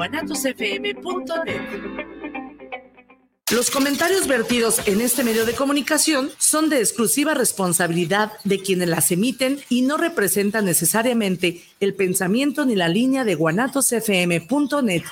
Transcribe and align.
guanatosfm.net 0.00 1.60
los 3.52 3.70
comentarios 3.70 4.26
vertidos 4.26 4.80
en 4.86 5.02
este 5.02 5.24
medio 5.24 5.44
de 5.44 5.52
comunicación 5.54 6.30
son 6.38 6.70
de 6.70 6.78
exclusiva 6.78 7.34
responsabilidad 7.34 8.32
de 8.44 8.60
quienes 8.60 8.88
las 8.88 9.10
emiten 9.10 9.60
y 9.68 9.82
no 9.82 9.98
representan 9.98 10.64
necesariamente 10.64 11.62
el 11.80 11.94
pensamiento 11.94 12.64
ni 12.64 12.76
la 12.76 12.88
línea 12.88 13.24
de 13.24 13.34
guanatosfm.net. 13.34 15.02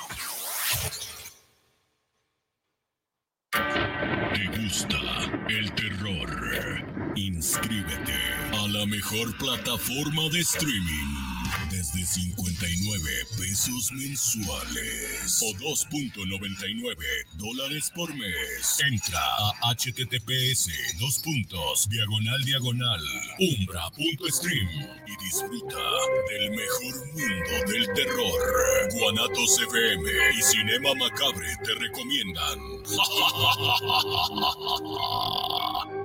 ¿Te 3.51 4.63
gusta 4.63 4.99
el 5.49 5.75
terror? 5.75 7.15
Inscríbete 7.17 8.15
a 8.53 8.69
la 8.69 8.87
mejor 8.87 9.37
plataforma 9.37 10.29
de 10.33 10.39
streaming 10.41 11.29
desde 11.71 12.07
59 12.07 12.88
pesos 13.49 13.91
mensuales 13.93 15.43
o 15.43 15.55
2.99 15.55 16.97
dólares 17.33 17.91
por 17.95 18.15
mes. 18.15 18.79
Entra 18.87 19.21
a 19.63 19.75
https 19.75 20.69
dos 20.99 21.19
puntos 21.21 21.89
diagonal 21.89 22.45
diagonal 22.45 23.01
umbra.stream 23.39 24.69
y 25.07 25.25
disfruta 25.25 25.79
del 26.29 26.51
mejor 26.51 27.07
mundo 27.07 27.73
del 27.73 27.87
terror. 27.95 28.39
Guanatos 28.93 29.59
FM 29.63 30.11
y 30.39 30.43
Cinema 30.43 30.95
Macabre 30.95 31.49
te 31.65 31.75
recomiendan. 31.75 32.59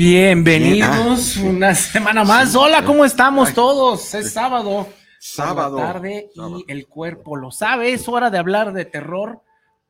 Bienvenidos 0.00 1.36
una 1.36 1.74
semana 1.74 2.24
más. 2.24 2.54
Hola, 2.54 2.86
¿cómo 2.86 3.04
estamos 3.04 3.52
todos? 3.52 4.14
Es 4.14 4.32
sábado. 4.32 4.88
Sábado. 5.18 5.76
tarde 5.76 6.30
y 6.34 6.72
el 6.72 6.86
cuerpo 6.86 7.36
lo 7.36 7.50
sabe. 7.50 7.92
Es 7.92 8.08
hora 8.08 8.30
de 8.30 8.38
hablar 8.38 8.72
de 8.72 8.86
terror 8.86 9.42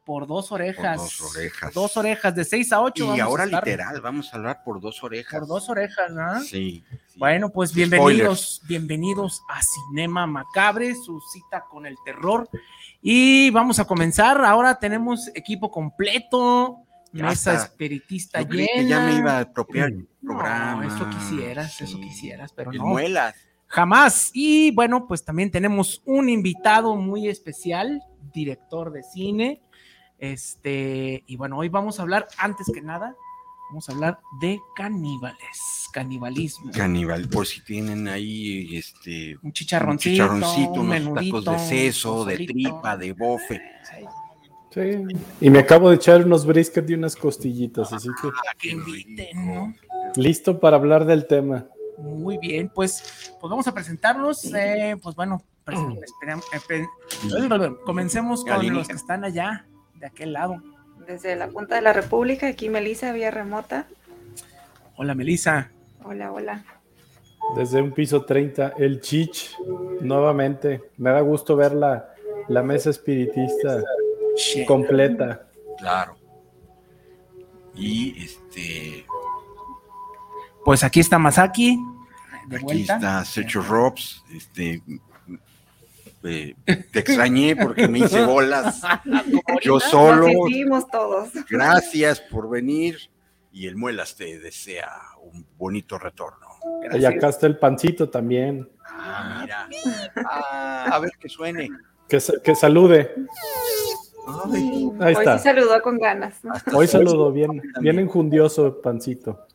por 0.05 0.27
dos 0.27 0.51
orejas. 0.51 0.97
dos 0.97 1.37
orejas. 1.37 1.75
Dos 1.75 1.97
orejas 1.97 2.35
de 2.35 2.45
seis 2.45 2.73
a 2.73 2.81
ocho. 2.81 3.15
Y 3.15 3.21
ahora 3.21 3.47
literal, 3.47 4.01
vamos 4.01 4.35
a 4.35 4.39
hablar 4.39 4.65
por 4.65 4.81
dos 4.81 5.01
orejas. 5.05 5.39
Por 5.39 5.47
dos 5.47 5.71
orejas, 5.71 6.11
¿no? 6.11 6.41
Sí. 6.41 6.85
Bueno, 7.15 7.51
pues 7.51 7.73
bienvenidos, 7.73 8.63
bienvenidos 8.65 9.41
a 9.49 9.61
Cinema 9.63 10.27
Macabre, 10.27 10.93
su 10.97 11.21
cita 11.33 11.67
con 11.71 11.87
el 11.87 11.95
terror. 12.05 12.49
Y 13.01 13.51
vamos 13.51 13.79
a 13.79 13.85
comenzar. 13.85 14.45
Ahora 14.45 14.77
tenemos 14.77 15.29
equipo 15.37 15.71
completo 15.71 16.85
mesa 17.13 17.55
espiritista 17.55 18.43
llena. 18.43 18.83
ya 18.83 19.01
me 19.07 19.19
iba 19.19 19.39
a 19.39 19.41
apropiar 19.41 19.89
el 19.89 20.09
programa. 20.23 20.87
eso 20.87 21.09
quisieras, 21.11 21.81
eso 21.81 22.01
quisieras, 22.01 22.53
pero 22.53 22.73
no. 22.73 22.87
Muelas. 22.87 23.35
Jamás. 23.67 24.31
Y 24.35 24.73
bueno, 24.73 25.07
pues 25.07 25.25
también 25.25 25.51
tenemos 25.51 26.03
un 26.05 26.29
invitado 26.29 26.97
muy 26.97 27.29
especial, 27.29 28.03
director 28.33 28.93
de 28.93 29.03
cine. 29.03 29.63
Este, 30.19 31.23
y 31.27 31.37
bueno, 31.37 31.57
hoy 31.59 31.69
vamos 31.69 31.99
a 31.99 32.03
hablar, 32.03 32.27
antes 32.37 32.67
que 32.73 32.83
nada, 32.83 33.17
vamos 33.71 33.89
a 33.89 33.93
hablar 33.93 34.19
de 34.41 34.61
caníbales, 34.75 35.89
canibalismo. 35.93 36.73
Caníbal, 36.73 37.29
por 37.29 37.47
si 37.47 37.63
tienen 37.63 38.09
ahí 38.09 38.77
este 38.77 39.39
un 39.43 39.53
chicharroncito, 39.53 40.25
un 40.25 40.41
chicharroncito 40.43 40.81
unos 40.81 41.15
tacos 41.15 41.45
de 41.45 41.59
seso, 41.59 42.25
de 42.25 42.47
tripa, 42.47 42.97
de 42.97 43.13
bofe. 43.13 43.63
Sí, 44.71 45.03
y 45.41 45.51
me 45.51 45.59
acabo 45.59 45.91
de 45.91 45.97
echar 45.97 46.25
unos 46.25 46.47
brisket 46.47 46.89
y 46.89 46.95
unas 46.95 47.17
costillitas, 47.17 47.93
así 47.93 48.09
que. 48.23 48.29
Ah, 48.29 48.55
que 48.57 48.71
inviten, 48.71 49.47
¿no? 49.47 49.75
Listo 50.15 50.61
para 50.61 50.77
hablar 50.77 51.07
del 51.07 51.27
tema. 51.27 51.67
Muy 51.99 52.39
bien, 52.39 52.71
pues, 52.73 53.35
pues 53.41 53.51
vamos 53.51 53.67
a 53.67 53.75
presentarnos. 53.75 54.45
Eh, 54.55 54.97
pues 55.03 55.17
bueno, 55.17 55.43
eh, 55.67 56.87
comencemos 57.85 58.45
con 58.45 58.75
los 58.75 58.87
que 58.87 58.95
están 58.95 59.25
allá, 59.25 59.67
de 59.95 60.07
aquel 60.07 60.33
lado. 60.33 60.63
Desde 61.07 61.35
la 61.35 61.49
Punta 61.49 61.75
de 61.75 61.83
la 61.83 61.93
República, 61.93 62.47
aquí 62.47 62.69
Melisa, 62.69 63.13
vía 63.13 63.33
remota. 63.33 63.89
Hola, 64.97 65.17
Melisa. 65.17 65.73
Hola, 66.05 66.31
hola. 66.31 66.65
Desde 67.57 67.83
un 67.83 67.91
piso 67.91 68.25
30, 68.25 68.75
el 68.79 69.01
Chich, 69.01 69.57
nuevamente. 70.01 70.81
Me 70.97 71.11
da 71.11 71.21
gusto 71.23 71.57
ver 71.57 71.73
la, 71.73 72.15
la 72.49 72.63
mesa 72.63 72.91
espiritista 72.91 73.83
completa. 74.67 75.49
Claro. 75.79 76.17
Y 77.75 78.25
este. 78.25 79.07
Pues 80.65 80.85
aquí 80.85 81.01
está 81.01 81.19
Masaki. 81.19 81.79
aquí 82.51 82.83
está 82.83 83.25
Sergio 83.25 83.63
Robs. 83.63 84.23
Este. 84.35 84.83
Eh, 86.23 86.55
te 86.65 86.99
extrañé 86.99 87.57
porque 87.57 87.89
me 87.89 88.01
hice 88.01 88.25
bolas. 88.25 88.83
Yo 89.63 89.81
solo. 89.81 90.29
todos. 90.91 91.31
Gracias 91.49 92.21
por 92.21 92.49
venir. 92.51 92.99
Y 93.53 93.67
el 93.67 93.77
Muelas 93.77 94.15
te 94.15 94.39
desea 94.39 94.89
un 95.23 95.45
bonito 95.59 95.99
retorno. 95.99 96.47
Y 96.93 97.05
acá 97.05 97.31
está 97.31 97.47
el 97.47 97.59
pancito 97.59 98.09
también. 98.09 98.69
Ah, 98.87 99.39
mira. 99.41 99.69
Ah, 100.25 100.85
a 100.93 100.99
ver 101.01 101.11
que 101.19 101.29
suene. 101.29 101.69
Que, 102.09 102.23
que 102.45 102.55
salude. 102.55 103.13
Hoy 104.45 105.17
sí 105.17 105.39
saludó 105.43 105.81
con 105.83 105.99
ganas. 105.99 106.41
Hoy 106.73 106.87
saludó 106.87 107.33
bien, 107.33 107.63
bien 107.81 107.99
enjundioso, 107.99 108.81
pancito. 108.81 109.47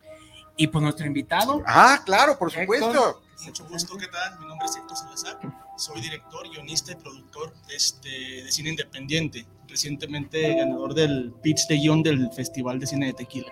Y 0.58 0.68
pues 0.68 0.82
nuestro 0.82 1.06
invitado. 1.06 1.62
Ah, 1.66 2.00
claro, 2.06 2.38
por 2.38 2.52
supuesto. 2.52 3.22
Mucho 3.46 3.66
gusto, 3.68 3.98
¿qué 3.98 4.08
tal? 4.08 4.40
Mi 4.40 4.48
nombre 4.48 4.66
es 4.66 4.78
Héctor 4.78 4.98
Salazar. 4.98 5.40
Soy 5.78 6.00
director, 6.00 6.50
guionista 6.50 6.94
y 6.94 6.96
productor 6.96 7.54
este, 7.74 8.10
de 8.44 8.52
cine 8.52 8.70
independiente. 8.70 9.46
Recientemente 9.68 10.56
ganador 10.56 10.94
del 10.94 11.34
pitch 11.44 11.68
de 11.68 11.76
guion 11.76 12.02
del 12.02 12.32
Festival 12.32 12.80
de 12.80 12.88
Cine 12.88 13.08
de 13.08 13.14
Tequila. 13.14 13.52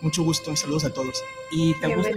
Mucho 0.00 0.22
gusto, 0.22 0.54
saludos 0.56 0.84
a 0.84 0.92
todos. 0.92 1.22
¿Y 1.50 1.74
te 1.74 1.94
gusta 1.94 2.10
de 2.10 2.16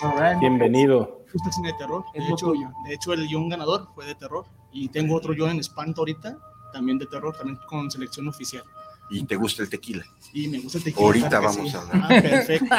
terror? 0.00 0.38
Bienvenido. 0.40 1.24
¿Gusta 1.32 1.48
el 1.48 1.54
cine 1.54 1.68
de 1.68 1.78
terror? 1.78 2.04
De 2.12 2.28
hecho, 2.28 2.52
de 2.52 2.94
hecho, 2.94 3.12
el 3.14 3.26
guion 3.26 3.48
ganador 3.48 3.88
fue 3.94 4.04
de 4.04 4.14
terror. 4.14 4.44
Y 4.72 4.88
tengo 4.88 5.14
otro 5.14 5.32
guion 5.32 5.50
en 5.50 5.60
espanto 5.60 6.02
ahorita, 6.02 6.36
también 6.72 6.98
de 6.98 7.06
terror, 7.06 7.36
también 7.36 7.58
con 7.66 7.90
selección 7.90 8.28
oficial. 8.28 8.64
¿Y 9.10 9.24
te 9.24 9.34
gusta 9.34 9.62
el 9.62 9.68
tequila? 9.68 10.04
Sí, 10.20 10.46
me 10.46 10.60
gusta 10.60 10.78
el 10.78 10.84
tequila. 10.84 11.06
Ahorita 11.06 11.40
vamos 11.40 11.74
a 11.74 11.80
hablar. 11.80 12.02
Ah, 12.04 12.08
perfecto. 12.08 12.76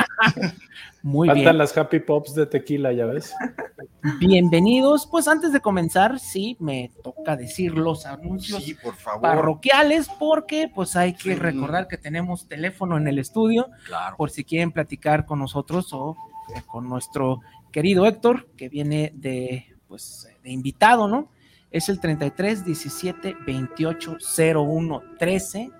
Muy 1.04 1.28
Faltan 1.28 1.44
bien. 1.44 1.58
las 1.58 1.78
happy 1.78 2.00
pops 2.00 2.36
de 2.36 2.46
tequila, 2.46 2.94
ya 2.94 3.06
ves. 3.06 3.34
Bienvenidos. 4.20 5.08
Pues 5.08 5.28
antes 5.28 5.52
de 5.52 5.60
comenzar, 5.60 6.20
sí, 6.20 6.56
me 6.60 6.92
toca 7.04 7.36
decir 7.36 7.74
los 7.74 8.06
anuncios 8.06 8.64
parroquiales, 9.22 10.08
porque 10.20 10.72
pues 10.74 10.96
hay 10.96 11.14
que 11.14 11.36
recordar 11.36 11.88
que 11.88 11.98
tenemos 11.98 12.48
teléfono 12.48 12.98
en 12.98 13.08
el 13.08 13.20
estudio, 13.20 13.68
claro. 13.86 14.16
por 14.16 14.30
si 14.30 14.46
quieren 14.46 14.72
platicar 14.72 15.26
con 15.26 15.40
nosotros 15.40 15.92
o 15.92 16.16
eh, 16.56 16.62
con 16.66 16.88
nuestro 16.88 17.42
querido 17.72 18.06
Héctor, 18.06 18.48
que 18.56 18.70
viene 18.70 19.12
de, 19.16 19.76
pues, 19.88 20.30
de 20.44 20.52
invitado, 20.52 21.08
¿no? 21.08 21.30
Es 21.72 21.90
el 21.90 22.00
33 22.00 22.66
17 22.66 23.36
28 23.46 24.18
01 24.56 25.04
13 25.18 25.72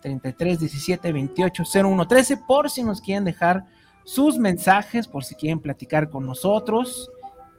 33 0.00 0.60
17 0.60 1.12
28 1.12 1.62
01 1.84 2.08
13 2.08 2.36
por 2.38 2.70
si 2.70 2.82
nos 2.82 3.00
quieren 3.00 3.24
dejar 3.24 3.64
sus 4.04 4.38
mensajes, 4.38 5.06
por 5.06 5.24
si 5.24 5.34
quieren 5.34 5.60
platicar 5.60 6.08
con 6.08 6.26
nosotros, 6.26 7.10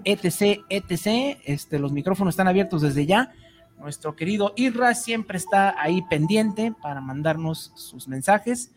etc, 0.03 0.63
etc. 0.69 1.39
Este, 1.45 1.79
los 1.79 1.91
micrófonos 1.91 2.33
están 2.33 2.47
abiertos 2.47 2.81
desde 2.81 3.05
ya. 3.05 3.31
Nuestro 3.79 4.15
querido 4.15 4.53
Irra 4.55 4.93
siempre 4.93 5.37
está 5.37 5.75
ahí 5.81 6.01
pendiente 6.09 6.73
para 6.81 7.01
mandarnos 7.01 7.71
sus 7.75 8.07
mensajes. 8.07 8.71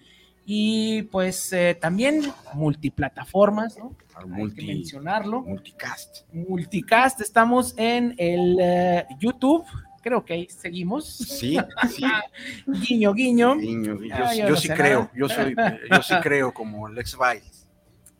Y 0.46 1.02
pues 1.04 1.52
eh, 1.52 1.76
también 1.80 2.22
multiplataformas, 2.52 3.78
¿no? 3.78 3.96
Hay 4.14 4.50
que 4.50 4.66
mencionarlo. 4.66 5.42
Multicast. 5.42 6.26
Multicast, 6.32 7.20
estamos 7.20 7.74
en 7.76 8.14
el 8.18 8.58
eh, 8.60 9.06
YouTube, 9.18 9.64
creo 10.02 10.24
que 10.24 10.34
ahí 10.34 10.48
seguimos. 10.50 11.08
Sí, 11.08 11.58
sí. 11.90 12.04
guiño, 12.66 13.14
guiño. 13.14 13.56
Ah, 14.12 14.34
yo, 14.34 14.54
sí 14.56 14.68
creo, 14.68 15.10
yo, 15.14 15.28
soy, 15.28 15.56
yo 15.90 16.02
sí 16.02 16.14
creo 16.22 16.52
como 16.52 16.88
Lex 16.88 17.16
Viles. 17.18 17.66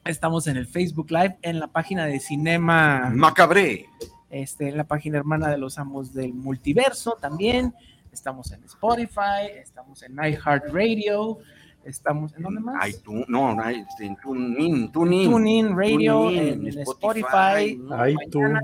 Estamos 0.05 0.47
en 0.47 0.57
el 0.57 0.67
Facebook 0.67 1.11
Live, 1.11 1.39
en 1.43 1.61
la 1.61 1.69
página 1.69 2.07
de 2.07 2.21
Cinema 2.21 3.11
Macabré. 3.11 3.87
Este, 4.31 4.69
en 4.69 4.77
la 4.77 4.85
página 4.85 5.19
hermana 5.19 5.49
de 5.49 5.59
los 5.59 5.79
amos 5.79 6.13
del 6.13 6.35
multiverso 6.35 7.17
también. 7.21 7.75
Estamos 8.13 8.51
en 8.53 8.65
Spotify, 8.65 9.47
estamos 9.57 10.03
en 10.03 10.15
iHeartRadio, 10.15 11.39
estamos 11.85 12.35
en 12.35 12.43
dónde 12.43 12.61
más? 12.61 12.89
iTunes, 12.89 13.29
no, 13.29 13.63
este, 13.69 14.07
en 14.07 14.17
TuneIn, 14.17 14.93
TuneIn, 14.93 15.31
TuneIn 15.31 15.77
Radio, 15.77 16.31
en, 16.31 16.67
Spotify, 16.67 17.81
iTunes. 18.23 18.63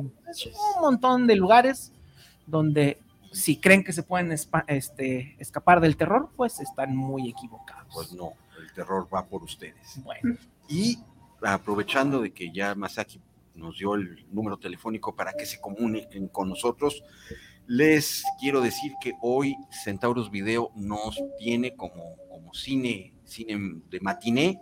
un 0.76 0.82
montón 0.82 1.26
de 1.26 1.37
lugares 1.37 1.93
donde 2.46 2.99
si 3.32 3.56
creen 3.56 3.84
que 3.84 3.93
se 3.93 4.02
pueden 4.02 4.32
este, 4.32 5.37
escapar 5.38 5.81
del 5.81 5.96
terror, 5.96 6.31
pues 6.37 6.61
están 6.61 6.96
muy 6.96 7.28
equivocados. 7.28 7.87
Pues 7.93 8.12
no, 8.12 8.32
el 8.61 8.72
terror 8.72 9.06
va 9.12 9.25
por 9.26 9.43
ustedes. 9.43 10.00
Bueno. 10.02 10.37
Y 10.69 10.99
aprovechando 11.43 12.20
de 12.20 12.32
que 12.32 12.50
ya 12.52 12.75
Masaki 12.75 13.20
nos 13.55 13.78
dio 13.78 13.94
el 13.94 14.26
número 14.32 14.56
telefónico 14.58 15.14
para 15.14 15.32
que 15.32 15.46
se 15.46 15.61
comuniquen 15.61 16.28
con 16.28 16.49
nosotros. 16.49 17.02
Les 17.72 18.25
quiero 18.40 18.61
decir 18.61 18.94
que 19.00 19.12
hoy 19.22 19.56
Centauros 19.70 20.28
Video 20.32 20.72
nos 20.75 21.17
tiene 21.38 21.76
como, 21.76 22.17
como 22.28 22.52
cine, 22.52 23.14
cine 23.22 23.81
de 23.88 24.00
matiné, 24.00 24.58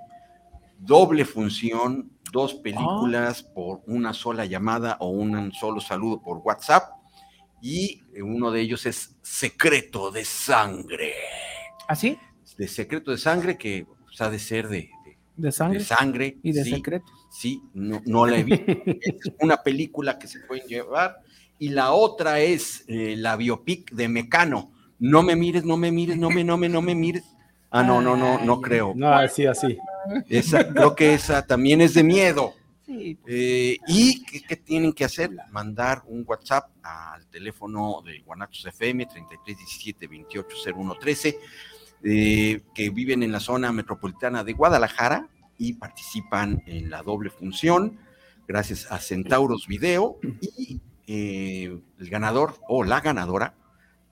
doble 0.79 1.25
función, 1.25 2.11
dos 2.31 2.57
películas 2.57 3.47
ah. 3.49 3.53
por 3.55 3.81
una 3.87 4.13
sola 4.13 4.45
llamada 4.45 4.99
o 5.01 5.09
un 5.09 5.51
solo 5.53 5.81
saludo 5.81 6.21
por 6.21 6.43
WhatsApp. 6.45 6.99
Y 7.63 8.03
uno 8.23 8.51
de 8.51 8.61
ellos 8.61 8.85
es 8.85 9.17
Secreto 9.23 10.11
de 10.11 10.27
Sangre. 10.27 11.15
¿Así? 11.89 12.19
¿Ah, 12.21 12.35
de 12.59 12.69
Secreto 12.69 13.11
de 13.11 13.17
Sangre, 13.17 13.57
que 13.57 13.87
pues, 14.05 14.21
ha 14.21 14.29
de 14.29 14.39
ser 14.39 14.69
de, 14.69 14.91
de 15.35 15.51
sangre. 15.51 15.79
De 15.79 15.85
sangre. 15.87 16.39
Y 16.43 16.53
de 16.53 16.63
secretos. 16.63 17.11
Sí, 17.31 17.63
no, 17.73 18.03
no 18.05 18.27
la 18.27 18.37
he 18.37 18.45
visto. 18.45 18.67
es 19.01 19.33
una 19.41 19.57
película 19.63 20.19
que 20.19 20.29
se 20.29 20.41
pueden 20.41 20.69
llevar. 20.69 21.23
Y 21.59 21.71
la 21.71 21.93
otra 21.93 22.41
es 22.41 22.85
eh, 22.89 23.15
la 23.17 23.37
biopic 23.37 23.93
de 23.93 24.09
Mecano. 24.09 24.73
No 24.99 25.23
me 25.23 25.37
mires, 25.37 25.65
no 25.65 25.77
me 25.77 25.91
mires, 25.91 26.17
no 26.17 26.31
me, 26.31 26.45
no 26.45 26.57
me, 26.57 26.69
no 26.69 26.83
me 26.83 26.95
mires. 26.95 27.25
Ah, 27.71 27.83
no, 27.83 28.01
no, 28.01 28.17
no, 28.17 28.43
no 28.45 28.61
creo. 28.61 28.93
No, 28.97 29.13
así, 29.13 29.47
así. 29.47 29.77
Esa, 30.29 30.69
creo 30.69 30.95
que 30.95 31.15
esa 31.15 31.47
también 31.47 31.81
es 31.81 31.95
de 31.95 32.03
miedo. 32.03 32.55
Eh, 33.27 33.77
¿Y 33.87 34.25
qué, 34.25 34.57
tienen 34.57 34.95
que 34.95 35.05
hacer? 35.05 35.31
Mandar 35.51 36.03
un 36.07 36.25
WhatsApp 36.27 36.71
al 36.83 37.27
teléfono 37.27 38.03
de 38.03 38.21
Guanachos 38.21 38.65
FM 38.65 39.05
3317 39.05 40.07
280113 40.07 41.39
eh, 42.03 42.63
que 42.75 42.91
viven 42.91 43.23
en 43.23 43.33
la 43.33 43.41
zona 43.41 43.73
metropolitana 43.73 44.43
de 44.43 44.55
Guadalajara 44.55 45.29
y 45.59 45.75
participan 45.75 46.63
en 46.67 46.89
la 46.89 47.03
doble 47.03 47.29
función 47.29 47.99
gracias 48.47 48.91
a 48.91 48.99
Centauros 49.01 49.67
Video 49.67 50.19
y 50.41 50.81
eh, 51.11 51.81
el 51.99 52.11
ganador 52.11 52.57
o 52.69 52.85
la 52.85 53.01
ganadora 53.01 53.55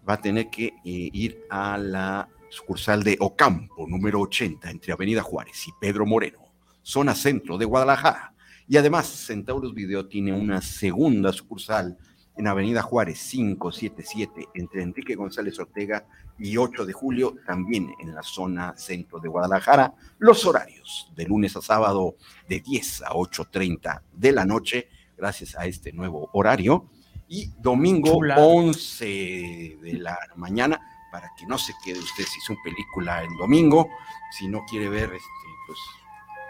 va 0.08 0.14
a 0.14 0.20
tener 0.20 0.48
que 0.48 0.68
eh, 0.68 0.72
ir 0.82 1.44
a 1.50 1.76
la 1.76 2.26
sucursal 2.48 3.02
de 3.02 3.18
Ocampo, 3.20 3.86
número 3.86 4.18
80, 4.22 4.70
entre 4.70 4.94
Avenida 4.94 5.22
Juárez 5.22 5.68
y 5.68 5.72
Pedro 5.78 6.06
Moreno, 6.06 6.38
zona 6.80 7.14
centro 7.14 7.58
de 7.58 7.66
Guadalajara. 7.66 8.32
Y 8.66 8.78
además, 8.78 9.06
Centauros 9.08 9.74
Video 9.74 10.06
tiene 10.06 10.32
una 10.32 10.62
segunda 10.62 11.34
sucursal 11.34 11.98
en 12.34 12.46
Avenida 12.46 12.80
Juárez 12.80 13.18
577, 13.30 14.48
entre 14.54 14.82
Enrique 14.82 15.14
González 15.16 15.58
Ortega 15.58 16.06
y 16.38 16.56
8 16.56 16.86
de 16.86 16.94
julio, 16.94 17.36
también 17.46 17.90
en 18.00 18.14
la 18.14 18.22
zona 18.22 18.74
centro 18.78 19.18
de 19.20 19.28
Guadalajara. 19.28 19.92
Los 20.18 20.46
horarios 20.46 21.12
de 21.14 21.26
lunes 21.26 21.56
a 21.56 21.60
sábado 21.60 22.16
de 22.48 22.60
10 22.60 23.02
a 23.02 23.10
8.30 23.10 24.00
de 24.14 24.32
la 24.32 24.46
noche, 24.46 24.88
gracias 25.16 25.56
a 25.56 25.66
este 25.66 25.92
nuevo 25.92 26.30
horario. 26.32 26.90
Y 27.28 27.50
domingo 27.58 28.18
11 28.18 29.78
de 29.82 29.92
la 29.94 30.16
mañana, 30.36 30.80
para 31.10 31.32
que 31.36 31.46
no 31.46 31.58
se 31.58 31.74
quede 31.84 31.98
usted 31.98 32.24
si 32.24 32.38
es 32.38 32.50
una 32.50 32.62
película 32.62 33.24
en 33.24 33.36
domingo, 33.36 33.88
si 34.30 34.46
no 34.46 34.64
quiere 34.64 34.88
ver 34.88 35.12
este, 35.12 35.28
pues, 35.66 35.78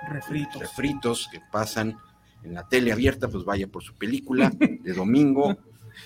refritos. 0.08 0.60
refritos 0.60 1.28
que 1.32 1.40
pasan 1.40 1.98
en 2.42 2.54
la 2.54 2.68
tele 2.68 2.92
abierta, 2.92 3.28
pues 3.28 3.44
vaya 3.44 3.66
por 3.66 3.82
su 3.82 3.94
película 3.94 4.50
de 4.50 4.92
domingo 4.92 5.56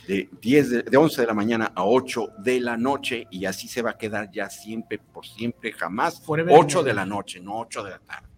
de 0.06 0.28
10 0.40 0.84
de, 0.90 0.96
11 0.96 1.20
de 1.20 1.26
la 1.26 1.34
mañana 1.34 1.72
a 1.74 1.84
8 1.84 2.34
de 2.38 2.60
la 2.60 2.76
noche 2.76 3.26
y 3.30 3.44
así 3.44 3.68
se 3.68 3.82
va 3.82 3.90
a 3.90 3.98
quedar 3.98 4.30
ya 4.30 4.48
siempre, 4.48 4.98
por 4.98 5.26
siempre, 5.26 5.72
jamás. 5.72 6.22
8 6.26 6.82
de 6.82 6.94
la 6.94 7.04
noche, 7.04 7.40
no 7.40 7.58
8 7.60 7.84
de 7.84 7.90
la 7.90 7.98
tarde. 7.98 8.28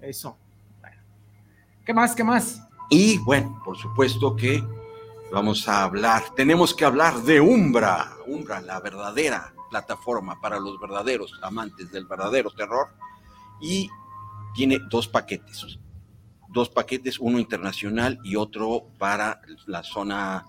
Eso. 0.00 0.36
¿Qué 1.84 1.94
más? 1.94 2.14
¿Qué 2.14 2.24
más? 2.24 2.62
Y 2.92 3.18
bueno, 3.18 3.62
por 3.64 3.78
supuesto 3.78 4.34
que 4.34 4.64
vamos 5.30 5.68
a 5.68 5.84
hablar, 5.84 6.24
tenemos 6.34 6.74
que 6.74 6.84
hablar 6.84 7.22
de 7.22 7.40
Umbra, 7.40 8.16
Umbra, 8.26 8.60
la 8.60 8.80
verdadera 8.80 9.54
plataforma 9.70 10.40
para 10.40 10.58
los 10.58 10.80
verdaderos 10.80 11.38
amantes 11.40 11.92
del 11.92 12.06
verdadero 12.06 12.50
terror 12.50 12.88
y 13.60 13.88
tiene 14.54 14.80
dos 14.90 15.06
paquetes, 15.06 15.78
dos 16.48 16.68
paquetes, 16.68 17.20
uno 17.20 17.38
internacional 17.38 18.18
y 18.24 18.34
otro 18.34 18.88
para 18.98 19.40
la 19.66 19.84
zona 19.84 20.44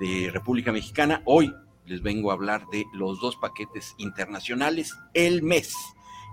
de 0.00 0.30
República 0.32 0.72
Mexicana. 0.72 1.20
Hoy 1.26 1.54
les 1.84 2.02
vengo 2.02 2.30
a 2.30 2.34
hablar 2.34 2.66
de 2.72 2.86
los 2.94 3.20
dos 3.20 3.36
paquetes 3.36 3.94
internacionales 3.98 4.96
el 5.12 5.42
mes. 5.42 5.74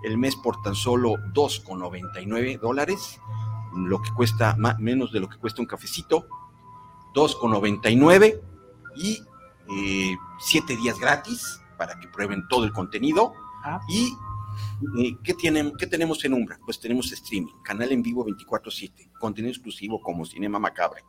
El 0.05 0.17
mes 0.17 0.37
por 0.37 0.61
tan 0.61 0.75
solo 0.75 1.15
2,99 1.33 2.61
dólares, 2.61 3.19
lo 3.75 4.01
que 4.01 4.11
cuesta 4.11 4.55
menos 4.79 5.11
de 5.11 5.19
lo 5.19 5.29
que 5.29 5.37
cuesta 5.37 5.61
un 5.61 5.67
cafecito, 5.67 6.27
2,99 7.13 8.41
y 8.95 9.23
eh, 9.71 10.17
siete 10.39 10.75
días 10.75 10.99
gratis 10.99 11.61
para 11.77 11.99
que 11.99 12.07
prueben 12.07 12.47
todo 12.47 12.65
el 12.65 12.73
contenido. 12.73 13.33
Ah. 13.63 13.79
Y 13.87 14.13
eh, 14.99 15.17
¿qué, 15.23 15.33
tienen, 15.33 15.73
¿qué 15.77 15.87
tenemos 15.87 16.23
en 16.25 16.33
Umbra? 16.33 16.59
Pues 16.65 16.79
tenemos 16.79 17.11
streaming, 17.11 17.53
canal 17.63 17.91
en 17.91 18.01
vivo 18.01 18.25
24/7, 18.25 19.11
contenido 19.19 19.51
exclusivo 19.51 20.01
como 20.01 20.25
Cinema 20.25 20.59
Macabre, 20.59 21.03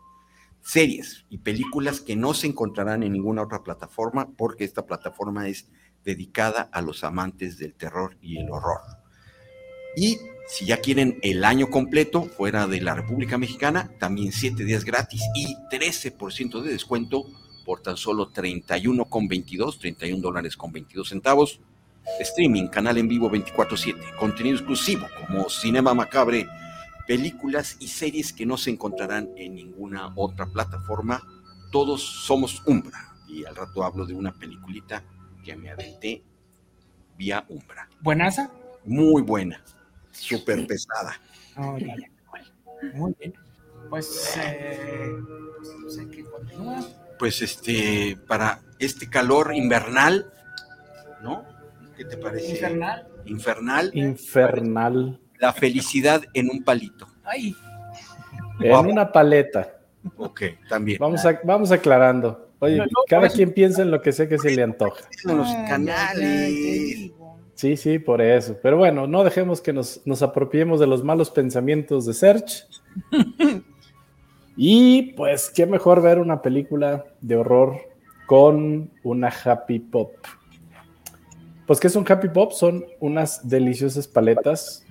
series 0.61 1.25
y 1.31 1.39
películas 1.39 2.01
que 2.01 2.17
no 2.17 2.35
se 2.35 2.47
encontrarán 2.47 3.03
en 3.03 3.13
ninguna 3.13 3.43
otra 3.43 3.63
plataforma 3.63 4.29
porque 4.37 4.65
esta 4.65 4.87
plataforma 4.87 5.49
es 5.49 5.69
dedicada 6.05 6.69
a 6.73 6.81
los 6.81 7.05
amantes 7.05 7.59
del 7.59 7.75
terror 7.75 8.17
y 8.21 8.39
el 8.39 8.51
horror. 8.51 8.81
Y 9.97 10.19
si 10.51 10.67
ya 10.67 10.79
quieren 10.79 11.19
el 11.23 11.45
año 11.45 11.69
completo 11.69 12.25
fuera 12.25 12.67
de 12.67 12.81
la 12.81 12.95
República 12.95 13.39
Mexicana, 13.39 13.91
también 13.99 14.33
7 14.33 14.65
días 14.65 14.85
gratis 14.85 15.23
y 15.35 15.55
13% 15.71 16.61
de 16.63 16.73
descuento 16.73 17.27
por 17.65 17.83
tan 17.83 17.97
solo 17.97 18.33
31,22, 18.33 19.79
31 19.79 20.21
dólares 20.21 20.57
con 20.57 20.73
22 20.73 21.09
centavos. 21.09 21.61
Streaming, 22.19 22.69
canal 22.69 22.99
en 22.99 23.09
vivo 23.09 23.31
24/7, 23.31 24.17
contenido 24.19 24.57
exclusivo 24.57 25.07
como 25.21 25.49
Cinema 25.49 25.95
Macabre 25.95 26.49
películas 27.11 27.77
y 27.81 27.89
series 27.89 28.33
que 28.33 28.47
no 28.47 28.57
se 28.57 28.71
encontrarán 28.71 29.31
en 29.35 29.57
ninguna 29.57 30.13
otra 30.15 30.47
plataforma. 30.47 31.21
Todos 31.73 32.01
somos 32.03 32.63
Umbra. 32.67 33.17
Y 33.27 33.45
al 33.45 33.57
rato 33.57 33.83
hablo 33.83 34.07
de 34.07 34.15
una 34.15 34.33
peliculita 34.33 35.03
que 35.45 35.57
me 35.57 35.71
aventé 35.71 36.23
vía 37.19 37.45
Umbra. 37.49 37.89
¿Buenaza? 38.01 38.53
Muy 38.85 39.23
buena. 39.23 39.61
Súper 40.13 40.67
pesada. 40.67 41.21
Muy 41.57 43.15
bien. 43.15 43.35
Pues, 43.89 44.39
eh, 44.39 45.13
pues 47.19 47.43
este, 47.43 48.17
para 48.27 48.61
este 48.79 49.09
calor 49.09 49.55
invernal, 49.55 50.33
¿no? 51.23 51.45
¿Qué 51.97 52.05
te 52.05 52.17
parece? 52.17 52.53
Infernal. 52.53 53.09
Infernal. 53.27 53.91
Infernal 53.95 55.21
la 55.41 55.53
felicidad 55.53 56.23
en 56.35 56.51
un 56.51 56.63
palito. 56.63 57.09
Ay. 57.25 57.57
En 58.61 58.87
una 58.87 59.11
paleta. 59.11 59.75
Ok, 60.17 60.43
también. 60.69 60.99
Vamos, 61.01 61.23
vamos 61.45 61.73
aclarando. 61.73 62.53
Oye, 62.59 62.83
cada 63.09 63.29
quien 63.29 63.53
piensa 63.53 63.81
en 63.83 63.91
lo 63.91 64.03
que 64.03 64.13
sé 64.13 64.29
que 64.29 64.39
se 64.39 64.51
le 64.51 64.63
antoja. 64.63 65.03
En 65.25 65.39
los 65.39 65.49
canales. 65.67 67.11
Sí, 67.61 67.77
sí, 67.77 67.99
por 67.99 68.23
eso. 68.23 68.57
Pero 68.63 68.79
bueno, 68.79 69.07
no 69.07 69.23
dejemos 69.23 69.61
que 69.61 69.75
nos, 69.75 70.01
nos 70.07 70.23
apropiemos 70.23 70.81
de 70.81 70.87
los 70.87 71.05
malos 71.05 71.31
pensamientos 71.31 72.07
de 72.07 72.15
Search. 72.15 72.67
y 74.57 75.13
pues, 75.13 75.51
qué 75.55 75.67
mejor 75.67 76.01
ver 76.01 76.21
una 76.21 76.41
película 76.41 77.05
de 77.21 77.37
horror 77.37 77.77
con 78.25 78.91
una 79.03 79.29
happy 79.29 79.79
pop. 79.79 80.15
Pues, 81.67 81.79
¿qué 81.79 81.89
es 81.89 81.97
un 81.97 82.11
happy 82.11 82.29
pop? 82.31 82.53
Son 82.53 82.83
unas 82.99 83.47
deliciosas 83.47 84.09
paletas 84.09 84.87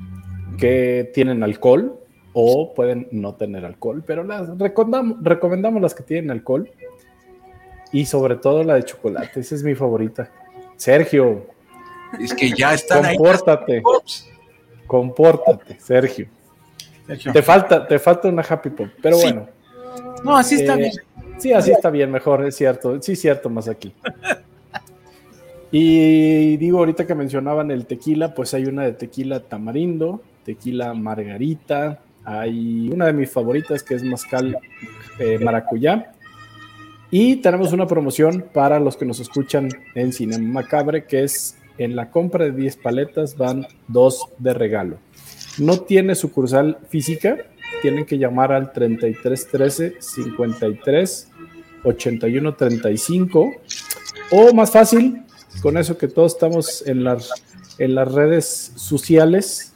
que 0.60 1.10
tienen 1.12 1.42
alcohol 1.42 2.00
o 2.34 2.76
pueden 2.76 3.08
no 3.12 3.34
tener 3.34 3.66
alcohol, 3.66 4.04
pero 4.06 4.24
las 4.24 4.48
recomendamos, 4.60 5.18
recomendamos 5.24 5.82
las 5.82 5.96
que 5.96 6.04
tienen 6.04 6.30
alcohol 6.30 6.70
y 7.92 8.06
sobre 8.06 8.36
todo 8.36 8.64
la 8.64 8.76
de 8.76 8.84
chocolate. 8.84 9.40
Esa 9.40 9.56
es 9.56 9.64
mi 9.64 9.74
favorita. 9.74 10.30
Sergio. 10.76 11.58
Es 12.20 12.34
que 12.34 12.52
ya 12.52 12.74
está. 12.74 13.02
Compórtate. 13.02 13.84
Compórtate, 14.88 15.80
Sergio. 15.80 16.28
Te 17.34 17.42
falta, 17.42 17.88
te 17.88 18.00
falta 18.00 18.28
una 18.28 18.44
happy 18.48 18.70
pop, 18.70 18.88
pero 19.02 19.18
bueno. 19.18 19.48
No, 20.24 20.38
así 20.38 20.56
está 20.56 20.76
eh, 20.76 20.78
bien. 20.78 20.92
Sí, 21.40 21.54
así 21.54 21.72
está 21.72 21.90
bien, 21.90 22.12
mejor, 22.12 22.46
es 22.46 22.56
cierto. 22.56 23.02
Sí, 23.02 23.16
cierto, 23.16 23.50
más 23.50 23.68
aquí. 23.68 23.94
Y 25.72 26.58
digo, 26.58 26.80
ahorita 26.80 27.06
que 27.06 27.14
mencionaban 27.14 27.70
el 27.70 27.86
tequila, 27.86 28.34
pues 28.34 28.56
hay 28.56 28.66
una 28.66 28.84
de 28.86 28.94
tequila 28.94 29.42
tamarindo, 29.42 30.22
tequila 30.44 30.96
margarita, 30.96 32.00
hay 32.26 32.90
una 32.92 33.06
de 33.06 33.14
mis 33.14 33.30
favoritas 33.30 33.84
que 33.84 33.94
es 33.94 34.04
mezcal 34.04 34.58
eh, 35.20 35.38
maracuyá. 35.38 36.12
Y 37.12 37.38
tenemos 37.38 37.72
una 37.72 37.86
promoción 37.86 38.46
para 38.52 38.80
los 38.80 38.98
que 38.98 39.06
nos 39.06 39.20
escuchan 39.20 39.70
en 39.94 40.12
Cinema 40.12 40.62
Macabre, 40.62 41.06
que 41.06 41.24
es 41.24 41.59
en 41.80 41.96
la 41.96 42.12
compra 42.12 42.46
de 42.46 42.52
10 42.52 42.78
paletas 42.78 43.38
van 43.38 43.66
dos 43.88 44.28
de 44.38 44.54
regalo. 44.54 45.00
No 45.58 45.80
tiene 45.80 46.14
sucursal 46.14 46.78
física, 46.90 47.38
tienen 47.82 48.06
que 48.06 48.18
llamar 48.18 48.52
al 48.52 48.72
3313 48.72 49.96
53 50.00 51.32
81 51.84 52.56
35 52.56 53.52
o 54.32 54.54
más 54.54 54.72
fácil, 54.72 55.24
con 55.62 55.78
eso 55.78 55.98
que 55.98 56.10
todos 56.10 56.34
estamos 56.34 56.86
en 56.86 57.04
las, 57.04 57.32
en 57.78 57.96
las 57.96 58.12
redes 58.12 58.74
sociales, 58.76 59.74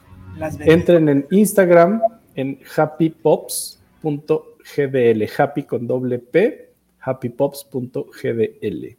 entren 0.60 1.10
en 1.10 1.26
Instagram 1.32 2.02
en 2.36 2.60
happypops.gdl, 2.76 5.24
happy 5.38 5.64
con 5.64 5.88
doble 5.88 6.20
P, 6.20 6.70
happypops.gdl. 7.00 8.98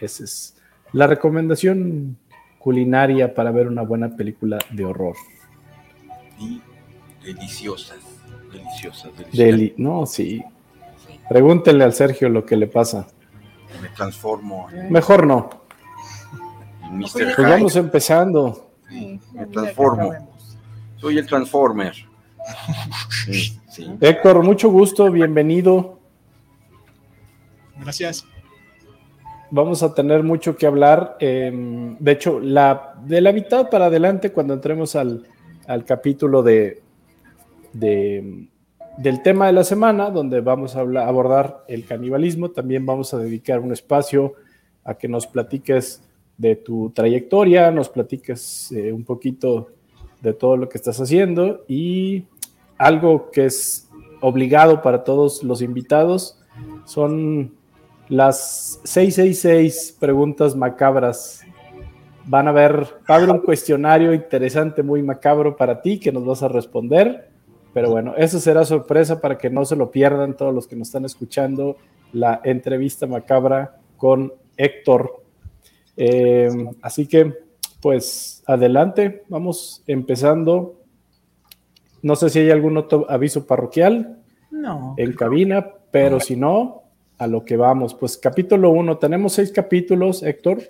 Esa 0.00 0.24
es 0.24 0.54
la 0.94 1.08
recomendación 1.08 2.16
culinaria 2.64 3.34
para 3.34 3.50
ver 3.50 3.68
una 3.68 3.82
buena 3.82 4.16
película 4.16 4.58
de 4.70 4.86
horror. 4.86 5.14
Y 6.40 6.62
deliciosas, 7.22 7.98
deliciosas, 8.50 9.10
deliciosas. 9.14 9.78
no, 9.78 10.06
sí. 10.06 10.42
Pregúntenle 11.28 11.84
al 11.84 11.92
Sergio 11.92 12.30
lo 12.30 12.46
que 12.46 12.56
le 12.56 12.66
pasa. 12.66 13.06
Me 13.82 13.88
transformo. 13.90 14.66
Mejor 14.88 15.26
no. 15.26 15.50
Pues 17.12 17.36
vamos 17.36 17.76
empezando. 17.76 18.70
me 18.88 19.46
transformo. 19.52 20.30
Soy 20.96 21.18
el 21.18 21.26
Transformer. 21.26 21.94
Héctor, 24.00 24.42
mucho 24.42 24.70
gusto, 24.70 25.10
bienvenido. 25.10 25.98
Gracias. 27.78 28.24
Vamos 29.54 29.84
a 29.84 29.94
tener 29.94 30.24
mucho 30.24 30.56
que 30.56 30.66
hablar. 30.66 31.16
Em, 31.20 31.96
de 32.00 32.10
hecho, 32.10 32.40
de 32.40 33.20
la 33.20 33.32
mitad 33.32 33.70
para 33.70 33.86
adelante, 33.86 34.32
cuando 34.32 34.52
entremos 34.52 34.96
al, 34.96 35.28
capítulo 35.86 36.42
de, 36.42 36.82
del 37.72 39.22
tema 39.22 39.46
de 39.46 39.52
la 39.52 39.62
semana, 39.62 40.10
donde 40.10 40.40
vamos 40.40 40.74
a 40.74 40.80
abordar 40.80 41.62
el 41.68 41.84
canibalismo, 41.84 42.50
también 42.50 42.84
vamos 42.84 43.14
a 43.14 43.18
dedicar 43.18 43.60
un 43.60 43.70
espacio 43.70 44.32
a 44.82 44.94
que 44.94 45.06
nos 45.06 45.28
platiques 45.28 46.02
de 46.36 46.56
tu 46.56 46.90
trayectoria, 46.90 47.70
nos 47.70 47.88
platiques 47.88 48.72
eh, 48.72 48.90
un 48.90 49.04
poquito 49.04 49.68
de 50.20 50.32
todo 50.32 50.56
lo 50.56 50.68
que 50.68 50.78
estás 50.78 51.00
haciendo 51.00 51.62
y 51.68 52.24
algo 52.76 53.30
que 53.30 53.44
es 53.44 53.88
obligado 54.20 54.82
para 54.82 55.04
todos 55.04 55.44
los 55.44 55.62
invitados 55.62 56.40
son 56.86 57.52
las 58.08 58.80
666 58.84 59.96
preguntas 59.98 60.54
macabras. 60.54 61.42
Van 62.26 62.48
a 62.48 62.52
ver, 62.52 62.86
haber 63.06 63.30
un 63.30 63.40
cuestionario 63.40 64.14
interesante, 64.14 64.82
muy 64.82 65.02
macabro 65.02 65.56
para 65.56 65.82
ti 65.82 65.98
que 65.98 66.12
nos 66.12 66.24
vas 66.24 66.42
a 66.42 66.48
responder. 66.48 67.28
Pero 67.72 67.90
bueno, 67.90 68.14
eso 68.16 68.38
será 68.38 68.64
sorpresa 68.64 69.20
para 69.20 69.36
que 69.36 69.50
no 69.50 69.64
se 69.64 69.76
lo 69.76 69.90
pierdan 69.90 70.36
todos 70.36 70.54
los 70.54 70.66
que 70.66 70.76
nos 70.76 70.88
están 70.88 71.04
escuchando. 71.04 71.76
La 72.12 72.40
entrevista 72.44 73.06
macabra 73.06 73.76
con 73.96 74.32
Héctor. 74.56 75.22
Eh, 75.96 76.48
así 76.82 77.06
que, 77.06 77.32
pues, 77.80 78.42
adelante, 78.46 79.24
vamos 79.28 79.82
empezando 79.86 80.84
no 82.04 82.16
sé 82.16 82.28
si 82.28 82.38
hay 82.38 82.50
algún 82.50 82.76
otro 82.76 83.06
aviso 83.08 83.46
parroquial 83.46 84.18
no, 84.50 84.94
en 84.98 85.14
cabina, 85.14 85.66
pero 85.90 86.20
si 86.20 86.36
no, 86.36 86.82
a 87.24 87.26
lo 87.26 87.44
que 87.44 87.56
vamos. 87.56 87.94
Pues 87.94 88.16
capítulo 88.16 88.70
1, 88.70 88.98
tenemos 88.98 89.32
seis 89.32 89.50
capítulos, 89.50 90.22
Héctor. 90.22 90.62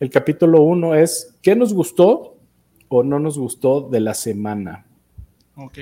El 0.00 0.10
capítulo 0.10 0.62
1 0.62 0.94
es 0.94 1.36
¿qué 1.42 1.54
nos 1.54 1.72
gustó 1.74 2.38
o 2.88 3.02
no 3.02 3.18
nos 3.20 3.38
gustó 3.38 3.82
de 3.82 4.00
la 4.00 4.14
semana? 4.14 4.86
Ok. 5.56 5.78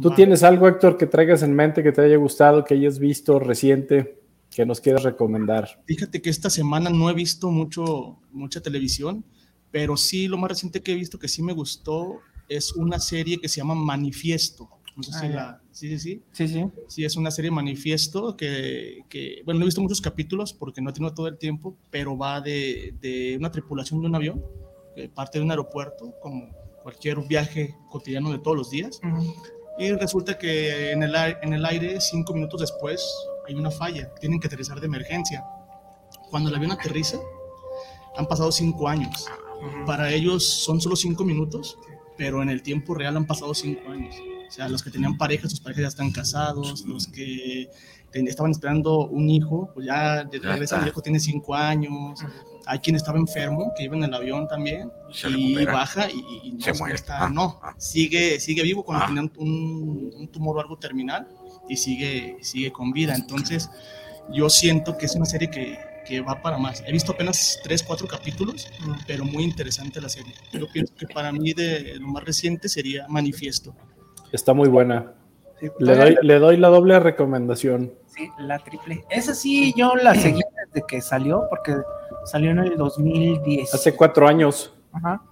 ¿Tú 0.00 0.10
tienes 0.12 0.42
algo, 0.42 0.66
Héctor, 0.68 0.96
que 0.96 1.06
traigas 1.06 1.42
en 1.42 1.52
mente, 1.54 1.82
que 1.82 1.92
te 1.92 2.00
haya 2.00 2.16
gustado, 2.16 2.64
que 2.64 2.74
hayas 2.74 2.98
visto 2.98 3.38
reciente, 3.38 4.20
que 4.50 4.64
nos 4.64 4.80
quieras 4.80 5.02
recomendar? 5.02 5.82
Fíjate 5.86 6.22
que 6.22 6.30
esta 6.30 6.48
semana 6.48 6.88
no 6.88 7.10
he 7.10 7.14
visto 7.14 7.50
mucho, 7.50 8.18
mucha 8.30 8.60
televisión, 8.60 9.24
pero 9.70 9.96
sí 9.96 10.28
lo 10.28 10.38
más 10.38 10.50
reciente 10.50 10.82
que 10.82 10.92
he 10.92 10.94
visto 10.94 11.18
que 11.18 11.28
sí 11.28 11.42
me 11.42 11.52
gustó 11.52 12.20
es 12.48 12.72
una 12.72 12.98
serie 12.98 13.38
que 13.38 13.48
se 13.48 13.60
llama 13.60 13.74
Manifiesto. 13.74 14.70
No 14.98 15.04
sé 15.04 15.12
si 15.12 15.26
ah, 15.26 15.28
la... 15.28 15.62
Sí, 15.70 15.88
sí, 15.90 15.98
sí. 16.00 16.22
Sí, 16.32 16.48
sí. 16.48 16.64
Sí, 16.88 17.04
es 17.04 17.16
una 17.16 17.30
serie 17.30 17.52
Manifiesto 17.52 18.36
que, 18.36 19.04
que, 19.08 19.42
bueno, 19.44 19.60
no 19.60 19.64
he 19.64 19.68
visto 19.68 19.80
muchos 19.80 20.00
capítulos 20.00 20.52
porque 20.52 20.80
no 20.80 20.90
he 20.90 20.92
tenido 20.92 21.14
todo 21.14 21.28
el 21.28 21.38
tiempo, 21.38 21.76
pero 21.88 22.18
va 22.18 22.40
de, 22.40 22.96
de 23.00 23.36
una 23.38 23.52
tripulación 23.52 24.00
de 24.00 24.08
un 24.08 24.16
avión, 24.16 24.44
que 24.96 25.08
parte 25.08 25.38
de 25.38 25.44
un 25.44 25.52
aeropuerto, 25.52 26.16
como 26.20 26.48
cualquier 26.82 27.16
viaje 27.28 27.76
cotidiano 27.88 28.32
de 28.32 28.40
todos 28.40 28.56
los 28.56 28.70
días. 28.70 29.00
Y 29.78 29.92
resulta 29.92 30.36
que 30.36 30.90
en 30.90 31.04
el, 31.04 31.14
en 31.14 31.52
el 31.52 31.64
aire, 31.64 32.00
cinco 32.00 32.34
minutos 32.34 32.60
después, 32.60 33.00
hay 33.46 33.54
una 33.54 33.70
falla, 33.70 34.12
tienen 34.16 34.40
que 34.40 34.48
aterrizar 34.48 34.80
de 34.80 34.86
emergencia. 34.86 35.44
Cuando 36.28 36.48
el 36.48 36.56
avión 36.56 36.72
aterriza, 36.72 37.18
han 38.16 38.26
pasado 38.26 38.50
cinco 38.50 38.88
años. 38.88 39.28
Para 39.86 40.12
ellos 40.12 40.44
son 40.44 40.80
solo 40.80 40.96
cinco 40.96 41.22
minutos, 41.22 41.78
pero 42.16 42.42
en 42.42 42.48
el 42.48 42.64
tiempo 42.64 42.96
real 42.96 43.16
han 43.16 43.26
pasado 43.26 43.54
cinco 43.54 43.88
años. 43.90 44.16
O 44.48 44.50
sea, 44.50 44.68
los 44.68 44.82
que 44.82 44.90
tenían 44.90 45.16
pareja, 45.16 45.48
sus 45.48 45.60
parejas 45.60 45.82
ya 45.82 45.88
están 45.88 46.10
casados, 46.10 46.84
los 46.86 47.06
que 47.06 47.70
estaban 48.12 48.50
esperando 48.50 49.06
un 49.06 49.28
hijo, 49.28 49.70
pues 49.74 49.86
ya 49.86 50.24
regresan, 50.24 50.82
el 50.82 50.88
hijo 50.88 51.02
tiene 51.02 51.20
cinco 51.20 51.54
años. 51.54 52.20
Hay 52.66 52.78
quien 52.80 52.96
estaba 52.96 53.18
enfermo, 53.18 53.72
que 53.76 53.84
iba 53.84 53.96
en 53.96 54.04
el 54.04 54.14
avión 54.14 54.46
también, 54.48 54.90
y 55.36 55.64
baja 55.64 56.10
y, 56.10 56.52
no 56.52 56.60
se 56.60 56.72
muere. 56.74 56.94
Está, 56.94 57.26
ah, 57.26 57.30
no, 57.30 57.58
ah. 57.62 57.74
sigue, 57.78 58.40
sigue 58.40 58.62
vivo 58.62 58.84
cuando 58.84 59.04
ah. 59.04 59.08
tenía 59.08 59.22
un, 59.22 60.12
un, 60.14 60.28
tumor 60.28 60.56
o 60.56 60.60
algo 60.60 60.76
terminal 60.78 61.26
y 61.68 61.76
sigue, 61.76 62.36
sigue 62.40 62.70
con 62.72 62.92
vida. 62.92 63.14
Entonces, 63.14 63.70
yo 64.30 64.50
siento 64.50 64.98
que 64.98 65.06
es 65.06 65.14
una 65.14 65.24
serie 65.24 65.48
que, 65.50 65.78
que 66.08 66.20
va 66.20 66.40
para 66.40 66.58
más. 66.58 66.82
He 66.86 66.92
visto 66.92 67.12
apenas 67.12 67.58
tres, 67.62 67.82
cuatro 67.82 68.06
capítulos, 68.08 68.68
pero 69.06 69.24
muy 69.24 69.44
interesante 69.44 70.00
la 70.00 70.08
serie. 70.08 70.34
Yo 70.52 70.66
pienso 70.72 70.94
que 70.94 71.06
para 71.06 71.30
mí 71.32 71.52
de 71.52 71.96
lo 71.98 72.08
más 72.08 72.24
reciente 72.24 72.68
sería 72.68 73.06
Manifiesto. 73.08 73.74
Está 74.32 74.54
muy 74.54 74.68
buena. 74.68 75.12
le, 75.78 75.96
doy, 75.96 76.16
le 76.22 76.38
doy 76.38 76.56
la 76.56 76.68
doble 76.68 76.98
recomendación. 77.00 77.92
Sí, 78.06 78.30
la 78.38 78.58
triple. 78.58 79.04
Esa 79.10 79.34
sí, 79.34 79.74
yo 79.76 79.94
la 79.94 80.14
seguí 80.14 80.40
desde 80.66 80.86
que 80.86 81.00
salió, 81.00 81.46
porque 81.48 81.76
salió 82.24 82.50
en 82.50 82.58
el 82.60 82.76
2010. 82.76 83.74
Hace 83.74 83.94
cuatro 83.94 84.28
años. 84.28 84.72
Ajá. 84.92 85.22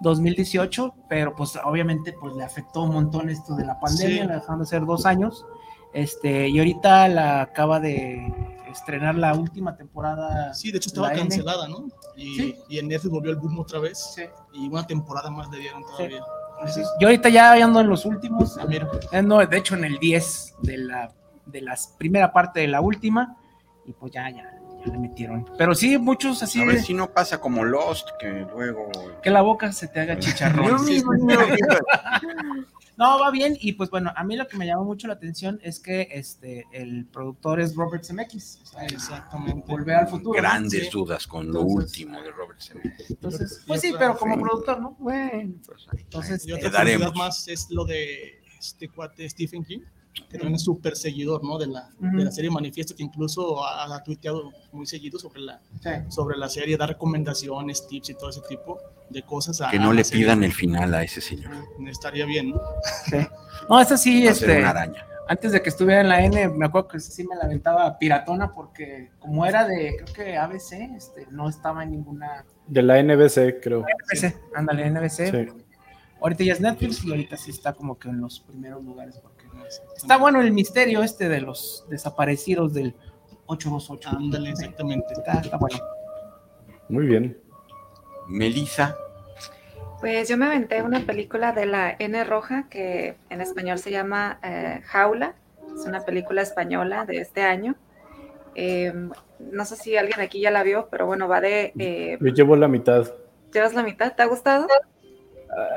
2018, 0.00 0.94
pero 1.08 1.34
pues 1.34 1.58
obviamente 1.64 2.12
pues 2.12 2.34
le 2.34 2.44
afectó 2.44 2.82
un 2.82 2.92
montón 2.92 3.28
esto 3.30 3.56
de 3.56 3.64
la 3.64 3.80
pandemia, 3.80 4.26
la 4.26 4.34
dejaron 4.34 4.60
de 4.60 4.66
ser 4.66 4.84
dos 4.84 5.06
años. 5.06 5.44
Este, 5.92 6.48
y 6.48 6.58
ahorita 6.58 7.08
la 7.08 7.40
acaba 7.40 7.80
de 7.80 8.32
estrenar 8.70 9.16
la 9.16 9.34
última 9.34 9.76
temporada. 9.76 10.52
Sí, 10.54 10.70
de 10.70 10.78
hecho 10.78 10.90
estaba 10.90 11.12
cancelada, 11.12 11.66
¿no? 11.66 11.88
Y, 12.16 12.54
y, 12.68 12.78
en 12.78 12.88
Netflix 12.88 13.12
volvió 13.12 13.30
el 13.32 13.38
boom 13.38 13.58
otra 13.58 13.80
vez. 13.80 13.98
Sí. 14.14 14.22
Y 14.52 14.68
una 14.68 14.86
temporada 14.86 15.30
más 15.30 15.48
le 15.50 15.58
dieron 15.58 15.82
todavía. 15.82 16.22
Yo 17.00 17.08
ahorita 17.08 17.28
ya 17.28 17.52
ando 17.52 17.80
en 17.80 17.88
los 17.88 18.04
últimos, 18.04 18.58
ando, 19.12 19.46
de 19.46 19.56
hecho 19.56 19.74
en 19.74 19.84
el 19.84 19.98
10 19.98 20.56
de 20.62 20.78
la, 20.78 21.12
de 21.46 21.62
la 21.62 21.76
primera 21.96 22.32
parte 22.32 22.60
de 22.60 22.68
la 22.68 22.80
última, 22.80 23.36
y 23.86 23.92
pues 23.92 24.12
ya, 24.12 24.28
ya, 24.30 24.58
ya 24.84 24.92
le 24.92 24.98
metieron. 24.98 25.46
Pero 25.56 25.74
sí, 25.74 25.98
muchos 25.98 26.42
así. 26.42 26.60
A 26.60 26.64
ver 26.64 26.82
si 26.82 26.94
no 26.94 27.10
pasa 27.10 27.40
como 27.40 27.64
Lost, 27.64 28.08
que 28.18 28.46
luego. 28.52 28.90
Que 29.22 29.30
la 29.30 29.42
boca 29.42 29.72
se 29.72 29.88
te 29.88 30.00
haga 30.00 30.18
chicharrón. 30.18 30.78
no, 32.98 33.20
va 33.20 33.30
bien. 33.30 33.56
Y 33.60 33.74
pues 33.74 33.90
bueno, 33.90 34.12
a 34.14 34.24
mí 34.24 34.36
lo 34.36 34.48
que 34.48 34.56
me 34.56 34.66
llamó 34.66 34.84
mucho 34.84 35.06
la 35.06 35.14
atención 35.14 35.60
es 35.62 35.78
que 35.78 36.08
este 36.10 36.66
el 36.72 37.06
productor 37.06 37.60
es 37.60 37.76
Robert 37.76 38.04
Zemeckis. 38.04 38.60
Exactamente. 38.90 39.70
Volver 39.70 39.94
al 39.94 40.08
futuro. 40.08 40.36
Grandes 40.36 40.90
dudas 40.90 41.24
con 41.28 41.50
lo 41.52 41.62
último 41.62 42.20
de 42.20 42.32
Robert 42.32 42.60
Zemeckis. 42.60 43.10
Entonces, 43.10 43.62
pues 43.68 43.80
sí, 43.82 43.92
pero 43.96 44.18
como 44.18 44.40
productor, 44.40 44.80
¿no? 44.80 44.96
Bueno, 44.98 45.54
pues, 45.64 45.86
entonces 45.92 46.44
Y 46.44 46.50
eh, 46.50 46.54
otra 46.54 46.70
Te 46.70 46.76
daremos. 46.76 47.14
más 47.14 47.46
es 47.46 47.70
lo 47.70 47.84
de 47.84 48.42
este 48.58 48.88
cuate 48.88 49.30
Stephen 49.30 49.64
King, 49.64 49.82
que 50.28 50.36
también 50.38 50.56
es 50.56 50.62
súper 50.64 50.96
seguidor, 50.96 51.44
¿no? 51.44 51.58
De 51.58 51.66
la, 51.68 51.90
de 52.00 52.24
la 52.24 52.30
serie 52.30 52.50
Manifiesto, 52.50 52.94
que 52.94 53.02
incluso 53.02 53.64
ha, 53.64 53.94
ha 53.94 54.02
tuiteado 54.02 54.50
muy 54.72 54.86
seguido 54.86 55.18
sobre 55.18 55.40
la, 55.40 55.60
sí. 55.80 55.90
sobre 56.08 56.36
la 56.36 56.48
serie, 56.48 56.76
da 56.76 56.86
recomendaciones, 56.86 57.86
tips 57.86 58.10
y 58.10 58.14
todo 58.14 58.30
ese 58.30 58.40
tipo 58.48 58.78
de 59.10 59.22
cosas. 59.22 59.60
a- 59.60 59.70
Que 59.70 59.78
no 59.78 59.92
le 59.92 60.04
serie. 60.04 60.24
pidan 60.24 60.42
el 60.44 60.52
final 60.52 60.92
a 60.94 61.02
ese 61.02 61.20
señor. 61.20 61.52
Estaría 61.86 62.26
bien, 62.26 62.50
¿no? 62.50 62.60
No, 63.68 63.80
esta 63.80 63.96
sí, 63.96 64.24
Va 64.24 64.30
este. 64.30 64.58
una 64.58 64.70
araña. 64.70 65.04
antes 65.28 65.52
de 65.52 65.60
que 65.60 65.68
estuviera 65.68 66.00
en 66.00 66.08
la 66.08 66.22
N, 66.24 66.48
me 66.48 66.66
acuerdo 66.66 66.88
que 66.88 67.00
sí 67.00 67.22
me 67.26 67.36
la 67.36 67.44
aventaba 67.44 67.98
piratona 67.98 68.52
porque 68.54 69.10
como 69.18 69.44
era 69.44 69.66
de, 69.68 69.96
creo 70.02 70.14
que 70.14 70.36
ABC, 70.38 70.72
este, 70.96 71.26
no 71.30 71.48
estaba 71.50 71.84
en 71.84 71.90
ninguna 71.90 72.44
De 72.66 72.82
la 72.82 72.98
NBC, 73.02 73.60
creo. 73.62 73.80
NBC, 73.82 74.34
ándale, 74.54 74.88
NBC. 74.90 75.30
Sí. 75.30 75.64
Ahorita 76.20 76.44
ya 76.44 76.52
es 76.54 76.60
Netflix 76.60 77.04
y 77.04 77.10
ahorita 77.10 77.36
sí 77.36 77.50
está 77.50 77.72
como 77.74 77.98
que 77.98 78.08
en 78.08 78.20
los 78.20 78.40
primeros 78.40 78.82
lugares 78.82 79.18
porque 79.22 79.37
está 79.96 80.16
bueno 80.16 80.40
el 80.40 80.52
misterio 80.52 81.02
este 81.02 81.28
de 81.28 81.40
los 81.40 81.84
desaparecidos 81.88 82.74
del 82.74 82.94
828. 83.46 84.08
Ándale, 84.10 84.50
exactamente. 84.50 85.14
Está, 85.14 85.40
está 85.40 85.56
bueno. 85.56 85.78
Muy 86.88 87.06
bien. 87.06 87.38
Melissa, 88.28 88.94
Pues 90.00 90.28
yo 90.28 90.36
me 90.36 90.46
aventé 90.46 90.82
una 90.82 91.00
película 91.00 91.52
de 91.52 91.66
la 91.66 91.96
N 91.98 92.22
Roja 92.24 92.68
que 92.68 93.16
en 93.30 93.40
español 93.40 93.78
se 93.78 93.90
llama 93.90 94.38
eh, 94.42 94.80
Jaula. 94.84 95.34
Es 95.74 95.86
una 95.86 96.00
película 96.02 96.42
española 96.42 97.04
de 97.06 97.18
este 97.18 97.42
año. 97.42 97.74
Eh, 98.54 98.92
no 99.38 99.64
sé 99.64 99.76
si 99.76 99.96
alguien 99.96 100.20
aquí 100.20 100.40
ya 100.40 100.50
la 100.50 100.62
vio, 100.62 100.88
pero 100.90 101.06
bueno, 101.06 101.28
va 101.28 101.40
de... 101.40 101.72
eh, 101.78 102.18
Yo 102.20 102.28
llevo 102.32 102.56
la 102.56 102.68
mitad. 102.68 103.06
¿Llevas 103.52 103.72
la 103.74 103.82
mitad? 103.82 104.14
¿Te 104.14 104.22
ha 104.22 104.26
gustado? 104.26 104.66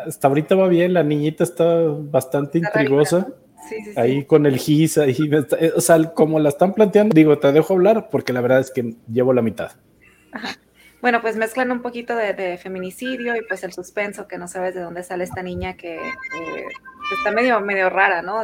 Hasta 0.06 0.28
ahorita 0.28 0.56
va 0.56 0.68
bien, 0.68 0.94
la 0.94 1.04
niñita 1.04 1.44
está 1.44 1.66
bastante 1.88 2.58
Está 2.58 2.82
intrigosa. 2.82 3.28
Sí, 3.28 3.34
sí, 3.70 3.84
sí. 3.84 3.92
Ahí 3.96 4.26
con 4.26 4.46
el 4.46 4.58
gis, 4.58 4.98
ahí, 4.98 5.16
eh, 5.60 5.72
o 5.76 5.82
sea, 5.82 6.02
como 6.14 6.40
la 6.40 6.50
están 6.50 6.74
planteando, 6.74 7.14
digo, 7.14 7.38
te 7.38 7.52
dejo 7.52 7.74
hablar 7.74 8.10
porque 8.10 8.34
la 8.34 8.42
verdad 8.42 8.60
es 8.60 8.72
que 8.72 8.96
llevo 9.12 9.34
la 9.34 9.42
mitad. 9.42 9.72
Bueno, 11.02 11.22
pues 11.22 11.36
mezclan 11.36 11.72
un 11.72 11.82
poquito 11.82 12.16
de, 12.16 12.34
de 12.34 12.58
feminicidio 12.60 13.36
y 13.36 13.42
pues 13.48 13.64
el 13.64 13.74
suspenso, 13.74 14.28
que 14.28 14.38
no 14.38 14.48
sabes 14.48 14.76
de 14.76 14.82
dónde 14.82 15.02
sale 15.02 15.24
esta 15.24 15.42
niña 15.42 15.76
que, 15.76 15.96
eh, 15.96 16.66
está 17.18 17.32
medio, 17.32 17.60
medio 17.60 17.90
rara, 17.90 18.22
¿no? 18.22 18.44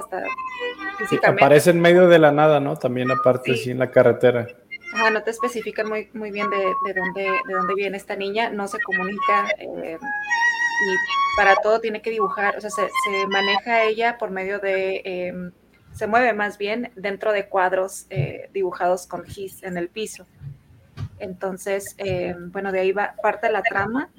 Físicamente. 0.97 1.43
aparece 1.43 1.69
en 1.69 1.79
medio 1.79 2.07
de 2.07 2.17
la 2.17 2.31
nada, 2.31 2.59
¿no? 2.59 2.75
También 2.75 3.11
aparte, 3.11 3.53
Sí. 3.53 3.63
sí, 3.65 3.71
en 3.71 3.79
la 3.79 3.91
carretera. 3.91 4.47
Ajá, 4.93 5.11
no 5.11 5.21
te 5.21 5.29
especifican 5.31 5.87
muy, 5.87 6.09
muy 6.13 6.31
bien 6.31 6.49
de, 6.49 6.57
de 6.57 6.99
dónde, 6.99 7.21
de 7.47 7.53
dónde 7.53 7.75
viene 7.75 7.97
esta 7.97 8.15
niña, 8.15 8.49
no 8.49 8.67
se 8.67 8.79
comunica 8.79 9.47
eh, 9.59 9.97
y 10.85 10.95
para 11.37 11.55
todo 11.55 11.79
tiene 11.79 12.01
que 12.01 12.09
dibujar, 12.09 12.57
o 12.57 12.61
sea, 12.61 12.69
se, 12.69 12.87
se 12.87 13.27
maneja 13.27 13.83
ella 13.83 14.17
por 14.17 14.31
medio 14.31 14.59
de, 14.59 15.01
eh, 15.05 15.51
se 15.91 16.07
mueve 16.07 16.33
más 16.33 16.57
bien 16.57 16.91
dentro 16.95 17.31
de 17.31 17.47
cuadros 17.47 18.05
eh, 18.09 18.49
dibujados 18.53 19.07
con 19.07 19.23
gis 19.25 19.63
en 19.63 19.77
el 19.77 19.89
piso. 19.89 20.25
Entonces, 21.19 21.95
eh, 21.97 22.35
bueno, 22.37 22.71
de 22.71 22.79
ahí 22.79 22.91
va 22.91 23.15
parte 23.21 23.51
la 23.51 23.63
trama 23.63 24.09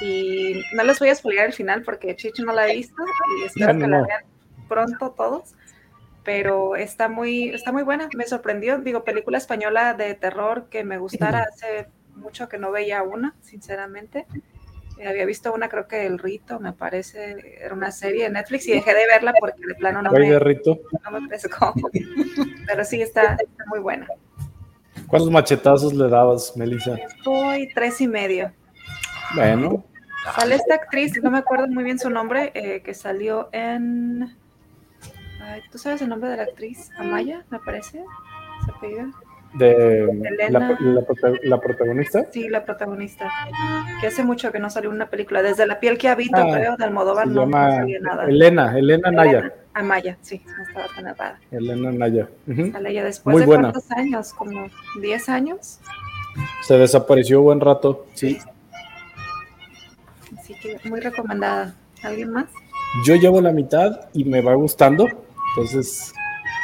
y 0.00 0.62
no 0.74 0.84
les 0.84 0.98
voy 0.98 1.08
a 1.08 1.14
spoiler 1.14 1.46
el 1.46 1.52
final 1.52 1.82
porque 1.82 2.14
Chicho 2.14 2.44
no 2.44 2.52
la 2.52 2.62
ha 2.62 2.66
visto 2.66 3.02
y 3.38 3.44
espero 3.44 3.72
No, 3.72 3.78
no, 3.78 3.84
que 3.84 3.90
la 3.90 4.02
vean 4.02 4.24
pronto 4.68 5.10
todos 5.10 5.54
pero 6.24 6.74
está 6.74 7.08
muy, 7.08 7.50
está 7.50 7.70
muy 7.70 7.82
buena, 7.82 8.08
me 8.16 8.26
sorprendió, 8.26 8.78
digo, 8.78 9.04
película 9.04 9.38
española 9.38 9.94
de 9.94 10.14
terror 10.14 10.68
que 10.70 10.82
me 10.82 10.98
gustara, 10.98 11.46
hace 11.52 11.86
mucho 12.16 12.48
que 12.48 12.58
no 12.58 12.72
veía 12.72 13.02
una, 13.02 13.34
sinceramente. 13.42 14.26
Eh, 14.98 15.08
había 15.08 15.26
visto 15.26 15.52
una, 15.52 15.68
creo 15.68 15.88
que 15.88 16.06
El 16.06 16.18
Rito, 16.18 16.60
me 16.60 16.72
parece, 16.72 17.58
era 17.60 17.74
una 17.74 17.90
serie 17.90 18.24
de 18.24 18.30
Netflix 18.30 18.68
y 18.68 18.72
dejé 18.72 18.94
de 18.94 19.06
verla 19.06 19.32
porque 19.38 19.66
de 19.66 19.74
plano 19.74 20.02
no 20.02 20.12
me, 20.12 20.38
Rito, 20.38 20.78
no 21.04 21.20
me 21.20 21.28
pescó. 21.28 21.74
Pero 22.66 22.84
sí, 22.84 23.02
está, 23.02 23.34
está 23.34 23.64
muy 23.66 23.80
buena. 23.80 24.06
¿cuántos 25.06 25.30
machetazos 25.30 25.92
le 25.94 26.08
dabas, 26.08 26.56
Melissa? 26.56 26.94
Estoy 26.94 27.68
tres 27.74 28.00
y 28.00 28.08
medio. 28.08 28.52
Bueno, 29.34 29.84
Sale 30.36 30.54
esta 30.54 30.74
actriz, 30.74 31.12
no 31.22 31.30
me 31.30 31.38
acuerdo 31.38 31.66
muy 31.68 31.84
bien 31.84 31.98
su 31.98 32.08
nombre, 32.08 32.50
eh, 32.54 32.82
que 32.82 32.94
salió 32.94 33.50
en... 33.52 34.34
Ay, 35.40 35.60
¿Tú 35.70 35.76
sabes 35.76 36.00
el 36.00 36.08
nombre 36.08 36.30
de 36.30 36.38
la 36.38 36.44
actriz? 36.44 36.90
Amaya, 36.96 37.44
me 37.50 37.58
parece. 37.58 38.02
¿Se 38.64 38.70
apellida? 38.70 39.10
De 39.54 40.48
la, 40.50 40.58
la 40.60 41.00
prota- 41.06 41.38
la 41.42 41.60
protagonista. 41.60 42.26
Sí, 42.32 42.48
la 42.48 42.64
protagonista. 42.64 43.28
Que 44.00 44.08
hace 44.08 44.24
mucho 44.24 44.50
que 44.52 44.58
no 44.58 44.68
salió 44.70 44.90
una 44.90 45.08
película. 45.08 45.42
Desde 45.42 45.66
La 45.66 45.78
piel 45.80 45.96
que 45.98 46.08
habito, 46.08 46.36
Ah, 46.36 46.50
creo, 46.52 46.76
de 46.76 46.84
Almodóvar, 46.84 47.26
no, 47.28 47.46
no 47.46 47.46
nada. 47.46 47.84
Elena, 48.28 48.76
Elena 48.78 49.10
Naya. 49.10 49.38
Elena 49.38 49.52
Amaya, 49.76 50.16
sí, 50.20 50.40
no 50.56 50.62
estaba 50.62 50.86
tan 50.94 51.06
errada. 51.08 51.40
Elena 51.50 51.90
Naya. 51.92 52.28
Sale 52.72 52.90
ella 52.90 53.04
después 53.04 53.32
Muy 53.34 53.40
de 53.42 53.46
buena. 53.46 53.72
cuántos 53.72 53.90
años, 53.92 54.32
como 54.32 54.68
10 55.00 55.28
años. 55.28 55.80
Se 56.62 56.76
desapareció 56.78 57.42
buen 57.42 57.60
rato. 57.60 58.06
Sí. 58.14 58.38
Así 60.38 60.54
que 60.60 60.78
muy 60.88 61.00
recomendada. 61.00 61.74
¿Alguien 62.02 62.30
más? 62.32 62.46
Yo 63.06 63.14
llevo 63.16 63.40
la 63.40 63.50
mitad 63.52 64.08
y 64.12 64.24
me 64.24 64.40
va 64.42 64.54
gustando. 64.54 65.06
Entonces 65.56 66.12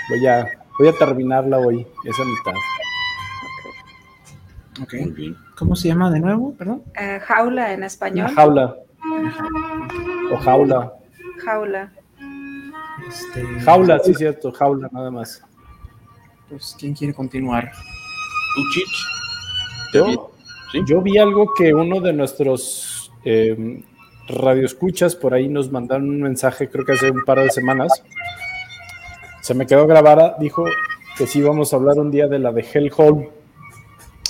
voy 0.08 0.26
a, 0.26 0.46
voy 0.78 0.88
a 0.88 0.92
terminarla 0.92 1.58
hoy, 1.58 1.86
esa 2.04 2.24
mitad. 2.24 2.52
Ok. 4.82 4.94
muy 4.94 5.10
bien. 5.10 5.36
¿Cómo 5.56 5.76
se 5.76 5.88
llama 5.88 6.10
de 6.10 6.20
nuevo? 6.20 6.54
Perdón. 6.56 6.82
Eh, 6.98 7.20
jaula 7.22 7.72
en 7.72 7.84
español. 7.84 8.28
jaula. 8.34 8.76
O 10.32 10.36
jaula. 10.38 10.92
Jaula. 11.44 11.92
Este, 13.08 13.44
Jaula, 13.60 13.98
sí, 14.00 14.14
cierto. 14.14 14.52
Jaula, 14.52 14.88
nada 14.92 15.10
más. 15.10 15.42
Pues, 16.48 16.76
¿quién 16.78 16.94
quiere 16.94 17.14
continuar? 17.14 17.70
¿Tú, 18.54 18.62
Chich? 18.72 19.06
¿Te 19.92 20.02
vi? 20.02 20.14
Yo, 20.14 20.30
¿Sí? 20.72 20.82
yo 20.86 21.00
vi 21.00 21.18
algo 21.18 21.52
que 21.54 21.72
uno 21.74 22.00
de 22.00 22.12
nuestros 22.12 23.12
eh, 23.24 23.82
radioescuchas 24.28 25.16
por 25.16 25.34
ahí 25.34 25.48
nos 25.48 25.70
mandaron 25.72 26.08
un 26.08 26.22
mensaje, 26.22 26.68
creo 26.68 26.84
que 26.84 26.92
hace 26.92 27.10
un 27.10 27.24
par 27.24 27.40
de 27.40 27.50
semanas. 27.50 28.02
Se 29.40 29.54
me 29.54 29.66
quedó 29.66 29.86
grabada, 29.86 30.36
dijo 30.38 30.64
que 31.16 31.26
sí 31.26 31.42
vamos 31.42 31.72
a 31.72 31.76
hablar 31.76 31.98
un 31.98 32.10
día 32.10 32.28
de 32.28 32.38
la 32.38 32.52
de 32.52 32.62
Hellhole. 32.72 33.30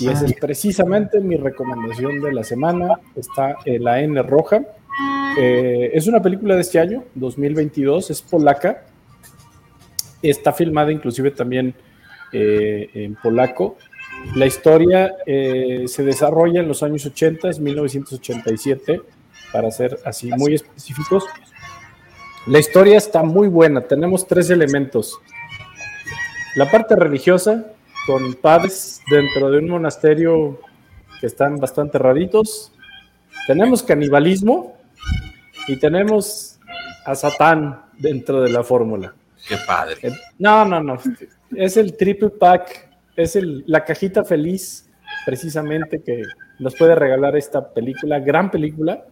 Y 0.01 0.09
esa 0.09 0.25
es 0.25 0.33
precisamente 0.33 1.19
mi 1.19 1.37
recomendación 1.37 2.21
de 2.21 2.33
la 2.33 2.43
semana. 2.43 2.99
Está 3.15 3.55
en 3.65 3.83
la 3.83 4.01
N 4.01 4.19
roja. 4.23 4.61
Eh, 5.37 5.91
es 5.93 6.07
una 6.07 6.21
película 6.21 6.55
de 6.55 6.61
este 6.61 6.79
año, 6.79 7.03
2022, 7.13 8.09
es 8.09 8.21
polaca. 8.23 8.85
Está 10.23 10.53
filmada 10.53 10.91
inclusive 10.91 11.31
también 11.31 11.75
eh, 12.33 12.89
en 12.95 13.15
polaco. 13.15 13.77
La 14.35 14.47
historia 14.47 15.13
eh, 15.25 15.83
se 15.87 16.03
desarrolla 16.03 16.61
en 16.61 16.67
los 16.67 16.81
años 16.81 17.05
80, 17.05 17.49
1987, 17.59 19.01
para 19.53 19.69
ser 19.69 19.99
así 20.03 20.31
muy 20.31 20.55
específicos. 20.55 21.25
La 22.47 22.57
historia 22.57 22.97
está 22.97 23.21
muy 23.21 23.47
buena, 23.47 23.81
tenemos 23.81 24.27
tres 24.27 24.49
elementos. 24.49 25.19
La 26.55 26.69
parte 26.69 26.95
religiosa, 26.95 27.67
con 28.05 28.33
padres 28.35 29.01
dentro 29.09 29.51
de 29.51 29.59
un 29.59 29.69
monasterio 29.69 30.59
que 31.19 31.27
están 31.27 31.57
bastante 31.57 31.97
raritos. 31.97 32.71
Tenemos 33.47 33.83
canibalismo 33.83 34.77
y 35.67 35.77
tenemos 35.77 36.59
a 37.05 37.15
Satán 37.15 37.81
dentro 37.97 38.41
de 38.41 38.49
la 38.49 38.63
fórmula. 38.63 39.13
Qué 39.47 39.55
padre. 39.65 39.97
Eh, 40.01 40.11
No, 40.39 40.65
no, 40.65 40.81
no. 40.81 40.97
Es 41.55 41.77
el 41.77 41.95
triple 41.97 42.29
pack, 42.29 42.89
es 43.15 43.35
el, 43.35 43.63
la 43.67 43.83
cajita 43.83 44.23
feliz, 44.23 44.89
precisamente, 45.25 46.01
que 46.01 46.23
nos 46.59 46.75
puede 46.75 46.95
regalar 46.95 47.35
esta 47.35 47.73
película, 47.73 48.19
gran 48.19 48.49
película. 48.51 49.05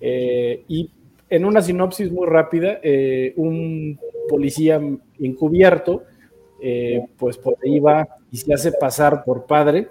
Eh, 0.00 0.64
y 0.68 0.90
en 1.28 1.44
una 1.44 1.62
sinopsis 1.62 2.10
muy 2.10 2.26
rápida, 2.26 2.78
eh, 2.82 3.32
un 3.36 3.98
policía 4.28 4.80
encubierto, 5.18 6.04
eh, 6.62 7.04
pues 7.18 7.38
por 7.38 7.56
ahí 7.64 7.80
va 7.80 8.06
y 8.30 8.36
se 8.36 8.54
hace 8.54 8.70
pasar 8.70 9.24
por 9.24 9.46
padre, 9.46 9.88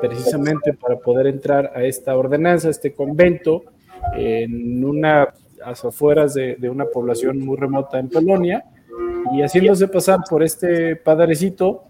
precisamente 0.00 0.72
para 0.72 0.96
poder 0.96 1.26
entrar 1.26 1.72
a 1.74 1.84
esta 1.84 2.16
ordenanza, 2.16 2.68
a 2.68 2.70
este 2.70 2.92
convento, 2.92 3.64
en 4.16 4.84
una, 4.84 5.22
a 5.22 5.70
las 5.70 5.84
afueras 5.84 6.34
de, 6.34 6.56
de 6.56 6.70
una 6.70 6.84
población 6.86 7.40
muy 7.40 7.56
remota 7.56 7.98
en 7.98 8.08
Polonia. 8.08 8.64
Y 9.32 9.42
haciéndose 9.42 9.88
pasar 9.88 10.20
por 10.28 10.42
este 10.42 10.96
padrecito, 10.96 11.84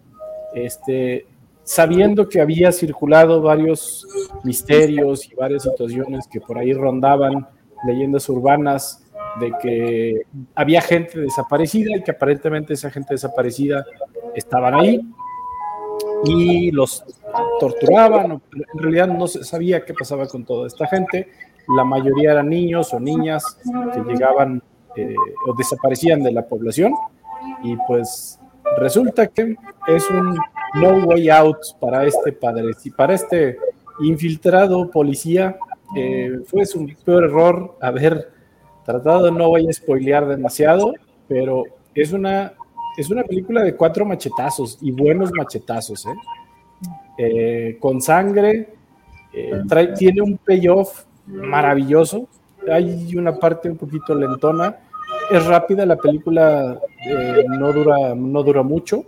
este, 0.55 1.27
sabiendo 1.64 2.29
que 2.29 2.40
había 2.40 2.73
circulado 2.73 3.42
varios 3.42 4.07
misterios 4.45 5.31
y 5.31 5.35
varias 5.35 5.62
situaciones 5.64 6.27
que 6.27 6.40
por 6.40 6.59
ahí 6.59 6.73
rondaban, 6.73 7.47
leyendas 7.87 8.29
urbanas, 8.29 9.03
de 9.40 9.53
que 9.61 10.23
había 10.55 10.81
gente 10.83 11.21
desaparecida 11.21 11.97
y 11.97 12.03
que 12.03 12.11
aparentemente 12.11 12.75
esa 12.75 12.90
gente 12.90 13.14
desaparecida 13.14 13.85
estaban 14.35 14.75
ahí 14.75 15.01
y 16.25 16.71
los 16.71 17.05
torturaban. 17.61 18.42
En 18.53 18.79
realidad 18.79 19.09
no 19.09 19.27
se 19.27 19.45
sabía 19.45 19.85
qué 19.85 19.95
pasaba 19.95 20.27
con 20.27 20.45
toda 20.45 20.66
esta 20.66 20.87
gente. 20.87 21.29
La 21.77 21.85
mayoría 21.85 22.33
eran 22.33 22.49
niños 22.49 22.92
o 22.92 23.01
niñas 23.01 23.59
que 23.92 24.01
llegaban 24.01 24.62
eh, 24.97 25.14
o 25.47 25.55
desaparecían 25.55 26.23
de 26.23 26.33
la 26.33 26.47
población 26.47 26.92
y 27.62 27.77
pues 27.87 28.38
resulta 28.79 29.27
que 29.27 29.57
es 29.87 30.11
un 30.11 30.37
no 30.75 31.07
way 31.07 31.29
out 31.31 31.59
para 31.81 32.05
este 32.05 32.33
padre, 32.33 32.71
para 32.97 33.14
este 33.14 33.57
infiltrado 34.01 34.90
policía. 34.90 35.57
Eh, 35.97 36.40
fue 36.47 36.64
su 36.64 36.87
peor 37.05 37.25
error 37.25 37.77
haber 37.81 38.31
tratado, 38.85 39.31
no 39.31 39.49
voy 39.49 39.68
a 39.68 39.73
spoilear 39.73 40.27
demasiado, 40.27 40.95
pero 41.29 41.64
es 41.95 42.12
una, 42.12 42.55
es 42.96 43.11
una 43.11 43.22
película 43.24 43.62
de 43.62 43.74
cuatro 43.74 44.05
machetazos 44.05 44.78
y 44.81 44.90
buenos 44.90 45.33
machetazos, 45.33 46.07
¿eh? 46.07 46.14
Eh, 47.18 47.76
con 47.78 48.00
sangre, 48.00 48.74
tiene 49.96 50.22
un 50.22 50.38
payoff 50.38 51.05
maravilloso, 51.26 52.28
hay 52.70 53.14
una 53.16 53.38
parte 53.38 53.70
un 53.70 53.76
poquito 53.76 54.14
lentona, 54.14 54.76
es 55.31 55.46
rápida, 55.46 55.87
la 55.87 55.96
película 55.96 56.78
no, 57.48 57.72
dura, 57.72 58.14
no 58.14 58.42
dura 58.42 58.62
mucho, 58.62 59.05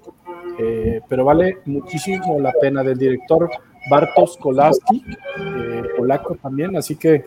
eh, 0.58 1.00
pero 1.08 1.24
vale 1.24 1.58
muchísimo 1.66 2.38
la 2.40 2.52
pena 2.52 2.82
del 2.82 2.98
director 2.98 3.50
Bartosz 3.90 4.36
Kolaski, 4.38 5.04
eh, 5.38 5.82
polaco 5.96 6.36
también, 6.36 6.76
así 6.76 6.96
que 6.96 7.24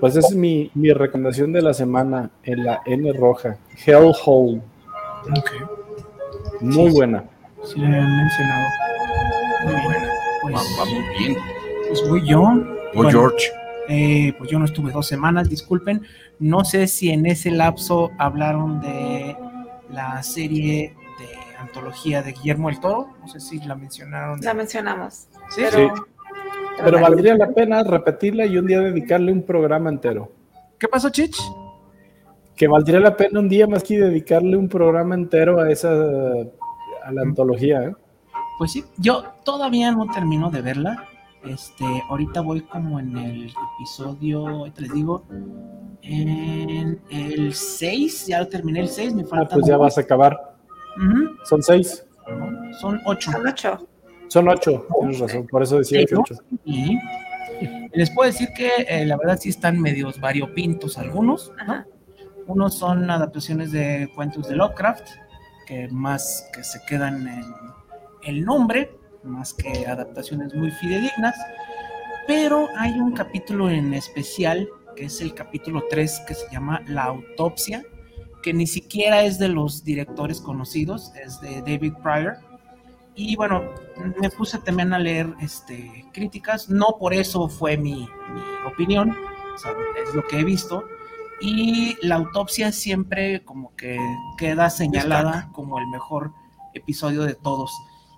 pues 0.00 0.16
es 0.16 0.34
mi, 0.34 0.70
mi, 0.74 0.92
recomendación 0.92 1.52
de 1.52 1.62
la 1.62 1.74
semana 1.74 2.30
en 2.42 2.64
la 2.64 2.82
N 2.86 3.12
roja, 3.12 3.58
Hellhole. 3.86 4.60
Okay. 5.38 5.77
Muy 6.60 6.90
buena. 6.90 7.24
Sí, 7.64 7.78
le 7.78 7.86
han 7.86 8.16
mencionado. 8.16 8.66
Muy 9.64 9.72
buena. 9.72 10.08
Pues, 10.42 10.54
va, 10.54 10.84
muy 10.84 11.18
bien. 11.18 11.36
Pues 11.88 12.08
voy 12.08 12.26
yo. 12.26 12.52
Voy 12.94 13.10
George. 13.10 13.46
Eh, 13.88 14.34
pues 14.38 14.50
yo 14.50 14.58
no 14.58 14.66
estuve 14.66 14.92
dos 14.92 15.06
semanas, 15.06 15.48
disculpen. 15.48 16.02
No 16.38 16.64
sé 16.64 16.86
si 16.86 17.10
en 17.10 17.26
ese 17.26 17.50
lapso 17.50 18.10
hablaron 18.18 18.80
de 18.80 19.36
la 19.90 20.22
serie 20.22 20.94
antología 21.58 22.22
de 22.22 22.32
Guillermo 22.32 22.70
el 22.70 22.80
Toro. 22.80 23.08
No 23.20 23.28
sé 23.28 23.40
si 23.40 23.58
la 23.60 23.74
mencionaron. 23.74 24.40
La 24.40 24.54
mencionamos. 24.54 25.28
Sí, 25.50 25.62
pero, 25.70 25.94
pero 26.82 27.00
valdría 27.00 27.36
la 27.36 27.48
pena 27.48 27.82
repetirla 27.82 28.46
y 28.46 28.58
un 28.58 28.66
día 28.66 28.80
dedicarle 28.80 29.32
un 29.32 29.42
programa 29.42 29.90
entero. 29.90 30.32
¿Qué 30.78 30.88
pasó, 30.88 31.10
Chich? 31.10 31.36
Que 32.58 32.68
valdría 32.68 33.00
la 33.00 33.16
pena 33.16 33.40
un 33.40 33.48
día 33.48 33.66
más 33.66 33.84
que 33.84 33.98
dedicarle 33.98 34.56
un 34.56 34.68
programa 34.68 35.14
entero 35.14 35.60
a 35.60 35.70
esa 35.70 35.90
a 35.90 37.12
la 37.12 37.22
antología. 37.22 37.82
¿eh? 37.84 37.94
Pues 38.58 38.72
sí, 38.72 38.84
yo 38.98 39.24
todavía 39.44 39.92
no 39.92 40.06
termino 40.12 40.50
de 40.50 40.60
verla. 40.60 41.08
Este, 41.44 41.84
ahorita 42.08 42.40
voy 42.40 42.62
como 42.62 42.98
en 42.98 43.16
el 43.16 43.52
episodio, 43.76 44.70
te 44.74 44.82
les 44.82 44.92
digo, 44.92 45.24
en 46.02 47.00
el 47.10 47.54
6, 47.54 48.26
ya 48.26 48.44
terminé 48.48 48.80
el 48.80 48.88
6, 48.88 49.14
me 49.14 49.24
falta. 49.24 49.46
Ah, 49.46 49.54
pues 49.54 49.66
ya 49.66 49.76
vas 49.76 49.96
a 49.96 50.00
acabar. 50.00 50.56
Son 51.44 51.62
seis. 51.62 52.04
Son 52.80 53.00
ocho. 53.06 53.30
Son 53.30 53.46
ocho. 53.46 53.88
Son 54.26 54.48
ocho, 54.48 54.86
tienes 55.00 55.20
razón, 55.20 55.46
por 55.46 55.62
eso 55.62 55.78
decía 55.78 56.04
que 56.04 56.16
ocho. 56.16 56.34
Y 56.64 56.98
les 57.94 58.10
puedo 58.10 58.30
decir 58.30 58.48
que 58.54 58.70
eh, 58.86 59.06
la 59.06 59.16
verdad 59.16 59.38
sí 59.40 59.48
están 59.48 59.80
medios 59.80 60.20
variopintos 60.20 60.98
algunos, 60.98 61.52
Unos 62.48 62.78
son 62.78 63.10
adaptaciones 63.10 63.72
de 63.72 64.10
cuentos 64.14 64.48
de 64.48 64.56
Lovecraft, 64.56 65.06
que 65.66 65.86
más 65.88 66.48
que 66.54 66.64
se 66.64 66.80
quedan 66.86 67.28
en 67.28 67.44
el 68.22 68.42
nombre, 68.42 68.90
más 69.22 69.52
que 69.52 69.86
adaptaciones 69.86 70.54
muy 70.54 70.70
fidedignas. 70.70 71.36
Pero 72.26 72.66
hay 72.78 72.92
un 72.92 73.12
capítulo 73.12 73.68
en 73.68 73.92
especial, 73.92 74.66
que 74.96 75.04
es 75.04 75.20
el 75.20 75.34
capítulo 75.34 75.84
3, 75.90 76.22
que 76.26 76.32
se 76.32 76.50
llama 76.50 76.82
La 76.86 77.04
autopsia, 77.04 77.84
que 78.42 78.54
ni 78.54 78.66
siquiera 78.66 79.24
es 79.24 79.38
de 79.38 79.48
los 79.48 79.84
directores 79.84 80.40
conocidos, 80.40 81.12
es 81.22 81.38
de 81.42 81.60
David 81.60 81.92
Pryor. 82.02 82.38
Y 83.14 83.36
bueno, 83.36 83.62
me 84.22 84.30
puse 84.30 84.56
también 84.60 84.94
a 84.94 84.98
leer 84.98 85.34
este, 85.42 86.06
críticas, 86.14 86.70
no 86.70 86.96
por 86.98 87.12
eso 87.12 87.46
fue 87.46 87.76
mi, 87.76 88.08
opinión, 88.66 89.14
es 90.06 90.14
lo 90.14 90.26
que 90.26 90.40
he 90.40 90.44
visto. 90.44 90.82
Y 91.40 91.96
la 92.02 92.16
autopsia 92.16 92.72
siempre 92.72 93.44
como 93.44 93.74
que 93.76 93.98
queda 94.36 94.70
señalada 94.70 95.50
como 95.52 95.78
el 95.78 95.86
mejor 95.88 96.32
episodio 96.74 97.22
de 97.22 97.34
todos. 97.34 97.70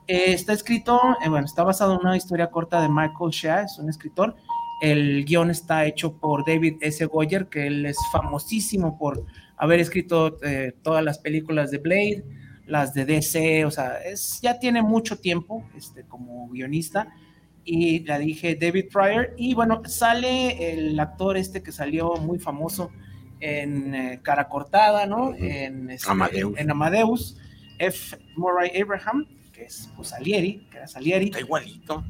Eh, 0.07 0.33
está 0.33 0.53
escrito, 0.53 0.99
eh, 1.25 1.29
bueno, 1.29 1.45
está 1.47 1.63
basado 1.63 1.95
en 1.95 2.01
una 2.01 2.17
historia 2.17 2.51
corta 2.51 2.81
de 2.81 2.89
Michael 2.89 3.31
Shea, 3.31 3.63
es 3.63 3.79
un 3.79 3.89
escritor. 3.89 4.35
El 4.83 5.25
guion 5.25 5.51
está 5.51 5.85
hecho 5.85 6.15
por 6.15 6.45
David 6.45 6.79
S. 6.81 7.05
Goyer, 7.05 7.49
que 7.49 7.67
él 7.67 7.87
es 7.87 7.99
famosísimo 8.11 8.99
por 8.99 9.25
haber 9.57 9.79
escrito 9.79 10.39
eh, 10.43 10.75
todas 10.83 11.05
las 11.05 11.19
películas 11.19 11.71
de 11.71 11.79
Blade, 11.79 12.25
las 12.67 12.95
de 12.95 13.05
DC, 13.05 13.67
o 13.67 13.71
sea, 13.71 14.03
es, 14.03 14.41
ya 14.41 14.59
tiene 14.59 14.83
mucho 14.83 15.19
tiempo 15.19 15.65
este, 15.77 16.05
como 16.05 16.49
guionista. 16.49 17.15
Y 17.63 18.01
la 18.05 18.19
dije 18.19 18.57
David 18.57 18.87
Pryor. 18.91 19.35
Y 19.37 19.55
bueno, 19.55 19.83
sale 19.85 20.73
el 20.73 20.99
actor 20.99 21.37
este 21.37 21.63
que 21.63 21.73
salió 21.73 22.17
muy 22.17 22.39
famoso 22.39 22.91
en 23.40 23.94
eh, 23.94 24.20
Cara 24.22 24.48
Cortada, 24.48 25.07
¿no? 25.07 25.35
En, 25.35 25.90
este, 25.90 26.11
Amadeus. 26.11 26.59
en 26.59 26.70
Amadeus. 26.70 27.37
F. 27.79 28.18
Murray 28.37 28.70
Abraham, 28.81 29.26
que 29.53 29.64
es 29.64 29.88
pues, 29.96 30.09
Salieri, 30.09 30.66
que 30.70 30.76
era 30.76 30.87
Salieri. 30.87 31.26
Está 31.26 31.40
igualito. 31.40 32.05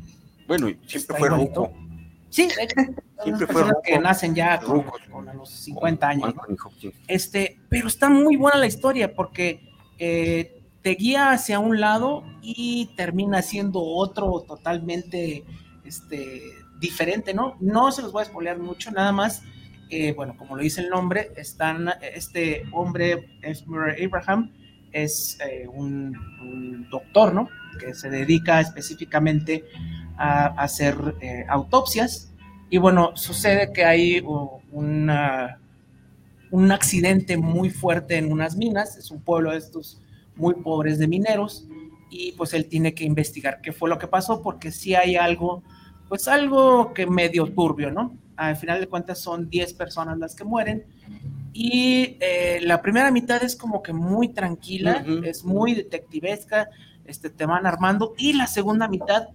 Bueno, 0.48 0.68
siempre 0.86 1.16
fue 1.16 1.28
igualito. 1.28 1.72
Sí, 2.28 2.48
Siempre 3.22 3.46
personas 3.46 3.74
que 3.84 3.98
nacen 3.98 4.34
ya 4.34 4.58
con, 4.60 4.84
los 5.36 5.50
50 5.50 6.08
años. 6.08 6.34
Este, 7.06 7.60
pero 7.68 7.88
está 7.88 8.08
muy 8.08 8.36
buena 8.36 8.58
la 8.58 8.66
historia 8.66 9.14
porque 9.14 9.60
eh, 9.98 10.62
te 10.80 10.90
guía 10.94 11.32
hacia 11.32 11.58
un 11.58 11.80
lado 11.80 12.24
y 12.40 12.86
termina 12.96 13.42
siendo 13.42 13.82
otro 13.82 14.42
totalmente 14.46 15.44
este, 15.84 16.42
diferente, 16.78 17.34
¿no? 17.34 17.56
No 17.60 17.92
se 17.92 18.00
los 18.02 18.12
voy 18.12 18.22
a 18.22 18.26
spoilear 18.26 18.58
mucho, 18.58 18.90
nada 18.90 19.12
más. 19.12 19.42
Eh, 19.90 20.12
bueno, 20.14 20.36
como 20.36 20.56
lo 20.56 20.62
dice 20.62 20.82
el 20.82 20.88
nombre, 20.88 21.32
están, 21.36 21.90
este 22.00 22.64
hombre, 22.72 23.28
Abraham, 24.04 24.52
es 24.92 25.38
eh, 25.44 25.66
un, 25.68 26.86
doctor, 26.90 27.34
¿no? 27.34 27.48
Que 27.78 27.94
se 27.94 28.08
dedica 28.08 28.60
específicamente 28.60 29.64
a, 30.16 30.46
hacer 30.62 30.96
autopsias 31.48 32.30
y 32.70 32.78
bueno, 32.78 33.16
sucede 33.16 33.72
que 33.72 33.84
hay 33.84 34.22
un 34.70 35.10
accidente 36.70 37.36
muy 37.36 37.68
fuerte 37.68 38.16
en 38.16 38.32
unas 38.32 38.56
minas, 38.56 38.96
es 38.96 39.10
un 39.10 39.20
pueblo 39.20 39.50
de 39.50 39.58
estos 39.58 40.00
muy 40.36 40.54
pobres 40.54 40.98
de 41.00 41.08
mineros, 41.08 41.66
y 42.10 42.32
pues 42.32 42.54
él 42.54 42.66
tiene 42.66 42.94
que 42.94 43.04
investigar 43.04 43.60
qué 43.60 43.72
fue 43.72 43.88
lo 43.88 43.98
que 43.98 44.06
pasó, 44.06 44.40
porque 44.40 44.70
si 44.70 44.94
hay 44.94 45.16
algo, 45.16 45.64
pues 46.08 46.28
algo 46.28 46.94
que 46.94 47.06
medio 47.06 47.46
turbio, 47.46 47.90
¿no? 47.90 48.16
Al 48.40 48.56
final 48.56 48.80
de 48.80 48.86
cuentas 48.86 49.18
son 49.18 49.50
10 49.50 49.74
personas 49.74 50.18
las 50.18 50.34
que 50.34 50.44
mueren, 50.44 50.86
y 51.52 52.16
eh, 52.20 52.60
la 52.62 52.80
primera 52.80 53.10
mitad 53.10 53.42
es 53.42 53.54
como 53.54 53.82
que 53.82 53.92
muy 53.92 54.28
tranquila, 54.28 55.04
es 55.24 55.44
muy 55.44 55.74
detectivesca, 55.74 56.70
este, 57.04 57.28
te 57.28 57.44
van 57.44 57.66
armando, 57.66 58.14
y 58.16 58.32
la 58.32 58.46
segunda 58.46 58.88
mitad, 58.88 59.28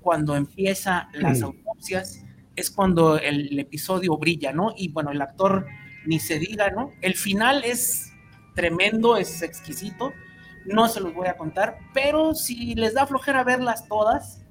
cuando 0.00 0.34
empieza 0.34 1.08
las 1.12 1.40
autopsias, 1.42 2.24
es 2.56 2.68
cuando 2.70 3.16
el, 3.16 3.56
episodio 3.60 4.16
brilla, 4.16 4.52
¿no? 4.52 4.72
Y 4.76 4.88
bueno, 4.88 5.12
el 5.12 5.22
actor 5.22 5.64
ni 6.04 6.18
se 6.18 6.40
diga, 6.40 6.70
¿no? 6.70 6.90
El 7.00 7.14
final 7.14 7.62
es 7.64 8.12
tremendo, 8.56 9.16
es 9.16 9.42
exquisito, 9.42 10.12
no 10.64 10.88
se 10.88 11.00
los 11.00 11.14
voy 11.14 11.28
a 11.28 11.36
contar, 11.36 11.78
pero 11.94 12.34
si 12.34 12.74
les 12.74 12.94
da 12.94 13.06
flojera 13.06 13.44
verlas 13.44 13.86
todas, 13.86 14.42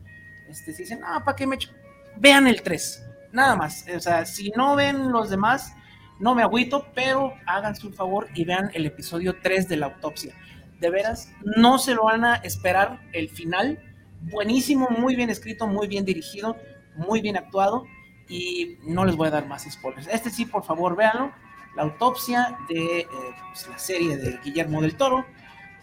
este, 0.48 0.72
si 0.72 0.84
dicen, 0.84 1.02
ah, 1.04 1.24
¿para 1.26 1.36
qué 1.36 1.46
me 1.46 1.56
echo? 1.56 1.72
Vean 2.15 2.48
el 2.48 2.62
3, 2.62 3.07
nada 3.32 3.56
más. 3.56 3.86
O 3.96 4.00
sea, 4.00 4.26
si 4.26 4.52
no 4.56 4.76
ven 4.76 5.12
los 5.12 5.30
demás, 5.30 5.74
no 6.20 6.34
me 6.36 6.44
agüito, 6.44 6.88
pero 6.96 7.34
háganse 7.46 7.86
un 7.88 7.94
favor 7.94 8.28
y 8.34 8.44
vean 8.46 8.70
el 8.74 8.86
episodio 8.86 9.36
3 9.42 9.68
de 9.68 9.78
la 9.78 9.88
autopsia. 9.88 10.34
De 10.80 10.90
veras, 10.90 11.32
no 11.44 11.80
se 11.80 11.94
lo 11.96 12.04
van 12.06 12.24
a 12.26 12.36
esperar 12.38 13.02
el 13.13 13.30
final. 13.30 13.80
Buenísimo, 14.22 14.90
muy 14.90 15.16
bien 15.16 15.30
escrito, 15.30 15.68
muy 15.68 15.88
bien 15.88 16.06
dirigido, 16.06 16.56
muy 16.96 17.22
bien 17.22 17.38
actuado 17.38 17.86
y 18.28 18.78
no 18.84 19.06
les 19.06 19.16
voy 19.16 19.28
a 19.28 19.32
dar 19.32 19.48
más 19.48 19.63
spoilers. 19.70 20.08
Este 20.08 20.30
sí, 20.30 20.46
por 20.46 20.63
favor, 20.63 20.96
véanlo. 20.96 21.32
La 21.76 21.84
autopsia 21.84 22.58
de 22.70 23.02
eh, 23.02 23.08
pues, 23.50 23.68
la 23.70 23.78
serie 23.78 24.18
de 24.18 24.40
Guillermo 24.44 24.82
del 24.82 24.96
Toro. 24.96 25.26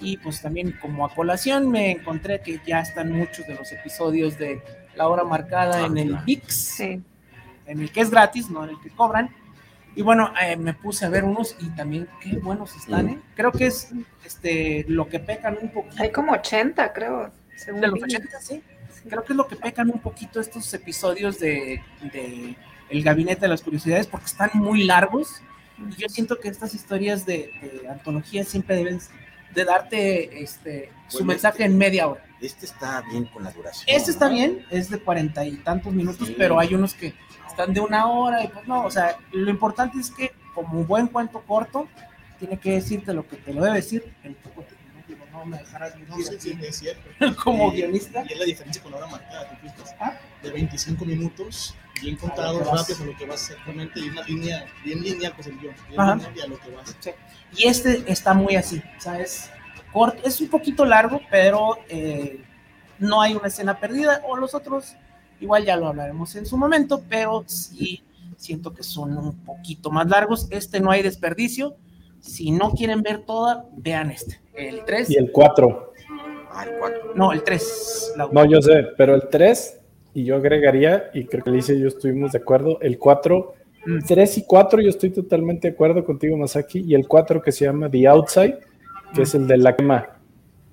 Y 0.01 0.17
pues 0.17 0.43
también 0.43 0.77
como 0.83 1.07
a 1.07 1.15
colación 1.15 1.71
me 1.71 1.93
encontré 1.93 2.43
que 2.43 2.61
ya 2.67 2.81
están 2.81 3.13
muchos 3.13 3.47
de 3.47 3.55
los 3.55 3.71
episodios 3.71 4.37
de 4.37 4.61
La 4.97 5.07
Hora 5.07 5.23
Marcada 5.23 5.85
Ah, 5.85 5.87
en 5.87 5.97
el. 5.97 6.17
VIX, 6.27 6.55
Sí. 6.55 7.03
En 7.67 7.81
el 7.81 7.91
que 7.93 8.01
es 8.01 8.11
gratis, 8.11 8.51
no 8.51 8.65
en 8.65 8.71
el 8.71 8.81
que 8.81 8.91
cobran. 8.91 9.31
Y 9.97 10.03
bueno, 10.03 10.33
eh, 10.43 10.57
me 10.57 10.75
puse 10.75 11.05
a 11.07 11.09
ver 11.09 11.25
unos 11.25 11.57
y 11.61 11.69
también 11.71 12.09
qué 12.21 12.37
buenos 12.39 12.75
están. 12.75 13.09
¿eh? 13.11 13.19
Creo 13.37 13.53
que 13.53 13.67
es 13.67 13.91
este, 14.25 14.85
lo 14.89 15.09
que 15.09 15.21
pecan 15.21 15.57
un 15.61 15.69
poquito. 15.71 16.03
Hay 16.03 16.11
como 16.11 16.33
80, 16.33 16.93
creo. 16.93 17.31
según 17.57 17.81
de 17.81 17.87
los 17.89 17.95
vi. 18.03 18.03
80, 18.17 18.41
sí. 18.41 18.63
Creo 19.09 19.23
que 19.25 19.33
es 19.35 19.37
lo 19.37 19.47
que 19.47 19.57
pecan 19.57 19.91
un 19.91 20.01
poquito 20.01 20.41
estos 20.41 20.73
episodios 20.75 21.39
de, 21.39 21.81
de 22.13 22.57
El 22.89 23.03
Gabinete 23.05 23.43
de 23.43 23.49
las 23.49 23.63
Curiosidades 23.63 24.07
porque 24.07 24.27
están 24.27 24.51
muy 24.55 24.83
largos 24.85 25.43
y 25.79 26.01
yo 26.01 26.09
siento 26.09 26.41
que 26.41 26.49
estas 26.49 26.75
historias 26.75 27.27
de, 27.27 27.51
de 27.83 27.89
antología 27.89 28.45
siempre 28.45 28.77
deben 28.77 28.99
de 29.55 29.65
darte 29.65 30.43
este, 30.43 30.91
su 31.09 31.19
Bueno, 31.19 31.33
mensaje 31.35 31.59
este- 31.63 31.65
en 31.67 31.79
media 31.79 32.09
hora. 32.09 32.25
Este 32.41 32.67
está 32.67 33.03
bien 33.03 33.27
con 33.27 33.45
la 33.45 33.53
duración. 33.53 33.85
Este 33.87 34.11
está 34.11 34.29
¿no? 34.29 34.35
bien, 34.35 34.65
es 34.71 34.89
de 34.91 34.99
cuarenta 34.99 35.45
y 35.45 35.57
tantos 35.59 35.93
minutos, 35.93 36.27
Sí. 36.29 36.35
pero 36.37 36.59
hay 36.59 36.75
unos 36.75 36.95
que 36.95 37.15
están 37.55 37.73
de 37.73 37.81
una 37.81 38.07
hora 38.07 38.43
y 38.43 38.49
pues 38.49 38.67
no, 38.67 38.85
o 38.85 38.91
sea, 38.91 39.17
lo 39.33 39.49
importante 39.49 39.99
es 39.99 40.11
que 40.11 40.33
como 40.55 40.81
un 40.81 40.87
buen 40.87 41.07
cuento 41.07 41.41
corto, 41.47 41.87
tiene 42.39 42.59
que 42.59 42.73
decirte 42.73 43.15
lo 43.15 43.27
que 43.27 43.37
te 43.37 43.53
lo 43.55 43.63
debe 43.63 43.77
decir 43.77 44.13
el 44.25 44.35
que 44.37 44.51
cuente. 44.51 44.75
No, 45.33 45.45
me 45.45 45.59
dejarás 45.59 45.97
No, 46.09 46.17
sí, 46.17 46.25
sí, 46.39 46.53
aquí 46.53 46.67
es 46.67 46.77
cierto. 46.77 47.03
como 47.45 47.73
Y- 47.73 47.77
guionista. 47.79 48.25
Y 48.29 48.33
es 48.35 48.39
la 48.39 48.45
diferencia 48.45 48.81
con 48.83 48.93
la 48.93 48.99
hora 48.99 49.07
marcada, 49.09 49.51
¿te 49.51 49.57
fijas? 49.69 49.95
Ah. 50.01 50.17
De 50.43 50.51
25 50.51 51.05
minutos, 51.05 51.75
bien 52.01 52.17
contados, 52.17 52.65
rápidos 52.67 53.01
a 53.01 53.05
lo 53.05 53.17
que 53.17 53.27
vas 53.27 53.51
exactamente, 53.51 53.99
y 54.01 54.09
una 54.11 54.23
línea 54.23 54.65
bien 54.85 55.03
lineal, 55.03 55.33
pues 55.35 55.49
el 55.49 55.59
guion, 55.59 55.75
bien 55.89 56.01
Ajá. 56.01 56.15
lineal 56.15 56.37
y 56.37 56.41
a 56.41 56.47
lo 56.47 56.59
que 56.61 56.71
vas. 56.71 56.97
Y 57.57 57.67
este 57.67 58.05
está 58.11 58.33
muy 58.35 58.55
así, 58.57 58.81
o 58.97 59.01
sea, 59.01 59.19
es 59.19 59.51
corto, 59.93 60.23
es 60.25 60.41
un 60.41 60.49
poquito 60.49 60.85
largo, 60.85 61.21
pero 61.31 61.79
eh, 61.89 62.41
no 63.01 63.21
hay 63.21 63.35
una 63.35 63.49
escena 63.49 63.79
perdida, 63.81 64.23
o 64.29 64.37
los 64.37 64.55
otros, 64.55 64.95
igual 65.41 65.65
ya 65.65 65.77
lo 65.77 65.89
hablaremos 65.89 66.35
en 66.37 66.47
su 66.47 66.57
momento, 66.57 67.03
pero 67.09 67.45
sí 67.47 68.03
siento 68.37 68.75
que 68.75 68.83
son 68.83 69.17
un 69.17 69.33
poquito 69.45 69.91
más 69.91 70.09
largos. 70.09 70.47
Este 70.51 70.81
no 70.81 70.91
hay 70.91 71.03
desperdicio. 71.03 71.77
Si 72.21 72.51
no 72.51 72.73
quieren 72.73 73.03
ver 73.03 73.25
toda, 73.25 73.67
vean 73.77 74.11
este. 74.11 74.41
El 74.55 74.85
3. 74.85 75.11
Y 75.11 75.17
el 75.17 75.31
4. 75.31 75.93
Ah, 76.51 76.65
el 76.65 76.79
cuatro. 76.79 77.13
No, 77.15 77.33
el 77.33 77.43
3. 77.43 78.15
No, 78.33 78.45
yo 78.45 78.63
sé, 78.63 78.87
pero 78.97 79.15
el 79.15 79.29
3, 79.29 79.81
y 80.15 80.25
yo 80.25 80.37
agregaría, 80.37 81.11
y 81.13 81.25
creo 81.25 81.43
que 81.43 81.51
Alicia 81.51 81.75
y 81.75 81.81
yo 81.81 81.89
estuvimos 81.89 82.33
de 82.33 82.39
acuerdo, 82.39 82.79
el 82.81 82.99
4, 82.99 83.55
Mm. 83.87 83.99
3 84.07 84.39
y 84.39 84.45
4 84.45 84.81
yo 84.81 84.89
estoy 84.89 85.11
totalmente 85.11 85.69
de 85.69 85.75
acuerdo 85.75 86.05
contigo, 86.05 86.37
Masaki, 86.37 86.81
y 86.81 86.95
el 86.95 87.07
4 87.07 87.43
que 87.43 87.53
se 87.53 87.67
llama 87.67 87.91
The 87.91 88.07
Outside, 88.09 88.59
que 89.15 89.23
es 89.23 89.35
el 89.35 89.47
de 89.47 89.59
la 89.59 89.77
quema, 89.77 90.09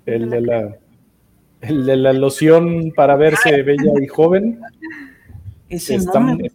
el 0.05 0.29
de 0.29 0.41
la, 0.41 0.77
el 1.61 1.85
de 1.85 1.95
la 1.95 2.13
loción 2.13 2.91
para 2.95 3.15
verse 3.15 3.61
bella 3.63 3.91
y 4.01 4.07
joven, 4.07 4.59
Ese 5.69 5.95
está 5.95 6.19
no 6.19 6.35
me 6.35 6.51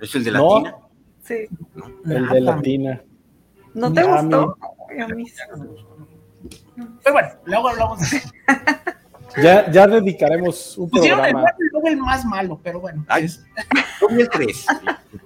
¿Es 0.00 0.14
el 0.14 0.24
de 0.24 0.30
No. 0.32 0.60
Latina? 0.60 0.76
Sí. 1.22 1.34
el 1.34 2.04
de 2.04 2.20
nada. 2.20 2.40
Latina. 2.40 3.02
¿No 3.74 3.92
te 3.92 4.02
gustó? 4.04 4.56
A 5.02 5.08
mí. 5.14 5.24
Pero 7.02 7.12
bueno, 7.12 7.28
luego 7.46 7.68
hablamos 7.68 8.10
de 8.10 8.16
eso. 8.18 8.28
Ya, 9.42 9.68
ya 9.70 9.86
dedicaremos 9.88 10.78
un 10.78 10.88
Pusieron 10.90 11.24
el 11.24 11.32
programa. 11.32 11.56
y 11.58 11.72
luego 11.72 11.88
el 11.88 11.96
más 11.96 12.24
malo, 12.24 12.60
pero 12.62 12.80
bueno. 12.80 13.04
Ay, 13.08 13.24
es- 13.24 13.44
Yo 14.00 14.08
vi 14.08 14.20
el 14.22 14.28
3. 14.28 14.66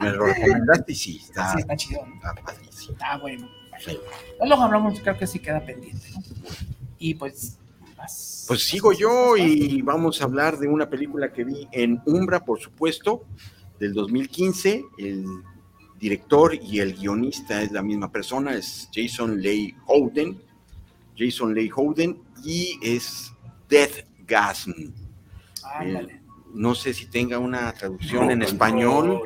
Me 0.01 0.11
lo 0.11 0.25
recomendaste 0.27 0.93
y 0.93 0.95
sí, 0.95 1.21
está, 1.23 1.53
sí, 1.53 1.59
está 1.61 1.77
chido. 1.77 2.07
¿no? 2.07 2.15
está 2.15 2.35
padrísimo. 2.43 2.93
Está 2.93 3.17
bueno. 3.19 3.49
Sí. 3.81 3.99
Luego 4.43 4.63
hablamos, 4.63 4.99
creo 5.01 5.19
que 5.19 5.27
sí 5.27 5.39
queda 5.41 5.61
pendiente. 5.61 6.07
¿no? 6.15 6.23
Y 6.99 7.15
pues. 7.15 7.59
Vas- 8.09 8.45
Pues 8.49 8.63
sigo 8.65 8.93
yo 8.93 9.37
y 9.37 9.83
vamos 9.83 10.21
a 10.21 10.25
hablar 10.25 10.59
de 10.59 10.69
una 10.69 10.89
película 10.89 11.33
que 11.33 11.45
vi 11.45 11.69
en 11.73 12.01
Umbra, 12.07 12.45
por 12.45 12.59
supuesto, 12.59 13.25
del 13.79 13.93
2015. 13.93 14.85
El 14.99 15.27
director 16.01 16.55
y 16.55 16.79
el 16.81 16.95
guionista 16.95 17.63
es 17.63 17.73
la 17.73 17.83
misma 17.83 18.11
persona, 18.11 18.55
es 18.55 18.89
Jason 18.93 19.41
Leigh 19.41 19.75
Howden. 19.87 20.41
Jason 21.17 21.53
Leigh 21.55 21.71
Howden 21.75 22.23
y 22.45 22.79
es 22.83 23.33
Death 23.69 24.07
Gasm. 24.27 24.73
Ándale. 25.65 26.23
No 26.55 26.75
sé 26.75 26.95
si 26.95 27.07
tenga 27.07 27.39
una 27.39 27.73
traducción 27.73 28.31
en 28.31 28.43
español. 28.43 29.23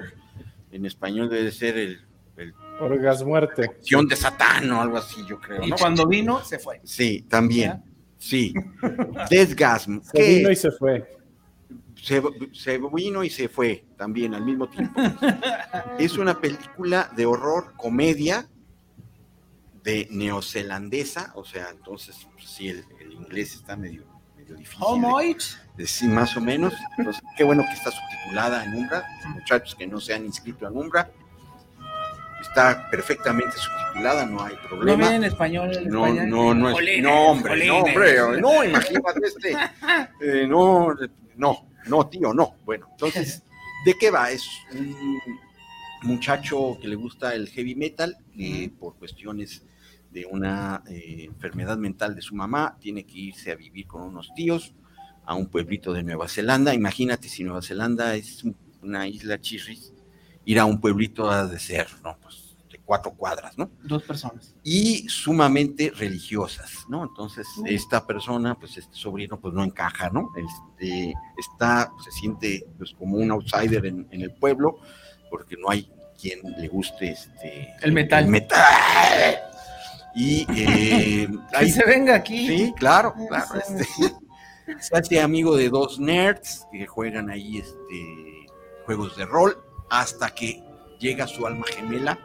En 0.73 0.87
español 0.87 1.29
debe 1.29 1.53
ser 1.53 1.77
el, 1.77 2.01
el 2.37 2.55
Orgas 2.81 3.23
muerte. 3.23 3.67
Acción 3.67 4.09
de 4.09 4.17
Satán 4.17 4.69
o 4.73 4.81
algo 4.81 4.97
así, 4.97 5.21
yo 5.29 5.39
creo. 5.39 5.63
Y 5.63 5.71
¿no? 5.71 5.77
cuando 5.77 6.07
vino, 6.07 6.43
se 6.43 6.59
fue. 6.59 6.81
Sí, 6.83 7.25
también. 7.29 7.83
Sí. 8.23 8.55
Deathgasm. 9.31 10.01
Se 10.03 10.13
que 10.13 10.37
vino 10.37 10.51
y 10.53 10.57
se 10.57 10.71
fue. 10.71 11.17
se, 12.01 12.23
se 12.53 12.79
vino 12.95 13.25
y 13.25 13.31
se 13.31 13.49
fue 13.49 13.85
también 13.97 14.33
al 14.35 14.45
mismo 14.45 14.69
tiempo. 14.69 15.01
Es 15.99 16.17
una 16.19 16.41
película 16.41 17.11
de 17.17 17.27
horror, 17.27 17.75
comedia, 17.77 18.49
de 19.83 20.07
neozelandesa, 20.11 21.33
o 21.35 21.45
sea, 21.45 21.69
entonces, 21.71 22.29
pues, 22.33 22.45
sí, 22.49 22.69
el, 22.69 22.85
el 23.01 23.13
inglés 23.13 23.55
está 23.57 23.77
medio, 23.77 24.05
medio 24.37 24.55
difícil. 24.55 24.81
de- 24.95 25.01
de- 25.77 25.87
sí, 25.89 26.07
más 26.07 26.37
o 26.37 26.41
menos. 26.41 26.73
Entonces, 26.99 27.23
qué 27.37 27.43
bueno 27.43 27.65
que 27.67 27.73
está 27.73 27.91
subtitulada 27.91 28.65
en 28.65 28.75
Umbra. 28.75 29.05
Muchachos 29.35 29.75
que 29.75 29.87
no 29.89 29.99
se 30.01 30.15
han 30.15 30.25
inscrito 30.25 30.69
en 30.69 30.77
Umbra. 30.77 31.11
Está 32.43 32.91
perfectamente 32.91 33.53
subtitulada, 33.57 34.27
no 34.27 34.43
hay 34.45 34.55
No 34.55 34.69
problema. 34.69 34.97
viene 34.99 35.17
en 35.17 35.25
español. 35.25 35.75
en 35.77 35.89
No, 35.89 36.07
España? 36.07 36.27
no, 36.27 36.55
no 36.55 36.69
es. 36.79 37.03
No, 37.03 37.15
hombre, 37.31 37.67
no, 37.67 37.79
hombre, 37.79 38.17
no, 38.41 38.65
imagínate 38.65 39.21
este. 39.27 39.53
eh, 40.21 40.47
no, 40.47 40.89
no, 41.37 41.67
no, 41.87 42.07
tío, 42.09 42.35
no. 42.35 42.57
Bueno, 42.65 42.89
entonces, 42.91 43.43
¿de 43.87 43.95
qué 43.95 44.11
va? 44.11 44.31
Es 44.31 44.45
un 44.75 45.17
muchacho 46.03 46.79
que 46.81 46.89
le 46.89 46.97
gusta 46.97 47.35
el 47.35 47.49
heavy 47.49 47.75
metal 47.75 48.17
y 48.35 48.69
por 48.69 48.97
cuestiones 48.97 49.63
de 50.11 50.27
una 50.27 50.83
eh, 50.89 51.25
enfermedad 51.25 51.79
mental 51.79 52.15
de 52.15 52.23
su 52.23 52.35
mamá, 52.35 52.77
tiene 52.81 53.05
que 53.05 53.19
irse 53.19 53.51
a 53.53 53.55
vivir 53.55 53.87
con 53.87 54.03
unos 54.03 54.35
tíos 54.35 54.75
a 55.25 55.35
un 55.35 55.47
pueblito 55.47 55.93
de 55.93 56.03
Nueva 56.03 56.29
Zelanda. 56.29 56.75
Imagínate 56.75 57.29
si 57.29 57.45
Nueva 57.45 57.63
Zelanda 57.63 58.15
es 58.15 58.43
un- 58.45 58.57
una 58.83 59.07
isla 59.07 59.41
chirris, 59.41 59.92
ir 60.45 60.59
a 60.59 60.65
un 60.65 60.81
pueblito 60.81 61.31
ha 61.31 61.47
de 61.47 61.59
ser, 61.59 61.87
¿no? 62.03 62.17
Pues 62.21 62.57
de 62.71 62.79
cuatro 62.79 63.13
cuadras, 63.13 63.57
¿no? 63.59 63.71
Dos 63.83 64.03
personas. 64.03 64.55
y 64.65 65.09
sumamente 65.09 65.93
religiosas, 65.95 66.85
¿no? 66.89 67.05
Entonces, 67.05 67.47
esta 67.67 68.07
persona, 68.07 68.55
pues 68.59 68.77
este 68.79 68.97
sobrino, 68.97 69.39
pues 69.39 69.53
no 69.55 69.63
encaja, 69.65 70.11
¿no? 70.11 70.31
Este, 70.37 71.15
está, 71.39 71.93
se 72.05 72.11
siente 72.11 72.67
pues 72.79 72.93
como 72.99 73.17
un 73.19 73.31
outsider 73.31 73.85
en, 73.87 74.07
en 74.11 74.23
el 74.23 74.33
pueblo, 74.33 74.79
porque 75.31 75.57
no 75.57 75.71
hay 75.71 75.91
quien 76.21 76.39
le 76.59 76.69
guste 76.69 77.11
este... 77.11 77.69
El 77.83 77.93
metal. 77.93 78.27
metal. 78.29 78.61
Y 80.15 80.47
eh, 80.57 81.29
ahí- 81.55 81.71
se 81.71 81.85
venga 81.85 82.15
aquí. 82.15 82.47
Sí, 82.47 82.73
claro, 82.77 83.15
claro. 83.29 83.47
Este, 83.57 83.87
se 84.81 84.97
hace 84.97 85.21
amigo 85.21 85.57
de 85.57 85.69
dos 85.69 85.99
nerds 85.99 86.67
que 86.71 86.87
juegan 86.87 87.29
ahí 87.31 87.59
este, 87.59 88.47
juegos 88.87 89.17
de 89.17 89.25
rol 89.27 89.57
hasta 89.93 90.31
que 90.31 90.65
llega 90.99 91.27
su 91.27 91.47
alma 91.47 91.67
gemela, 91.67 92.19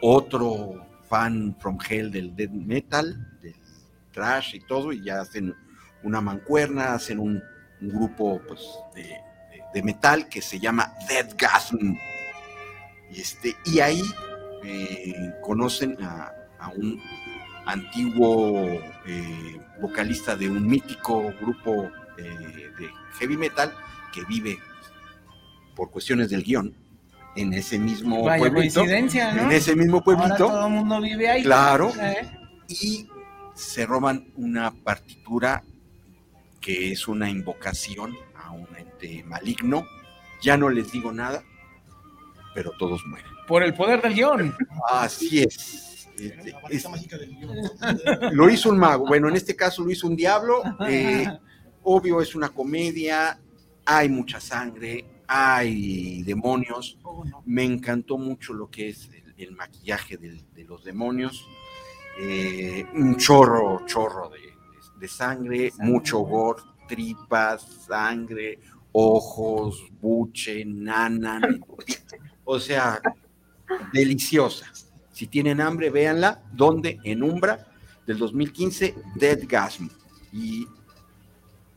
otro 0.00 0.86
fan 1.06 1.54
from 1.60 1.78
hell 1.86 2.10
del 2.10 2.34
death 2.34 2.50
metal, 2.50 3.38
del 3.42 3.54
trash 4.10 4.54
y 4.54 4.60
todo, 4.60 4.90
y 4.90 5.04
ya 5.04 5.20
hacen 5.20 5.54
una 6.02 6.22
mancuerna, 6.22 6.94
hacen 6.94 7.18
un, 7.18 7.42
grupo 7.82 8.40
pues, 8.48 8.60
de, 8.94 9.82
metal 9.82 10.28
que 10.28 10.40
se 10.40 10.58
llama 10.58 10.94
Deathgasm. 11.08 11.94
Y, 13.10 13.20
este, 13.20 13.54
y 13.66 13.80
ahí 13.80 14.02
eh, 14.64 15.34
conocen 15.42 16.02
a, 16.02 16.32
a 16.58 16.68
un 16.68 17.02
antiguo 17.66 18.64
eh, 19.06 19.60
vocalista 19.78 20.36
de 20.36 20.48
un 20.48 20.66
mítico 20.66 21.34
grupo 21.38 21.90
eh, 22.16 22.70
de 22.78 22.90
heavy 23.18 23.36
metal 23.36 23.74
que 24.12 24.24
vive 24.24 24.58
por 25.74 25.90
cuestiones 25.90 26.30
del 26.30 26.42
guion 26.42 26.74
en 27.36 27.52
ese 27.54 27.78
mismo 27.78 28.24
Vaya 28.24 28.38
pueblito. 28.40 28.80
coincidencia, 28.80 29.32
¿no? 29.32 29.42
En 29.42 29.52
ese 29.52 29.76
mismo 29.76 29.98
Ahora 30.04 30.04
pueblito. 30.04 30.36
todo 30.46 30.66
el 30.66 30.72
mundo 30.72 31.00
vive 31.00 31.28
ahí. 31.28 31.42
Claro. 31.42 31.92
¿Eh? 32.00 32.30
Y 32.68 33.08
se 33.54 33.86
roban 33.86 34.32
una 34.36 34.70
partitura 34.72 35.62
que 36.60 36.92
es 36.92 37.08
una 37.08 37.30
invocación 37.30 38.16
a 38.34 38.50
un 38.52 38.66
ente 38.76 39.22
maligno. 39.24 39.86
Ya 40.42 40.56
no 40.56 40.68
les 40.68 40.90
digo 40.92 41.12
nada, 41.12 41.42
pero 42.54 42.72
todos 42.78 43.04
mueren. 43.06 43.30
Por 43.46 43.62
el 43.62 43.74
poder 43.74 44.00
del 44.02 44.14
guion. 44.14 44.54
Así 44.88 45.40
es. 45.42 46.08
Este, 46.18 46.36
La 46.36 46.42
es- 46.42 46.62
varita 46.62 46.88
mágica 46.90 47.18
del 47.18 47.34
guion. 47.36 47.56
lo 48.32 48.50
hizo 48.50 48.70
un 48.70 48.78
mago. 48.78 49.06
Bueno, 49.06 49.28
en 49.28 49.36
este 49.36 49.56
caso 49.56 49.82
lo 49.84 49.90
hizo 49.90 50.06
un 50.06 50.16
diablo. 50.16 50.62
eh, 50.86 51.26
obvio, 51.82 52.20
es 52.20 52.34
una 52.34 52.50
comedia. 52.50 53.38
Hay 53.86 54.08
mucha 54.08 54.38
sangre. 54.40 55.04
Hay 55.32 56.22
demonios. 56.24 56.98
Oh, 57.04 57.24
no. 57.24 57.42
Me 57.46 57.62
encantó 57.64 58.18
mucho 58.18 58.52
lo 58.52 58.68
que 58.68 58.88
es 58.88 59.08
el, 59.14 59.34
el 59.38 59.52
maquillaje 59.56 60.16
del- 60.16 60.44
de 60.54 60.64
los 60.64 60.82
demonios. 60.82 61.46
Eh, 62.20 62.84
un 62.94 63.16
chorro, 63.16 63.86
chorro 63.86 64.28
de, 64.28 64.40
de 64.98 65.08
sangre, 65.08 65.72
mucho 65.78 66.18
gore, 66.18 66.62
tripas, 66.88 67.62
sangre, 67.86 68.58
ojos, 68.90 69.84
buche, 70.00 70.64
nana. 70.64 71.40
o 72.44 72.58
sea, 72.58 73.00
deliciosa. 73.92 74.66
Si 75.12 75.28
tienen 75.28 75.60
hambre, 75.60 75.90
véanla. 75.90 76.42
¿Dónde? 76.52 76.98
En 77.04 77.22
Umbra, 77.22 77.68
del 78.04 78.18
2015, 78.18 78.96
Dead 79.14 79.38
Gasm. 79.48 79.88
Y 80.32 80.66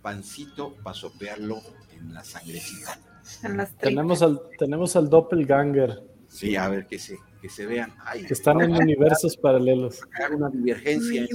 pancito 0.02 0.76
para 0.84 0.94
sopearlo 0.96 1.62
en 1.92 2.14
la 2.14 2.24
sangrecita. 2.24 3.00
En 3.44 3.58
las 3.58 3.70
tripas. 3.70 3.82
Tenemos 3.90 4.22
al, 4.22 4.42
tenemos 4.58 4.96
al 4.96 5.10
doppelganger, 5.10 6.04
Sí, 6.34 6.56
a 6.56 6.68
ver 6.68 6.88
que 6.88 6.98
se, 6.98 7.20
que 7.40 7.48
se 7.48 7.68
vean. 7.68 7.94
Ay, 8.04 8.26
que 8.26 8.34
están 8.34 8.60
en 8.62 8.72
universos 8.76 9.38
paralelos. 9.38 10.02
una 10.34 10.50
divergencia. 10.50 11.28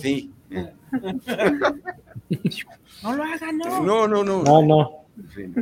Sí. 0.00 0.32
No 3.02 3.14
lo 3.16 3.22
hagan, 3.24 3.58
no. 3.58 3.82
No, 3.82 4.08
no, 4.08 4.24
no. 4.24 4.42
No, 4.44 4.62
no. 4.62 4.90
Sí. 5.34 5.52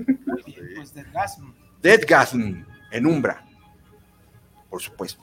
Pues 0.77 0.95
de 0.95 1.03
Gasm. 1.13 1.53
Dead 1.81 2.01
Gasm 2.07 2.65
en 2.93 3.07
Umbra. 3.07 3.45
Por 4.71 4.81
supuesto. 4.81 5.23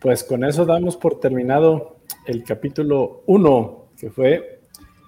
Pues 0.00 0.24
con 0.24 0.42
eso 0.42 0.64
damos 0.66 0.96
por 0.96 1.20
terminado 1.20 1.98
el 2.26 2.42
capítulo 2.42 3.22
1, 3.26 3.84
que 3.96 4.10
fue 4.10 4.61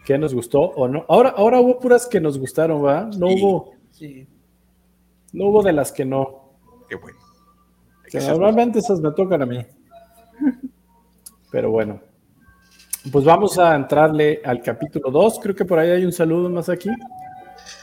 que 0.05 0.19
nos 0.19 0.35
gustó 0.35 0.61
o 0.61 0.87
no. 0.89 1.05
Ahora, 1.09 1.31
ahora 1.37 1.61
hubo 1.61 1.79
puras 1.79 2.07
que 2.07 2.21
nos 2.21 2.39
gustaron, 2.39 2.85
¿va? 2.85 3.05
No 3.17 3.29
Sí. 3.29 3.43
hubo, 3.43 3.73
Sí. 3.91 4.29
no 5.33 5.47
hubo 5.47 5.63
de 5.63 5.73
las 5.73 5.91
que 5.93 6.05
no. 6.05 6.51
Qué 6.89 6.97
bueno. 6.97 7.19
Que 8.11 8.21
normalmente 8.21 8.79
esas 8.79 9.01
me 9.01 9.11
tocan 9.13 9.43
a 9.43 9.47
mí. 9.47 9.65
Pero 11.51 11.71
bueno. 11.71 12.01
Pues 13.13 13.25
vamos 13.25 13.59
a 13.59 13.75
entrarle 13.75 14.41
al 14.45 14.63
capítulo 14.63 15.11
2. 15.11 15.41
Creo 15.41 15.55
que 15.55 15.65
por 15.65 15.79
ahí 15.79 15.91
hay 15.91 16.05
un 16.05 16.13
saludo 16.13 16.49
más 16.49 16.69
aquí. 16.69 16.91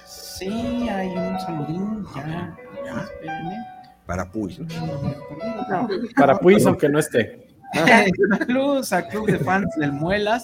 Sí, 0.05 0.47
hay 0.89 1.10
un 1.10 1.39
saludín. 1.39 2.05
Ya, 2.15 2.57
ya, 2.86 3.01
espérenme. 3.01 3.57
Para 4.05 4.31
Puy. 4.31 4.57
¿no? 4.60 5.88
Para 6.17 6.39
Puis, 6.39 6.65
aunque 6.65 6.89
no 6.89 6.99
esté. 6.99 7.47
Saludos 8.39 8.91
a 8.91 9.07
Club 9.07 9.27
de 9.27 9.39
Fans 9.39 9.73
del 9.77 9.93
Muelas. 9.93 10.43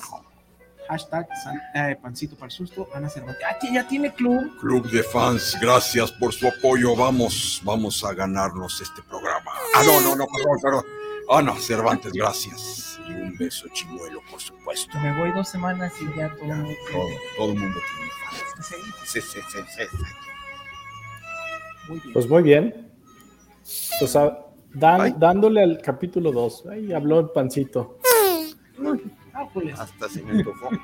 Hashtag 0.88 1.28
San- 1.44 1.62
eh, 1.76 1.96
Pancito 2.02 2.36
para 2.36 2.46
el 2.48 2.52
Susto. 2.52 2.88
Ana 2.94 3.10
Cervantes. 3.10 3.44
Ah, 3.50 3.58
que 3.60 3.72
ya 3.74 3.88
tiene 3.88 4.14
club. 4.14 4.58
Club 4.60 4.90
de 4.90 5.04
fans, 5.04 5.58
gracias 5.62 6.12
por 6.14 6.34
su 6.34 6.48
apoyo. 6.48 6.96
Vamos, 6.96 7.62
vamos 7.64 8.04
a 8.04 8.14
ganarnos 8.14 8.80
este 8.82 9.02
programa. 9.04 9.52
Ah, 9.76 9.84
no, 9.86 10.00
no, 10.02 10.16
no, 10.16 10.26
perdón, 10.28 10.58
perdón. 10.62 10.86
Ana 11.30 11.56
Cervantes, 11.60 12.14
gracias. 12.14 13.00
Y 13.08 13.12
un 13.12 13.38
beso 13.38 13.68
chimuelo, 13.74 14.22
por 14.32 14.40
supuesto. 14.42 14.98
Me 15.00 15.18
voy 15.20 15.32
dos 15.34 15.50
semanas 15.50 15.94
y 16.02 16.06
ya 16.18 16.30
todo. 16.36 16.48
Todo, 16.92 17.08
todo 17.38 17.52
el 17.52 17.60
mundo 17.60 17.80
tiene 17.96 18.12
fans. 18.56 18.66
Sí, 19.06 19.22
Sí, 19.22 19.22
sí, 19.22 19.40
sí, 19.52 19.60
sí. 19.76 19.98
muy 21.90 22.00
bien. 22.00 22.14
Pues 22.14 22.30
muy 22.30 22.44
bien. 22.44 22.92
Pues 24.00 24.14
dan- 24.74 25.02
Ay. 25.02 25.16
dándole 25.18 25.64
al 25.64 25.82
capítulo 25.82 26.32
2. 26.32 26.66
Ahí 26.72 26.94
habló 26.94 27.20
el 27.20 27.30
pancito. 27.30 27.98
Ah. 29.38 29.48
Hasta 29.80 30.10
se 30.10 30.24
me 30.24 30.32
antojó. 30.32 30.70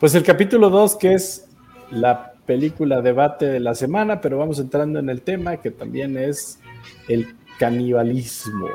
Pues 0.00 0.14
el 0.14 0.22
capítulo 0.22 0.70
2, 0.70 0.94
que 0.94 1.14
es 1.14 1.48
la 1.90 2.32
película 2.46 3.00
debate 3.00 3.46
de 3.46 3.58
la 3.58 3.74
semana, 3.74 4.20
pero 4.20 4.38
vamos 4.38 4.60
entrando 4.60 5.00
en 5.00 5.10
el 5.10 5.22
tema 5.22 5.56
que 5.56 5.72
también 5.72 6.16
es 6.16 6.60
el 7.08 7.34
canibalismo. 7.58 8.68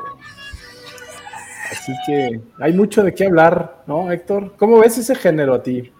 Así 1.72 1.92
que 2.06 2.42
hay 2.60 2.74
mucho 2.74 3.02
de 3.02 3.14
qué 3.14 3.24
hablar, 3.24 3.84
¿no, 3.86 4.12
Héctor? 4.12 4.54
¿Cómo 4.58 4.80
ves 4.80 4.98
ese 4.98 5.14
género 5.14 5.54
a 5.54 5.62
ti? 5.62 5.90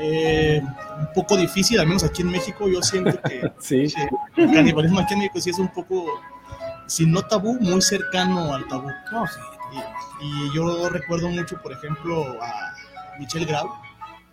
Eh, 0.00 0.62
un 1.00 1.12
poco 1.14 1.36
difícil, 1.36 1.80
al 1.80 1.86
menos 1.86 2.04
aquí 2.04 2.22
en 2.22 2.30
México, 2.30 2.68
yo 2.68 2.82
siento 2.82 3.20
que 3.22 3.50
Sí, 3.58 3.88
sí, 3.88 4.00
el 4.36 4.52
canibalismo 4.52 5.00
aquí 5.00 5.14
en 5.14 5.20
México 5.20 5.40
sí 5.40 5.50
es 5.50 5.58
un 5.58 5.68
poco, 5.68 6.06
si 6.88 7.06
no 7.06 7.22
tabú, 7.22 7.58
muy 7.60 7.80
cercano 7.80 8.52
al 8.52 8.66
tabú. 8.68 8.88
Sí. 8.90 9.78
Y, 10.20 10.26
y 10.26 10.54
yo 10.54 10.88
recuerdo 10.88 11.28
mucho, 11.28 11.60
por 11.62 11.72
ejemplo, 11.72 12.42
a 12.42 12.74
Michelle 13.18 13.44
Grau, 13.46 13.68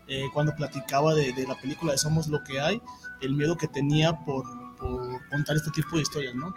eh, 0.08 0.24
cuando 0.34 0.56
platicaba 0.56 1.14
de, 1.14 1.32
de 1.34 1.46
la 1.48 1.56
película 1.56 1.92
de 1.92 1.98
Somos 1.98 2.28
lo 2.28 2.44
que 2.44 2.60
hay, 2.60 2.82
el 3.22 3.34
miedo 3.36 3.56
que 3.58 3.68
tenía 3.68 4.14
por, 4.26 4.44
por 4.78 5.28
contar 5.30 5.56
este 5.58 5.72
tipo 5.72 5.96
de 5.98 6.02
historias, 6.04 6.34
¿no? 6.36 6.54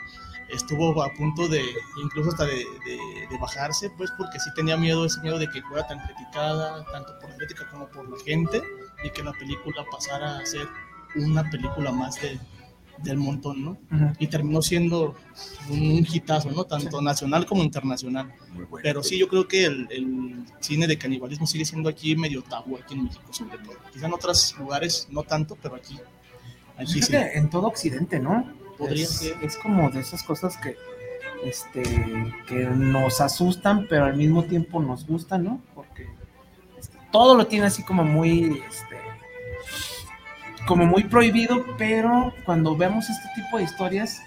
Estuvo 0.50 1.02
a 1.02 1.08
punto 1.14 1.46
de, 1.48 1.62
incluso 2.02 2.30
hasta 2.30 2.44
de, 2.44 2.54
de- 2.56 3.26
de 3.30 3.38
bajarse, 3.38 3.90
pues 3.98 4.10
porque 4.16 4.38
sí 4.40 4.48
tenía 4.54 4.76
miedo, 4.78 5.04
ese 5.04 5.20
miedo 5.20 5.38
de 5.38 5.46
que 5.50 5.60
fuera 5.62 5.86
tan 5.86 5.98
criticada, 6.06 6.84
tanto 6.92 7.18
por 7.20 7.28
la 7.30 7.36
crítica 7.36 7.68
como 7.70 7.86
por 7.88 8.08
la 8.08 8.16
gente, 8.24 8.62
y 9.04 9.10
que 9.10 9.22
la 9.22 9.32
película 9.32 9.84
pasara 9.92 10.38
a 10.38 10.46
ser 10.46 10.66
una 11.16 11.42
película 11.50 11.92
más 11.92 12.14
de, 12.22 12.40
del 13.02 13.16
montón, 13.16 13.64
¿no? 13.64 13.78
Y 14.18 14.26
terminó 14.26 14.62
siendo 14.62 15.14
un, 15.70 15.78
un 15.78 16.06
hitazo, 16.10 16.50
¿no? 16.50 16.64
Tanto 16.64 17.00
nacional 17.00 17.46
como 17.46 17.62
internacional. 17.62 18.32
Bueno. 18.52 18.68
Pero 18.82 19.02
sí, 19.02 19.18
yo 19.18 19.28
creo 19.28 19.46
que 19.46 19.64
el, 19.64 19.86
el 19.90 20.44
cine 20.60 20.86
de 20.86 20.98
canibalismo 20.98 21.46
sigue 21.46 21.64
siendo 21.64 21.88
aquí 21.88 22.16
medio 22.16 22.42
tabú, 22.42 22.76
aquí 22.76 22.94
en 22.94 23.04
México 23.04 23.32
sobre 23.32 23.58
todo. 23.58 23.76
Quizá 23.92 24.06
en 24.06 24.12
otros 24.12 24.56
lugares 24.58 25.08
no 25.10 25.22
tanto, 25.22 25.56
pero 25.60 25.76
aquí, 25.76 25.98
aquí 26.76 27.02
sí. 27.02 27.14
en 27.14 27.50
todo 27.50 27.66
Occidente, 27.66 28.18
¿no? 28.18 28.52
Podría 28.76 29.04
es, 29.04 29.10
ser. 29.10 29.36
es 29.42 29.56
como 29.56 29.90
de 29.90 30.00
esas 30.00 30.22
cosas 30.22 30.56
que, 30.56 30.76
este, 31.44 31.82
que 32.46 32.64
nos 32.66 33.20
asustan, 33.20 33.86
pero 33.88 34.04
al 34.04 34.16
mismo 34.16 34.44
tiempo 34.44 34.80
nos 34.80 35.06
gustan, 35.06 35.44
¿no? 35.44 35.60
Porque 35.74 36.06
este, 36.78 36.96
todo 37.12 37.34
lo 37.36 37.46
tiene 37.46 37.66
así 37.66 37.82
como 37.82 38.04
muy, 38.04 38.62
este, 38.68 38.96
como 40.68 40.84
muy 40.86 41.04
prohibido, 41.04 41.64
pero 41.78 42.32
cuando 42.44 42.76
vemos 42.76 43.08
este 43.08 43.28
tipo 43.34 43.56
de 43.58 43.64
historias, 43.64 44.20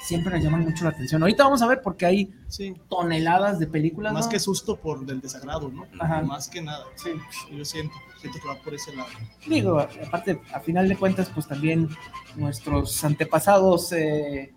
siempre 0.00 0.34
nos 0.34 0.42
llaman 0.42 0.62
mucho 0.62 0.84
la 0.84 0.90
atención. 0.90 1.22
Ahorita 1.22 1.44
vamos 1.44 1.60
a 1.60 1.66
ver 1.66 1.82
porque 1.82 2.06
hay 2.06 2.34
Sí, 2.48 2.74
toneladas 2.88 3.58
de 3.58 3.66
películas. 3.66 4.14
más 4.14 4.24
¿no? 4.24 4.30
que 4.30 4.38
susto 4.40 4.76
por 4.76 5.04
del 5.04 5.20
desagrado, 5.20 5.68
¿no? 5.68 5.86
Ajá. 6.00 6.22
Más 6.22 6.48
que 6.48 6.62
nada. 6.62 6.86
Sí. 6.94 7.10
Yo 7.54 7.62
siento, 7.62 7.94
siento 8.18 8.38
que 8.40 8.48
va 8.48 8.54
por 8.56 8.72
ese 8.74 8.96
lado. 8.96 9.10
Digo, 9.46 9.78
aparte, 9.78 10.40
a 10.54 10.60
final 10.60 10.88
de 10.88 10.96
cuentas, 10.96 11.30
pues 11.34 11.46
también 11.46 11.90
nuestros 12.36 13.04
antepasados 13.04 13.92
eh, 13.92 14.54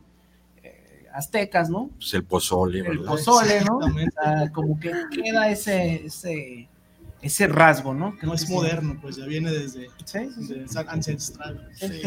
eh, 0.63 1.05
aztecas, 1.13 1.69
¿no? 1.69 1.89
Pues 1.97 2.13
el 2.13 2.23
pozole, 2.23 2.79
El 2.79 2.99
¿verdad? 2.99 3.05
pozole, 3.11 3.61
¿no? 3.65 3.77
O 3.79 3.89
sea, 4.23 4.49
como 4.53 4.79
que 4.79 4.93
queda 5.11 5.49
ese, 5.49 6.05
ese, 6.05 6.69
ese 7.21 7.47
rasgo, 7.47 7.93
¿no? 7.93 8.15
No 8.21 8.33
es 8.33 8.45
que 8.45 8.53
moderno, 8.53 8.97
pues 9.01 9.15
ya 9.17 9.25
viene 9.25 9.51
desde, 9.51 9.89
Sí, 10.05 10.19
ancestral. 10.87 11.69
Sí, 11.73 12.01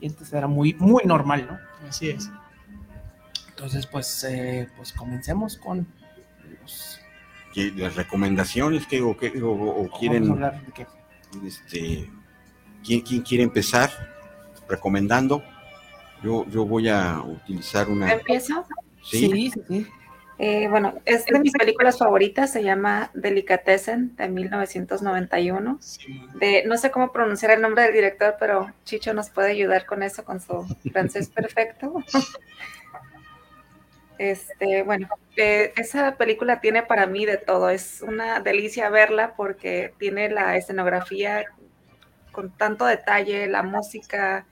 Y 0.00 0.06
entonces 0.06 0.32
era 0.32 0.46
muy, 0.46 0.74
muy 0.74 1.04
normal, 1.04 1.46
¿no? 1.50 1.88
así 1.88 2.10
es. 2.10 2.30
Entonces, 3.50 3.86
pues, 3.86 4.24
eh, 4.24 4.68
pues 4.76 4.92
comencemos 4.92 5.56
con 5.56 5.86
los... 6.60 7.00
¿Qué- 7.52 7.72
¿Las 7.72 7.96
recomendaciones 7.96 8.86
que, 8.86 9.00
o, 9.02 9.16
qué- 9.16 9.42
o- 9.42 9.50
o 9.50 9.74
vamos 9.82 9.94
a 9.94 9.98
quieren, 9.98 10.30
hablar 10.30 10.64
de 10.64 10.72
qué. 10.72 10.86
este, 11.44 12.10
¿quién, 12.84 13.00
quién 13.00 13.22
quiere 13.22 13.42
empezar 13.44 13.90
recomendando? 14.68 15.42
Yo, 16.22 16.46
yo 16.48 16.64
voy 16.64 16.88
a 16.88 17.20
utilizar 17.20 17.88
una. 17.88 18.12
¿Empiezo? 18.12 18.64
Sí, 19.02 19.50
sí, 19.52 19.52
sí. 19.68 19.86
Eh, 20.40 20.68
bueno, 20.68 20.94
es 21.04 21.26
de 21.26 21.40
mis 21.40 21.52
películas 21.52 21.98
favoritas, 21.98 22.52
se 22.52 22.62
llama 22.62 23.10
Delicatessen 23.12 24.14
de 24.14 24.28
1991. 24.28 25.78
Sí, 25.80 26.14
man. 26.14 26.38
De, 26.38 26.64
no 26.64 26.76
sé 26.78 26.92
cómo 26.92 27.10
pronunciar 27.10 27.50
el 27.50 27.60
nombre 27.60 27.82
del 27.82 27.92
director, 27.92 28.36
pero 28.38 28.72
Chicho 28.84 29.12
nos 29.14 29.30
puede 29.30 29.50
ayudar 29.50 29.84
con 29.84 30.04
eso, 30.04 30.24
con 30.24 30.40
su 30.40 30.64
francés 30.92 31.28
perfecto. 31.34 32.04
Este, 34.18 34.82
bueno, 34.82 35.08
eh, 35.36 35.72
esa 35.76 36.16
película 36.16 36.60
tiene 36.60 36.82
para 36.84 37.06
mí 37.06 37.26
de 37.26 37.36
todo. 37.36 37.70
Es 37.70 38.02
una 38.02 38.40
delicia 38.40 38.90
verla 38.90 39.34
porque 39.36 39.92
tiene 39.98 40.28
la 40.28 40.56
escenografía 40.56 41.46
con 42.30 42.56
tanto 42.56 42.84
detalle, 42.84 43.48
la 43.48 43.62
música, 43.64 44.46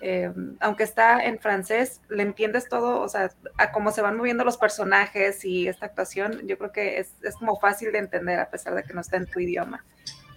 eh, 0.00 0.32
aunque 0.60 0.84
está 0.84 1.24
en 1.24 1.38
francés, 1.38 2.00
le 2.08 2.22
entiendes 2.22 2.68
todo, 2.68 3.00
o 3.00 3.08
sea, 3.08 3.30
a 3.56 3.72
cómo 3.72 3.90
se 3.90 4.00
van 4.00 4.16
moviendo 4.16 4.44
los 4.44 4.56
personajes 4.56 5.44
y 5.44 5.66
esta 5.66 5.86
actuación, 5.86 6.46
yo 6.46 6.56
creo 6.56 6.72
que 6.72 6.98
es, 7.00 7.12
es 7.22 7.34
como 7.36 7.58
fácil 7.58 7.90
de 7.92 7.98
entender 7.98 8.38
a 8.38 8.48
pesar 8.50 8.74
de 8.74 8.84
que 8.84 8.94
no 8.94 9.00
está 9.00 9.16
en 9.16 9.26
tu 9.26 9.40
idioma. 9.40 9.84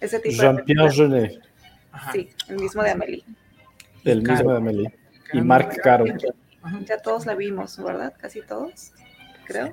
Ese 0.00 0.18
tipo 0.18 0.42
Jean-Pierre. 0.42 0.90
Jeunet. 0.90 1.40
Sí, 2.12 2.30
el 2.48 2.56
mismo 2.56 2.82
de 2.82 2.90
Amelie. 2.90 3.24
el 4.04 4.22
Caro. 4.22 4.36
mismo 4.38 4.50
de 4.52 4.56
Amelie. 4.56 4.94
Y 5.32 5.40
Marc 5.40 5.80
Caro. 5.80 6.04
Ya 6.86 6.98
todos 6.98 7.26
la 7.26 7.34
vimos, 7.34 7.76
¿verdad? 7.82 8.12
Casi 8.18 8.40
todos, 8.42 8.92
creo. 9.46 9.72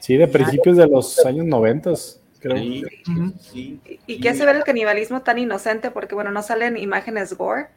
Sí, 0.00 0.16
de 0.16 0.26
principios 0.28 0.76
de 0.76 0.86
los 0.86 1.24
años 1.24 1.46
90, 1.46 1.92
creo. 2.40 2.56
sí. 2.56 3.80
Y, 3.84 4.00
y 4.06 4.20
que 4.20 4.28
hace 4.30 4.44
ver 4.44 4.56
el 4.56 4.64
canibalismo 4.64 5.22
tan 5.22 5.38
inocente, 5.38 5.90
porque 5.90 6.14
bueno, 6.14 6.30
no 6.30 6.42
salen 6.42 6.76
imágenes 6.76 7.34
gore, 7.34 7.68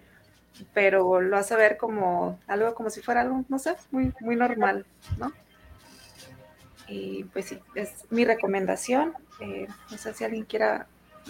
pero 0.74 1.22
lo 1.22 1.38
hace 1.38 1.56
ver 1.56 1.78
como 1.78 2.40
algo 2.48 2.74
como 2.76 2.90
si 2.90 3.02
fuera 3.02 3.22
algo, 3.22 3.44
no 3.50 3.60
sé, 3.60 3.76
muy, 3.92 4.14
muy 4.22 4.36
normal, 4.36 4.86
¿no? 5.18 5.32
Y 6.88 7.24
pues 7.26 7.46
sí, 7.46 7.60
es 7.76 8.06
mi 8.10 8.26
recomendación. 8.26 9.14
Eh, 9.40 9.68
no 9.90 9.98
sé 9.98 10.14
si 10.14 10.24
alguien 10.24 10.46
quiera 10.46 10.88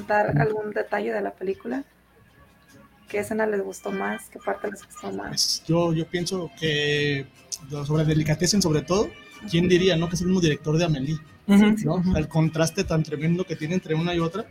dar 0.07 0.37
algún 0.39 0.71
detalle 0.71 1.13
de 1.13 1.21
la 1.21 1.33
película. 1.33 1.83
¿Qué 3.07 3.19
escena 3.19 3.45
les 3.45 3.61
gustó 3.61 3.91
más? 3.91 4.29
¿Qué 4.29 4.39
parte 4.39 4.69
les 4.69 4.83
gustó 4.83 5.11
más? 5.11 5.29
Pues 5.29 5.63
yo, 5.67 5.93
yo 5.93 6.07
pienso 6.07 6.49
que 6.59 7.27
sobre 7.85 8.03
Delicatessen 8.05 8.61
sobre 8.61 8.81
todo, 8.81 9.09
¿quién 9.49 9.69
diría, 9.69 9.95
no? 9.95 10.09
Que 10.09 10.15
es 10.15 10.21
el 10.21 10.27
mismo 10.27 10.41
director 10.41 10.77
de 10.77 10.85
Amelie. 10.85 11.19
¿No? 11.47 12.17
El 12.17 12.27
contraste 12.27 12.83
tan 12.83 13.03
tremendo 13.03 13.45
que 13.45 13.55
tiene 13.55 13.75
entre 13.75 13.95
una 13.95 14.15
y 14.15 14.19
otra 14.19 14.45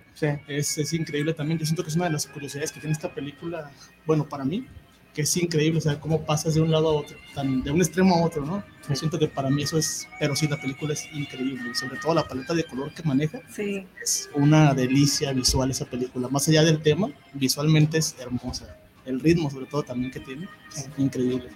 es, 0.46 0.78
es, 0.78 0.92
increíble 0.92 1.34
también. 1.34 1.58
Yo 1.58 1.66
siento 1.66 1.82
que 1.82 1.90
es 1.90 1.96
una 1.96 2.06
de 2.06 2.12
las 2.12 2.26
curiosidades 2.26 2.72
que 2.72 2.80
tiene 2.80 2.92
esta 2.92 3.12
película, 3.14 3.70
bueno, 4.06 4.28
para 4.28 4.44
mí, 4.44 4.66
que 5.14 5.22
es 5.22 5.36
increíble, 5.36 5.78
o 5.78 5.82
sea, 5.82 6.00
cómo 6.00 6.22
pasas 6.22 6.54
de 6.54 6.60
un 6.60 6.70
lado 6.70 6.88
a 6.88 6.92
otro, 6.92 7.16
tan, 7.34 7.62
de 7.62 7.70
un 7.70 7.80
extremo 7.80 8.16
a 8.16 8.22
otro, 8.22 8.44
¿no? 8.44 8.64
Yo 8.88 8.96
siento 8.96 9.18
que 9.18 9.28
para 9.28 9.50
mí 9.50 9.62
eso 9.62 9.76
es, 9.76 10.08
pero 10.18 10.34
sí, 10.34 10.48
la 10.48 10.60
película 10.60 10.94
es 10.94 11.06
increíble, 11.12 11.74
sobre 11.74 11.98
todo 11.98 12.14
la 12.14 12.26
paleta 12.26 12.54
de 12.54 12.64
color 12.64 12.92
que 12.94 13.02
maneja, 13.02 13.40
sí. 13.50 13.86
es 14.02 14.30
una 14.34 14.72
delicia 14.72 15.32
visual 15.32 15.70
esa 15.70 15.84
película, 15.84 16.28
más 16.28 16.48
allá 16.48 16.62
del 16.62 16.80
tema, 16.80 17.10
visualmente 17.34 17.98
es 17.98 18.16
hermosa, 18.18 18.74
el 19.04 19.20
ritmo 19.20 19.50
sobre 19.50 19.66
todo 19.66 19.82
también 19.82 20.10
que 20.10 20.20
tiene, 20.20 20.48
es 20.74 20.88
increíble. 20.96 21.50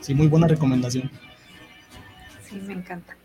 Sí, 0.00 0.14
muy 0.14 0.28
buena 0.28 0.46
recomendación. 0.46 1.10
Sí, 2.48 2.56
me 2.56 2.72
encanta. 2.72 3.16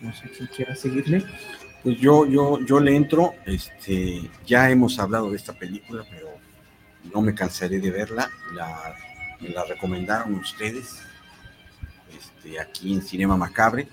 No 0.00 0.12
sé 0.12 0.30
quién 0.30 0.48
quiera 0.54 0.74
seguirle. 0.74 1.24
Pues 1.82 1.98
yo, 1.98 2.26
yo, 2.26 2.60
yo 2.64 2.80
le 2.80 2.96
entro, 2.96 3.34
este, 3.46 4.28
ya 4.46 4.70
hemos 4.70 4.98
hablado 4.98 5.30
de 5.30 5.36
esta 5.36 5.52
película, 5.52 6.04
pero 6.10 6.28
no 7.14 7.22
me 7.22 7.34
cansaré 7.34 7.78
de 7.78 7.90
verla, 7.90 8.28
la, 8.52 8.94
me 9.40 9.50
la 9.50 9.64
recomendaron 9.64 10.34
ustedes, 10.34 10.98
este, 12.16 12.58
aquí 12.58 12.92
en 12.94 13.02
Cinema 13.02 13.36
Macabre, 13.36 13.88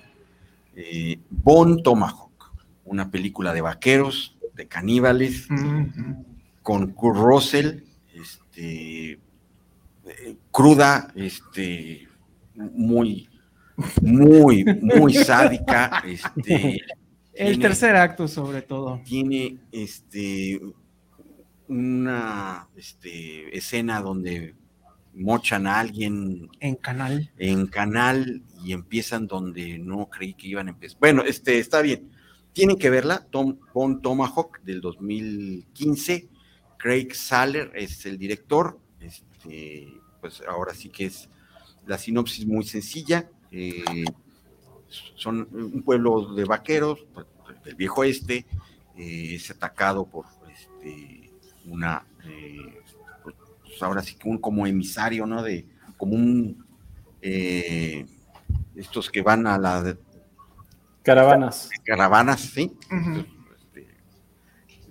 eh, 0.75 1.19
Bon 1.29 1.81
Tomahawk, 1.83 2.51
una 2.85 3.09
película 3.11 3.53
de 3.53 3.61
vaqueros, 3.61 4.35
de 4.55 4.67
caníbales, 4.67 5.47
con 6.63 6.91
Kurt 6.93 7.19
Russell, 7.19 7.83
este, 8.13 9.11
eh, 9.11 10.35
cruda, 10.51 11.11
este, 11.15 12.07
muy, 12.55 13.29
muy, 14.01 14.63
muy 14.81 15.13
sádica, 15.13 16.03
este, 16.05 16.79
el 17.33 17.47
tiene- 17.49 17.57
tercer 17.61 17.95
acto 17.95 18.27
sobre 18.27 18.61
todo. 18.61 19.01
tiene 19.05 19.57
este 19.71 20.59
una 21.67 22.67
este, 22.75 23.55
escena 23.57 24.01
donde 24.01 24.55
mochan 25.13 25.65
a 25.67 25.79
alguien 25.79 26.49
En 26.59 26.75
canal. 26.75 27.31
en 27.37 27.67
canal 27.67 28.43
y 28.63 28.73
empiezan 28.73 29.27
donde 29.27 29.79
no 29.79 30.07
creí 30.09 30.33
que 30.33 30.47
iban 30.47 30.67
a 30.67 30.71
empezar. 30.71 30.97
Bueno, 30.99 31.23
este 31.23 31.57
está 31.59 31.81
bien. 31.81 32.09
Tienen 32.53 32.77
que 32.77 32.89
verla, 32.89 33.25
Tom 33.31 33.57
Bon 33.73 34.01
Tomahawk 34.01 34.61
del 34.63 34.79
2015. 34.81 36.29
Craig 36.77 37.13
Saller 37.13 37.71
es 37.75 38.05
el 38.05 38.17
director. 38.17 38.79
Este, 38.99 39.87
pues 40.21 40.41
ahora 40.47 40.73
sí 40.73 40.89
que 40.89 41.05
es 41.07 41.29
la 41.87 41.97
sinopsis 41.97 42.45
muy 42.45 42.63
sencilla. 42.65 43.29
Eh, 43.57 44.05
son 45.15 45.47
un 45.51 45.81
pueblo 45.83 46.33
de 46.35 46.43
vaqueros 46.45 47.05
pues, 47.13 47.25
del 47.63 47.75
viejo 47.75 48.03
este, 48.03 48.45
eh, 48.97 49.35
es 49.35 49.49
atacado 49.51 50.05
por 50.05 50.25
este, 50.51 51.31
una, 51.65 52.05
eh, 52.25 52.79
pues 53.23 53.35
ahora 53.81 54.01
sí 54.01 54.15
que 54.15 54.27
un 54.29 54.37
como 54.37 54.67
emisario, 54.67 55.25
¿no? 55.25 55.41
De, 55.41 55.65
como 55.97 56.15
un, 56.15 56.65
eh, 57.21 58.05
estos 58.75 59.09
que 59.09 59.21
van 59.21 59.47
a 59.47 59.57
la 59.57 59.97
Caravanas. 61.03 61.69
caravanas, 61.83 62.41
¿sí? 62.41 62.71
Este, 63.55 63.87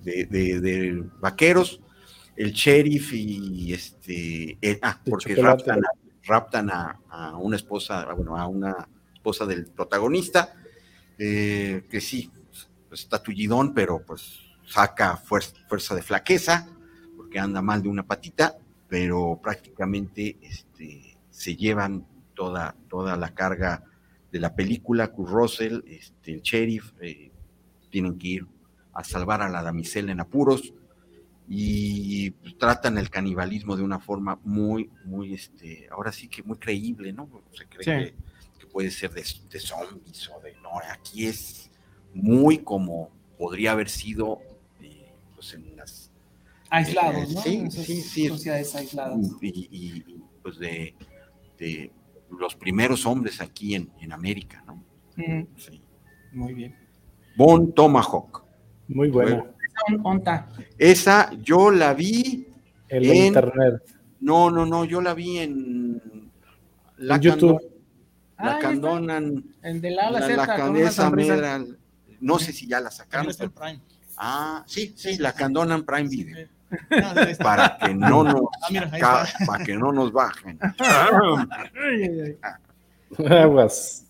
de, 0.03 0.25
de- 0.27 0.61
de 0.61 1.05
vaqueros, 1.21 1.81
el 2.37 2.53
sheriff 2.53 3.12
y 3.12 3.73
este, 3.73 4.59
eh, 4.61 4.79
ah, 4.83 5.01
De 5.05 5.11
porque 5.11 5.35
chocolate. 5.35 5.65
raptan, 5.65 5.85
a, 5.85 5.89
raptan 6.27 6.70
a, 6.70 6.99
una 7.39 7.57
esposa, 7.57 8.12
bueno, 8.14 8.37
a 8.37 8.47
una 8.47 8.89
esposa 9.12 9.47
del 9.47 9.66
protagonista, 9.66 10.55
eh, 11.18 11.85
que 11.89 12.01
sí, 12.01 12.31
pues, 12.89 13.03
está 13.03 13.22
tullidón, 13.22 13.75
pero 13.75 14.01
pues 14.01 14.41
saca 14.66 15.16
fuerza, 15.16 15.55
fuerza 15.68 15.95
de 15.95 16.03
flaqueza, 16.03 16.68
porque 17.16 17.39
anda 17.39 17.62
mal 17.62 17.83
de 17.83 17.89
una 17.89 18.07
patita, 18.07 18.57
pero 18.89 19.41
prácticamente 19.43 20.39
este, 20.41 21.16
se 21.31 21.57
llevan 21.57 22.07
toda, 22.35 22.75
toda 22.89 23.16
la 23.16 23.35
carga 23.35 23.85
de 24.31 24.41
la 24.41 24.55
película, 24.55 25.09
Kurt 25.09 25.31
Russell, 25.31 25.81
este, 25.87 26.33
el 26.35 26.43
sheriff, 26.43 26.93
eh, 27.01 27.31
tienen 27.91 28.18
que 28.18 28.29
ir 28.29 28.47
a 28.93 29.05
salvar 29.05 29.43
a 29.43 29.49
la 29.49 29.62
damisela 29.62 30.12
en 30.12 30.20
apuros 30.20 30.72
y 31.49 32.31
pues, 32.31 32.57
tratan 32.59 32.97
el 32.99 33.11
canibalismo 33.11 33.77
de 33.77 33.83
una 33.83 33.99
forma 34.01 34.39
muy, 34.45 34.91
muy, 35.05 35.35
este, 35.35 35.87
ahora 35.91 36.11
sí 36.13 36.29
que 36.29 36.43
muy 36.43 36.57
creíble, 36.59 37.13
¿no? 37.13 37.29
Se 37.53 37.67
cree 37.67 37.85
Sí. 37.85 38.15
que, 38.15 38.61
que 38.61 38.67
puede 38.67 38.91
ser 38.91 39.11
de, 39.13 39.23
de 39.51 39.61
zombies 39.61 40.31
o 40.31 40.41
de, 40.41 40.55
no, 40.63 40.71
aquí 40.93 41.27
es 41.27 41.71
muy 42.15 42.59
como 42.59 43.11
podría 43.39 43.73
haber 43.73 43.89
sido 43.91 44.39
eh, 44.81 45.13
pues 45.35 45.53
en 45.55 45.77
las 45.77 46.11
Aislados, 46.71 47.31
¿no? 47.35 47.41
Sí, 47.43 47.71
sí, 47.71 48.01
sí. 48.01 48.29
Sociedades 48.29 48.75
aisladas. 48.75 49.19
y, 49.41 49.49
y- 49.49 50.05
y, 50.09 50.23
pues 50.43 50.59
de, 50.59 50.95
de 51.59 51.93
los 52.37 52.57
primeros 52.57 53.07
hombres 53.07 53.41
aquí 53.41 53.75
en, 53.77 53.93
en 54.01 54.13
América, 54.13 54.65
¿no? 54.67 54.83
Sí. 55.57 55.81
Muy 56.33 56.53
bien. 56.55 56.75
Bon 57.37 57.73
Tomahawk. 57.73 58.45
Muy. 58.89 59.09
Bueno. 59.11 59.54
Onta. 60.03 60.49
Esa 60.78 61.30
yo 61.43 61.70
la 61.70 61.95
vi, 61.95 62.47
El 62.89 63.05
en- 63.07 63.16
internet. 63.26 63.82
no, 64.20 64.51
no, 64.51 64.66
no, 64.66 64.85
yo 64.85 65.01
la 65.01 65.14
vi 65.14 65.39
en 65.39 66.30
la 66.99 67.14
En 67.16 67.20
YouTube. 67.20 67.61
Candon- 67.61 67.70
Ah, 68.37 68.47
la 68.47 68.53
está. 68.55 68.68
Candonan, 68.68 69.45
El 69.62 69.80
de 69.80 69.91
la, 69.93 70.11
la, 70.11 70.18
la, 70.20 70.26
mera, 70.70 71.64
no 72.20 72.39
sé 72.41 72.53
si 72.53 72.66
ya 72.66 72.80
la 72.80 72.91
sacaron. 72.91 73.30
está 73.30 73.45
en 73.45 73.51
pero- 73.51 73.64
Prime. 73.66 73.80
ah, 74.16 74.64
sí, 74.66 74.93
sí, 74.97 75.18
la 75.18 75.32
Candonan 75.32 75.85
Prime 75.85 76.09
Video, 76.09 76.37
sí. 76.39 76.45
Ah, 76.91 77.14
para 77.41 77.78
que 77.78 77.95
no 77.95 78.24
nos, 78.24 78.41
Ah, 78.62 78.66
mira, 78.70 78.91
para 79.47 79.64
que 79.64 79.76
no 79.76 79.93
nos 79.93 80.12
bajen. 80.12 80.59
Aguas. 83.30 84.04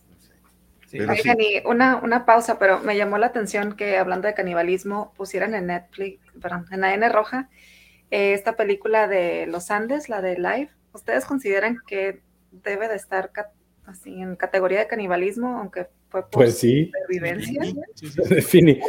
Sí. 0.95 1.30
Y 1.38 1.62
una, 1.66 1.97
una 1.97 2.24
pausa, 2.24 2.59
pero 2.59 2.78
me 2.80 2.97
llamó 2.97 3.18
la 3.18 3.26
atención 3.26 3.74
que 3.74 3.97
hablando 3.97 4.28
de 4.28 4.34
canibalismo 4.34 5.12
pusieran 5.16 5.55
en 5.55 5.66
Netflix, 5.66 6.20
perdón, 6.40 6.66
en 6.70 6.80
la 6.82 6.95
N 6.95 7.09
roja, 7.09 7.49
eh, 8.11 8.32
esta 8.32 8.55
película 8.55 9.09
de 9.09 9.47
los 9.47 9.70
Andes, 9.70 10.09
la 10.09 10.22
de 10.22 10.36
Live. 10.36 10.70
¿Ustedes 10.92 11.24
consideran 11.24 11.78
que 11.86 12.20
debe 12.53 12.88
de 12.88 12.95
estar 12.95 13.32
así 13.86 14.20
en 14.20 14.36
categoría 14.36 14.78
de 14.78 14.86
canibalismo, 14.86 15.59
aunque 15.59 15.88
fue 16.09 16.22
por 16.22 16.30
Pues 16.30 16.59
sí, 16.59 16.86
supervivencia? 16.86 17.64
Sí, 17.64 17.74
sí, 17.95 18.09
sí. 18.09 18.22
defini. 18.28 18.80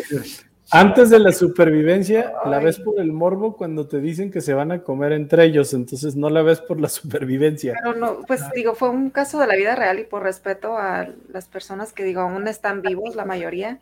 Antes 0.72 1.10
de 1.10 1.20
la 1.20 1.32
supervivencia, 1.32 2.34
la 2.46 2.60
ves 2.60 2.80
por 2.80 3.00
el 3.00 3.12
morbo 3.14 3.56
cuando 3.56 3.88
te 3.88 4.02
dicen 4.02 4.32
que 4.32 4.42
se 4.42 4.54
van 4.54 4.72
a 4.72 4.82
comer 4.84 5.12
entre 5.12 5.46
ellos, 5.46 5.74
entonces 5.74 6.16
no 6.16 6.30
la 6.30 6.42
ves 6.42 6.60
por 6.62 6.82
la 6.82 6.90
supervivencia. 6.90 7.74
Pero 7.82 7.96
no, 7.96 8.22
pues 8.26 8.42
digo, 8.56 8.74
fue 8.74 8.90
un 8.90 9.10
caso 9.12 9.40
de 9.40 9.48
la 9.48 9.56
vida 9.56 9.76
real 9.76 10.00
y 10.00 10.04
por 10.06 10.24
respeto 10.24 10.78
a 10.78 11.08
las 11.32 11.48
personas 11.48 11.94
que 11.94 12.04
digo, 12.04 12.22
aún 12.22 12.48
están 12.48 12.82
vivos, 12.82 13.16
la 13.16 13.26
mayoría. 13.26 13.80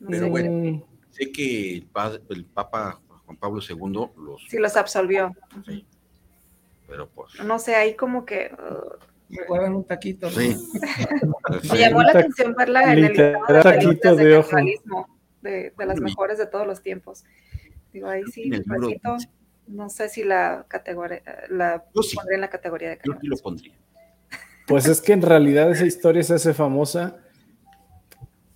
No 0.00 0.10
Pero 0.10 0.24
sé 0.24 0.30
bueno. 0.30 0.86
Sé 1.10 1.32
que 1.32 1.74
el, 1.74 1.86
pa- 1.86 2.18
el 2.28 2.44
Papa 2.44 3.00
Juan 3.24 3.36
Pablo 3.36 3.60
II 3.68 4.10
los, 4.22 4.44
si 4.48 4.58
los 4.58 4.76
absolvió. 4.76 5.34
sí, 5.66 5.84
pero 6.86 7.08
pues, 7.08 7.34
No 7.44 7.58
sé, 7.58 7.74
ahí 7.74 7.94
como 7.94 8.24
que 8.24 8.52
uh, 8.54 8.94
Me 9.30 9.44
guardan 9.46 9.74
un 9.74 9.84
taquito. 9.84 10.26
¿no? 10.28 10.32
sí. 10.32 10.56
me 11.72 11.78
llamó 11.78 12.02
la 12.02 12.10
atención 12.10 12.54
verla 12.54 12.92
en 12.92 13.04
el 13.04 13.12
listado 13.12 13.46
de 13.48 13.62
taquito 13.62 13.88
películas 13.88 14.16
de 14.16 14.24
de 14.24 14.36
ojo. 14.36 14.50
canibalismo, 14.50 15.18
de, 15.42 15.72
de 15.76 15.86
las 15.86 16.00
mejores 16.00 16.38
de 16.38 16.46
todos 16.46 16.66
los 16.66 16.82
tiempos. 16.82 17.24
Digo, 17.92 18.08
ahí 18.08 18.22
sí, 18.32 18.50
el 18.52 18.64
repito, 18.64 19.16
no 19.66 19.88
sé 19.88 20.08
si 20.08 20.24
la 20.24 20.66
categoría, 20.68 21.22
la 21.48 21.84
Yo 21.94 22.02
sí, 22.02 22.16
pondré 22.16 22.34
en 22.34 22.40
la 22.40 22.50
categoría 22.50 22.90
de 22.90 22.98
yo 23.04 23.12
sí 23.20 23.26
lo 23.26 23.36
pondría. 23.36 23.74
Pues 24.66 24.86
es 24.86 25.00
que 25.00 25.12
en 25.12 25.22
realidad 25.22 25.70
esa 25.70 25.86
historia 25.86 26.22
se 26.22 26.34
hace 26.34 26.54
famosa 26.54 27.16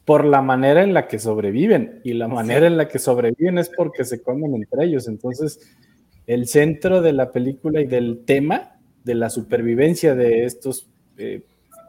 por 0.04 0.24
la 0.24 0.42
manera 0.42 0.82
en 0.82 0.94
la 0.94 1.08
que 1.08 1.18
sobreviven 1.18 2.00
y 2.04 2.12
la 2.12 2.28
manera 2.28 2.66
en 2.66 2.76
la 2.76 2.88
que 2.88 2.98
sobreviven 2.98 3.58
es 3.58 3.70
porque 3.70 4.04
se 4.04 4.22
comen 4.22 4.54
entre 4.54 4.84
ellos. 4.84 5.08
Entonces, 5.08 5.58
el 6.26 6.46
centro 6.46 7.00
de 7.00 7.12
la 7.12 7.32
película 7.32 7.80
y 7.80 7.86
del 7.86 8.24
tema 8.24 8.73
de 9.04 9.14
la 9.14 9.30
supervivencia 9.30 10.14
de 10.14 10.44
estos 10.44 10.88
eh, 11.16 11.42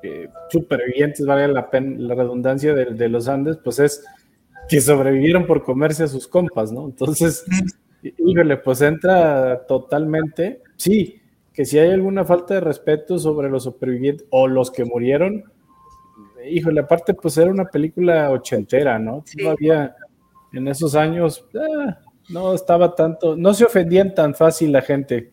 eh, 0.03 0.30
supervivientes, 0.51 1.26
vale 1.26 1.47
la, 1.47 1.70
pen- 1.70 2.07
la 2.07 2.13
redundancia 2.13 2.74
de, 2.76 2.86
de 2.86 3.09
los 3.09 3.28
Andes, 3.28 3.57
pues 3.63 3.80
es 3.80 4.05
que 4.70 4.82
sobrevivieron 4.82 5.47
por 5.47 5.63
comerse 5.63 6.03
a 6.03 6.07
sus 6.07 6.28
compas, 6.28 6.72
¿no? 6.72 6.86
Entonces, 6.86 7.45
híjole, 8.03 8.57
pues 8.57 8.82
entra 8.82 9.66
totalmente, 9.68 10.61
sí, 10.76 11.22
que 11.53 11.66
si 11.66 11.80
hay 11.80 11.91
alguna 11.91 12.26
falta 12.26 12.55
de 12.55 12.59
respeto 12.59 13.18
sobre 13.18 13.49
los 13.49 13.63
supervivientes 13.63 14.28
o 14.30 14.47
los 14.47 14.70
que 14.72 14.84
murieron, 14.84 15.45
híjole, 16.47 16.82
aparte 16.82 17.13
pues 17.13 17.38
era 17.38 17.49
una 17.49 17.66
película 17.66 18.30
ochentera, 18.30 18.99
¿no? 18.99 19.24
Sí. 19.26 19.38
Todavía 19.38 19.95
en 20.53 20.68
esos 20.68 20.95
años 20.95 21.45
ah, 21.55 21.99
no 22.30 22.53
estaba 22.53 22.93
tanto, 22.93 23.36
no 23.36 23.53
se 23.53 23.66
ofendían 23.66 24.13
tan 24.13 24.36
fácil 24.36 24.72
la 24.72 24.82
gente. 24.82 25.32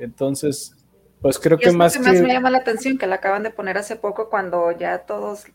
Entonces, 0.00 0.74
pues 1.20 1.38
creo 1.38 1.56
Y 1.56 1.60
que 1.60 1.68
es 1.68 1.72
lo 1.72 1.78
más 1.78 1.92
que 1.94 2.00
más 2.00 2.12
que... 2.14 2.22
me 2.22 2.32
llama 2.32 2.50
la 2.50 2.58
atención, 2.58 2.98
que 2.98 3.06
la 3.06 3.16
acaban 3.16 3.42
de 3.42 3.50
poner 3.50 3.78
hace 3.78 3.96
poco 3.96 4.28
cuando 4.28 4.70
ya 4.72 4.98
todos, 5.00 5.46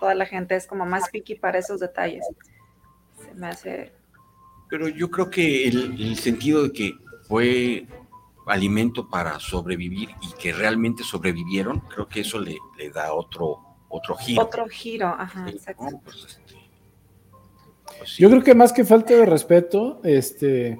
toda 0.00 0.14
la 0.14 0.26
gente 0.26 0.56
es 0.56 0.66
como 0.66 0.86
más 0.86 1.10
picky 1.10 1.34
para 1.34 1.58
esos 1.58 1.80
detalles. 1.80 2.26
Se 3.16 3.34
me 3.34 3.48
hace... 3.48 3.92
Pero 4.70 4.88
yo 4.88 5.10
creo 5.10 5.30
que 5.30 5.66
el, 5.66 6.00
el 6.00 6.16
sentido 6.16 6.62
de 6.62 6.72
que 6.72 6.92
fue 7.26 7.86
alimento 8.46 9.08
para 9.08 9.38
sobrevivir 9.38 10.10
y 10.22 10.32
que 10.40 10.52
realmente 10.52 11.02
sobrevivieron, 11.04 11.80
creo 11.80 12.08
que 12.08 12.20
eso 12.20 12.38
le, 12.38 12.56
le 12.78 12.90
da 12.90 13.12
otro, 13.12 13.58
otro 13.88 14.16
giro. 14.16 14.42
Otro 14.42 14.66
giro, 14.68 15.08
ajá, 15.08 15.46
Sí, 15.48 15.56
exacto. 15.56 15.84
¿no? 15.84 16.00
Pues, 16.00 16.16
este, 16.16 16.54
pues 17.98 18.10
sí. 18.10 18.22
Yo 18.22 18.30
creo 18.30 18.42
que 18.42 18.54
más 18.54 18.72
que 18.72 18.84
falta 18.84 19.14
de 19.14 19.26
respeto, 19.26 20.00
este, 20.04 20.78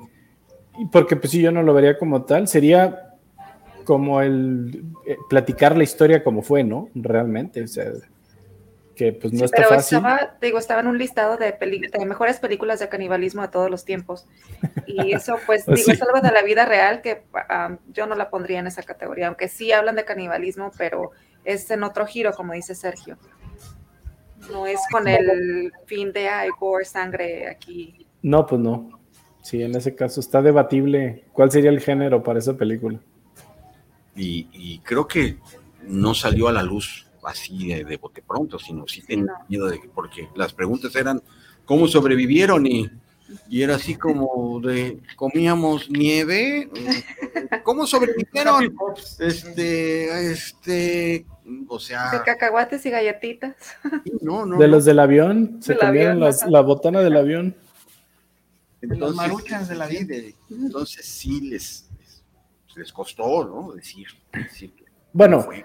y 0.78 0.86
porque 0.86 1.16
pues 1.16 1.30
sí, 1.30 1.42
yo 1.42 1.52
no 1.52 1.62
lo 1.62 1.74
vería 1.74 1.98
como 1.98 2.24
tal, 2.24 2.48
sería 2.48 3.07
como 3.88 4.20
el 4.20 4.84
eh, 5.06 5.16
platicar 5.30 5.74
la 5.74 5.82
historia 5.82 6.22
como 6.22 6.42
fue, 6.42 6.62
¿no? 6.62 6.90
Realmente, 6.94 7.62
o 7.62 7.66
sea, 7.66 7.86
que 8.94 9.14
pues 9.14 9.32
no 9.32 9.38
Sí, 9.38 9.44
está 9.46 9.56
pero 9.56 9.68
fácil. 9.70 9.96
estaba, 9.96 10.36
digo, 10.42 10.58
estaba 10.58 10.82
en 10.82 10.88
un 10.88 10.98
listado 10.98 11.38
de, 11.38 11.52
de 11.56 12.04
mejores 12.04 12.38
películas 12.38 12.80
de 12.80 12.90
canibalismo 12.90 13.40
de 13.40 13.48
todos 13.48 13.70
los 13.70 13.86
tiempos. 13.86 14.26
Y 14.86 15.12
eso, 15.14 15.36
pues, 15.46 15.64
Pues 15.64 15.78
digo, 15.78 15.86
sí. 15.86 15.92
es 15.92 16.02
algo 16.02 16.20
de 16.20 16.30
la 16.30 16.42
vida 16.42 16.66
real 16.66 17.00
que 17.00 17.22
ah, 17.32 17.78
yo 17.94 18.06
no 18.06 18.14
la 18.14 18.28
pondría 18.28 18.58
en 18.58 18.66
esa 18.66 18.82
categoría, 18.82 19.28
aunque 19.28 19.48
sí 19.48 19.72
hablan 19.72 19.96
de 19.96 20.04
canibalismo, 20.04 20.70
pero 20.76 21.12
es 21.46 21.70
en 21.70 21.82
otro 21.82 22.04
giro, 22.04 22.32
como 22.34 22.52
dice 22.52 22.74
Sergio. 22.74 23.16
No 24.52 24.66
es 24.66 24.80
con 24.92 25.08
el 25.08 25.72
fin 25.86 26.12
de, 26.12 26.28
ay, 26.28 26.50
gore, 26.60 26.84
sangre 26.84 27.48
aquí. 27.48 28.06
No, 28.20 28.44
pues 28.44 28.60
no. 28.60 29.00
Sí, 29.40 29.62
en 29.62 29.74
ese 29.74 29.94
caso 29.94 30.20
está 30.20 30.42
debatible 30.42 31.24
cuál 31.32 31.50
sería 31.50 31.70
el 31.70 31.80
género 31.80 32.22
para 32.22 32.38
esa 32.38 32.52
película. 32.54 33.00
Y, 34.18 34.48
y 34.52 34.78
creo 34.80 35.06
que 35.06 35.38
no 35.86 36.12
salió 36.14 36.48
a 36.48 36.52
la 36.52 36.62
luz 36.62 37.06
así 37.24 37.68
de, 37.68 37.84
de 37.84 37.96
bote 37.96 38.20
pronto, 38.22 38.58
sino 38.58 38.86
sí 38.88 39.00
tenía 39.02 39.24
no. 39.26 39.46
miedo 39.48 39.66
de 39.68 39.80
que, 39.80 39.88
porque 39.88 40.28
las 40.34 40.52
preguntas 40.52 40.94
eran 40.96 41.22
cómo 41.64 41.86
sobrevivieron 41.86 42.66
y, 42.66 42.90
y 43.48 43.62
era 43.62 43.76
así 43.76 43.94
como 43.94 44.60
de 44.60 44.98
comíamos 45.16 45.88
nieve, 45.90 46.68
¿cómo 47.62 47.86
sobrevivieron? 47.86 48.74
Este, 49.20 50.32
este, 50.32 51.26
o 51.68 51.78
De 51.78 51.84
sea, 51.84 52.22
cacahuates 52.24 52.84
y 52.86 52.90
galletitas. 52.90 53.54
De 53.84 54.12
no, 54.22 54.46
no. 54.46 54.56
no. 54.56 54.66
los 54.66 54.84
del 54.84 54.98
avión, 54.98 55.58
se 55.62 55.76
comieron 55.76 56.20
las- 56.20 56.46
la 56.46 56.60
botana 56.62 57.00
del 57.00 57.16
avión. 57.16 57.54
los 58.80 59.14
maruchans 59.14 59.68
de 59.68 59.74
la 59.74 59.86
vida. 59.86 60.04
de- 60.06 60.34
entonces 60.50 61.04
sí 61.06 61.40
les, 61.42 61.87
les, 62.78 62.92
costó, 62.92 63.44
¿no? 63.44 63.72
Decir, 63.72 64.06
decir 64.32 64.72
que 64.74 64.84
Bueno, 65.12 65.40
fue. 65.40 65.64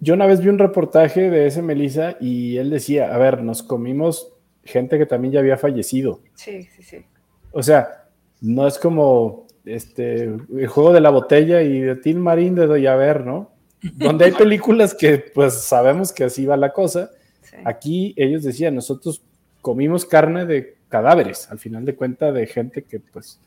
Yo 0.00 0.14
una 0.14 0.26
vez 0.26 0.40
vi 0.40 0.48
un 0.48 0.58
reportaje 0.58 1.30
de 1.30 1.46
ese 1.46 1.62
Melissa 1.62 2.16
y 2.20 2.56
él 2.56 2.70
decía, 2.70 3.14
a 3.14 3.18
ver, 3.18 3.42
nos 3.42 3.62
comimos 3.62 4.32
gente 4.64 4.98
que 4.98 5.06
también 5.06 5.32
ya 5.32 5.40
había 5.40 5.58
fallecido. 5.58 6.20
Sí, 6.34 6.62
sí, 6.64 6.82
sí. 6.82 7.04
O 7.52 7.62
sea, 7.62 8.08
no 8.40 8.66
es 8.66 8.78
como 8.78 9.46
este 9.64 10.24
el 10.24 10.66
juego 10.68 10.92
de 10.92 11.00
la 11.00 11.10
botella 11.10 11.62
y 11.62 11.80
de 11.80 11.96
Tim 11.96 12.18
Marín 12.18 12.54
de 12.54 12.66
Doy 12.66 12.86
a 12.86 12.96
ver, 12.96 13.24
¿no? 13.24 13.50
Donde 13.82 14.24
hay 14.24 14.32
películas 14.32 14.94
que 14.94 15.18
pues 15.18 15.54
sabemos 15.54 16.12
que 16.12 16.24
así 16.24 16.46
va 16.46 16.56
la 16.56 16.72
cosa. 16.72 17.10
sí. 17.42 17.56
Aquí 17.64 18.14
ellos 18.16 18.42
decían, 18.42 18.74
nosotros 18.74 19.22
comimos 19.60 20.04
carne 20.06 20.46
de 20.46 20.76
cadáveres, 20.88 21.50
al 21.50 21.58
final 21.58 21.84
de 21.84 21.94
cuentas 21.94 22.32
de 22.34 22.46
gente 22.46 22.82
que 22.82 23.00
pues 23.00 23.40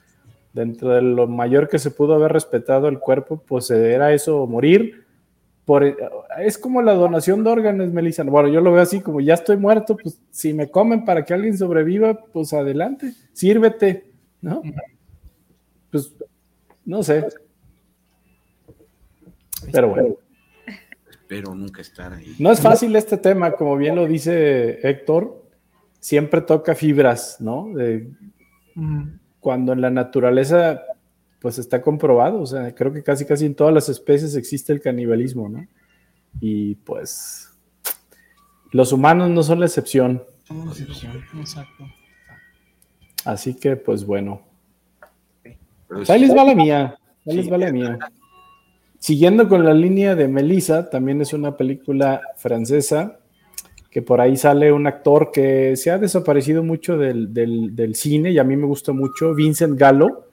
dentro 0.54 0.90
de 0.90 1.02
lo 1.02 1.28
mayor 1.28 1.70
que 1.70 1.80
se 1.80 1.92
pudo 1.92 2.16
haber 2.16 2.32
respetado 2.32 2.88
el 2.88 3.00
cuerpo, 3.00 3.42
pues 3.46 3.70
era 3.72 4.14
eso, 4.14 4.46
morir. 4.48 5.06
Por, 5.66 5.96
es 6.40 6.58
como 6.58 6.82
la 6.82 6.94
donación 6.94 7.44
de 7.44 7.52
órganos, 7.52 7.92
Melissa. 7.92 8.24
Bueno, 8.24 8.50
yo 8.50 8.60
lo 8.60 8.72
veo 8.72 8.82
así 8.82 9.02
como 9.02 9.22
ya 9.22 9.36
estoy 9.36 9.58
muerto, 9.58 9.96
pues 9.96 10.20
si 10.32 10.54
me 10.54 10.72
comen 10.72 11.06
para 11.06 11.24
que 11.24 11.34
alguien 11.34 11.58
sobreviva, 11.58 12.20
pues 12.34 12.54
adelante, 12.54 13.14
sírvete, 13.34 14.12
¿no? 14.42 14.62
Pues 15.92 16.14
no 16.86 17.04
sé. 17.04 17.26
Pero 19.72 19.90
bueno, 19.90 20.16
Espero 21.08 21.54
nunca 21.54 21.82
estar 21.82 22.14
ahí. 22.14 22.36
no 22.40 22.52
es 22.52 22.60
fácil 22.60 22.96
este 22.96 23.18
tema, 23.18 23.52
como 23.52 23.78
bien 23.78 23.96
lo 23.96 24.08
dice 24.08 24.80
Héctor, 24.88 25.46
siempre 26.00 26.42
toca 26.42 26.74
fibras, 26.74 27.38
¿no? 27.40 27.72
De, 27.76 28.10
Mm, 28.80 29.19
cuando 29.40 29.74
en 29.74 29.82
la 29.82 29.90
naturaleza 29.90 30.82
pues 31.40 31.58
está 31.58 31.82
comprobado, 31.82 32.42
o 32.42 32.46
sea, 32.46 32.76
creo 32.76 32.92
que 32.92 33.02
casi 33.02 33.26
casi 33.26 33.46
en 33.46 33.56
todas 33.56 33.74
las 33.74 33.88
especies 33.88 34.36
existe 34.36 34.74
el 34.74 34.82
canibalismo, 34.82 35.48
¿no? 35.48 35.66
Y 36.42 36.76
pues 36.76 37.50
los 38.72 38.92
humanos 38.92 39.30
no 39.30 39.42
son 39.42 39.62
la 39.62 39.66
excepción, 39.66 40.24
somos 40.44 40.64
una 40.64 40.72
excepción, 40.74 41.24
exacto. 41.40 41.86
así 43.26 43.54
que 43.54 43.78
pues 43.78 44.06
bueno, 44.06 44.42
Pues 45.88 46.10
ahí 46.10 46.20
les 46.20 46.36
va 46.36 46.44
la 46.44 46.56
mía, 46.56 46.98
ahí 47.26 47.36
les 47.38 47.52
va 47.52 47.58
la 47.58 47.72
mía. 47.72 47.98
Siguiendo 49.00 49.48
con 49.48 49.64
la 49.64 49.74
línea 49.74 50.14
de 50.14 50.28
Melissa, 50.28 50.90
también 50.90 51.22
es 51.22 51.32
una 51.32 51.56
película 51.56 52.22
francesa 52.36 53.19
que 53.90 54.02
por 54.02 54.22
ahí 54.22 54.38
sale 54.38 54.72
un 54.72 54.86
actor 54.88 55.32
que 55.32 55.76
se 55.76 55.90
ha 55.92 55.98
desaparecido 55.98 56.64
mucho 56.64 56.98
del, 56.98 57.34
del- 57.34 57.96
cine 57.96 58.32
y 58.32 58.38
a 58.38 58.44
mí 58.44 58.56
me 58.56 58.68
gusta 58.68 58.92
mucho, 58.94 59.34
Vincent 59.34 59.80
Gallo, 59.80 60.26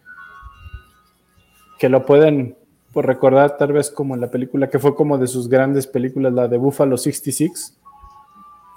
que 1.78 1.88
lo 1.88 2.04
pueden 2.04 2.56
pues, 2.92 3.06
recordar 3.06 3.56
tal 3.56 3.72
vez 3.72 3.90
como 3.90 4.14
en 4.14 4.20
la 4.20 4.30
película 4.30 4.68
que 4.68 4.78
fue 4.78 4.94
como 4.94 5.18
de 5.18 5.26
sus 5.26 5.48
grandes 5.48 5.86
películas, 5.86 6.32
la 6.32 6.48
de 6.48 6.56
Buffalo 6.58 6.96
66. 6.98 7.78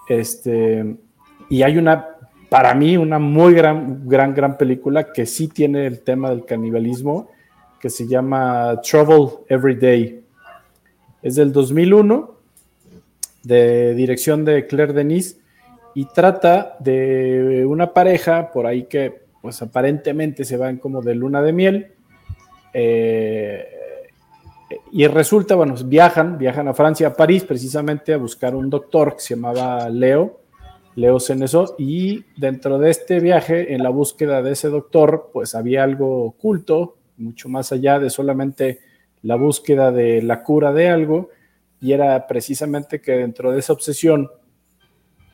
Este, 0.07 0.95
y 1.49 1.61
hay 1.61 1.77
una, 1.77 2.07
para 2.49 2.73
mí, 2.73 2.97
una 2.97 3.19
muy 3.19 3.53
gran, 3.53 4.07
gran, 4.07 4.34
gran 4.34 4.57
película 4.57 5.11
que 5.11 5.25
sí 5.25 5.47
tiene 5.49 5.86
el 5.86 6.01
tema 6.01 6.30
del 6.30 6.45
canibalismo, 6.45 7.30
que 7.80 7.89
se 7.89 8.07
llama 8.07 8.80
Trouble 8.82 9.39
Every 9.47 9.75
Day. 9.75 10.23
Es 11.21 11.36
del 11.36 11.51
2001, 11.51 12.38
de 13.43 13.93
dirección 13.95 14.45
de 14.45 14.67
Claire 14.67 14.93
Denis, 14.93 15.39
y 15.95 16.05
trata 16.05 16.77
de 16.79 17.65
una 17.67 17.93
pareja 17.93 18.51
por 18.51 18.67
ahí 18.67 18.83
que, 18.83 19.23
pues 19.41 19.61
aparentemente 19.61 20.43
se 20.45 20.57
van 20.57 20.77
como 20.77 21.01
de 21.01 21.15
luna 21.15 21.41
de 21.41 21.53
miel. 21.53 21.91
eh, 22.73 23.65
y 24.91 25.07
resulta, 25.07 25.55
bueno, 25.55 25.73
viajan, 25.85 26.37
viajan 26.37 26.67
a 26.67 26.73
Francia, 26.73 27.07
a 27.07 27.13
París, 27.13 27.43
precisamente 27.43 28.13
a 28.13 28.17
buscar 28.17 28.55
un 28.55 28.69
doctor 28.69 29.15
que 29.15 29.21
se 29.21 29.35
llamaba 29.35 29.89
Leo, 29.89 30.41
Leo 30.95 31.19
Ceneso, 31.19 31.75
y 31.79 32.23
dentro 32.37 32.77
de 32.77 32.91
este 32.91 33.19
viaje, 33.19 33.73
en 33.73 33.81
la 33.81 33.89
búsqueda 33.89 34.41
de 34.41 34.51
ese 34.51 34.69
doctor, 34.69 35.31
pues 35.33 35.55
había 35.55 35.83
algo 35.83 36.25
oculto, 36.25 36.97
mucho 37.17 37.49
más 37.49 37.71
allá 37.71 37.99
de 37.99 38.09
solamente 38.09 38.79
la 39.23 39.35
búsqueda 39.35 39.91
de 39.91 40.21
la 40.21 40.43
cura 40.43 40.71
de 40.71 40.89
algo, 40.89 41.29
y 41.82 41.93
era 41.93 42.27
precisamente 42.27 43.01
que 43.01 43.13
dentro 43.13 43.51
de 43.51 43.59
esa 43.59 43.73
obsesión, 43.73 44.30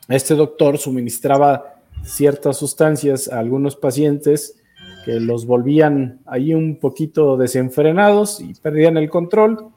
este 0.07 0.35
doctor 0.35 0.77
suministraba 0.77 1.75
ciertas 2.03 2.57
sustancias 2.57 3.31
a 3.31 3.39
algunos 3.39 3.75
pacientes 3.75 4.55
que 5.05 5.19
los 5.19 5.45
volvían 5.45 6.19
ahí 6.25 6.53
un 6.53 6.79
poquito 6.79 7.37
desenfrenados 7.37 8.41
y 8.41 8.53
perdían 8.55 8.97
el 8.97 9.09
control. 9.09 9.69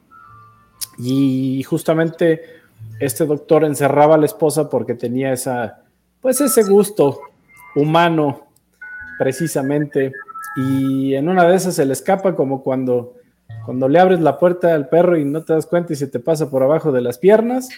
Y 0.97 1.63
justamente 1.63 2.41
este 2.99 3.25
doctor 3.25 3.63
encerraba 3.63 4.15
a 4.15 4.17
la 4.17 4.25
esposa 4.25 4.69
porque 4.69 4.95
tenía 4.95 5.31
esa, 5.31 5.83
pues 6.19 6.41
ese 6.41 6.63
gusto 6.63 7.21
humano, 7.75 8.47
precisamente. 9.19 10.11
Y 10.57 11.13
en 11.13 11.29
una 11.29 11.47
de 11.47 11.55
esas 11.55 11.75
se 11.75 11.85
le 11.85 11.93
escapa 11.93 12.35
como 12.35 12.63
cuando, 12.63 13.13
cuando 13.69 13.87
le 13.87 13.99
abres 13.99 14.19
la 14.19 14.39
puerta 14.39 14.73
al 14.73 14.89
perro 14.89 15.15
y 15.15 15.23
no 15.25 15.43
te 15.43 15.53
das 15.53 15.67
cuenta 15.67 15.93
y 15.93 15.95
se 15.95 16.07
te 16.07 16.19
pasa 16.19 16.49
por 16.49 16.63
abajo 16.63 16.91
de 16.91 17.01
las 17.01 17.19
piernas 17.19 17.69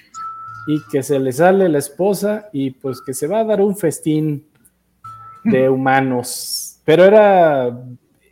y 0.66 0.82
que 0.90 1.04
se 1.04 1.20
le 1.20 1.34
sale 1.34 1.68
la 1.68 1.80
esposa 1.80 2.48
y 2.54 2.72
pues 2.72 3.02
que 3.02 3.14
se 3.14 3.28
va 3.28 3.40
a 3.40 3.44
dar 3.44 3.60
un 3.60 3.76
festín 3.76 4.46
de 5.44 5.68
humanos. 5.70 6.78
Pero 6.86 7.04
era 7.04 7.78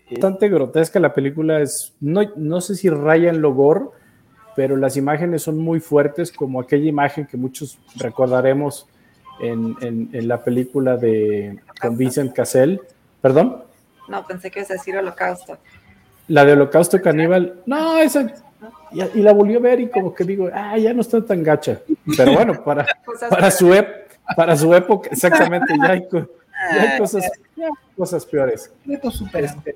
bastante 0.10 0.48
grotesca 0.48 1.02
la 1.02 1.14
película, 1.14 1.60
es, 1.60 1.94
no, 2.00 2.22
no 2.38 2.62
sé 2.62 2.76
si 2.76 2.90
raya 2.90 3.30
en 3.30 3.42
lo 3.42 3.54
gore, 3.54 3.88
pero 4.56 4.78
las 4.78 4.96
imágenes 4.96 5.42
son 5.44 5.58
muy 5.58 5.82
fuertes, 5.82 6.32
como 6.32 6.62
aquella 6.62 6.88
imagen 6.88 7.26
que 7.28 7.36
muchos 7.36 7.78
recordaremos 7.98 8.88
en, 9.42 9.76
en- 9.82 10.10
en 10.14 10.28
la 10.30 10.42
película 10.46 10.96
de 10.96 11.60
con 11.82 11.98
Vincent 11.98 12.32
Cassell. 12.32 12.80
¿Perdón? 13.22 13.64
No, 14.08 14.26
pensé 14.26 14.50
que 14.50 14.60
ibas 14.60 14.72
a 14.72 14.76
decir 14.76 14.96
holocausto. 14.96 15.58
La 16.30 16.46
de 16.46 16.54
Holocausto 16.54 17.02
Caníbal. 17.02 17.56
No, 17.66 18.00
esa. 18.00 18.32
y, 18.92 19.22
la 19.22 19.34
volvió 19.34 19.60
a 19.60 19.62
ver 19.62 19.82
y 19.82 19.90
como 19.90 20.14
que 20.14 20.24
digo, 20.24 20.50
ah, 20.54 20.78
ya 20.78 20.94
no 20.94 21.02
está 21.02 21.24
tan 21.24 21.44
gacha. 21.44 21.82
Pero 22.16 22.34
bueno, 22.34 22.64
para, 22.64 22.86
para, 23.30 23.52
su, 23.52 23.76
para 24.36 24.56
su 24.56 24.74
época, 24.74 25.10
exactamente, 25.12 25.74
ya 25.78 25.92
hay, 25.92 26.08
cosas, 26.98 27.30
cosas 27.98 28.26
peores. 28.26 28.72
Este, 29.34 29.76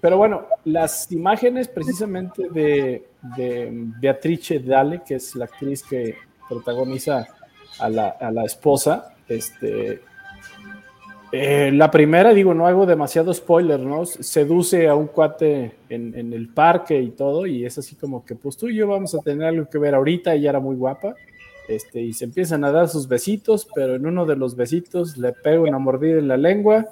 pero 0.00 0.16
bueno, 0.16 0.46
las 0.64 1.12
imágenes 1.12 1.68
precisamente 1.68 2.48
de, 2.50 3.06
de 3.36 3.68
Beatrice 3.72 4.58
Dale, 4.58 5.02
que 5.06 5.16
es 5.16 5.34
la 5.36 5.44
actriz 5.44 5.82
que 5.82 6.16
protagoniza 6.48 7.26
a 7.78 7.88
la, 7.88 8.08
a 8.08 8.30
la 8.30 8.44
esposa, 8.44 9.14
este, 9.28 10.00
eh, 11.32 11.70
la 11.72 11.90
primera, 11.90 12.32
digo, 12.32 12.54
no 12.54 12.66
hago 12.66 12.86
demasiado 12.86 13.34
spoiler, 13.34 13.80
¿no? 13.80 14.06
Seduce 14.06 14.88
a 14.88 14.94
un 14.94 15.08
cuate 15.08 15.72
en, 15.88 16.32
el 16.32 16.48
parque 16.48 17.00
y 17.00 17.10
todo, 17.10 17.46
y 17.46 17.64
es 17.64 17.78
así 17.78 17.96
como 17.96 18.24
que, 18.24 18.36
pues 18.36 18.56
tú 18.56 18.68
y 18.68 18.76
yo 18.76 18.86
vamos 18.86 19.14
a 19.14 19.18
tener 19.18 19.48
algo 19.48 19.68
que 19.68 19.78
ver 19.78 19.94
ahorita, 19.94 20.34
ella 20.34 20.50
era 20.50 20.60
muy 20.60 20.76
guapa, 20.76 21.16
este, 21.68 22.00
y 22.00 22.12
se 22.12 22.26
empiezan 22.26 22.62
a 22.64 22.70
dar 22.70 22.88
sus 22.88 23.08
besitos, 23.08 23.66
pero 23.74 23.96
en 23.96 24.06
uno 24.06 24.24
de 24.24 24.36
los 24.36 24.54
besitos 24.54 25.16
le 25.16 25.32
pega 25.32 25.60
una 25.60 25.80
mordida 25.80 26.18
en 26.20 26.28
la 26.28 26.36
lengua 26.36 26.86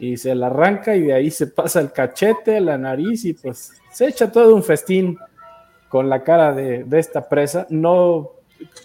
y 0.00 0.16
se 0.16 0.34
la 0.34 0.48
arranca 0.48 0.96
y 0.96 1.02
de 1.02 1.12
ahí 1.12 1.30
se 1.30 1.46
pasa 1.46 1.80
el 1.80 1.92
cachete, 1.92 2.60
la 2.60 2.76
nariz 2.76 3.24
y 3.26 3.34
pues 3.34 3.74
se 3.92 4.08
echa 4.08 4.32
todo 4.32 4.56
un 4.56 4.64
festín 4.64 5.16
con 5.88 6.08
la 6.08 6.24
cara 6.24 6.52
de, 6.52 6.84
esta 6.98 7.28
presa. 7.28 7.66
No, 7.70 8.32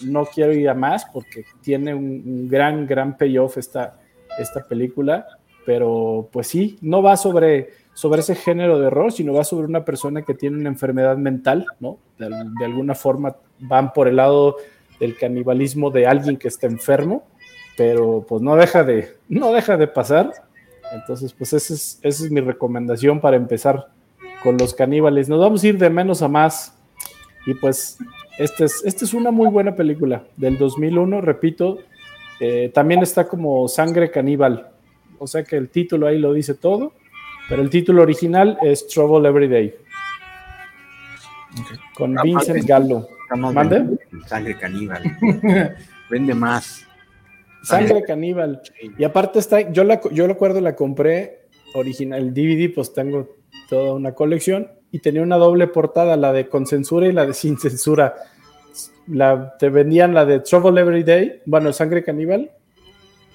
no 0.05 0.25
quiero 0.25 0.53
ir 0.53 0.69
a 0.69 0.75
más 0.75 1.05
porque 1.05 1.45
tiene 1.61 1.95
un, 1.95 2.21
un 2.25 2.47
gran, 2.47 2.85
gran 2.85 3.17
payoff 3.17 3.57
esta 3.57 4.02
esta 4.39 4.63
película, 4.63 5.27
pero 5.65 6.29
pues 6.31 6.47
sí, 6.47 6.77
no 6.81 7.01
va 7.01 7.17
sobre, 7.17 7.69
sobre 7.93 8.21
ese 8.21 8.35
género 8.35 8.79
de 8.79 8.87
error, 8.87 9.11
sino 9.11 9.33
va 9.33 9.43
sobre 9.43 9.67
una 9.67 9.85
persona 9.85 10.23
que 10.23 10.33
tiene 10.33 10.57
una 10.57 10.69
enfermedad 10.69 11.17
mental, 11.17 11.65
¿no? 11.79 11.97
De, 12.17 12.27
alguna 12.63 12.95
forma 12.95 13.35
van 13.59 13.93
por 13.93 14.07
el 14.07 14.17
lado 14.17 14.57
del 14.99 15.17
canibalismo 15.17 15.89
de 15.89 16.07
alguien 16.07 16.37
que 16.37 16.47
está 16.47 16.67
enfermo, 16.67 17.23
pero 17.77 18.25
pues 18.27 18.41
no 18.41 18.55
deja 18.55 18.83
de, 18.83 19.15
no 19.29 19.51
deja 19.53 19.77
de 19.77 19.87
pasar. 19.87 20.31
Entonces, 20.91 21.33
pues 21.33 21.53
esa 21.53 21.73
es, 21.73 21.99
esa 22.03 22.25
es 22.25 22.31
mi 22.31 22.41
recomendación 22.41 23.19
para 23.19 23.35
empezar 23.35 23.87
con 24.43 24.57
los 24.57 24.73
caníbales. 24.73 25.29
Nos 25.29 25.39
vamos 25.39 25.63
a 25.63 25.67
ir 25.67 25.77
de 25.77 25.89
menos 25.89 26.21
a 26.21 26.27
más. 26.27 26.77
Y 27.45 27.53
pues, 27.55 27.97
esta 28.37 28.65
es, 28.65 28.83
esta 28.85 29.05
es 29.05 29.13
una 29.13 29.31
muy 29.31 29.47
buena 29.47 29.75
película 29.75 30.23
del 30.37 30.57
2001, 30.57 31.21
repito, 31.21 31.79
eh, 32.39 32.71
también 32.73 33.01
está 33.01 33.27
como 33.27 33.67
Sangre 33.67 34.11
Caníbal, 34.11 34.69
o 35.19 35.27
sea 35.27 35.43
que 35.43 35.55
el 35.55 35.69
título 35.69 36.07
ahí 36.07 36.19
lo 36.19 36.33
dice 36.33 36.55
todo, 36.55 36.93
pero 37.49 37.61
el 37.61 37.69
título 37.69 38.01
original 38.01 38.57
es 38.61 38.87
Trouble 38.87 39.27
Every 39.27 39.47
Day. 39.47 39.75
Con 41.95 42.15
Vincent 42.23 42.65
Gallo. 42.65 43.07
¿Mande? 43.35 43.97
Sangre 44.25 44.57
Caníbal. 44.57 45.03
Vende 46.09 46.33
más. 46.33 46.85
Sangre 47.63 48.03
Caníbal. 48.03 48.61
Y 48.97 49.03
aparte 49.03 49.39
está, 49.39 49.71
yo, 49.71 49.83
la, 49.83 50.01
yo 50.11 50.27
recuerdo 50.27 50.61
la 50.61 50.75
compré 50.75 51.47
original, 51.73 52.19
el 52.19 52.33
DVD, 52.33 52.73
pues 52.73 52.93
tengo 52.93 53.37
toda 53.69 53.93
una 53.93 54.13
colección 54.13 54.69
y 54.91 54.99
tenía 54.99 55.21
una 55.23 55.37
doble 55.37 55.67
portada, 55.67 56.17
la 56.17 56.33
de 56.33 56.47
con 56.47 56.67
censura 56.67 57.07
y 57.07 57.11
la 57.11 57.25
de 57.25 57.33
sin 57.33 57.57
censura 57.57 58.15
la, 59.07 59.55
te 59.57 59.69
vendían 59.69 60.13
la 60.13 60.25
de 60.25 60.39
Trouble 60.39 60.79
Every 60.79 61.03
Day, 61.03 61.41
bueno, 61.45 61.73
Sangre 61.73 62.03
Caníbal. 62.03 62.51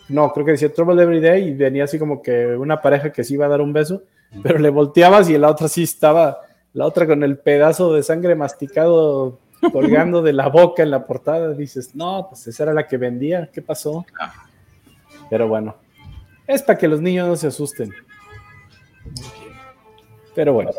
No, 0.08 0.32
creo 0.32 0.46
que 0.46 0.52
decía 0.52 0.72
Trouble 0.72 1.02
Every 1.02 1.20
Day 1.20 1.48
y 1.48 1.54
venía 1.54 1.84
así 1.84 1.98
como 1.98 2.22
que 2.22 2.46
una 2.56 2.80
pareja 2.80 3.12
que 3.12 3.24
se 3.24 3.34
iba 3.34 3.46
a 3.46 3.48
dar 3.48 3.60
un 3.60 3.72
beso, 3.72 4.02
pero 4.42 4.58
le 4.58 4.70
volteabas 4.70 5.28
y 5.28 5.36
la 5.36 5.50
otra 5.50 5.68
sí 5.68 5.82
estaba, 5.82 6.40
la 6.72 6.86
otra 6.86 7.06
con 7.06 7.22
el 7.22 7.38
pedazo 7.38 7.92
de 7.92 8.02
sangre 8.02 8.34
masticado 8.34 9.38
colgando 9.72 10.22
de 10.22 10.32
la 10.32 10.48
boca 10.48 10.82
en 10.82 10.90
la 10.90 11.06
portada. 11.06 11.52
Dices, 11.52 11.94
no, 11.94 12.26
pues 12.28 12.46
esa 12.46 12.62
era 12.64 12.72
la 12.72 12.86
que 12.86 12.96
vendía, 12.96 13.50
¿qué 13.52 13.60
pasó? 13.60 14.06
Pero 15.28 15.48
bueno, 15.48 15.76
es 16.46 16.62
para 16.62 16.78
que 16.78 16.88
los 16.88 17.00
niños 17.00 17.28
no 17.28 17.36
se 17.36 17.48
asusten. 17.48 17.92
Pero 20.34 20.52
bueno, 20.54 20.70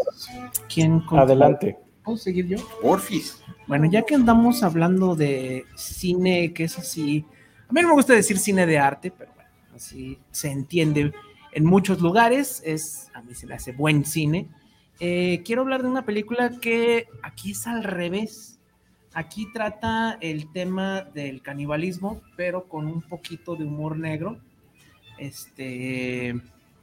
¿quién? 0.73 1.03
Adelante. 1.11 1.77
¿Puedo 2.09 2.17
seguir 2.17 2.47
yo? 2.47 2.57
Porfis. 2.81 3.39
Bueno, 3.67 3.85
ya 3.85 4.01
que 4.01 4.15
andamos 4.15 4.63
hablando 4.63 5.15
de 5.15 5.65
cine 5.75 6.53
que 6.53 6.63
es 6.63 6.79
así, 6.79 7.23
a 7.67 7.71
mí 7.71 7.83
no 7.83 7.89
me 7.89 7.93
gusta 7.93 8.13
decir 8.13 8.39
cine 8.39 8.65
de 8.65 8.79
arte, 8.79 9.11
pero 9.15 9.31
bueno, 9.35 9.51
así 9.75 10.17
se 10.31 10.49
entiende 10.49 11.13
en 11.51 11.65
muchos 11.65 12.01
lugares, 12.01 12.63
es, 12.65 13.11
a 13.13 13.21
mí 13.21 13.35
se 13.35 13.45
le 13.45 13.53
hace 13.53 13.73
buen 13.73 14.05
cine. 14.05 14.47
Eh, 14.99 15.43
quiero 15.45 15.61
hablar 15.61 15.83
de 15.83 15.89
una 15.89 16.03
película 16.03 16.49
que 16.59 17.05
aquí 17.21 17.51
es 17.51 17.67
al 17.67 17.83
revés. 17.83 18.59
Aquí 19.13 19.45
trata 19.53 20.17
el 20.19 20.51
tema 20.51 21.01
del 21.13 21.43
canibalismo, 21.43 22.23
pero 22.35 22.67
con 22.67 22.87
un 22.87 23.03
poquito 23.03 23.55
de 23.55 23.65
humor 23.65 23.99
negro. 23.99 24.39
Este, 25.19 26.33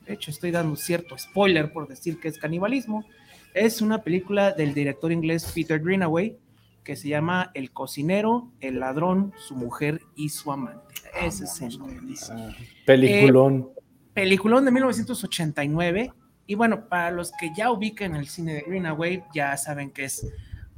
de 0.07 0.15
hecho, 0.15 0.31
estoy 0.31 0.53
dando 0.53 0.77
cierto 0.77 1.19
spoiler 1.19 1.73
por 1.73 1.89
decir 1.89 2.21
que 2.21 2.29
es 2.29 2.39
canibalismo. 2.39 3.05
Es 3.55 3.81
una 3.81 4.03
película 4.03 4.53
del 4.53 4.75
director 4.75 5.13
inglés 5.13 5.51
Peter 5.55 5.81
Greenaway, 5.81 6.39
que 6.85 6.97
se 6.97 7.09
llama 7.09 7.51
El 7.55 7.73
cocinero, 7.73 8.53
el 8.61 8.81
ladrón, 8.81 9.33
su 9.39 9.57
mujer 9.57 10.01
y 10.15 10.29
su 10.29 10.53
amante. 10.53 10.95
Ese 11.21 11.45
es 11.45 11.61
el 11.61 11.79
ah, 12.31 12.55
peliculón. 12.85 13.71
Eh, 13.77 13.83
peliculón 14.15 14.65
de 14.65 14.71
1989. 14.71 16.13
Y 16.47 16.55
bueno, 16.55 16.89
para 16.89 17.11
los 17.11 17.33
que 17.33 17.51
ya 17.57 17.73
ubican 17.73 18.15
el 18.15 18.29
cine 18.29 18.55
de 18.55 18.61
Greenaway, 18.61 19.25
ya 19.35 19.57
saben 19.57 19.91
que 19.91 20.05
es 20.05 20.27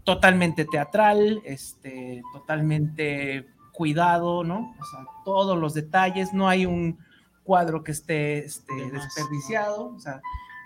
totalmente 0.05 0.65
teatral, 0.65 1.43
este, 1.45 2.23
totalmente 2.33 3.47
cuidado, 3.73 4.43
¿no? 4.45 4.75
O 4.81 4.85
sea, 4.85 5.07
todos 5.25 5.59
los 5.59 5.75
detalles, 5.75 6.33
no 6.33 6.49
hay 6.49 6.65
un 6.65 6.99
cuadro 7.45 7.85
que 7.85 7.93
esté 7.93 8.39
este, 8.39 8.73
desperdiciado, 8.91 9.95
o 9.95 10.01
sea, 10.01 10.21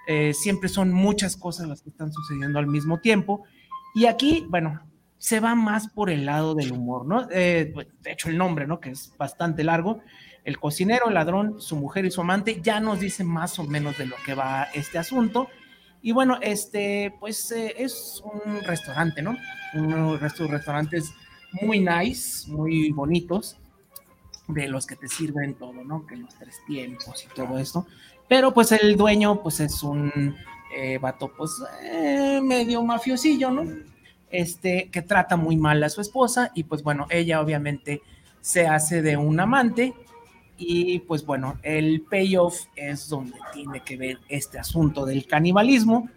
eh, 0.06 0.34
siempre 0.34 0.68
son 0.68 0.92
muchas 0.92 1.36
cosas 1.36 1.68
las 1.68 1.82
que 1.82 1.90
están 1.90 2.12
sucediendo 2.12 2.58
al 2.58 2.66
mismo 2.66 3.00
tiempo. 3.00 3.44
Y 3.94 4.06
aquí, 4.06 4.46
bueno, 4.48 4.80
se 5.18 5.38
va 5.38 5.54
más 5.54 5.88
por 5.88 6.10
el 6.10 6.26
lado 6.26 6.54
del 6.54 6.72
humor, 6.72 7.06
¿no? 7.06 7.28
Eh, 7.30 7.72
de 8.00 8.12
hecho, 8.12 8.28
el 8.28 8.38
nombre, 8.38 8.66
¿no? 8.66 8.80
Que 8.80 8.90
es 8.90 9.14
bastante 9.16 9.62
largo. 9.62 10.00
El 10.44 10.58
cocinero, 10.58 11.08
el 11.08 11.14
ladrón, 11.14 11.60
su 11.60 11.76
mujer 11.76 12.04
y 12.04 12.10
su 12.10 12.20
amante 12.20 12.60
ya 12.60 12.80
nos 12.80 12.98
dicen 12.98 13.28
más 13.28 13.58
o 13.60 13.64
menos 13.64 13.96
de 13.98 14.06
lo 14.06 14.16
que 14.26 14.34
va 14.34 14.64
este 14.74 14.98
asunto. 14.98 15.48
Y 16.00 16.10
bueno, 16.10 16.38
este, 16.42 17.14
pues 17.20 17.52
eh, 17.52 17.74
es 17.78 18.20
un 18.24 18.62
restaurante, 18.64 19.22
¿no? 19.22 19.36
Unos 19.74 20.20
restaurantes 20.20 21.14
muy 21.60 21.78
nice, 21.78 22.50
muy 22.50 22.90
bonitos, 22.90 23.58
de 24.48 24.68
los 24.68 24.86
que 24.86 24.96
te 24.96 25.08
sirven 25.08 25.54
todo, 25.54 25.84
¿no? 25.84 26.06
Que 26.06 26.16
los 26.16 26.34
tres 26.34 26.58
tiempos 26.66 27.24
y 27.24 27.34
todo 27.34 27.58
esto. 27.58 27.86
Pero 28.28 28.52
pues 28.52 28.72
el 28.72 28.96
dueño, 28.96 29.42
pues 29.42 29.60
es 29.60 29.82
un 29.82 30.34
eh, 30.76 30.98
vato, 30.98 31.30
pues 31.36 31.50
medio 32.42 32.82
mafiosillo, 32.82 33.50
¿no? 33.50 33.64
este, 34.32 34.88
que 34.90 35.02
trata 35.02 35.36
muy 35.36 35.56
mal 35.56 35.84
a 35.84 35.90
su 35.90 36.00
esposa 36.00 36.50
y 36.54 36.64
pues 36.64 36.82
bueno, 36.82 37.06
ella 37.10 37.40
obviamente 37.40 38.02
se 38.40 38.66
hace 38.66 39.02
de 39.02 39.16
un 39.16 39.38
amante 39.38 39.92
y 40.56 41.00
pues 41.00 41.24
bueno, 41.24 41.58
el 41.62 42.02
payoff 42.10 42.66
es 42.74 43.08
donde 43.08 43.36
tiene 43.52 43.80
que 43.80 43.96
ver 43.96 44.18
este 44.28 44.58
asunto 44.58 45.04
del 45.04 45.26
canibalismo, 45.26 46.08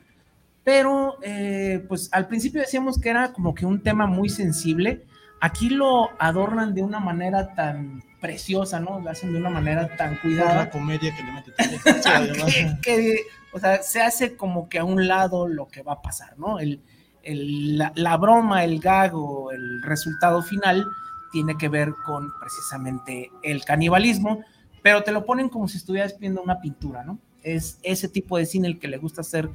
pero 0.64 1.18
eh, 1.22 1.84
pues 1.88 2.10
al 2.12 2.28
principio 2.28 2.62
decíamos 2.62 3.00
que 3.00 3.10
era 3.10 3.34
como 3.34 3.54
que 3.54 3.66
un 3.66 3.82
tema 3.82 4.08
muy 4.08 4.30
sensible, 4.30 5.04
aquí 5.42 5.70
lo 5.70 6.10
adornan 6.20 6.74
de 6.74 6.84
una 6.84 7.00
manera 7.00 7.54
tan 7.54 8.04
preciosa, 8.26 8.80
¿no? 8.80 9.00
Lo 9.00 9.10
hacen 9.12 9.32
de 9.32 9.38
una 9.38 9.52
manera 9.52 9.96
tan 9.96 10.18
cuidada. 10.18 10.56
La 10.56 10.70
comedia 10.72 11.16
que 11.16 11.24
le 11.24 11.32
mete 11.32 11.54
que, 12.82 13.20
o 13.54 13.60
sea, 13.60 13.84
se 13.84 14.02
hace 14.02 14.36
como 14.36 14.68
que 14.68 14.80
a 14.80 14.84
un 14.84 15.08
lado 15.08 15.48
lo 15.48 15.68
que 15.68 15.84
va 15.84 15.94
a 15.94 16.02
pasar, 16.02 16.38
¿no? 16.40 16.58
El, 16.60 16.82
la, 17.24 18.18
broma, 18.18 18.64
el 18.64 18.80
gago, 18.80 19.52
el 19.52 19.82
resultado 19.84 20.42
final 20.42 20.86
tiene 21.32 21.56
que 21.56 21.70
ver 21.70 21.94
con 22.04 22.32
precisamente 22.40 23.32
el 23.44 23.64
canibalismo, 23.64 24.44
pero 24.82 25.04
te 25.04 25.12
lo 25.12 25.26
ponen 25.26 25.50
como 25.50 25.68
si 25.68 25.78
estuvieras 25.78 26.18
viendo 26.20 26.42
una 26.42 26.60
pintura, 26.60 27.04
¿no? 27.04 27.20
Es 27.44 27.80
ese 27.84 28.10
tipo 28.10 28.38
de 28.38 28.48
cine 28.48 28.68
el 28.68 28.80
que 28.80 28.88
le 28.88 28.98
gusta 28.98 29.22
hacer 29.22 29.50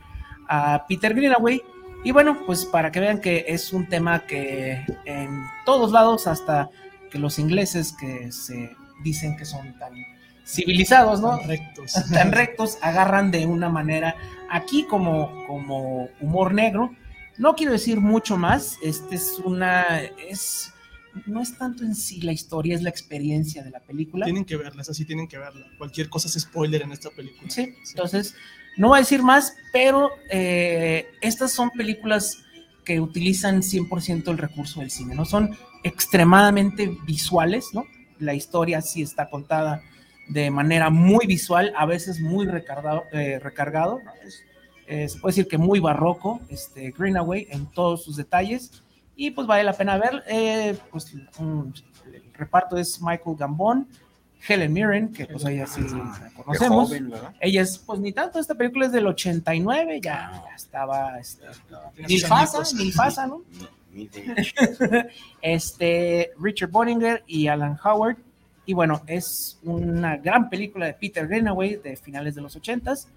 a 0.48 0.84
Peter 0.88 1.12
Greenaway. 1.12 1.62
Y 2.04 2.12
bueno, 2.12 2.38
pues 2.46 2.64
para 2.64 2.92
que 2.92 3.00
vean 3.00 3.20
que 3.20 3.44
es 3.48 3.72
un 3.72 3.88
tema 3.88 4.26
que 4.26 4.84
en 5.04 5.44
todos 5.64 5.90
lados, 5.90 6.26
hasta 6.28 6.70
que 7.10 7.18
los 7.18 7.38
ingleses 7.38 7.92
que 7.92 8.32
se 8.32 8.70
dicen 9.02 9.36
que 9.36 9.44
son 9.44 9.78
tan 9.78 9.92
civilizados, 10.46 11.20
¿no? 11.20 11.38
Tan 11.38 11.48
rectos. 11.48 11.92
Tan 12.12 12.32
rectos, 12.32 12.78
agarran 12.82 13.30
de 13.30 13.46
una 13.46 13.68
manera 13.68 14.16
aquí 14.50 14.84
como, 14.84 15.46
como 15.46 16.08
humor 16.20 16.54
negro, 16.54 16.94
no 17.38 17.54
quiero 17.54 17.72
decir 17.72 18.00
mucho 18.00 18.36
más, 18.36 18.76
este 18.82 19.14
es 19.14 19.40
una, 19.42 20.02
es, 20.28 20.74
no 21.24 21.40
es 21.40 21.56
tanto 21.56 21.84
en 21.84 21.94
sí 21.94 22.20
la 22.20 22.32
historia, 22.32 22.74
es 22.74 22.82
la 22.82 22.90
experiencia 22.90 23.62
de 23.62 23.70
la 23.70 23.80
película. 23.80 24.26
Tienen 24.26 24.44
que 24.44 24.56
verla, 24.56 24.82
así 24.82 25.04
tienen 25.06 25.26
que 25.26 25.38
verla. 25.38 25.66
Cualquier 25.78 26.10
cosa 26.10 26.28
es 26.28 26.34
spoiler 26.34 26.82
en 26.82 26.92
esta 26.92 27.08
película. 27.08 27.48
Sí, 27.48 27.74
entonces, 27.90 28.34
no 28.76 28.88
voy 28.88 28.98
a 28.98 29.00
decir 29.00 29.22
más, 29.22 29.56
pero 29.72 30.10
eh, 30.30 31.06
estas 31.22 31.52
son 31.52 31.70
películas 31.70 32.44
que 32.84 33.00
utilizan 33.00 33.62
100% 33.62 34.28
el 34.28 34.36
recurso 34.36 34.80
del 34.80 34.90
cine, 34.90 35.14
¿no? 35.14 35.24
Son 35.24 35.56
extremadamente 35.82 36.96
visuales, 37.06 37.68
¿no? 37.72 37.84
La 38.18 38.34
historia 38.34 38.80
sí 38.82 39.02
está 39.02 39.30
contada 39.30 39.82
de 40.28 40.50
manera 40.50 40.90
muy 40.90 41.26
visual, 41.26 41.72
a 41.76 41.86
veces 41.86 42.20
muy 42.20 42.46
recargado, 42.46 43.04
eh, 43.12 43.38
recargado 43.40 44.00
¿no? 44.04 44.12
Es- 44.24 44.42
eh, 44.86 45.08
se 45.08 45.18
puede 45.20 45.32
decir 45.32 45.48
que 45.48 45.56
muy 45.58 45.78
barroco, 45.78 46.40
este 46.48 46.90
Greenaway 46.96 47.46
en 47.50 47.66
todos 47.66 48.02
sus 48.04 48.16
detalles, 48.16 48.82
y 49.14 49.30
pues 49.30 49.46
vale 49.46 49.62
la 49.64 49.72
pena 49.72 49.96
ver, 49.98 50.24
eh, 50.28 50.76
pues 50.90 51.14
un- 51.38 51.72
el 52.12 52.32
reparto 52.34 52.76
es 52.76 53.00
Michael 53.00 53.36
Gambon, 53.38 53.86
Helen 54.48 54.72
Mirren, 54.72 55.12
que 55.12 55.26
pues 55.26 55.44
ella 55.44 55.66
sí 55.66 55.82
la 55.82 56.30
conocemos, 56.34 56.88
joven, 56.88 57.12
ella 57.40 57.62
es, 57.62 57.78
pues 57.78 58.00
ni 58.00 58.12
tanto, 58.12 58.38
esta 58.40 58.54
película 58.54 58.86
es 58.86 58.92
del 58.92 59.06
89, 59.06 60.00
ya, 60.02 60.42
ya 60.48 60.54
estaba, 60.56 61.18
este, 61.20 61.44
ni 62.08 62.18
añitos. 62.24 62.74
ni 62.74 62.90
fasa, 62.92 63.26
¿no? 63.26 63.42
Este, 65.42 66.30
Richard 66.38 66.70
Bonninger 66.70 67.24
y 67.26 67.46
Alan 67.48 67.78
Howard. 67.84 68.16
Y 68.66 68.74
bueno, 68.74 69.02
es 69.06 69.58
una 69.62 70.16
gran 70.16 70.48
película 70.48 70.86
de 70.86 70.94
Peter 70.94 71.26
Greenaway 71.26 71.76
de 71.76 71.96
finales 71.96 72.34
de 72.34 72.42
los 72.42 72.56
80s. 72.56 73.08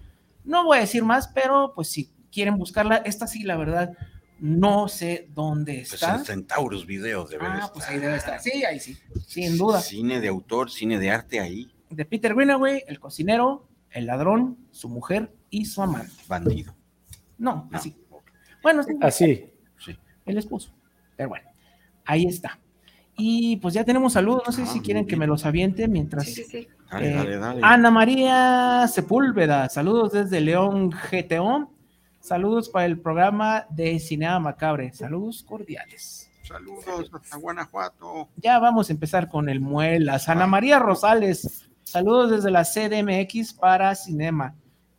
No 0.44 0.64
voy 0.64 0.78
a 0.78 0.80
decir 0.80 1.04
más, 1.04 1.28
pero 1.28 1.72
pues 1.74 1.88
si 1.88 2.10
quieren 2.32 2.56
buscarla, 2.58 2.96
esta 2.96 3.26
sí, 3.26 3.44
la 3.44 3.56
verdad, 3.56 3.92
no 4.40 4.88
sé 4.88 5.28
dónde 5.32 5.74
Pues 5.88 5.94
está. 5.94 6.16
en 6.16 6.24
Centauros 6.24 6.86
Videos 6.86 7.30
debe 7.30 7.44
de 7.44 7.50
ah, 7.52 7.54
estar. 7.58 7.72
pues 7.72 7.88
ahí 7.88 7.98
debe 7.98 8.16
estar. 8.16 8.40
Sí, 8.40 8.64
ahí 8.64 8.80
sí, 8.80 8.96
sin 9.26 9.56
duda. 9.56 9.80
Cine 9.80 10.20
de 10.20 10.28
autor, 10.28 10.70
cine 10.70 10.98
de 10.98 11.10
arte 11.10 11.40
ahí, 11.40 11.70
De 11.88 12.04
Peter 12.04 12.34
Greenaway, 12.34 12.82
el 12.88 12.98
cocinero, 12.98 13.68
el 13.90 14.06
ladrón, 14.06 14.58
su 14.72 14.88
mujer 14.88 15.32
y 15.50 15.66
su 15.66 15.82
amante. 15.82 16.12
bandido. 16.26 16.74
No, 17.38 17.68
No. 17.70 17.76
así. 17.78 17.96
Bueno, 18.62 18.82
sí, 18.82 18.92
Así. 19.02 19.44
El 20.26 20.38
esposo. 20.38 20.72
Pero 21.16 21.28
bueno, 21.30 21.48
ahí 22.04 22.26
está. 22.26 22.58
Y 23.16 23.56
pues 23.58 23.74
ya 23.74 23.84
tenemos 23.84 24.14
saludos, 24.14 24.42
no 24.46 24.52
sé 24.52 24.62
Ah, 24.62 24.66
si 24.66 24.80
quieren 24.80 25.06
que 25.06 25.16
me 25.16 25.26
los 25.26 25.46
aviente 25.46 25.86
mientras... 25.86 26.24
Sí, 26.24 26.34
sí, 26.34 26.44
sí. 26.44 26.68
Dale, 26.90 27.10
Eh, 27.10 27.14
dale, 27.14 27.36
dale. 27.38 27.60
Ana 27.62 27.90
María 27.90 28.86
Sepúlveda, 28.88 29.68
saludos 29.68 30.12
desde 30.12 30.40
León 30.40 30.90
GTO. 30.90 31.70
Saludos 32.20 32.68
para 32.70 32.86
el 32.86 32.98
programa 32.98 33.66
de 33.70 33.98
Cinea 34.00 34.38
Macabre. 34.40 34.92
Saludos 34.94 35.42
cordiales. 35.42 36.30
Saludos 36.42 37.10
hasta 37.12 37.36
Guanajuato. 37.36 38.28
Ya 38.36 38.58
vamos 38.58 38.88
a 38.88 38.92
empezar 38.92 39.28
con 39.28 39.48
el 39.48 39.60
Muelas. 39.60 40.28
Ana 40.28 40.46
María 40.46 40.78
Rosales, 40.78 41.68
saludos 41.82 42.30
desde 42.30 42.50
la 42.50 42.64
CDMX 42.64 43.54
para 43.54 43.94
Cinema. 43.94 44.54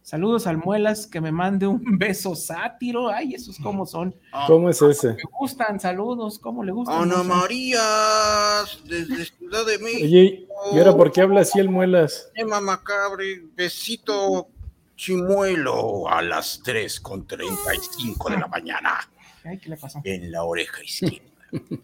Saludos 0.06 0.46
al 0.46 0.58
Muelas, 0.60 1.08
que 1.08 1.20
me 1.20 1.32
mande 1.32 1.66
un 1.66 1.82
beso 1.98 2.36
sátiro. 2.36 3.10
Ay, 3.10 3.34
esos 3.34 3.58
cómo 3.58 3.88
son. 3.88 4.14
¿Cómo 4.46 4.70
es 4.70 4.80
ese? 4.80 5.14
Me 5.14 5.24
gustan, 5.40 5.80
saludos, 5.80 6.38
¿cómo 6.38 6.64
le 6.64 6.72
gustan? 6.72 7.02
Ana 7.02 7.16
No 7.16 7.24
sé. 7.24 7.30
María, 7.30 7.82
desde 8.88 9.26
Ciudad 9.26 9.66
de 9.66 9.80
México. 9.80 10.04
Oye, 10.06 10.48
¿y 10.74 10.78
ahora 10.78 10.96
por 10.96 11.12
qué 11.12 11.22
habla 11.22 11.42
así 11.42 11.58
el 11.60 11.70
muelas? 11.70 12.30
Emma 12.36 12.62
Macabre, 12.62 13.46
besito 13.56 14.48
chimuelo 14.96 16.08
a 16.08 16.22
las 16.22 16.62
3 16.64 17.00
con 17.00 17.26
35 17.26 18.30
de 18.30 18.38
la 18.38 18.48
mañana 18.48 19.00
Ay, 19.44 19.58
¿qué 19.58 19.70
le 19.70 19.78
pasó? 19.78 20.02
en 20.04 20.32
la 20.32 20.44
oreja 20.44 20.84
izquierda. 20.84 21.26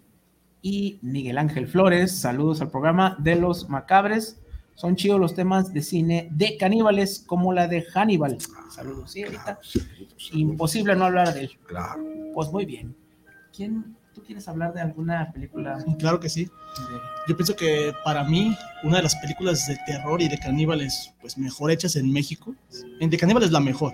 y 0.61 0.99
Miguel 1.01 1.39
Ángel 1.39 1.67
Flores. 1.67 2.19
Saludos 2.21 2.61
al 2.61 2.69
programa 2.69 3.15
de 3.17 3.35
los 3.35 3.67
macabres. 3.67 4.39
Son 4.81 4.95
chidos 4.95 5.19
los 5.19 5.35
temas 5.35 5.71
de 5.71 5.83
cine 5.83 6.27
de 6.31 6.57
caníbales 6.57 7.23
como 7.27 7.53
la 7.53 7.67
de 7.67 7.83
Hannibal. 7.83 8.39
Saludos, 8.71 9.11
sí, 9.11 9.21
ahorita. 9.21 9.59
Imposible 10.33 10.95
no 10.95 11.05
hablar 11.05 11.35
de 11.35 11.41
él. 11.41 11.51
Claro. 11.67 12.03
Pues 12.33 12.51
muy 12.51 12.65
bien. 12.65 12.95
¿Quién, 13.55 13.95
tú 14.15 14.23
quieres 14.23 14.47
hablar 14.47 14.73
de 14.73 14.81
alguna 14.81 15.31
película? 15.31 15.77
Claro 15.99 16.19
que 16.19 16.29
sí. 16.29 16.49
Yo 17.27 17.37
pienso 17.37 17.55
que 17.55 17.93
para 18.03 18.23
mí, 18.23 18.57
una 18.83 18.97
de 18.97 19.03
las 19.03 19.15
películas 19.17 19.67
de 19.67 19.77
terror 19.85 20.19
y 20.19 20.27
de 20.27 20.39
caníbales 20.39 21.13
pues 21.21 21.37
mejor 21.37 21.69
hechas 21.69 21.95
en 21.95 22.11
México, 22.11 22.55
en 22.99 23.11
de 23.11 23.17
caníbales 23.19 23.51
la 23.51 23.59
mejor, 23.59 23.93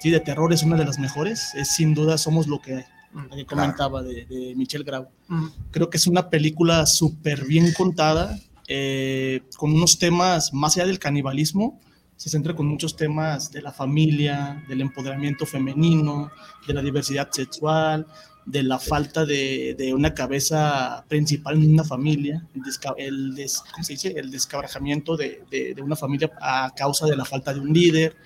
sí, 0.00 0.10
de 0.10 0.18
terror 0.18 0.52
es 0.52 0.64
una 0.64 0.76
de 0.76 0.84
las 0.84 0.98
mejores, 0.98 1.54
es 1.54 1.68
sin 1.68 1.94
duda 1.94 2.18
Somos 2.18 2.48
lo 2.48 2.60
que 2.60 2.74
hay, 2.74 2.84
la 3.30 3.36
que 3.36 3.46
comentaba 3.46 4.02
de, 4.02 4.26
de 4.26 4.52
Michelle 4.56 4.82
Grau. 4.82 5.06
Mm, 5.28 5.46
Creo 5.70 5.90
que 5.90 5.96
es 5.96 6.08
una 6.08 6.28
película 6.28 6.86
súper 6.86 7.44
bien 7.44 7.72
contada, 7.72 8.36
eh, 8.68 9.42
con 9.56 9.72
unos 9.72 9.98
temas 9.98 10.52
más 10.52 10.76
allá 10.76 10.86
del 10.86 10.98
canibalismo, 10.98 11.80
se 12.16 12.30
centra 12.30 12.54
con 12.54 12.66
muchos 12.66 12.96
temas 12.96 13.50
de 13.50 13.60
la 13.60 13.72
familia, 13.72 14.64
del 14.68 14.80
empoderamiento 14.80 15.46
femenino, 15.46 16.30
de 16.66 16.74
la 16.74 16.80
diversidad 16.82 17.28
sexual, 17.30 18.06
de 18.46 18.62
la 18.62 18.78
falta 18.78 19.24
de, 19.24 19.74
de 19.76 19.92
una 19.94 20.14
cabeza 20.14 21.04
principal 21.08 21.56
en 21.56 21.72
una 21.72 21.82
familia, 21.84 22.46
el, 22.54 22.62
desca- 22.62 22.94
el 22.98 23.34
des- 23.34 23.62
¿cómo 23.72 23.82
se 23.84 23.94
dice? 23.94 24.12
el 24.16 24.30
descabrajamiento 24.30 25.16
de, 25.16 25.42
de- 25.50 25.74
de 25.74 25.82
una 25.82 25.96
familia 25.96 26.30
a 26.40 26.70
causa 26.76 27.06
de 27.06 27.16
la 27.16 27.24
falta 27.24 27.52
de 27.54 27.60
un 27.60 27.72
líder. 27.72 28.16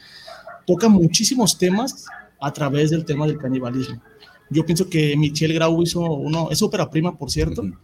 Toca 0.66 0.89
muchísimos 0.89 1.57
temas 1.57 2.05
a 2.41 2.53
través 2.53 2.91
del 2.91 3.05
tema 3.05 3.26
del 3.26 3.39
canibalismo. 3.39 4.03
Yo 4.51 4.64
pienso 4.66 4.89
que 4.89 5.16
Michelle 5.16 5.55
Grau 5.55 5.80
hizo 5.82 6.01
uno, 6.01 6.49
es 6.51 6.61
ópera 6.62 6.91
prima, 6.91 7.16
por 7.16 7.30
cierto, 7.30 7.62
Ujú. 7.62 7.74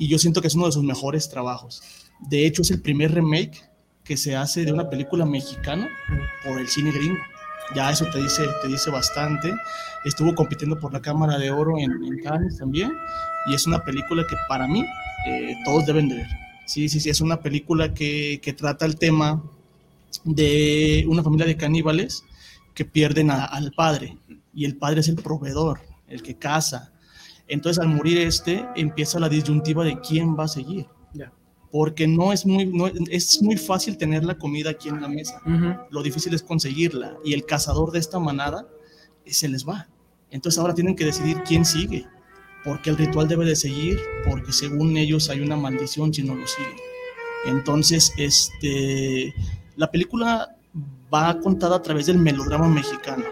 Y 0.00 0.08
yo 0.08 0.18
siento 0.18 0.40
que 0.40 0.48
es 0.48 0.54
uno 0.54 0.66
de 0.66 0.72
sus 0.72 0.82
mejores 0.82 1.28
trabajos. 1.28 1.82
De 2.20 2.46
hecho, 2.46 2.62
es 2.62 2.70
el 2.70 2.80
primer 2.80 3.14
remake 3.14 3.62
que 4.02 4.16
se 4.16 4.34
hace 4.34 4.64
de 4.64 4.72
una 4.72 4.88
película 4.88 5.26
mexicana 5.26 5.90
por 6.42 6.58
el 6.58 6.68
cine 6.68 6.90
gringo. 6.90 7.20
Ya 7.74 7.90
eso 7.90 8.06
te 8.10 8.20
dice, 8.20 8.42
te 8.62 8.68
dice 8.68 8.90
bastante. 8.90 9.54
Estuvo 10.06 10.34
compitiendo 10.34 10.80
por 10.80 10.94
la 10.94 11.02
Cámara 11.02 11.38
de 11.38 11.50
Oro 11.50 11.76
en, 11.78 11.92
en 12.02 12.18
Cannes 12.24 12.56
también, 12.56 12.92
y 13.46 13.54
es 13.54 13.66
una 13.66 13.84
película 13.84 14.26
que 14.26 14.36
para 14.48 14.66
mí 14.66 14.86
eh, 15.26 15.54
todos 15.66 15.84
deben 15.84 16.08
de 16.08 16.16
ver. 16.16 16.28
Sí, 16.64 16.88
sí, 16.88 16.98
sí, 16.98 17.10
es 17.10 17.20
una 17.20 17.40
película 17.40 17.92
que, 17.92 18.40
que 18.42 18.54
trata 18.54 18.86
el 18.86 18.96
tema 18.96 19.42
de 20.24 21.04
una 21.08 21.22
familia 21.22 21.46
de 21.46 21.58
caníbales 21.58 22.24
que 22.72 22.86
pierden 22.86 23.30
al 23.30 23.72
padre, 23.72 24.16
y 24.54 24.64
el 24.64 24.78
padre 24.78 25.00
es 25.00 25.08
el 25.08 25.16
proveedor, 25.16 25.80
el 26.08 26.22
que 26.22 26.36
casa. 26.36 26.90
Entonces, 27.50 27.82
al 27.82 27.88
morir 27.88 28.18
este, 28.18 28.64
empieza 28.76 29.18
la 29.18 29.28
disyuntiva 29.28 29.84
de 29.84 29.98
quién 30.00 30.38
va 30.38 30.44
a 30.44 30.48
seguir. 30.48 30.86
Porque 31.72 32.08
no 32.08 32.32
es 32.32 32.46
muy, 32.46 32.66
no, 32.66 32.88
es 32.88 33.40
muy 33.42 33.56
fácil 33.56 33.96
tener 33.96 34.24
la 34.24 34.36
comida 34.36 34.70
aquí 34.70 34.88
en 34.88 35.00
la 35.00 35.08
mesa. 35.08 35.40
Lo 35.90 36.02
difícil 36.02 36.34
es 36.34 36.42
conseguirla. 36.42 37.16
Y 37.24 37.32
el 37.32 37.44
cazador 37.44 37.92
de 37.92 38.00
esta 38.00 38.18
manada 38.18 38.66
eh, 39.24 39.32
se 39.32 39.48
les 39.48 39.68
va. 39.68 39.88
Entonces 40.30 40.58
ahora 40.58 40.74
tienen 40.74 40.96
que 40.96 41.04
decidir 41.04 41.42
quién 41.44 41.64
sigue. 41.64 42.06
Porque 42.64 42.90
el 42.90 42.96
ritual 42.96 43.28
debe 43.28 43.44
de 43.44 43.56
seguir, 43.56 44.00
porque 44.28 44.52
según 44.52 44.96
ellos 44.96 45.30
hay 45.30 45.40
una 45.40 45.56
maldición 45.56 46.12
si 46.12 46.22
no 46.22 46.34
lo 46.34 46.46
siguen. 46.46 46.76
Entonces, 47.46 48.12
este, 48.16 49.32
la 49.76 49.90
película 49.90 50.56
va 51.12 51.38
contada 51.40 51.76
a 51.76 51.82
través 51.82 52.06
del 52.06 52.18
melodrama 52.18 52.68
mexicano. 52.68 53.24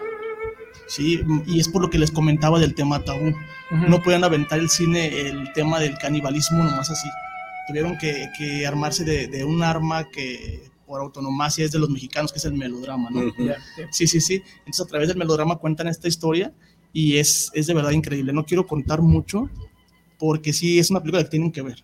Sí, 0.89 1.21
y 1.45 1.59
es 1.59 1.69
por 1.69 1.81
lo 1.83 1.89
que 1.89 1.99
les 1.99 2.11
comentaba 2.11 2.59
del 2.59 2.73
tema 2.75 3.03
tabú 3.03 3.27
Ujú. 3.27 3.87
no 3.87 4.01
podían 4.01 4.23
aventar 4.23 4.57
el 4.59 4.69
cine 4.69 5.07
el 5.29 5.53
tema 5.53 5.79
del 5.79 5.97
canibalismo 5.99 6.63
nomás 6.63 6.89
así. 6.89 7.07
Tuvieron 7.67 7.97
que, 7.99 8.27
que 8.37 8.65
armarse 8.65 9.03
de, 9.05 9.27
de 9.27 9.43
un 9.45 9.61
arma 9.61 10.09
que 10.09 10.67
por 10.87 10.99
autonomacia 11.01 11.63
es 11.65 11.71
de 11.71 11.77
los 11.77 11.89
mexicanos, 11.91 12.31
que 12.33 12.39
es 12.39 12.45
el 12.45 12.53
melodrama, 12.55 13.11
¿no? 13.11 13.21
Ya, 13.37 13.57
ya. 13.77 13.87
Sí, 13.91 14.07
sí, 14.07 14.19
sí. 14.19 14.41
Entonces 14.59 14.81
a 14.83 14.87
través 14.87 15.07
del 15.07 15.17
melodrama 15.17 15.57
cuentan 15.57 15.87
esta 15.87 16.07
historia 16.07 16.51
y 16.91 17.17
es, 17.17 17.51
es 17.53 17.67
de 17.67 17.75
verdad 17.75 17.91
increíble. 17.91 18.33
No 18.33 18.43
quiero 18.43 18.65
contar 18.65 19.01
mucho 19.03 19.47
porque 20.17 20.51
sí 20.51 20.79
es 20.79 20.89
una 20.89 20.99
película 21.01 21.23
que 21.23 21.29
tienen 21.29 21.51
que 21.51 21.61
ver, 21.61 21.83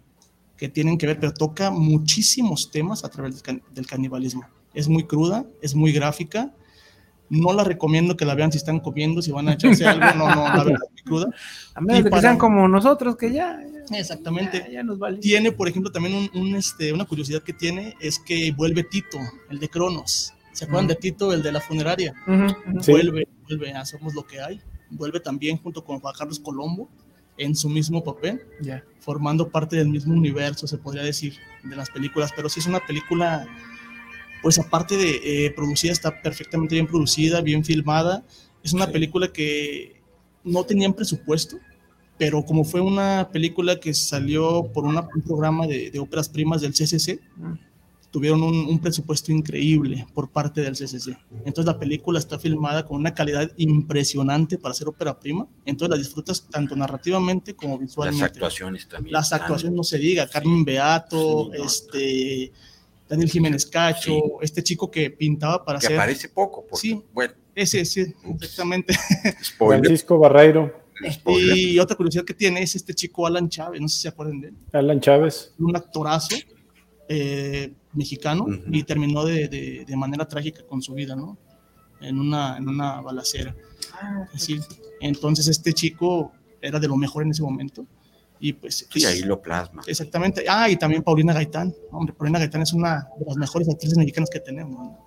que 0.57 0.67
tienen 0.69 0.97
que 0.97 1.05
ver, 1.05 1.19
pero 1.19 1.31
toca 1.31 1.69
muchísimos 1.69 2.71
temas 2.71 3.03
a 3.05 3.09
través 3.09 3.35
del, 3.35 3.43
can- 3.43 3.61
del 3.71 3.85
canibalismo. 3.85 4.43
Es 4.73 4.87
muy 4.87 5.03
cruda, 5.03 5.45
es 5.61 5.75
muy 5.75 5.91
gráfica. 5.91 6.51
No 7.29 7.53
la 7.53 7.63
recomiendo 7.63 8.15
que 8.15 8.25
la 8.25 8.35
vean 8.35 8.51
si 8.51 8.57
están 8.57 8.79
comiendo, 8.79 9.21
si 9.21 9.31
van 9.31 9.49
a 9.49 9.53
echarse 9.53 9.85
algo, 9.85 10.05
no, 10.17 10.35
no, 10.35 10.43
la 10.47 10.63
verdad 10.63 10.81
es 10.85 10.91
muy 10.91 11.01
cruda. 11.01 11.29
A 11.73 11.81
menos 11.81 11.99
Y 11.99 12.03
de 12.03 12.11
que 12.11 12.21
sean 12.21 12.37
como 12.37 12.67
nosotros, 12.67 13.15
que 13.17 13.31
ya, 13.31 13.59
ya, 13.89 13.97
Exactamente. 13.97 14.59
ya, 14.59 14.69
ya 14.69 14.83
nos 14.83 14.99
vale. 14.99 15.17
Tiene, 15.17 15.51
por 15.51 15.67
ejemplo, 15.67 15.91
también 15.91 16.15
un, 16.15 16.29
un, 16.39 16.55
este, 16.55 16.93
una 16.93 17.05
curiosidad 17.05 17.41
que 17.41 17.53
tiene 17.53 17.95
es 17.99 18.19
que 18.19 18.51
vuelve 18.51 18.83
Tito, 18.83 19.17
el 19.49 19.59
de 19.59 19.69
Cronos. 19.69 20.33
¿Se 20.55 20.63
acuerdan 20.63 20.87
de 20.87 20.95
Tito, 20.95 21.33
el 21.33 21.43
de 21.43 21.51
la 21.51 21.59
funeraria? 21.59 22.13
Vuelve, 22.87 23.27
vuelve 23.43 23.73
a 23.73 23.83
Somos 23.85 24.13
lo 24.13 24.25
que 24.25 24.39
hay. 24.39 24.61
Vuelve 24.89 25.19
también 25.19 25.57
junto 25.57 25.83
con 25.83 25.99
Juan 25.99 26.13
Carlos 26.17 26.39
Colombo 26.39 26.89
en 27.37 27.55
su 27.55 27.67
mismo 27.67 28.01
papel, 28.03 28.41
formando 28.99 29.49
parte 29.49 29.75
del 29.75 29.89
mismo 29.89 30.13
universo, 30.13 30.67
se 30.67 30.77
podría 30.77 31.03
decir, 31.03 31.35
de 31.63 31.75
las 31.75 31.89
películas. 31.89 32.31
Pero 32.33 32.47
sí 32.47 32.61
es 32.61 32.67
una 32.67 32.79
película, 32.79 33.45
pues 34.45 34.59
aparte 34.59 34.95
de 34.95 35.47
eh, 35.47 35.51
producida, 35.55 35.91
está 35.91 36.21
perfectamente 36.21 36.75
bien 36.75 36.85
producida, 36.85 37.41
bien 37.41 37.65
filmada. 37.65 38.23
Es 38.61 38.73
una 38.73 38.85
Sí. 38.85 38.91
película 38.91 39.33
que 39.33 39.99
no 40.43 40.63
tenían 40.63 40.93
presupuesto, 40.93 41.57
pero 42.19 42.45
como 42.45 42.63
fue 42.63 42.79
una 42.79 43.27
película 43.33 43.79
que 43.79 43.91
salió 43.95 44.69
por 44.71 44.83
una- 44.85 45.07
un 45.15 45.23
programa 45.23 45.65
de, 45.65 45.89
de 45.89 45.97
óperas 45.97 46.29
primas 46.29 46.61
del 46.61 46.75
CCC, 46.75 47.19
Mm. 47.37 47.53
tuvieron 48.11 48.43
un, 48.43 48.55
un, 48.67 48.77
presupuesto 48.77 49.31
increíble 49.31 50.05
por 50.13 50.29
parte 50.29 50.61
del 50.61 50.75
CCC. 50.75 51.17
Entonces 51.43 51.65
la 51.65 51.79
película 51.79 52.19
está 52.19 52.37
filmada 52.37 52.85
con 52.85 52.97
una 52.97 53.15
calidad 53.15 53.51
impresionante 53.57 54.59
para 54.59 54.75
ser 54.75 54.87
ópera 54.89 55.19
prima. 55.19 55.47
Entonces 55.65 55.89
la 55.89 55.97
disfrutas 55.97 56.47
tanto 56.51 56.75
narrativamente 56.75 57.55
como 57.55 57.79
visualmente. 57.79 58.21
Las 58.21 58.31
actuaciones 58.31 58.87
también. 58.87 59.11
Las 59.11 59.33
actuaciones 59.33 59.75
no 59.75 59.83
se 59.83 59.97
diga. 59.97 60.27
Carmen 60.29 60.63
Beato, 60.63 61.49
sí, 61.51 61.57
no, 61.57 61.65
este, 61.65 62.51
Daniel 63.07 63.29
Jiménez 63.29 63.65
Cacho, 63.65 64.11
sí. 64.11 64.21
este 64.41 64.63
chico 64.63 64.89
que 64.89 65.11
pintaba 65.11 65.63
para 65.63 65.79
que 65.79 65.87
hacer... 65.87 65.97
aparece 65.97 66.29
poco. 66.29 66.65
Porque, 66.67 66.87
sí, 66.87 67.03
bueno. 67.13 67.33
Ese, 67.53 67.85
sí, 67.85 68.13
exactamente. 68.29 68.93
Francisco 69.57 70.17
Barreiro. 70.17 70.85
Spoiler. 71.11 71.57
Y 71.57 71.79
otra 71.79 71.95
curiosidad 71.95 72.23
que 72.23 72.33
tiene 72.33 72.61
es 72.61 72.75
este 72.75 72.93
chico 72.93 73.27
Alan 73.27 73.49
Chávez, 73.49 73.81
no 73.81 73.87
sé 73.87 73.95
si 73.95 74.01
se 74.03 74.07
acuerdan 74.07 74.41
de 74.41 74.47
él. 74.49 74.55
Alan 74.71 74.99
Chávez. 74.99 75.53
Un 75.59 75.75
actorazo 75.75 76.35
eh, 77.07 77.73
mexicano 77.93 78.43
uh 78.45 78.49
-huh. 78.49 78.63
y 78.71 78.83
terminó 78.83 79.25
de, 79.25 79.47
de, 79.47 79.85
de, 79.85 79.95
manera 79.95 80.27
trágica 80.27 80.63
con 80.65 80.81
su 80.81 80.93
vida, 80.93 81.15
¿no? 81.15 81.37
En 82.01 82.19
una, 82.19 82.57
en 82.57 82.67
una 82.67 83.01
balacera. 83.01 83.55
Ah, 83.93 84.27
sí. 84.35 84.59
Entonces 85.01 85.47
este 85.47 85.73
chico 85.73 86.31
era 86.61 86.79
de 86.79 86.87
lo 86.87 86.97
mejor 86.97 87.23
en 87.23 87.31
ese 87.31 87.43
momento. 87.43 87.85
Y 88.39 88.53
pues... 88.53 88.87
Sí, 88.91 89.05
ahí 89.05 89.21
lo 89.21 89.41
plasma. 89.41 89.81
Exactamente. 89.87 90.45
Ah, 90.47 90.69
y 90.69 90.75
también 90.75 91.03
Paulina 91.03 91.33
Gaitán. 91.33 91.73
Hombre, 91.91 92.13
Paulina 92.13 92.39
Gaitán 92.39 92.61
es 92.61 92.73
una 92.73 93.07
de 93.17 93.25
las 93.25 93.37
mejores 93.37 93.69
actrices 93.69 93.97
mexicanas 93.97 94.29
que 94.29 94.39
tenemos. 94.39 94.73
¿no? 94.73 95.05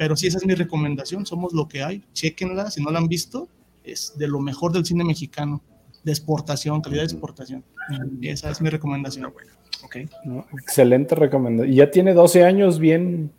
Pero 0.00 0.16
sí, 0.16 0.26
esa 0.26 0.38
es 0.38 0.46
mi 0.46 0.54
recomendación. 0.54 1.26
Somos 1.26 1.52
lo 1.52 1.68
que 1.68 1.82
hay. 1.82 2.02
Chequenla. 2.14 2.70
Si 2.70 2.82
no 2.82 2.90
la 2.90 2.98
han 2.98 3.06
visto, 3.06 3.48
es 3.84 4.14
de 4.16 4.28
lo 4.28 4.40
mejor 4.40 4.72
del 4.72 4.86
cine 4.86 5.04
mexicano. 5.04 5.62
De 6.02 6.10
exportación, 6.12 6.80
calidad 6.80 7.02
de 7.02 7.12
exportación. 7.12 7.62
Y 8.18 8.28
esa 8.28 8.50
es 8.50 8.62
mi 8.62 8.70
recomendación. 8.70 9.30
Okay. 9.84 10.08
No, 10.24 10.46
excelente 10.62 11.14
recomendación. 11.14 11.70
Y 11.70 11.76
ya 11.76 11.90
tiene 11.90 12.14
12 12.14 12.44
años 12.44 12.78
bien. 12.78 13.30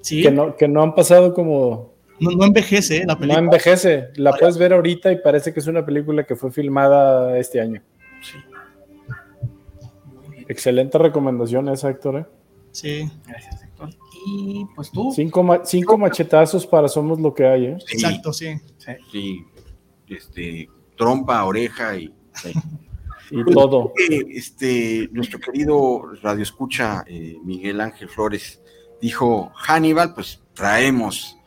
Sí. 0.00 0.20
Que 0.22 0.32
no, 0.32 0.56
que 0.56 0.66
no 0.66 0.82
han 0.82 0.96
pasado 0.96 1.32
como. 1.32 1.92
No, 2.18 2.32
no 2.32 2.44
envejece 2.44 2.98
¿eh? 2.98 3.04
la 3.06 3.16
película. 3.16 3.40
No 3.40 3.46
envejece. 3.46 4.08
La 4.16 4.32
puedes 4.32 4.58
ver 4.58 4.72
ahorita 4.72 5.12
y 5.12 5.20
parece 5.20 5.52
que 5.54 5.60
es 5.60 5.68
una 5.68 5.86
película 5.86 6.26
que 6.26 6.34
fue 6.34 6.50
filmada 6.50 7.38
este 7.38 7.60
año. 7.60 7.80
Sí. 8.20 8.36
Excelente 10.50 10.98
recomendación 10.98 11.68
esa, 11.68 11.90
Héctor. 11.90 12.16
¿eh? 12.16 12.26
Sí. 12.72 13.08
Gracias, 13.24 13.62
Héctor. 13.62 13.90
Y 14.26 14.66
pues 14.74 14.90
tú. 14.90 15.12
Cinco, 15.14 15.44
ma 15.44 15.64
cinco 15.64 15.96
machetazos 15.96 16.66
para 16.66 16.88
Somos 16.88 17.20
lo 17.20 17.32
que 17.32 17.46
hay. 17.46 17.66
¿eh? 17.66 17.78
Sí. 17.86 17.94
Exacto, 17.94 18.32
sí. 18.32 18.60
Sí. 18.78 18.92
sí. 19.12 19.44
Este, 20.08 20.68
trompa, 20.96 21.44
oreja 21.44 21.96
y. 21.96 22.12
Sí. 22.34 22.52
y 23.30 23.44
pues, 23.44 23.54
todo. 23.54 23.92
Este, 24.28 25.08
nuestro 25.12 25.38
querido 25.38 26.14
Radio 26.20 26.42
Escucha, 26.42 27.04
eh, 27.06 27.36
Miguel 27.44 27.80
Ángel 27.80 28.08
Flores, 28.08 28.60
dijo: 29.00 29.52
Hannibal, 29.54 30.14
pues 30.14 30.42
traemos 30.52 31.38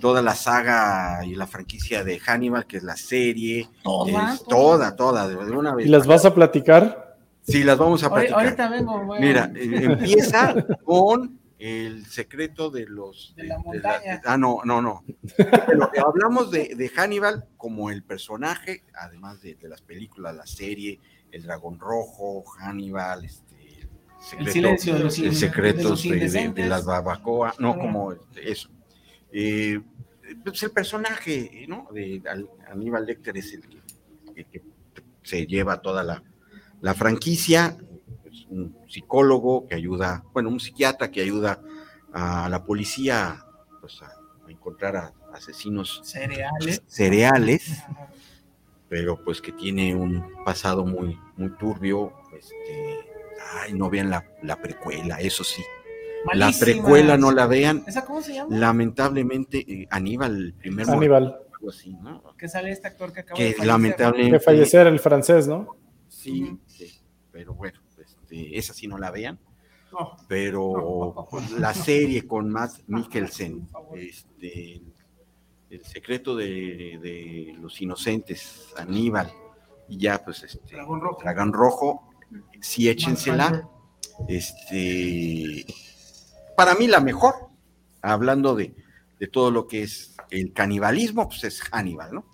toda 0.00 0.20
la 0.20 0.34
saga 0.34 1.24
y 1.24 1.36
la 1.36 1.46
franquicia 1.46 2.02
de 2.02 2.18
Hannibal, 2.18 2.66
que 2.66 2.78
es 2.78 2.82
la 2.82 2.96
serie. 2.96 3.68
Toda, 3.84 4.34
es, 4.34 4.42
toda, 4.42 4.96
toda, 4.96 5.28
de 5.28 5.36
una 5.36 5.76
vez. 5.76 5.86
¿Y 5.86 5.90
las 5.90 6.08
vas 6.08 6.24
a 6.24 6.34
platicar? 6.34 7.11
Sí, 7.42 7.64
las 7.64 7.76
vamos 7.76 8.02
a 8.04 8.12
platicar. 8.12 8.44
Ahorita 8.44 8.68
vengo. 8.68 9.16
Mira, 9.18 9.50
eh, 9.56 9.84
empieza 9.84 10.54
con 10.84 11.38
el 11.58 12.06
secreto 12.06 12.70
de 12.70 12.86
los 12.86 13.34
de, 13.36 13.42
de 13.42 13.48
la 13.48 13.58
montaña. 13.58 14.00
De 14.00 14.22
la, 14.24 14.32
ah, 14.32 14.38
no, 14.38 14.60
no, 14.64 14.80
no. 14.80 15.04
Pero 15.36 15.90
hablamos 16.06 16.50
de, 16.50 16.74
de, 16.74 16.88
Hannibal 16.88 17.46
como 17.56 17.90
el 17.90 18.02
personaje, 18.02 18.84
además 18.94 19.42
de, 19.42 19.54
de, 19.54 19.68
las 19.68 19.80
películas, 19.80 20.34
la 20.34 20.46
serie, 20.46 21.00
el 21.30 21.42
dragón 21.42 21.78
rojo, 21.78 22.44
Hannibal, 22.58 23.24
este, 23.24 23.88
secreto, 24.20 24.48
el 24.48 24.52
silencio 24.52 24.94
de 24.94 25.00
los, 25.00 25.18
el 25.18 25.34
secreto 25.34 25.96
de, 25.96 26.66
las 26.66 26.84
barbacoa, 26.84 27.54
no, 27.58 27.76
como 27.76 28.12
eso. 28.36 28.68
Eh, 29.32 29.80
pues 30.44 30.62
el 30.62 30.70
personaje, 30.70 31.66
¿no? 31.68 31.88
De 31.92 32.22
Aníbal 32.70 33.06
Lecter 33.06 33.36
es 33.36 33.54
el 33.54 33.62
que, 33.68 33.78
el 34.36 34.46
que 34.46 34.62
se 35.22 35.46
lleva 35.46 35.80
toda 35.80 36.02
la, 36.02 36.22
la 36.82 36.92
franquicia, 36.94 37.76
es 38.30 38.46
un 38.50 38.76
psicólogo 38.86 39.66
que 39.66 39.74
ayuda, 39.74 40.24
bueno, 40.34 40.50
un 40.50 40.60
psiquiatra 40.60 41.10
que 41.10 41.22
ayuda 41.22 41.60
a 42.12 42.48
la 42.50 42.64
policía 42.64 43.46
pues, 43.80 44.02
a, 44.02 44.08
a 44.46 44.50
encontrar 44.50 44.96
a 44.96 45.14
asesinos 45.32 46.02
cereales, 46.04 46.82
cereales 46.86 47.82
pero 48.92 49.24
pues 49.24 49.40
que 49.40 49.52
tiene 49.52 49.94
un 49.94 50.22
pasado 50.44 50.84
muy, 50.84 51.18
muy 51.38 51.48
turbio. 51.56 52.12
Este, 52.38 52.98
ay, 53.54 53.72
no 53.72 53.88
vean 53.88 54.10
la, 54.10 54.22
la 54.42 54.56
precuela, 54.60 55.18
eso 55.18 55.42
sí. 55.44 55.62
Malísima. 56.26 56.50
La 56.50 56.58
precuela 56.58 57.16
no 57.16 57.30
la 57.30 57.46
vean. 57.46 57.84
¿Esa 57.86 58.04
cómo 58.04 58.20
se 58.20 58.34
llama? 58.34 58.54
Lamentablemente, 58.54 59.64
eh, 59.66 59.88
Aníbal, 59.90 60.36
el 60.36 60.52
primer 60.52 60.90
Aníbal. 60.90 61.38
Algo 61.54 61.70
así, 61.70 61.94
¿no? 62.02 62.22
Que 62.36 62.48
sale 62.48 62.70
este 62.70 62.86
actor 62.86 63.14
que 63.14 63.20
acaba 63.20 63.38
que 63.38 63.44
de 63.44 63.50
fallecer. 63.52 63.66
lamentablemente. 63.66 64.38
Que 64.38 64.44
fallecer 64.44 64.86
el 64.86 65.00
francés, 65.00 65.48
¿no? 65.48 65.74
Sí, 66.22 66.42
uh 66.42 66.46
-huh. 66.46 66.58
sí, 66.66 67.00
pero 67.32 67.54
bueno, 67.54 67.80
este, 67.98 68.56
esa 68.56 68.72
sí 68.72 68.86
no 68.86 68.98
la 68.98 69.10
vean. 69.10 69.38
No. 69.92 70.16
Pero 70.28 71.14
No. 71.32 71.58
la 71.58 71.74
serie 71.74 72.26
con 72.26 72.48
Matt 72.50 72.72
Mikkelsen, 72.86 73.68
este, 73.96 74.80
el 75.68 75.84
secreto 75.84 76.34
de, 76.36 76.98
de, 77.02 77.54
los 77.60 77.80
inocentes, 77.80 78.72
Aníbal, 78.76 79.30
y 79.88 79.98
ya 79.98 80.24
pues 80.24 80.42
este, 80.44 80.74
Dragón 80.76 81.00
Rojo, 81.00 81.18
Dragón 81.22 81.52
Rojo 81.52 82.10
sí 82.60 82.88
échensela. 82.88 83.68
Este, 84.28 85.66
para 86.56 86.74
mí 86.74 86.86
la 86.86 87.00
mejor, 87.00 87.34
hablando 88.00 88.54
de, 88.54 88.74
de, 89.18 89.26
todo 89.26 89.50
lo 89.50 89.66
que 89.66 89.82
es 89.82 90.14
el 90.30 90.52
canibalismo, 90.52 91.28
pues 91.28 91.44
es 91.44 91.60
Hannibal, 91.62 92.14
¿no? 92.14 92.31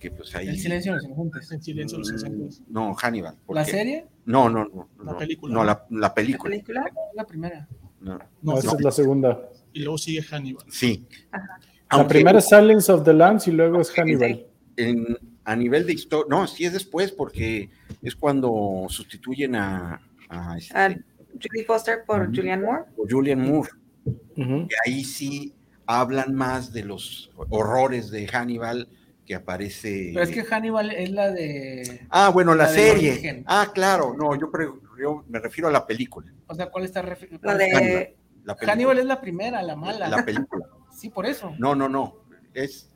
Porque 0.00 0.16
pues 0.16 0.34
ahí... 0.34 0.48
El 0.48 0.58
silencio 0.58 0.92
de 0.92 0.96
los 0.96 1.04
inocentes. 1.04 1.52
El 1.52 1.62
silencio 1.62 1.98
de 1.98 2.00
los 2.00 2.10
inocentes. 2.10 2.62
No, 2.68 2.94
Hannibal. 2.94 3.36
¿La 3.50 3.66
serie? 3.66 4.06
No, 4.24 4.48
no, 4.48 4.64
no. 4.64 4.88
La 5.04 5.18
película. 5.18 5.52
No, 5.54 5.62
la, 5.62 5.86
la 5.90 6.14
película. 6.14 6.56
¿La 6.56 6.62
película? 6.62 6.90
La 7.14 7.26
primera. 7.26 7.68
No, 8.00 8.18
no 8.40 8.58
esa 8.58 8.68
no. 8.68 8.78
es 8.78 8.84
la 8.84 8.90
segunda. 8.92 9.50
Y 9.74 9.80
luego 9.80 9.98
sigue 9.98 10.22
Hannibal. 10.22 10.64
Sí. 10.70 11.06
Ajá. 11.30 11.58
La 11.98 12.08
primera 12.08 12.38
es 12.38 12.48
Silence 12.48 12.90
of 12.90 13.04
the 13.04 13.12
Lambs 13.12 13.46
y 13.46 13.50
luego 13.50 13.78
es 13.78 13.90
Hannibal. 13.90 14.46
En, 14.78 15.18
a 15.44 15.54
nivel 15.54 15.86
de 15.86 15.92
historia, 15.92 16.26
no, 16.30 16.46
sí 16.46 16.64
es 16.64 16.72
después 16.72 17.12
porque 17.12 17.68
es 18.00 18.16
cuando 18.16 18.86
sustituyen 18.88 19.54
a... 19.56 20.00
a 20.30 20.56
este, 20.56 20.74
uh, 20.74 21.38
Julie 21.42 21.64
Foster 21.66 22.04
por 22.06 22.22
uh 22.22 22.24
-huh. 22.24 22.36
Julianne 22.36 22.64
Moore. 22.64 22.84
Por 22.96 23.12
Julianne 23.12 23.46
Moore. 23.46 23.70
Uh 24.06 24.12
-huh. 24.36 24.66
Y 24.66 24.90
ahí 24.90 25.04
sí 25.04 25.52
hablan 25.84 26.34
más 26.34 26.72
de 26.72 26.84
los 26.84 27.30
horrores 27.50 28.10
de 28.10 28.26
Hannibal 28.28 28.88
que 29.30 29.36
aparece. 29.36 30.10
Pero 30.12 30.24
es 30.24 30.30
que 30.32 30.42
Hannibal 30.42 30.90
es 30.90 31.08
la 31.12 31.30
de. 31.30 32.04
Ah, 32.10 32.30
bueno, 32.30 32.52
la, 32.52 32.64
la 32.64 32.70
serie. 32.70 33.44
Ah, 33.46 33.70
claro, 33.72 34.12
no, 34.12 34.34
yo, 34.34 34.50
yo, 34.98 35.24
me 35.28 35.38
refiero 35.38 35.68
a 35.68 35.70
la 35.70 35.86
película. 35.86 36.32
O 36.48 36.54
sea, 36.56 36.68
¿cuál 36.68 36.84
está 36.84 37.00
refiriendo? 37.00 37.46
La 37.46 37.54
de. 37.56 37.70
Hannibal. 37.70 38.08
La 38.42 38.56
Hannibal 38.60 38.98
es 38.98 39.04
la 39.04 39.20
primera, 39.20 39.62
la 39.62 39.76
mala. 39.76 40.08
La 40.08 40.24
película. 40.24 40.66
sí, 40.92 41.10
por 41.10 41.26
eso. 41.26 41.52
No, 41.60 41.76
no, 41.76 41.88
no. 41.88 42.24
Es 42.54 42.90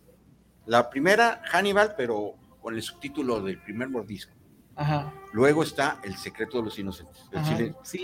la 0.66 0.90
primera 0.90 1.40
Hannibal, 1.52 1.94
pero 1.96 2.34
con 2.60 2.74
el 2.74 2.82
subtítulo 2.82 3.40
del 3.40 3.62
primer 3.62 3.88
mordisco. 3.88 4.32
Ajá. 4.74 5.14
Luego 5.32 5.62
está 5.62 6.00
El 6.02 6.16
secreto 6.16 6.58
de 6.58 6.64
los 6.64 6.76
inocentes. 6.80 7.28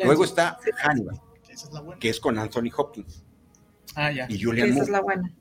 Luego 0.04 0.22
está 0.22 0.56
Hannibal, 0.84 1.20
Esa 1.48 1.66
es 1.66 1.72
la 1.72 1.80
buena. 1.80 1.98
que 1.98 2.10
es 2.10 2.20
con 2.20 2.38
Anthony 2.38 2.70
Hopkins. 2.76 3.24
Ah, 3.96 4.12
ya. 4.12 4.26
Y 4.28 4.40
Julian 4.40 4.68
Esa 4.68 4.74
Moore. 4.76 4.84
es 4.84 4.90
la 4.92 5.00
buena. 5.00 5.34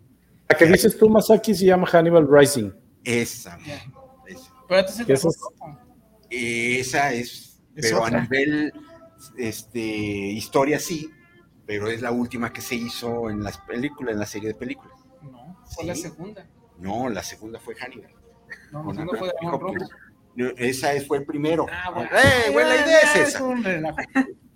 La 0.50 0.58
que 0.58 0.66
dices 0.66 0.98
tú, 0.98 1.10
Masaki, 1.10 1.54
se 1.54 1.66
llama 1.66 1.88
Hannibal 1.88 2.28
Rising. 2.30 2.72
Esa. 3.04 3.58
Esa. 4.28 4.54
Pero 4.68 4.80
entonces 4.82 5.06
¿Qué 5.06 5.14
es? 5.14 6.88
Esa 6.88 7.14
es, 7.14 7.62
Es 7.76 7.86
pero 7.86 8.02
otra. 8.04 8.20
a 8.20 8.22
nivel 8.22 8.74
este, 9.38 9.80
historia 9.80 10.80
sí, 10.80 11.10
pero 11.66 11.88
es 11.88 12.02
la 12.02 12.12
última 12.12 12.52
que 12.54 12.62
se 12.62 12.76
hizo 12.76 13.30
en 13.30 13.44
las 13.44 13.58
películas, 13.60 14.14
en 14.14 14.20
la 14.20 14.26
serie 14.26 14.50
de 14.50 14.56
películas. 14.56 14.98
No, 15.24 15.58
fue 15.66 15.84
Sí. 15.84 15.88
la 15.88 15.96
segunda. 15.96 16.48
No, 16.80 17.10
la 17.10 17.24
segunda 17.24 17.60
fue 17.60 17.76
Hannibal. 17.76 18.12
No, 18.72 18.84
la 18.86 18.94
segunda 18.94 19.18
fue. 19.20 19.32
Hopkins. 19.52 19.90
Esa 20.58 20.94
es, 20.94 21.06
fue 21.08 21.18
el 21.20 21.26
primero. 21.26 21.66
Ah, 21.72 21.92
bueno. 21.94 22.10
¡Eh, 22.12 22.52
buena 22.52 22.76
idea 22.76 23.00
es 23.16 23.16
esa! 23.36 23.44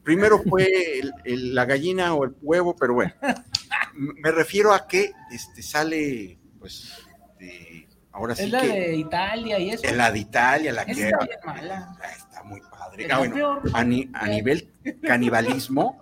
Primero 0.04 0.40
fue 0.44 1.00
el- 1.00 1.14
el- 1.26 1.56
la 1.56 1.66
gallina 1.66 2.14
o 2.14 2.24
el 2.26 2.36
huevo, 2.42 2.76
pero 2.76 2.94
bueno. 2.96 3.14
Me 3.96 4.32
refiero 4.32 4.74
a 4.74 4.88
que 4.88 5.12
este, 5.32 5.62
sale, 5.62 6.38
pues, 6.60 6.92
de- 7.40 7.88
ahora 8.12 8.36
sí 8.36 8.44
Es 8.44 8.50
la 8.52 8.62
que 8.62 8.68
de 8.68 8.96
Italia 8.96 9.60
y 9.60 9.70
eso. 9.72 9.86
en 9.86 9.98
la 9.98 10.12
de 10.12 10.20
Italia, 10.20 10.72
la 10.74 10.86
que 10.86 10.92
está 10.94 11.18
bien 11.26 11.40
mala. 11.46 11.96
Ah, 12.02 12.12
está 12.16 12.44
muy 12.44 12.62
padre. 12.62 13.06
Es 13.06 13.12
Ah, 13.12 13.14
la 13.14 13.18
bueno, 13.20 13.36
peor. 13.36 13.62
a, 13.74 13.84
ni- 13.84 14.10
a 14.14 14.28
nivel 14.28 14.70
canibalismo, 15.04 16.00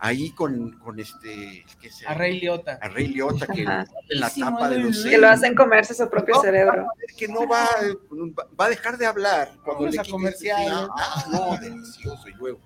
ahí 0.00 0.30
con, 0.30 0.78
con 0.78 0.98
este, 1.00 1.64
¿qué 1.80 1.90
A 2.06 2.14
Rey 2.14 2.40
Liotta. 2.40 2.78
a 2.80 2.88
Rey 2.88 3.08
Liotta, 3.08 3.46
que 3.48 3.62
Ajá. 3.62 3.84
en 4.08 4.20
la 4.20 4.30
Sí, 4.30 4.40
tapa 4.40 4.68
de 4.68 4.78
los. 4.78 5.02
Que 5.04 5.18
lo 5.18 5.28
hacen 5.28 5.54
comerse 5.54 5.94
su 5.94 6.08
propio 6.08 6.36
No, 6.36 6.40
cerebro. 6.42 6.86
que 7.16 7.26
no 7.28 7.46
va, 7.48 7.68
va 8.58 8.66
a 8.66 8.68
dejar 8.68 8.96
de 8.98 9.06
hablar 9.06 9.48
cuando 9.64 9.84
Vamos 9.84 9.94
le 9.94 10.00
a 10.00 10.02
quites- 10.04 10.12
comerciales. 10.12 10.72
Ah, 10.96 11.24
no, 11.32 11.56
delicioso 11.58 12.28
y 12.28 12.32
luego 12.34 12.60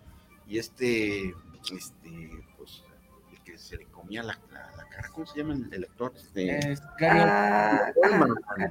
y 0.46 0.58
este, 0.58 1.32
este, 1.74 2.41
comía 4.12 4.22
la, 4.22 4.38
la, 4.52 4.76
la 4.76 4.88
cara. 4.88 5.08
¿Cómo 5.12 5.26
se 5.26 5.38
llama 5.38 5.54
el, 5.54 5.72
el 5.72 5.84
actor? 5.84 6.12
Este, 6.16 6.72
Es 6.72 6.82
Gary 6.98 7.18
Ah, 7.22 7.92
Oldman. 8.04 8.30
ajá. 8.46 8.70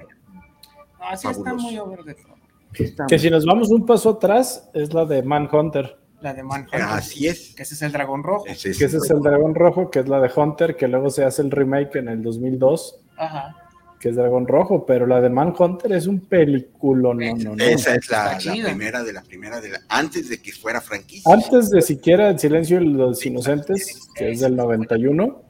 No, 1.00 1.18
sí 1.18 1.28
está 1.28 1.54
muy 1.56 1.78
over 1.80 2.04
de 2.04 2.14
todo. 2.16 2.36
Está- 2.74 3.06
Que 3.08 3.18
si 3.20 3.30
nos 3.30 3.46
vamos 3.46 3.70
un 3.72 3.86
paso 3.86 4.12
atrás, 4.12 4.70
es 4.74 4.94
la 4.94 5.06
de 5.06 5.24
Manhunter, 5.24 5.98
La 6.22 6.34
de 6.34 6.44
Manhunter. 6.44 6.82
Así 6.84 7.28
es. 7.28 7.56
Que 7.56 7.64
ese 7.64 7.74
es 7.74 7.82
el 7.82 7.92
dragón 7.92 8.24
rojo. 8.24 8.46
Ese 8.46 8.70
es, 8.70 8.78
que 8.78 8.86
ese 8.86 8.98
es 8.98 9.10
el 9.10 9.20
dragón 9.22 9.56
rojo, 9.56 9.90
que 9.90 10.00
es 10.00 10.08
la 10.08 10.20
de 10.22 10.32
Hunter, 10.34 10.78
que 10.78 10.88
luego 10.88 11.10
se 11.10 11.26
hace 11.26 11.42
el 11.42 11.50
remake 11.52 11.96
en 11.98 12.08
el 12.10 12.22
2002, 12.22 13.02
Ajá. 13.18 13.56
Que 14.02 14.10
es 14.10 14.16
dragón 14.16 14.48
rojo, 14.48 14.86
pero 14.86 15.06
la 15.06 15.22
de 15.22 15.30
Manhunter 15.30 15.92
es 15.94 16.08
un 16.08 16.22
película, 16.22 17.14
no, 17.14 17.36
no, 17.36 17.56
no. 17.56 17.64
Esa 17.64 17.96
es 17.96 18.10
la, 18.10 18.38
primera 18.64 19.04
de 19.04 19.14
la 19.14 19.22
primera 19.22 19.62
de 19.62 19.70
la. 19.70 19.82
Antes 19.90 20.28
de 20.30 20.42
que 20.42 20.52
fuera 20.52 20.82
franquicia. 20.82 21.32
Antes 21.32 21.70
de 21.70 21.82
siquiera 21.82 22.30
El 22.30 22.40
silencio 22.40 22.80
de 22.80 22.86
los 22.86 23.24
inocentes, 23.26 24.10
que 24.16 24.32
es 24.32 24.40
del 24.40 24.56
91, 24.56 25.44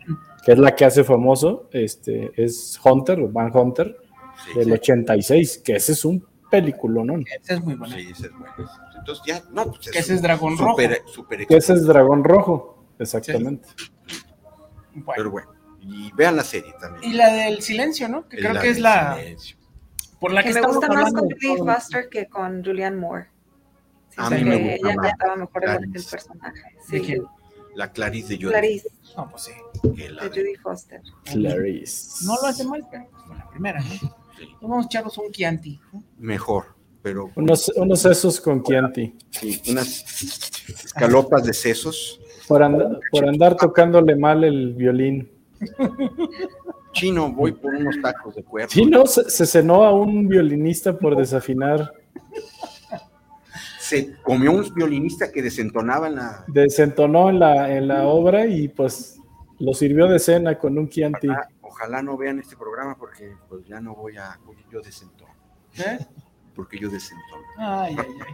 que 0.45 0.51
es 0.51 0.59
la 0.59 0.75
que 0.75 0.83
hace 0.83 1.03
famoso, 1.05 1.69
este, 1.71 2.31
es 2.35 2.79
Hunter, 2.83 3.21
o 3.21 3.29
Van 3.29 3.55
Hunter, 3.55 3.97
Sí, 4.45 4.57
del 4.57 4.65
sí, 4.65 4.71
86, 4.71 5.61
que 5.63 5.75
ese 5.75 5.91
es 5.91 6.03
un 6.03 6.25
peliculón, 6.49 7.07
¿no? 7.07 7.13
Ese 7.19 7.53
es 7.53 7.63
muy 7.63 7.75
bueno. 7.75 7.95
sí, 7.95 8.07
ese 8.11 8.25
es 8.25 8.31
bueno. 8.31 8.53
Entonces 8.97 9.23
ya, 9.25 9.43
no, 9.51 9.65
pues 9.65 9.91
Que 9.91 9.99
ese 9.99 10.15
es 10.15 10.21
dragón 10.21 10.57
rojo. 10.57 10.71
super, 10.71 11.01
super 11.05 11.47
Que 11.47 11.57
ese 11.57 11.73
es 11.73 11.85
dragón 11.85 12.23
rojo, 12.23 12.85
exactamente. 12.97 13.67
Bueno. 14.93 15.13
Pero 15.15 15.31
bueno, 15.31 15.49
y 15.81 16.11
vean 16.13 16.35
la 16.35 16.43
serie 16.43 16.73
también. 16.79 17.11
Y 17.11 17.15
la 17.15 17.33
del 17.33 17.61
silencio, 17.61 18.07
¿no? 18.07 18.27
Que 18.27 18.37
creo 18.37 18.59
que 18.61 18.69
es 18.69 18.79
la 18.79 19.15
silencio. 19.17 19.57
por 20.19 20.31
la 20.31 20.43
que, 20.43 20.49
Que 20.53 20.61
me 20.61 20.67
gusta 20.67 20.87
más 20.87 21.11
con 21.13 21.27
todo. 21.29 21.65
Foster 21.65 22.09
que 22.09 22.27
con 22.27 22.63
Julianne 22.63 22.97
Moore. 22.97 23.27
A 24.17 24.29
mí 24.29 24.43
me 24.43 24.57
gusta 24.57 24.73
ella 24.89 24.95
más 24.95 25.11
estaba 25.11 25.35
mejor 25.37 25.63
el, 25.69 25.89
personaje. 25.91 26.61
¿De 26.89 26.99
Sí? 27.03 27.17
La 27.75 27.91
Clarice 27.91 28.27
de 28.29 28.35
Judy. 28.35 28.49
Clarice, 28.49 28.89
No, 29.15 29.29
pues 29.31 29.43
sí. 29.43 29.51
que 29.95 30.09
la 30.09 30.23
de 30.23 30.29
de- 30.29 30.41
Judy 30.41 30.55
Foster. 30.55 31.01
Clarice. 31.23 32.25
No 32.25 32.35
lo 32.41 32.47
hace 32.47 32.65
mal, 32.65 32.85
pero 32.91 33.07
fue 33.25 33.37
la 33.37 33.49
primera, 33.49 33.79
¿no? 33.79 33.89
sí, 33.89 34.09
Vamos 34.61 34.83
a 34.83 34.87
echarnos 34.87 35.17
un 35.17 35.31
Chianti. 35.31 35.79
¿no? 35.93 36.03
mejor, 36.17 36.75
pero 37.01 37.31
Unos, 37.35 37.69
unos 37.77 37.99
sesos 38.01 38.41
con 38.41 38.61
Chianti. 38.61 39.15
sí, 39.29 39.61
unas 39.69 40.03
escalopas 40.67 41.45
de 41.45 41.53
sesos. 41.53 42.19
Por, 42.47 42.61
and- 42.61 42.99
por 43.09 43.27
andar 43.29 43.55
tocándole 43.55 44.15
mal 44.17 44.43
el 44.43 44.73
violín. 44.73 45.31
Chino, 46.91 47.31
voy 47.31 47.53
por 47.53 47.73
unos 47.73 47.99
tacos 48.01 48.35
de 48.35 48.43
cuerpo. 48.43 48.71
Sí, 48.71 48.85
no, 48.85 49.05
se, 49.05 49.29
se 49.29 49.45
cenó 49.45 49.83
a 49.83 49.93
un 49.93 50.27
violinista 50.27 50.97
por 50.97 51.15
desafinar. 51.15 51.93
Se 53.79 54.15
comió 54.21 54.51
un 54.51 54.73
violinista 54.73 55.31
que 55.31 55.41
desentonaba 55.41 56.07
en 56.07 56.15
la. 56.15 56.43
Desentonó 56.47 57.29
en 57.29 57.39
la, 57.39 57.75
en 57.75 57.87
la 57.87 58.07
obra 58.07 58.45
y 58.45 58.67
pues 58.69 59.19
lo 59.59 59.73
sirvió 59.73 60.07
de 60.07 60.19
cena 60.19 60.57
con 60.57 60.77
un 60.77 60.89
Chianti. 60.89 61.27
Ojalá, 61.27 61.49
ojalá 61.61 62.01
no 62.01 62.17
vean 62.17 62.39
este 62.39 62.55
programa 62.55 62.97
porque 62.97 63.35
pues 63.49 63.65
ya 63.65 63.81
no 63.81 63.95
voy 63.95 64.17
a. 64.17 64.39
yo 64.71 64.81
desentono. 64.81 65.33
¿Eh? 65.77 65.99
Porque 66.55 66.77
yo 66.79 66.89
desentono. 66.89 67.43
Ay, 67.57 67.95
ay, 67.97 68.05
ay. 68.27 68.33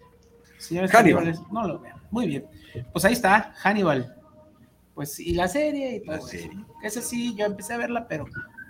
Señores 0.58 0.90
Hannibal. 0.90 1.38
no 1.52 1.68
lo 1.68 1.78
vean. 1.78 1.98
Muy 2.10 2.26
bien. 2.26 2.46
Pues 2.92 3.04
ahí 3.04 3.12
está, 3.12 3.54
Hannibal. 3.56 4.17
Pues, 4.98 5.20
y 5.20 5.32
la 5.32 5.46
serie 5.46 5.94
y 5.94 6.00
todo 6.00 6.16
La 6.16 6.18
eso. 6.18 6.26
serie. 6.26 6.50
Esa 6.82 7.00
sí, 7.00 7.32
yo 7.36 7.46
empecé 7.46 7.72
a 7.72 7.76
verla, 7.76 8.08
pero 8.08 8.24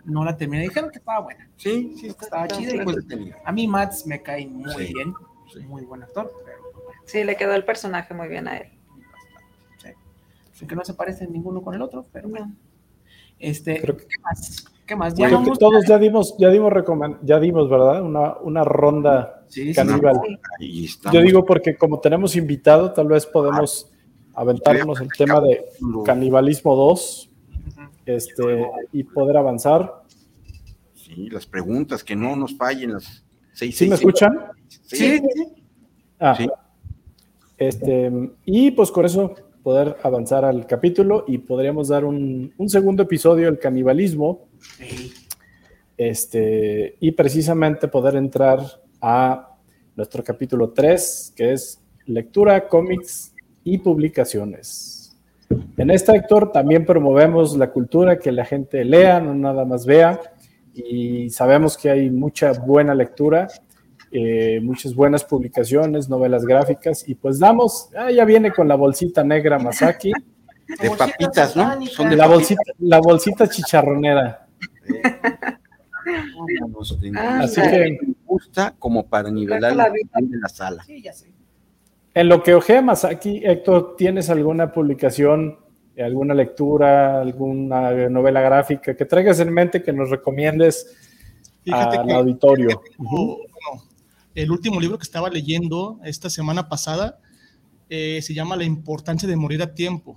no 0.05 0.27
la 0.27 0.37
terminé. 0.37 0.65
Dijeron 0.65 0.91
que 0.91 0.99
estaba 0.99 1.21
buena. 1.21 1.49
Sí, 1.57 1.95
sí, 1.99 2.09
Estaba 2.09 2.47
chida 2.49 2.75
y 2.77 2.85
pues 2.85 2.99
a 3.47 3.51
mí 3.51 3.67
Mats 3.67 4.07
me 4.07 4.21
cae 4.23 4.47
muy 4.47 4.71
Sí, 4.75 4.93
bien. 4.93 5.15
sí. 5.51 5.61
Muy 5.61 5.87
buen 5.87 6.03
actor, 6.03 6.31
pero 6.45 6.59
bueno, 6.85 7.01
Sí, 7.07 7.25
le 7.25 7.35
quedó 7.35 7.55
el 7.55 7.65
personaje 7.65 8.13
muy 8.13 8.29
bien 8.29 8.47
a 8.47 8.59
él. 8.59 8.69
sí. 9.79 9.89
Aunque 10.61 10.77
no 10.77 10.85
se 10.85 10.93
parecen 10.93 11.33
ninguno 11.33 11.63
con 11.63 11.75
el 11.75 11.81
otro, 11.81 12.05
pero 12.13 12.29
bueno. 12.29 12.49
No. 12.49 12.55
Este, 13.39 13.81
Creo 13.81 13.97
que- 13.97 14.05
¿qué 14.07 14.21
más? 14.23 14.65
¿Qué 14.85 14.97
más? 14.97 15.15
Que 15.15 15.23
vamos- 15.29 15.59
todos 15.59 15.87
ya 15.87 15.97
dimos, 15.97 16.37
ya 16.39 16.51
dimos 16.51 16.73
ya 17.23 17.41
dimos, 17.41 17.71
¿verdad? 17.71 18.03
Una, 18.03 18.37
una 18.37 18.65
ronda 18.65 19.45
Sí, 19.49 19.73
caníbal. 19.73 20.21
Sí. 20.59 20.91
Yo 21.11 21.23
digo 21.23 21.47
porque 21.47 21.75
como 21.75 22.01
tenemos 22.01 22.37
invitado, 22.37 22.93
tal 22.93 23.07
vez 23.09 23.25
podemos 23.25 23.91
aventarnos 24.41 25.01
el 25.01 25.09
tema 25.17 25.41
de 25.41 25.65
canibalismo 26.05 26.77
2 26.77 27.31
Ujú. 27.69 27.81
este, 28.07 28.67
y 28.93 29.03
poder 29.05 29.37
avanzar. 29.37 30.03
Sí, 30.95 31.29
las 31.31 31.47
preguntas, 31.47 32.05
que 32.05 32.15
no 32.15 32.37
nos 32.37 32.57
fallen 32.57 32.93
las 32.93 33.25
seis. 33.53 33.77
¿Sí 33.77 33.89
me 33.89 33.95
escuchan? 33.97 34.39
Sí, 34.69 35.19
sí. 35.19 35.23
Ah, 36.21 36.35
Sí. 36.37 36.49
este, 37.57 38.11
y 38.45 38.71
pues 38.71 38.91
con 38.91 39.07
eso 39.07 39.35
poder 39.63 39.97
avanzar 40.03 40.45
al 40.45 40.67
capítulo 40.67 41.25
y 41.27 41.39
podríamos 41.39 41.89
dar 41.89 42.05
un, 42.05 42.53
un 42.57 42.69
segundo 42.69 43.03
episodio 43.03 43.47
del 43.47 43.59
canibalismo 43.59 44.47
Sí. 44.79 45.13
este, 45.97 46.97
y 47.01 47.13
precisamente 47.13 47.89
poder 47.89 48.17
entrar 48.17 48.61
a 49.01 49.57
nuestro 49.97 50.23
capítulo 50.23 50.71
3, 50.71 51.33
que 51.37 51.53
es 51.53 51.81
lectura, 52.07 52.69
cómics 52.69 53.35
y 53.73 53.79
publicaciones. 53.79 55.17
En 55.77 55.91
este 55.91 56.15
Héctor 56.17 56.53
también 56.53 56.85
promovemos 56.85 57.57
la 57.57 57.71
cultura, 57.71 58.19
que 58.19 58.33
la 58.33 58.45
gente 58.45 58.85
lea, 58.85 59.21
no 59.21 59.35
nada 59.35 59.65
más 59.65 59.87
vea, 59.87 60.21
y 60.75 61.31
sabemos 61.31 61.77
que 61.77 61.91
hay 61.91 62.11
mucha 62.11 62.53
buena 62.53 62.95
lectura, 62.95 63.49
eh, 64.11 64.61
muchas 64.63 64.95
buenas 64.95 65.25
publicaciones, 65.25 66.09
novelas 66.09 66.45
gráficas, 66.45 67.09
y 67.09 67.15
pues 67.15 67.39
damos, 67.39 67.91
ah, 67.97 68.11
ya 68.11 68.25
viene 68.25 68.53
con 68.53 68.69
la 68.69 68.75
bolsita 68.75 69.25
negra 69.25 69.59
Masaki, 69.59 70.13
De 70.83 70.91
papitas, 70.91 71.57
¿no? 71.57 71.87
Son 71.87 72.11
de 72.11 72.17
la 72.17 72.27
bolsita, 72.27 72.61
la 72.81 73.01
bolsita 73.01 73.49
chicharronera. 73.49 74.47
Así 77.41 77.61
que 77.63 77.99
me 78.03 78.15
gusta 78.27 78.75
como 78.79 79.07
para 79.07 79.31
nivelar 79.31 79.75
la 79.75 79.85
la 79.85 79.91
vida. 79.91 80.11
de 80.21 80.39
la 80.39 80.49
sala. 80.49 80.85
Sí, 80.85 81.03
ya 81.03 81.13
sé. 81.13 81.33
En 82.15 82.29
lo 82.29 82.43
que 82.43 82.55
ojea 82.55 82.83
Masaki, 82.83 83.43
Héctor, 83.45 83.95
¿tienes 83.97 84.29
alguna 84.31 84.73
publicación, 84.73 85.59
alguna 85.97 86.35
lectura, 86.35 87.21
alguna 87.21 88.09
novela 88.09 88.41
gráfica 88.41 88.97
que 88.97 89.05
traigas 89.05 89.39
en 89.41 89.53
mente 89.53 89.83
que 89.83 89.93
nos 89.93 90.11
recomiendes 90.11 90.97
Fíjate 91.65 91.99
al 91.99 92.07
que 92.07 92.13
auditorio? 92.13 92.81
tengo, 92.97 93.37
bueno, 93.37 93.85
el 94.35 94.51
último 94.51 94.81
libro 94.81 94.99
que 94.99 95.05
estaba 95.05 95.29
leyendo 95.29 96.01
esta 96.05 96.31
semana 96.31 96.69
pasada 96.69 97.21
eh, 97.89 98.21
se 98.23 98.35
llama 98.35 98.57
La 98.57 98.65
importancia 98.65 99.29
de 99.29 99.37
morir 99.37 99.63
a 99.63 99.75
tiempo. 99.75 100.17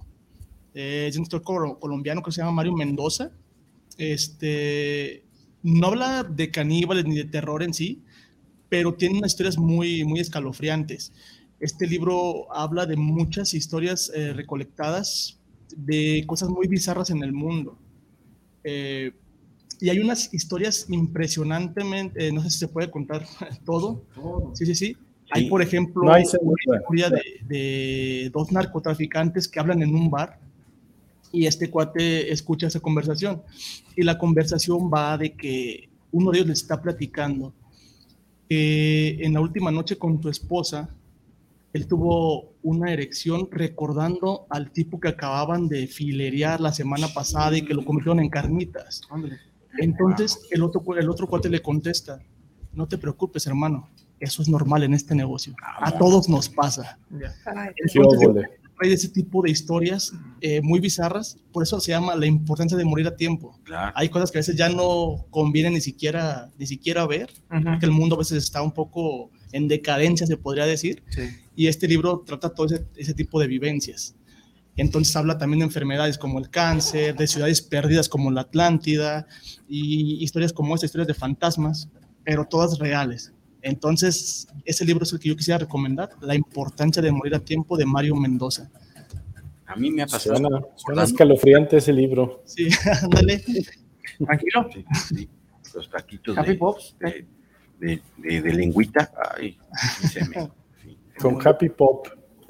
Eh, 0.74 1.08
es 1.10 1.18
un 1.18 1.24
autor 1.24 1.44
colo- 1.44 1.80
colombiano 1.80 2.22
que 2.24 2.32
se 2.32 2.42
llama 2.42 2.52
Mario 2.52 2.74
Mendoza. 2.74 3.32
Este, 3.98 5.24
no 5.62 5.88
habla 5.88 6.24
de 6.24 6.50
caníbales 6.50 7.06
ni 7.06 7.16
de 7.16 7.26
terror 7.26 7.62
en 7.64 7.74
sí, 7.74 8.02
pero 8.70 8.94
tiene 8.94 9.20
unas 9.20 9.32
historias 9.32 9.58
muy, 9.58 10.04
muy 10.04 10.20
escalofriantes. 10.20 11.14
Este 11.62 11.86
libro 11.86 12.52
habla 12.52 12.88
de 12.88 12.96
muchas 12.96 13.54
historias 13.54 14.12
eh, 14.16 14.34
recolectadas 14.34 15.40
de 15.78 16.24
cosas 16.26 16.50
muy 16.50 16.68
bizarras 16.68 17.12
en 17.12 17.22
el 17.22 17.34
mundo. 17.34 17.78
Eh, 18.64 19.14
y 19.80 19.90
hay 19.90 20.00
unas 20.00 20.34
historias 20.34 20.88
impresionantemente, 20.90 22.28
eh, 22.28 22.32
no 22.32 22.42
sé 22.42 22.50
si 22.50 22.58
se 22.58 22.68
puede 22.68 22.90
contar 22.90 23.28
todo. 23.64 24.04
Sí, 24.56 24.66
sí, 24.66 24.74
sí. 24.74 24.98
Hay, 25.30 25.50
por 25.50 25.62
ejemplo, 25.62 26.04
No 26.04 26.14
hay 26.14 26.24
una 26.42 26.80
historia 26.80 27.10
de, 27.12 27.22
de 27.46 28.32
dos 28.34 28.52
narcotraficantes 28.52 29.48
que 29.48 29.60
hablan 29.60 29.84
en 29.84 29.94
un 29.94 30.10
bar 30.10 30.40
y 31.32 31.46
este 31.46 31.70
cuate 31.70 32.32
escucha 32.32 32.68
esa 32.68 32.80
conversación. 32.80 33.44
Y 33.96 34.02
la 34.02 34.18
conversación 34.18 34.90
va 34.92 35.16
de 35.16 35.34
que 35.34 35.90
uno 36.12 36.32
de 36.32 36.40
ellos 36.40 36.50
les 36.50 36.62
está 36.64 36.82
platicando 36.82 37.54
que 38.50 39.24
en 39.24 39.34
la 39.34 39.42
última 39.42 39.72
noche 39.72 39.98
con 39.98 40.20
tu 40.20 40.28
esposa, 40.28 40.90
él 41.74 41.88
tuvo 41.88 42.54
una 42.64 42.92
erección 42.92 43.48
recordando 43.52 44.46
al 44.50 44.72
tipo 44.72 45.00
que 45.00 45.08
acababan 45.10 45.68
de 45.68 45.88
filerear 45.88 46.60
la 46.60 46.74
semana 46.74 47.08
pasada 47.08 47.58
y 47.58 47.62
que 47.64 47.74
lo 47.74 47.86
convirtieron 47.86 48.20
en 48.20 48.30
carnitas. 48.30 49.02
Entonces 49.80 50.48
el 50.52 50.64
otro, 50.64 50.84
el 50.98 51.10
otro 51.10 51.28
cuate 51.28 51.50
le 51.50 51.62
contesta, 51.62 52.20
no 52.74 52.88
te 52.88 52.98
preocupes 52.98 53.48
hermano, 53.48 53.90
eso 54.20 54.42
es 54.42 54.50
normal 54.50 54.84
en 54.84 54.94
este 54.94 55.16
negocio, 55.16 55.56
a 55.80 55.98
todos 55.98 56.28
nos 56.30 56.50
pasa. 56.50 57.00
Hay 58.84 58.94
ese 58.94 59.10
tipo 59.10 59.44
de 59.44 59.52
historias 59.52 60.12
eh, 60.42 60.60
muy 60.62 60.80
bizarras, 60.80 61.38
por 61.54 61.62
eso 61.64 61.80
se 61.80 61.92
llama 61.92 62.16
la 62.16 62.26
importancia 62.26 62.76
de 62.78 62.84
morir 62.84 63.08
a 63.08 63.16
tiempo. 63.16 63.56
Hay 63.94 64.10
cosas 64.10 64.32
que 64.32 64.40
a 64.40 64.42
veces 64.42 64.56
ya 64.56 64.70
no 64.70 65.26
conviene 65.30 65.70
ni 65.70 65.82
siquiera, 65.82 66.50
ni 66.58 66.66
siquiera 66.66 67.06
ver, 67.06 67.30
Ujú. 67.52 67.80
que 67.80 67.86
el 67.86 67.92
mundo 67.92 68.16
a 68.16 68.20
veces 68.20 68.44
está 68.44 68.62
un 68.62 68.72
poco 68.72 69.30
en 69.52 69.68
decadencia, 69.68 70.26
se 70.28 70.38
podría 70.38 70.66
decir, 70.66 71.04
Sí. 71.10 71.22
y 71.56 71.68
este 71.68 71.88
libro 71.88 72.24
trata 72.26 72.50
todo 72.54 72.68
ese, 72.68 72.86
ese 72.96 73.14
tipo 73.14 73.40
de 73.40 73.48
vivencias. 73.48 74.16
Entonces 74.78 75.14
habla 75.16 75.38
también 75.38 75.60
de 75.60 75.66
enfermedades 75.66 76.18
como 76.18 76.40
el 76.40 76.50
cáncer, 76.50 77.16
de 77.16 77.28
ciudades 77.28 77.62
perdidas 77.62 78.08
como 78.08 78.32
la 78.32 78.42
Atlántida, 78.42 79.28
y 79.68 80.24
historias 80.24 80.54
como 80.54 80.74
esta, 80.76 80.86
historias 80.86 81.08
de 81.08 81.14
fantasmas, 81.14 81.90
pero 82.24 82.46
todas 82.46 82.80
reales. 82.80 83.34
Entonces, 83.64 84.48
ese 84.66 84.86
libro 84.86 85.04
es 85.04 85.14
el 85.14 85.20
que 85.20 85.30
yo 85.30 85.36
quisiera 85.36 85.58
recomendar, 85.60 86.10
La 86.22 86.34
importancia 86.36 87.02
de 87.02 87.12
morir 87.12 87.36
a 87.36 87.40
tiempo 87.40 87.78
de 87.78 87.86
Mario 87.86 88.16
Mendoza. 88.16 88.72
A 89.68 89.76
mí 89.76 89.92
me 89.92 90.02
ha 90.02 90.08
pasado. 90.08 90.36
Suena, 90.38 90.62
suena 90.76 91.04
escalofriante 91.04 91.78
ese 91.78 91.94
libro. 91.94 92.42
Sí, 92.46 92.68
ándale. 93.04 93.44
Tranquilo. 94.26 94.70
Sí, 94.74 94.86
sí, 95.16 95.30
los 95.76 95.90
taquitos 95.90 96.38
Happy 96.38 96.52
de, 96.52 96.56
Pops. 96.58 96.96
de, 97.00 97.26
de, 97.82 98.02
de- 98.18 98.42
de 98.42 98.54
lengüita. 98.54 99.12
Ay, 99.38 99.58
se 100.10 100.24
me- 100.30 100.50
sí. 100.82 100.98
Con 101.20 101.46
Happy 101.46 101.70
Pop. 101.70 102.08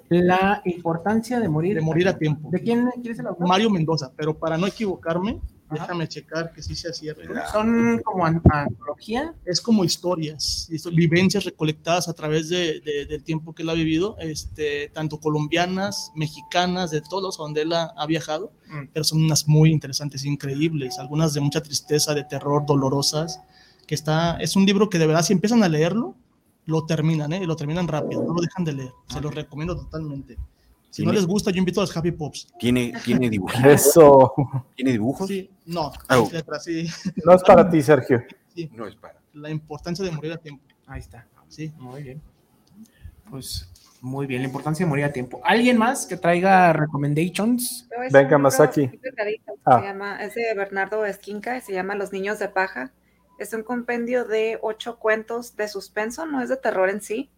La 0.10 0.62
importancia 0.66 1.40
de 1.40 1.48
morir. 1.48 1.76
De 1.76 1.82
morir 1.82 2.08
a 2.10 2.18
tiempo. 2.18 2.50
¿De 2.52 2.62
quién, 2.62 2.90
quién 3.02 3.14
es 3.14 3.20
el 3.20 3.28
autor? 3.28 3.48
Mario 3.48 3.70
Mendoza, 3.70 4.12
pero 4.16 4.38
para 4.38 4.58
no 4.58 4.68
equivocarme, 4.68 5.40
Ajá. 5.70 5.84
déjame 5.84 6.06
checar 6.10 6.52
que 6.52 6.62
sí 6.62 6.76
sea 6.76 6.92
cierto. 6.92 7.22
Son 7.54 8.00
como 8.04 8.26
an- 8.26 8.42
antología. 8.52 9.34
Es 9.46 9.62
como 9.62 9.86
historias, 9.86 10.68
histo- 10.70 10.94
vivencias 10.94 11.46
recolectadas 11.46 12.10
a 12.10 12.14
través 12.14 12.50
de, 12.50 12.82
de- 12.82 13.06
del 13.06 13.24
tiempo 13.24 13.56
que 13.56 13.64
él 13.64 13.70
ha 13.70 13.74
vivido, 13.74 14.18
este, 14.20 14.90
tanto 14.90 15.18
colombianas, 15.22 16.12
mexicanas, 16.14 16.92
de 16.92 17.00
todos 17.00 17.24
los 17.24 17.38
donde 17.38 17.62
él 17.62 17.72
ha, 17.72 17.86
ha 17.96 18.06
viajado, 18.06 18.52
Mm. 18.68 18.88
pero 18.94 19.06
son 19.06 19.24
unas 19.24 19.48
muy 19.48 19.72
interesantes, 19.72 20.26
increíbles, 20.26 21.00
algunas 21.00 21.34
de 21.34 21.40
mucha 21.40 21.62
tristeza, 21.62 22.14
de 22.14 22.26
terror, 22.26 22.66
dolorosas, 22.66 23.40
que 23.92 23.96
está, 23.96 24.38
es 24.38 24.56
un 24.56 24.66
libro 24.66 24.90
que 24.90 24.98
de 24.98 25.06
verdad 25.06 25.22
si 25.22 25.34
empiezan 25.34 25.62
a 25.64 25.68
leerlo, 25.68 26.16
lo 26.66 26.86
terminan, 26.86 27.34
¿eh? 27.34 27.46
lo 27.46 27.58
terminan 27.58 27.90
rápido, 27.90 28.24
no 28.24 28.34
lo 28.34 28.40
dejan 28.40 28.64
de 28.64 28.72
leer, 28.72 28.92
se 29.10 29.20
lo 29.20 29.30
recomiendo 29.30 29.76
totalmente. 29.76 30.38
Si 30.90 31.06
no 31.06 31.12
les 31.12 31.26
gusta, 31.26 31.52
yo 31.52 31.58
invito 31.58 31.82
a 31.82 31.84
los 31.84 31.98
Happy 31.98 32.12
Pops. 32.14 32.48
¿Tiene, 32.58 32.94
tiene 33.04 33.30
dibujitos? 33.30 33.66
Eso. 33.66 34.34
¿Tiene 34.78 34.94
dibujos? 34.94 35.28
Sí, 35.28 35.50
no, 35.66 35.92
Oh. 36.10 36.30
letras, 36.32 36.64
sí, 36.64 36.88
No 37.26 37.34
es 37.36 37.44
para 37.44 37.70
ti, 37.70 37.82
Sergio. 37.82 38.24
No 38.72 38.88
es 38.88 38.96
para. 38.96 39.16
la 39.34 39.50
importancia 39.50 40.06
de 40.06 40.12
morir 40.12 40.32
a 40.32 40.38
tiempo. 40.38 40.64
Ahí 40.88 41.02
está. 41.02 41.28
Sí. 41.50 41.74
Muy 41.78 42.04
bien. 42.04 42.22
Pues 43.30 43.70
muy 44.00 44.26
bien, 44.26 44.42
la 44.42 44.48
importancia 44.48 44.86
de 44.86 44.90
morir 44.90 45.04
a 45.04 45.12
tiempo. 45.12 45.42
¿Alguien 45.44 45.78
más 45.78 46.06
que 46.06 46.16
traiga 46.16 46.72
recommendations? 46.72 47.90
Venga, 48.10 48.38
Masaki. 48.38 48.90
Ah. 49.66 49.80
se 49.82 49.86
llama- 49.88 50.24
es 50.24 50.34
de 50.36 50.54
Bernardo 50.56 51.06
Esquinca 51.06 51.58
y 51.58 51.62
se 51.62 51.74
llama 51.74 51.96
Los 51.96 52.14
niños 52.14 52.40
de 52.40 52.48
paja. 52.48 52.94
Es 53.42 53.54
un 53.54 53.64
compendio 53.64 54.24
de 54.24 54.60
ocho 54.62 55.00
cuentos 55.00 55.56
de 55.56 55.68
suspenso, 55.68 56.28
no 56.28 56.44
es 56.44 56.50
de 56.50 56.58
terror 56.58 56.92
en 56.92 57.02
sí. 57.02 57.32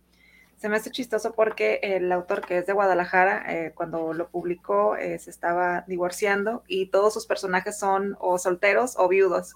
Se 0.57 0.67
me 0.67 0.75
hace 0.75 0.91
chistoso 0.91 1.33
porque 1.33 1.79
el 1.81 2.11
autor, 2.11 2.45
que 2.45 2.57
es 2.57 2.65
de 2.65 2.73
Guadalajara, 2.73 3.45
eh, 3.47 3.71
cuando 3.73 4.11
lo 4.11 4.27
publicó 4.27 4.97
eh, 4.97 5.17
se 5.17 5.29
estaba 5.29 5.85
divorciando 5.87 6.61
y 6.67 6.87
todos 6.87 7.13
sus 7.13 7.25
personajes 7.25 7.79
son 7.79 8.17
o 8.19 8.37
solteros 8.37 8.95
o 8.97 9.07
viudos. 9.07 9.55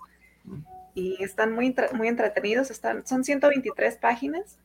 Y 0.93 1.21
están 1.21 1.51
muy, 1.51 1.75
muy 1.91 2.07
entretenidos, 2.07 2.71
están, 2.71 3.05
son 3.05 3.25
123 3.25 3.97
páginas. 3.97 4.57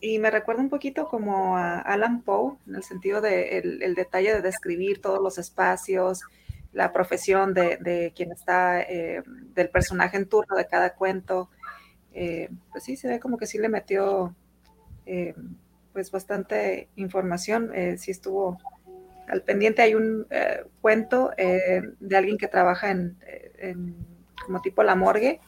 Y 0.00 0.18
me 0.18 0.32
recuerda 0.32 0.62
un 0.62 0.68
poquito 0.68 1.08
como 1.08 1.56
a 1.56 1.78
Alan 1.78 2.22
Poe, 2.22 2.56
en 2.66 2.74
el 2.74 2.82
sentido 2.82 3.20
de 3.20 3.58
el, 3.58 3.84
el 3.84 3.94
detalle 3.94 4.34
de 4.34 4.42
describir 4.42 5.00
todos 5.00 5.22
los 5.22 5.38
espacios, 5.38 6.22
la 6.78 6.92
profesión 6.92 7.54
de, 7.54 7.76
de 7.78 8.12
quien 8.14 8.30
está, 8.30 8.80
eh, 8.80 9.20
del 9.52 9.68
personaje 9.68 10.16
en 10.16 10.28
turno 10.28 10.54
de 10.54 10.68
cada 10.68 10.94
cuento. 10.94 11.50
Eh, 12.12 12.50
pues 12.70 12.84
sí, 12.84 12.96
se 12.96 13.08
ve 13.08 13.18
como 13.18 13.36
que 13.36 13.48
sí 13.48 13.58
le 13.58 13.68
metió 13.68 14.36
eh, 15.04 15.34
pues 15.92 16.12
bastante 16.12 16.88
información, 16.94 17.72
sí 17.96 18.12
estuvo 18.12 18.58
al 19.26 19.42
pendiente. 19.42 19.82
Hay 19.82 19.96
un 19.96 20.28
cuento 20.80 21.32
de 21.36 22.16
alguien 22.16 22.38
que 22.38 22.46
trabaja 22.46 22.92
en, 22.92 23.16
como 24.46 24.60
tipo 24.60 24.84
la 24.84 24.94
morgue 24.94 25.40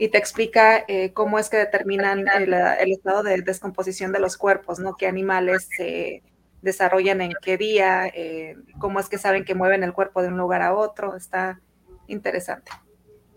y 0.00 0.08
te 0.08 0.18
explica 0.18 0.84
cómo 1.14 1.38
es 1.38 1.48
que 1.48 1.58
determinan 1.58 2.26
el, 2.26 2.52
el 2.52 2.90
estado 2.90 3.22
de 3.22 3.40
descomposición 3.42 4.10
de 4.10 4.18
los 4.18 4.36
cuerpos, 4.36 4.80
¿no? 4.80 4.96
Qué 4.96 5.06
animales 5.06 5.68
se 5.76 6.24
desarrollan 6.62 7.20
en 7.20 7.32
qué 7.42 7.56
día, 7.56 8.06
eh, 8.08 8.56
cómo 8.78 8.98
es 9.00 9.08
que 9.08 9.18
saben 9.18 9.44
que 9.44 9.54
mueven 9.54 9.82
el 9.84 9.92
cuerpo 9.92 10.22
de 10.22 10.28
un 10.28 10.36
lugar 10.38 10.62
a 10.62 10.74
otro. 10.74 11.16
Está 11.16 11.60
interesante. 12.06 12.72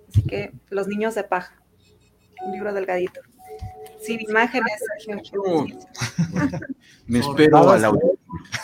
Así 0.10 0.24
que 0.24 0.54
Los 0.70 0.88
niños 0.88 1.16
de 1.16 1.24
paja, 1.24 1.62
un 2.46 2.52
libro 2.54 2.74
delgadito. 2.74 3.22
Sin 4.02 4.20
imágenes, 4.22 4.74
Sergio. 5.06 5.42
Oh. 5.46 5.66
Me 7.06 7.20
espero 7.20 7.60
Nada 7.60 7.74
al 7.76 7.86
audio, 7.86 8.12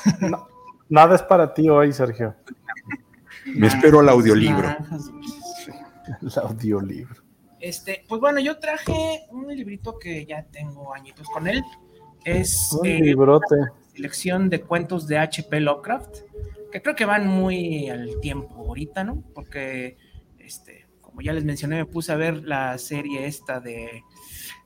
es- 0.05 0.21
no- 0.29 0.47
nada 0.89 1.15
es 1.15 1.21
para 1.23 1.53
ti 1.53 1.67
hoy, 1.69 1.91
Sergio. 1.91 2.35
me 3.45 3.67
espero 3.67 3.99
al 3.99 4.09
audiolibro. 4.09 4.67
El 6.21 6.31
audiolibro. 6.41 7.23
Este, 7.59 8.05
pues 8.07 8.21
bueno, 8.21 8.39
yo 8.39 8.59
traje 8.59 9.25
un 9.31 9.47
librito 9.47 9.97
que 9.97 10.25
ya 10.25 10.43
tengo 10.43 10.93
añitos 10.93 11.27
con 11.29 11.47
él. 11.47 11.63
Es 12.23 12.71
Un 12.79 12.85
eh, 12.85 12.99
librote. 13.01 13.55
Selección 13.95 14.49
de 14.49 14.61
cuentos 14.61 15.07
de 15.07 15.17
H.P. 15.17 15.61
Lovecraft, 15.61 16.17
que 16.71 16.81
creo 16.81 16.95
que 16.95 17.05
van 17.05 17.27
muy 17.27 17.89
al 17.89 18.19
tiempo 18.19 18.55
ahorita, 18.67 19.03
¿no? 19.03 19.23
Porque, 19.33 19.97
este, 20.37 20.87
como 21.01 21.21
ya 21.21 21.31
les 21.31 21.45
mencioné, 21.45 21.77
me 21.77 21.85
puse 21.85 22.11
a 22.11 22.15
ver 22.15 22.43
la 22.43 22.77
serie 22.77 23.25
esta 23.25 23.61
de 23.61 24.03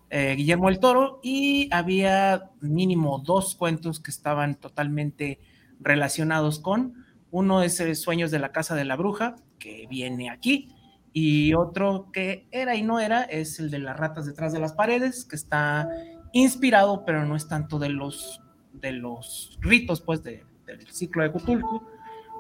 eh, 0.09 0.33
Guillermo 0.35 0.69
el 0.69 0.79
Toro 0.79 1.19
y 1.21 1.69
había 1.71 2.49
mínimo 2.61 3.19
dos 3.19 3.55
cuentos 3.55 3.99
que 3.99 4.09
estaban 4.09 4.55
totalmente 4.55 5.39
relacionados 5.79 6.59
con. 6.59 7.05
Uno 7.29 7.61
es 7.61 7.79
eh, 7.79 7.93
Sueños 7.93 8.31
de 8.31 8.39
la 8.39 8.51
Casa 8.51 8.73
de 8.73 8.85
la 8.85 8.95
Bruja, 8.95 9.35
que 9.59 9.85
viene 9.87 10.31
aquí, 10.31 10.73
y 11.13 11.53
otro 11.53 12.09
que 12.11 12.47
era 12.51 12.75
y 12.75 12.81
no 12.81 12.99
era 12.99 13.23
es 13.23 13.59
el 13.59 13.69
de 13.69 13.79
las 13.79 13.97
ratas 13.97 14.25
detrás 14.25 14.51
de 14.53 14.59
las 14.59 14.73
paredes, 14.73 15.25
que 15.25 15.35
está 15.35 15.87
inspirado, 16.33 17.05
pero 17.05 17.25
no 17.25 17.35
es 17.35 17.47
tanto 17.47 17.77
de 17.77 17.89
los 17.89 18.41
de 18.81 18.91
los 18.93 19.57
ritos, 19.61 20.01
pues, 20.01 20.23
de- 20.23 20.43
del 20.65 20.85
ciclo 20.91 21.23
de 21.23 21.31
Cthulhu, 21.31 21.81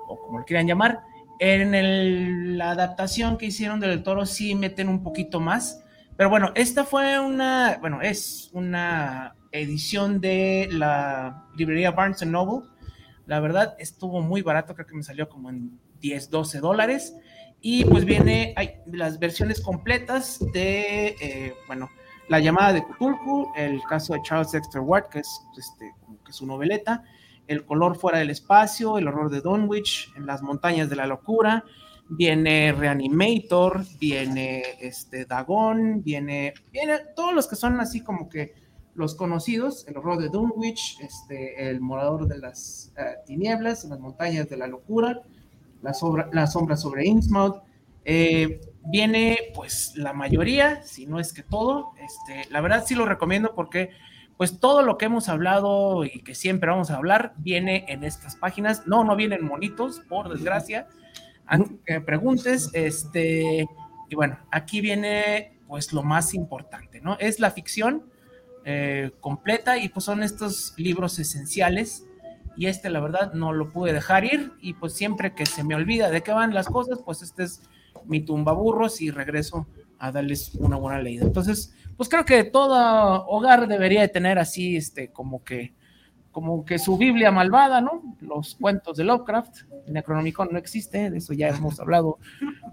o 0.07 0.19
como 0.19 0.39
lo 0.39 0.45
quieran 0.45 0.67
llamar. 0.67 1.01
En 1.39 2.57
la 2.57 2.71
adaptación 2.71 3.37
que 3.37 3.45
hicieron 3.47 3.79
del 3.79 4.03
Toro 4.03 4.25
sí 4.25 4.55
meten 4.55 4.89
un 4.89 5.03
poquito 5.03 5.39
más, 5.39 5.83
pero 6.17 6.29
bueno, 6.29 6.51
esta 6.55 6.83
fue 6.83 7.17
una, 7.19 7.77
bueno, 7.79 8.01
es 8.01 8.49
una 8.51 9.35
edición 9.51 10.19
de 10.19 10.67
la 10.71 11.45
librería 11.55 11.91
Barnes 11.91 12.25
Noble. 12.25 12.67
La 13.25 13.39
verdad, 13.39 13.75
estuvo 13.79 14.21
muy 14.21 14.41
barato, 14.41 14.75
creo 14.75 14.85
que 14.85 14.95
me 14.95 15.03
salió 15.03 15.29
como 15.29 15.49
en 15.49 15.79
10, 16.01 16.29
12 16.29 16.59
dólares. 16.59 17.15
Y 17.61 17.85
pues 17.85 18.05
viene, 18.05 18.53
hay 18.57 18.75
las 18.85 19.19
versiones 19.19 19.61
completas 19.61 20.39
de, 20.53 21.15
eh, 21.21 21.53
bueno, 21.67 21.89
la 22.29 22.39
llamada 22.39 22.73
de 22.73 22.83
Cthulhu, 22.83 23.51
el 23.55 23.81
caso 23.83 24.13
de 24.13 24.21
Charles 24.21 24.51
Dexter 24.51 24.81
Ward, 24.81 25.09
que 25.09 25.19
es 25.19 25.41
este, 25.57 25.91
su 26.29 26.45
noveleta, 26.45 27.03
El 27.47 27.65
color 27.65 27.97
fuera 27.97 28.19
del 28.19 28.29
espacio, 28.29 28.99
El 28.99 29.07
horror 29.07 29.31
de 29.31 29.41
Dunwich, 29.41 30.13
En 30.15 30.27
las 30.27 30.43
montañas 30.43 30.89
de 30.89 30.95
la 30.95 31.07
locura, 31.07 31.65
viene 32.07 32.71
Reanimator, 32.71 33.83
viene 33.99 34.61
este 34.79 35.25
Dagon, 35.25 36.03
viene, 36.03 36.53
viene 36.71 36.99
todos 37.15 37.33
los 37.33 37.47
que 37.47 37.55
son 37.55 37.79
así 37.79 38.01
como 38.01 38.29
que 38.29 38.53
los 38.93 39.15
conocidos, 39.15 39.87
El 39.87 39.97
horror 39.97 40.21
de 40.21 40.29
Dunwich, 40.29 40.99
este, 41.01 41.67
El 41.67 41.81
morador 41.81 42.27
de 42.27 42.37
las 42.37 42.93
eh, 42.95 43.15
tinieblas, 43.25 43.83
En 43.85 43.89
las 43.89 43.99
montañas 43.99 44.47
de 44.47 44.57
la 44.57 44.67
locura, 44.67 45.19
La, 45.81 45.95
sobra, 45.95 46.45
sombra 46.45 46.77
sobre 46.77 47.07
Innsmouth, 47.07 47.63
eh, 48.05 48.61
viene 48.85 49.37
pues 49.53 49.93
la 49.95 50.13
mayoría, 50.13 50.81
si 50.83 51.05
no 51.05 51.19
es 51.19 51.33
que 51.33 51.43
todo. 51.43 51.93
Este, 51.97 52.51
la 52.51 52.61
verdad 52.61 52.83
sí 52.85 52.95
lo 52.95 53.05
recomiendo 53.05 53.53
porque 53.55 53.91
pues 54.37 54.59
todo 54.59 54.83
lo 54.83 54.97
que 54.97 55.05
hemos 55.05 55.27
hablado 55.27 56.05
y 56.05 56.21
que 56.21 56.33
siempre 56.33 56.69
vamos 56.69 56.91
a 56.91 56.95
hablar 56.95 57.33
viene 57.37 57.85
en 57.89 58.03
estas 58.03 58.35
páginas. 58.35 58.87
No, 58.87 59.03
no 59.03 59.15
vienen 59.15 59.45
monitos, 59.45 59.99
por 60.07 60.29
desgracia. 60.29 60.87
Antes 61.45 61.77
que 61.85 61.99
preguntes, 61.99 62.69
este, 62.73 63.67
y 64.09 64.15
bueno, 64.15 64.39
aquí 64.51 64.81
viene 64.81 65.59
pues 65.67 65.93
lo 65.93 66.03
más 66.03 66.33
importante, 66.33 67.01
¿no? 67.01 67.17
Es 67.19 67.39
la 67.39 67.51
ficción 67.51 68.05
eh, 68.65 69.11
completa 69.19 69.77
y 69.77 69.89
pues 69.89 70.05
son 70.05 70.23
estos 70.23 70.73
libros 70.77 71.19
esenciales 71.19 72.05
y 72.57 72.67
este 72.67 72.89
la 72.89 72.99
verdad 72.99 73.33
no 73.33 73.53
lo 73.53 73.71
pude 73.71 73.93
dejar 73.93 74.25
ir 74.25 74.51
y 74.61 74.73
pues 74.73 74.93
siempre 74.93 75.33
que 75.33 75.45
se 75.45 75.63
me 75.63 75.75
olvida 75.75 76.09
de 76.09 76.21
qué 76.21 76.31
van 76.31 76.53
las 76.53 76.67
cosas, 76.67 76.99
pues 77.03 77.21
este 77.21 77.43
es 77.43 77.61
mi 78.05 78.21
tumbaburros 78.21 79.01
y 79.01 79.11
regreso 79.11 79.67
a 79.97 80.11
darles 80.11 80.55
una 80.55 80.77
buena 80.77 81.01
leída. 81.01 81.25
Entonces, 81.25 81.73
pues 81.97 82.09
creo 82.09 82.25
que 82.25 82.43
todo 82.45 83.25
hogar 83.27 83.67
debería 83.67 84.01
de 84.01 84.07
tener 84.07 84.39
así, 84.39 84.77
este, 84.77 85.11
como 85.11 85.43
que, 85.43 85.73
como 86.31 86.63
que 86.63 86.79
su 86.79 86.97
Biblia 86.97 87.31
malvada, 87.31 87.81
¿no? 87.81 88.15
Los 88.21 88.55
cuentos 88.55 88.95
de 88.97 89.03
Lovecraft, 89.03 89.63
el 89.87 89.93
Necronomicon 89.93 90.49
no 90.51 90.57
existe, 90.57 91.09
de 91.09 91.17
eso 91.17 91.33
ya 91.33 91.49
hemos 91.49 91.79
hablado 91.81 92.19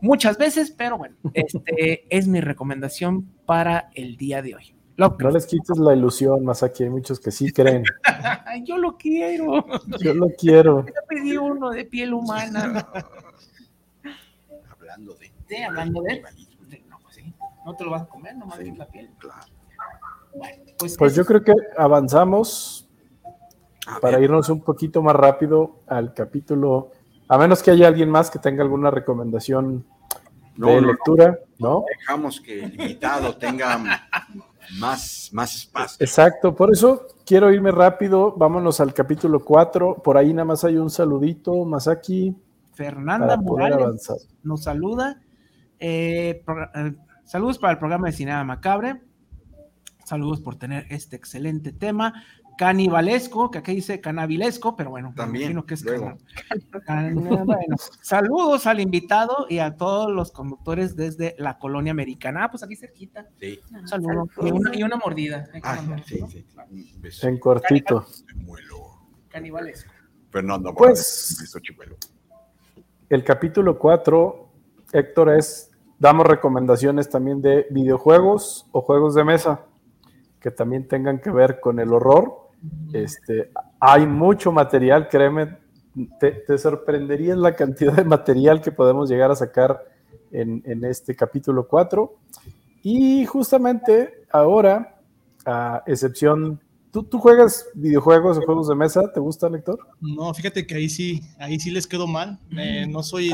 muchas 0.00 0.38
veces, 0.38 0.70
pero 0.70 0.98
bueno, 0.98 1.16
este 1.34 2.06
es 2.16 2.28
mi 2.28 2.40
recomendación 2.40 3.28
para 3.44 3.90
el 3.94 4.16
día 4.16 4.42
de 4.42 4.54
hoy. 4.54 4.76
No 4.96 5.06
Lovecraft. 5.08 5.34
les 5.34 5.46
quites 5.46 5.78
la 5.78 5.94
ilusión, 5.94 6.42
Masaki. 6.44 6.84
Hay 6.84 6.90
muchos 6.90 7.20
que 7.20 7.30
sí 7.30 7.52
creen. 7.52 7.84
Yo 8.64 8.78
lo 8.78 8.96
quiero. 8.96 9.66
Yo 10.00 10.14
lo 10.14 10.28
quiero. 10.38 10.86
Ya 10.94 11.00
pedí 11.06 11.36
uno 11.36 11.70
de 11.70 11.84
piel 11.84 12.14
humana. 12.14 12.88
Hablando 14.96 15.14
de. 15.14 15.32
Sí, 15.48 15.62
hablando 15.62 16.02
de. 16.02 16.22
de- 16.68 16.84
No, 16.88 16.98
pues 17.02 17.16
sí. 17.16 17.34
No 17.66 17.74
te 17.76 17.84
lo 17.84 17.90
vas 17.90 18.02
a 18.02 18.06
comer, 18.06 18.34
nomás 18.36 18.58
Sí. 18.58 18.72
la 18.72 18.86
piel. 18.86 19.10
Claro. 19.18 19.40
Bueno, 20.34 20.62
pues, 20.78 20.96
Pues 20.96 21.14
yo 21.14 21.24
creo 21.26 21.42
que 21.44 21.52
avanzamos. 21.76 22.82
para 24.00 24.18
irnos 24.18 24.48
un 24.48 24.62
poquito 24.62 25.00
más 25.00 25.14
rápido 25.14 25.82
al 25.86 26.12
capítulo, 26.12 26.90
a 27.28 27.38
menos 27.38 27.62
que 27.62 27.70
haya 27.70 27.86
alguien 27.86 28.10
más 28.10 28.30
que 28.32 28.40
tenga 28.40 28.64
alguna 28.64 28.90
recomendación 28.90 29.86
de 30.56 30.80
lectura, 30.80 31.38
¿no? 31.60 31.84
Dejamos 32.00 32.40
que 32.40 32.64
el 32.64 32.72
invitado 32.80 33.36
tenga 33.36 33.78
más, 34.80 35.30
más 35.32 35.54
espacio. 35.54 36.04
Exacto, 36.04 36.52
por 36.56 36.72
eso 36.72 37.06
quiero 37.24 37.52
irme 37.52 37.70
rápido, 37.70 38.32
vámonos 38.36 38.80
al 38.80 38.92
capítulo 38.92 39.44
4, 39.44 40.02
por 40.02 40.16
ahí 40.16 40.32
nada 40.34 40.46
más 40.46 40.64
hay 40.64 40.78
un 40.78 40.90
saludito, 40.90 41.64
Masaki. 41.64 42.34
Fernanda 42.76 43.38
Morales 43.38 44.12
nos 44.42 44.62
saluda. 44.62 45.20
Eh, 45.80 46.44
eh, 46.74 46.94
saludos 47.24 47.58
para 47.58 47.72
el 47.72 47.78
programa 47.78 48.08
de 48.08 48.12
Cinema 48.12 48.44
Macabre. 48.44 49.00
Saludos 50.04 50.40
por 50.40 50.56
tener 50.56 50.86
este 50.90 51.16
excelente 51.16 51.72
tema 51.72 52.22
canibalesco, 52.56 53.50
que 53.50 53.58
aquí 53.58 53.74
dice 53.74 54.00
canabilesco, 54.00 54.76
pero 54.76 54.90
bueno, 54.90 55.12
también 55.16 55.60
que 55.62 55.74
es 55.74 55.84
saludos 58.00 58.66
al 58.66 58.80
invitado 58.80 59.46
y 59.48 59.58
a 59.58 59.76
todos 59.76 60.10
los 60.10 60.32
conductores 60.32 60.96
desde 60.96 61.34
la 61.38 61.58
colonia 61.58 61.90
americana. 61.90 62.44
Ah, 62.44 62.50
pues 62.50 62.62
aquí 62.62 62.76
cerquita. 62.76 63.26
Sí. 63.40 63.60
Un 63.72 63.88
saludo 63.88 64.28
y 64.72 64.82
una, 64.82 64.96
mordida. 64.96 65.48
Ah, 65.62 65.78
sí, 66.04 66.20
sí, 66.28 66.46
En 67.26 67.38
cortito. 67.38 68.06
Canibalesco. 69.28 69.92
Fernando, 70.30 70.74
pues 70.74 71.54
el 73.08 73.24
capítulo 73.24 73.78
4, 73.78 74.48
Héctor, 74.92 75.30
es 75.30 75.70
damos 75.98 76.26
recomendaciones 76.26 77.08
también 77.08 77.40
de 77.40 77.66
videojuegos 77.70 78.66
o 78.72 78.82
juegos 78.82 79.14
de 79.14 79.24
mesa 79.24 79.62
que 80.40 80.50
también 80.50 80.86
tengan 80.86 81.20
que 81.20 81.30
ver 81.30 81.58
con 81.60 81.80
el 81.80 81.92
horror 81.92 82.46
este, 82.92 83.50
hay 83.80 84.06
mucho 84.06 84.52
material, 84.52 85.08
créeme, 85.08 85.58
te, 86.18 86.58
sorprendería 86.58 87.36
la 87.36 87.54
cantidad 87.54 87.94
de 87.94 88.04
material 88.04 88.60
que 88.60 88.72
podemos 88.72 89.08
llegar 89.08 89.30
a 89.30 89.36
sacar 89.36 89.84
en, 90.30 90.84
este 90.84 91.14
capítulo 91.14 91.66
4. 91.66 92.14
Y 92.82 93.24
justamente 93.26 94.24
ahora, 94.30 95.00
a 95.44 95.82
excepción, 95.86 96.60
¿tú, 97.04 97.18
juegas 97.18 97.66
videojuegos 97.74 98.38
o 98.38 98.42
juegos 98.42 98.68
de 98.68 98.74
mesa? 98.74 99.12
¿Te 99.12 99.20
gusta, 99.20 99.48
Lector? 99.48 99.78
No, 100.00 100.32
fíjate 100.34 100.66
que 100.66 100.74
ahí 100.74 100.88
sí, 100.88 101.22
ahí 101.38 101.58
sí 101.58 101.70
les 101.70 101.86
quedo 101.86 102.06
mal. 102.06 102.38
Eh, 102.56 102.86
no 102.88 103.02
soy, 103.02 103.30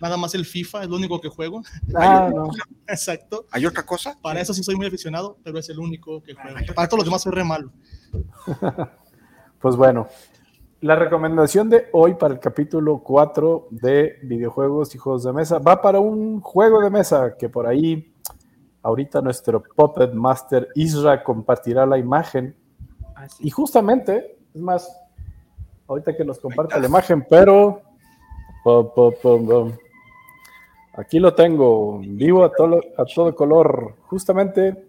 nada 0.00 0.16
más 0.16 0.34
el 0.34 0.44
FIFA, 0.44 0.82
es 0.82 0.88
lo 0.88 0.96
único 0.96 1.20
que 1.20 1.28
juego. 1.28 1.62
Ah, 1.94 2.30
no. 2.34 2.50
Exacto. 2.86 3.46
¿Hay 3.50 3.66
otra 3.66 3.84
cosa? 3.84 4.16
Para 4.22 4.40
eso 4.40 4.54
sí 4.54 4.62
soy 4.62 4.76
muy 4.76 4.86
aficionado, 4.86 5.38
pero 5.42 5.58
es 5.58 5.68
el 5.68 5.78
único 5.78 6.22
que 6.22 6.34
juego. 6.34 6.56
Para 6.74 6.88
todos 6.88 6.98
los 7.00 7.04
demás 7.04 7.22
soy 7.22 7.32
re 7.32 7.44
malo. 7.44 7.72
pues 9.60 9.76
bueno, 9.76 10.08
la 10.80 10.96
recomendación 10.96 11.68
de 11.68 11.88
hoy 11.92 12.14
para 12.14 12.34
el 12.34 12.40
capítulo 12.40 13.02
4 13.04 13.68
de 13.70 14.18
videojuegos 14.22 14.94
y 14.94 14.98
juegos 14.98 15.24
de 15.24 15.32
mesa 15.32 15.58
va 15.58 15.82
para 15.82 16.00
un 16.00 16.40
juego 16.40 16.80
de 16.80 16.88
mesa 16.88 17.36
que 17.36 17.50
por 17.50 17.66
ahí 17.66 18.14
ahorita 18.82 19.20
nuestro 19.20 19.62
Puppet 19.62 20.12
Master 20.14 20.68
Isra 20.74 21.22
compartirá 21.22 21.84
la 21.86 21.98
imagen. 21.98 22.56
Y 23.40 23.50
justamente, 23.50 24.38
es 24.54 24.60
más, 24.60 24.90
ahorita 25.86 26.16
que 26.16 26.24
nos 26.24 26.38
comparte 26.38 26.78
la 26.78 26.86
imagen, 26.86 27.26
pero 27.28 27.82
aquí 30.94 31.18
lo 31.18 31.34
tengo, 31.34 31.98
vivo 31.98 32.44
a 32.44 32.52
todo, 32.52 32.80
a 32.96 33.04
todo 33.04 33.34
color. 33.34 33.96
Justamente 34.06 34.86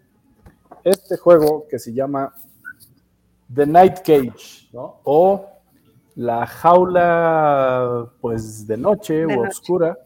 este 0.83 1.17
juego 1.17 1.67
que 1.69 1.79
se 1.79 1.93
llama 1.93 2.33
The 3.53 3.65
Night 3.65 3.99
Cage, 3.99 4.69
¿no? 4.73 5.01
O 5.03 5.45
la 6.15 6.45
jaula, 6.45 8.11
pues, 8.19 8.67
de 8.67 8.77
noche 8.77 9.25
o 9.25 9.47
oscura. 9.47 9.97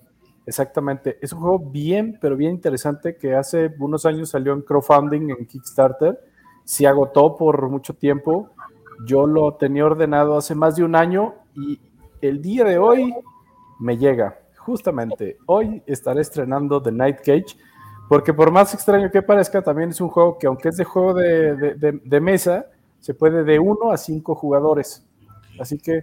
Exactamente. 0.46 1.18
Es 1.22 1.34
un 1.34 1.40
juego 1.40 1.60
bien, 1.60 2.18
pero 2.22 2.36
bien 2.36 2.52
interesante 2.52 3.18
que 3.18 3.34
hace 3.34 3.74
unos 3.80 4.06
años 4.06 4.30
salió 4.30 4.54
en 4.54 4.62
crowdfunding 4.62 5.32
en 5.32 5.48
Kickstarter. 5.48 6.20
Se 6.66 6.86
agotó 6.86 7.38
por 7.38 7.70
mucho 7.70 7.94
tiempo. 7.94 8.50
Yo 9.06 9.26
lo 9.28 9.54
tenía 9.54 9.86
ordenado 9.86 10.38
hace 10.38 10.56
más 10.56 10.76
de 10.76 10.84
un 10.84 10.96
año 10.96 11.36
y 11.56 11.80
el 12.22 12.42
día 12.42 12.66
de 12.66 12.78
hoy 12.78 13.14
me 13.80 13.98
llega. 13.98 14.40
Justamente 14.58 15.38
hoy 15.46 15.82
estaré 15.86 16.22
estrenando 16.22 16.82
The 16.82 16.92
Night 16.92 17.18
Cage, 17.18 17.58
porque 18.10 18.34
por 18.34 18.52
más 18.52 18.74
extraño 18.74 19.12
que 19.12 19.22
parezca, 19.22 19.62
también 19.62 19.90
es 19.90 20.02
un 20.02 20.10
juego 20.10 20.38
que 20.38 20.48
aunque 20.48 20.70
es 20.70 20.78
de 20.78 20.84
juego 20.84 21.14
de, 21.14 22.20
mesa, 22.22 22.66
se 23.00 23.14
puede 23.14 23.44
de 23.44 23.60
uno 23.60 23.92
a 23.92 23.98
cinco 23.98 24.36
jugadores. 24.36 25.06
Así 25.60 25.78
que 25.78 26.02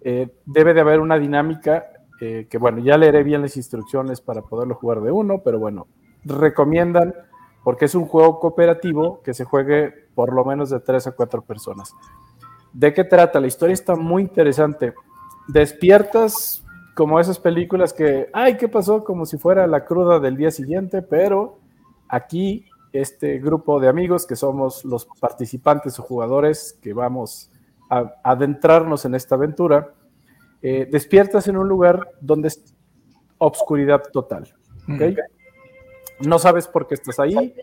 eh, 0.00 0.28
debe 0.46 0.74
de 0.74 0.80
haber 0.80 1.00
una 1.00 1.18
dinámica 1.18 1.86
eh, 2.20 2.46
que, 2.48 2.58
bueno, 2.58 2.78
ya 2.78 2.96
leeré 2.96 3.22
bien 3.22 3.42
las 3.42 3.56
instrucciones 3.56 4.20
para 4.20 4.42
poderlo 4.42 4.74
jugar 4.74 5.00
de 5.00 5.10
uno, 5.10 5.42
pero 5.44 5.58
bueno, 5.58 5.86
recomiendan 6.24 7.14
porque 7.68 7.84
es 7.84 7.94
un 7.94 8.06
juego 8.06 8.40
cooperativo 8.40 9.20
que 9.22 9.34
se 9.34 9.44
juegue 9.44 9.92
por 10.14 10.32
lo 10.32 10.42
menos 10.42 10.70
de 10.70 10.80
tres 10.80 11.06
a 11.06 11.12
cuatro 11.12 11.42
personas. 11.42 11.94
¿De 12.72 12.94
qué 12.94 13.04
trata? 13.04 13.40
La 13.40 13.46
historia 13.46 13.74
está 13.74 13.94
muy 13.94 14.22
interesante. 14.22 14.94
Despiertas 15.48 16.64
como 16.94 17.20
esas 17.20 17.38
películas 17.38 17.92
que, 17.92 18.30
ay, 18.32 18.56
¿qué 18.56 18.68
pasó? 18.68 19.04
Como 19.04 19.26
si 19.26 19.36
fuera 19.36 19.66
la 19.66 19.84
cruda 19.84 20.18
del 20.18 20.38
día 20.38 20.50
siguiente, 20.50 21.02
pero 21.02 21.58
aquí 22.08 22.64
este 22.94 23.38
grupo 23.38 23.80
de 23.80 23.88
amigos 23.88 24.26
que 24.26 24.34
somos 24.34 24.82
los 24.86 25.04
participantes 25.20 25.98
o 25.98 26.02
jugadores 26.04 26.78
que 26.80 26.94
vamos 26.94 27.50
a 27.90 28.14
adentrarnos 28.24 29.04
en 29.04 29.14
esta 29.14 29.34
aventura, 29.34 29.92
eh, 30.62 30.88
despiertas 30.90 31.46
en 31.48 31.58
un 31.58 31.68
lugar 31.68 32.12
donde 32.22 32.48
es 32.48 32.64
obscuridad 33.36 34.04
total. 34.10 34.54
No 36.20 36.38
sabes 36.38 36.66
por 36.68 36.86
qué 36.86 36.94
estás 36.94 37.18
ahí 37.18 37.54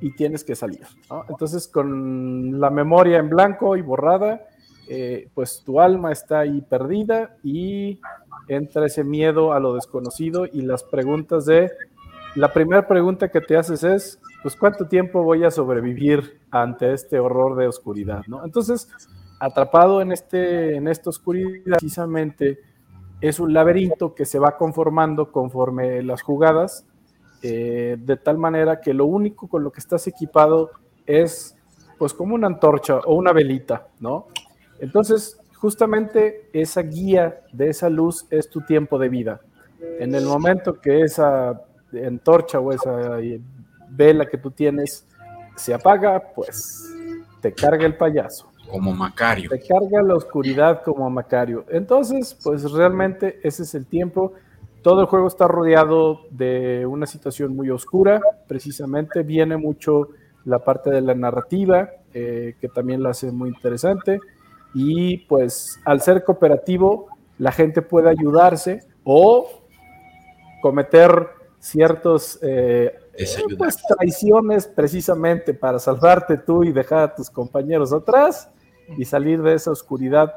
y 0.00 0.14
tienes 0.14 0.44
que 0.44 0.54
salir. 0.54 0.86
Entonces, 1.28 1.68
con 1.68 2.60
la 2.60 2.70
memoria 2.70 3.18
en 3.18 3.28
blanco 3.28 3.76
y 3.76 3.82
borrada, 3.82 4.42
eh, 4.88 5.28
pues 5.34 5.62
tu 5.64 5.80
alma 5.80 6.12
está 6.12 6.40
ahí 6.40 6.60
perdida 6.60 7.36
y 7.42 8.00
entra 8.48 8.86
ese 8.86 9.02
miedo 9.02 9.52
a 9.52 9.60
lo 9.60 9.74
desconocido 9.74 10.46
y 10.46 10.62
las 10.62 10.82
preguntas 10.82 11.46
de... 11.46 11.70
La 12.34 12.52
primera 12.52 12.88
pregunta 12.88 13.28
que 13.28 13.40
te 13.40 13.56
haces 13.56 13.84
es, 13.84 14.20
pues 14.42 14.56
cuánto 14.56 14.88
tiempo 14.88 15.22
voy 15.22 15.44
a 15.44 15.52
sobrevivir 15.52 16.40
ante 16.50 16.92
este 16.92 17.20
horror 17.20 17.56
de 17.56 17.68
oscuridad, 17.68 18.24
¿no? 18.26 18.44
Entonces, 18.44 18.90
atrapado 19.38 20.02
en, 20.02 20.10
este, 20.10 20.76
en 20.76 20.88
esta 20.88 21.10
oscuridad, 21.10 21.76
precisamente 21.78 22.58
es 23.20 23.38
un 23.40 23.54
laberinto 23.54 24.14
que 24.14 24.26
se 24.26 24.38
va 24.38 24.56
conformando 24.56 25.30
conforme 25.30 26.02
las 26.02 26.22
jugadas, 26.22 26.86
eh, 27.46 27.98
de 27.98 28.16
tal 28.16 28.38
manera 28.38 28.80
que 28.80 28.94
lo 28.94 29.04
único 29.04 29.48
con 29.48 29.62
lo 29.62 29.70
que 29.70 29.78
estás 29.78 30.06
equipado 30.06 30.70
es 31.04 31.54
pues 31.98 32.14
como 32.14 32.34
una 32.34 32.46
antorcha 32.46 33.00
o 33.00 33.14
una 33.16 33.34
velita, 33.34 33.88
¿no? 34.00 34.28
Entonces, 34.78 35.38
justamente 35.52 36.48
esa 36.54 36.80
guía 36.80 37.42
de 37.52 37.68
esa 37.68 37.90
luz 37.90 38.26
es 38.30 38.48
tu 38.48 38.62
tiempo 38.62 38.98
de 38.98 39.10
vida. 39.10 39.42
En 39.98 40.14
el 40.14 40.24
momento 40.24 40.80
que 40.80 41.02
esa 41.02 41.60
antorcha 41.92 42.60
o 42.60 42.72
esa 42.72 43.18
vela 43.90 44.24
que 44.24 44.38
tú 44.38 44.50
tienes 44.50 45.06
se 45.54 45.74
apaga, 45.74 46.32
pues 46.34 46.90
te 47.42 47.52
carga 47.52 47.84
el 47.84 47.94
payaso. 47.94 48.50
Como 48.70 48.94
Macario. 48.94 49.50
Te 49.50 49.60
carga 49.60 50.02
la 50.02 50.14
oscuridad 50.14 50.82
como 50.82 51.10
Macario. 51.10 51.66
Entonces, 51.68 52.34
pues 52.42 52.72
realmente 52.72 53.38
ese 53.42 53.64
es 53.64 53.74
el 53.74 53.86
tiempo. 53.86 54.32
Todo 54.84 55.00
el 55.00 55.06
juego 55.06 55.28
está 55.28 55.48
rodeado 55.48 56.26
de 56.30 56.84
una 56.84 57.06
situación 57.06 57.56
muy 57.56 57.70
oscura. 57.70 58.20
Precisamente 58.46 59.22
viene 59.22 59.56
mucho 59.56 60.10
la 60.44 60.58
parte 60.58 60.90
de 60.90 61.00
la 61.00 61.14
narrativa, 61.14 61.88
eh, 62.12 62.56
que 62.60 62.68
también 62.68 63.02
la 63.02 63.08
hace 63.08 63.32
muy 63.32 63.48
interesante. 63.48 64.20
Y 64.74 65.26
pues 65.26 65.80
al 65.86 66.02
ser 66.02 66.22
cooperativo, 66.22 67.06
la 67.38 67.50
gente 67.50 67.80
puede 67.80 68.10
ayudarse 68.10 68.82
o 69.04 69.48
cometer 70.60 71.30
ciertos 71.58 72.38
eh, 72.42 72.94
pues, 73.56 73.78
traiciones 73.88 74.66
precisamente 74.66 75.54
para 75.54 75.78
salvarte 75.78 76.36
tú 76.36 76.62
y 76.62 76.72
dejar 76.72 76.98
a 76.98 77.14
tus 77.14 77.30
compañeros 77.30 77.90
atrás 77.90 78.50
y 78.98 79.06
salir 79.06 79.40
de 79.40 79.54
esa 79.54 79.70
oscuridad 79.70 80.34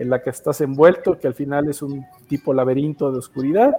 en 0.00 0.10
la 0.10 0.22
que 0.22 0.30
estás 0.30 0.60
envuelto, 0.60 1.18
que 1.18 1.28
al 1.28 1.34
final 1.34 1.68
es 1.68 1.82
un 1.82 2.04
tipo 2.26 2.52
laberinto 2.52 3.12
de 3.12 3.18
oscuridad, 3.18 3.72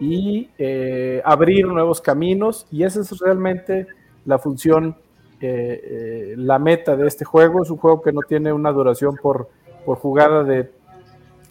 y 0.00 0.48
eh, 0.56 1.20
abrir 1.24 1.66
nuevos 1.66 2.00
caminos. 2.00 2.66
Y 2.70 2.84
esa 2.84 3.00
es 3.00 3.18
realmente 3.18 3.86
la 4.24 4.38
función, 4.38 4.96
eh, 5.40 5.80
eh, 5.82 6.34
la 6.36 6.58
meta 6.58 6.96
de 6.96 7.06
este 7.06 7.24
juego. 7.24 7.62
Es 7.62 7.70
un 7.70 7.76
juego 7.76 8.00
que 8.00 8.12
no 8.12 8.20
tiene 8.26 8.52
una 8.52 8.70
duración 8.70 9.16
por, 9.20 9.48
por 9.84 9.98
jugada 9.98 10.44
de 10.44 10.70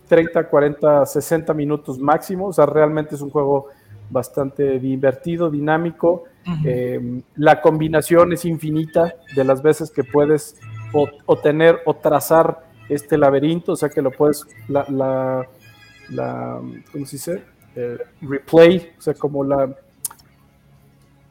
30, 0.08 0.48
40, 0.48 1.06
60 1.06 1.54
minutos 1.54 2.00
máximo. 2.00 2.48
O 2.48 2.54
sea, 2.54 2.66
realmente 2.66 3.16
es 3.16 3.22
un 3.22 3.30
juego 3.30 3.68
bastante 4.10 4.80
divertido, 4.80 5.50
dinámico. 5.50 6.24
Eh, 6.64 7.22
la 7.36 7.62
combinación 7.62 8.32
es 8.32 8.46
infinita 8.46 9.16
de 9.36 9.44
las 9.44 9.62
veces 9.62 9.92
que 9.92 10.04
puedes 10.06 10.56
o, 10.94 11.38
tener 11.38 11.80
o 11.86 11.96
trazar 11.96 12.67
este 12.90 13.18
laberinto, 13.18 13.74
o 13.74 13.76
sea 13.76 13.90
que 13.90 14.02
lo 14.02 14.12
puedes, 14.12 14.46
la, 14.68 14.86
la, 16.10 16.62
¿cómo 16.92 17.06
se 17.06 17.16
dice? 17.18 17.44
Eh, 17.76 17.98
replay, 18.22 18.92
o 18.98 19.02
sea, 19.02 19.14
como 19.14 19.44
la, 19.44 19.76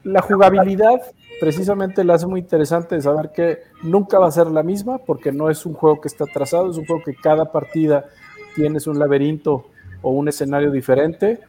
la 0.04 0.22
jugabilidad 0.22 1.00
precisamente 1.40 2.04
la 2.04 2.14
hace 2.14 2.26
muy 2.26 2.40
interesante 2.40 2.94
de 2.94 3.02
saber 3.02 3.30
que 3.32 3.58
nunca 3.82 4.18
va 4.18 4.28
a 4.28 4.30
ser 4.30 4.46
la 4.48 4.62
misma, 4.62 4.98
porque 4.98 5.32
no 5.32 5.50
es 5.50 5.66
un 5.66 5.74
juego 5.74 6.00
que 6.00 6.08
está 6.08 6.24
trazado, 6.26 6.70
es 6.70 6.76
un 6.76 6.86
juego 6.86 7.02
que 7.04 7.14
cada 7.14 7.52
partida 7.52 8.06
tienes 8.54 8.86
un 8.86 8.98
laberinto 8.98 9.66
o 10.02 10.10
un 10.10 10.28
escenario 10.28 10.70
diferente. 10.70 11.40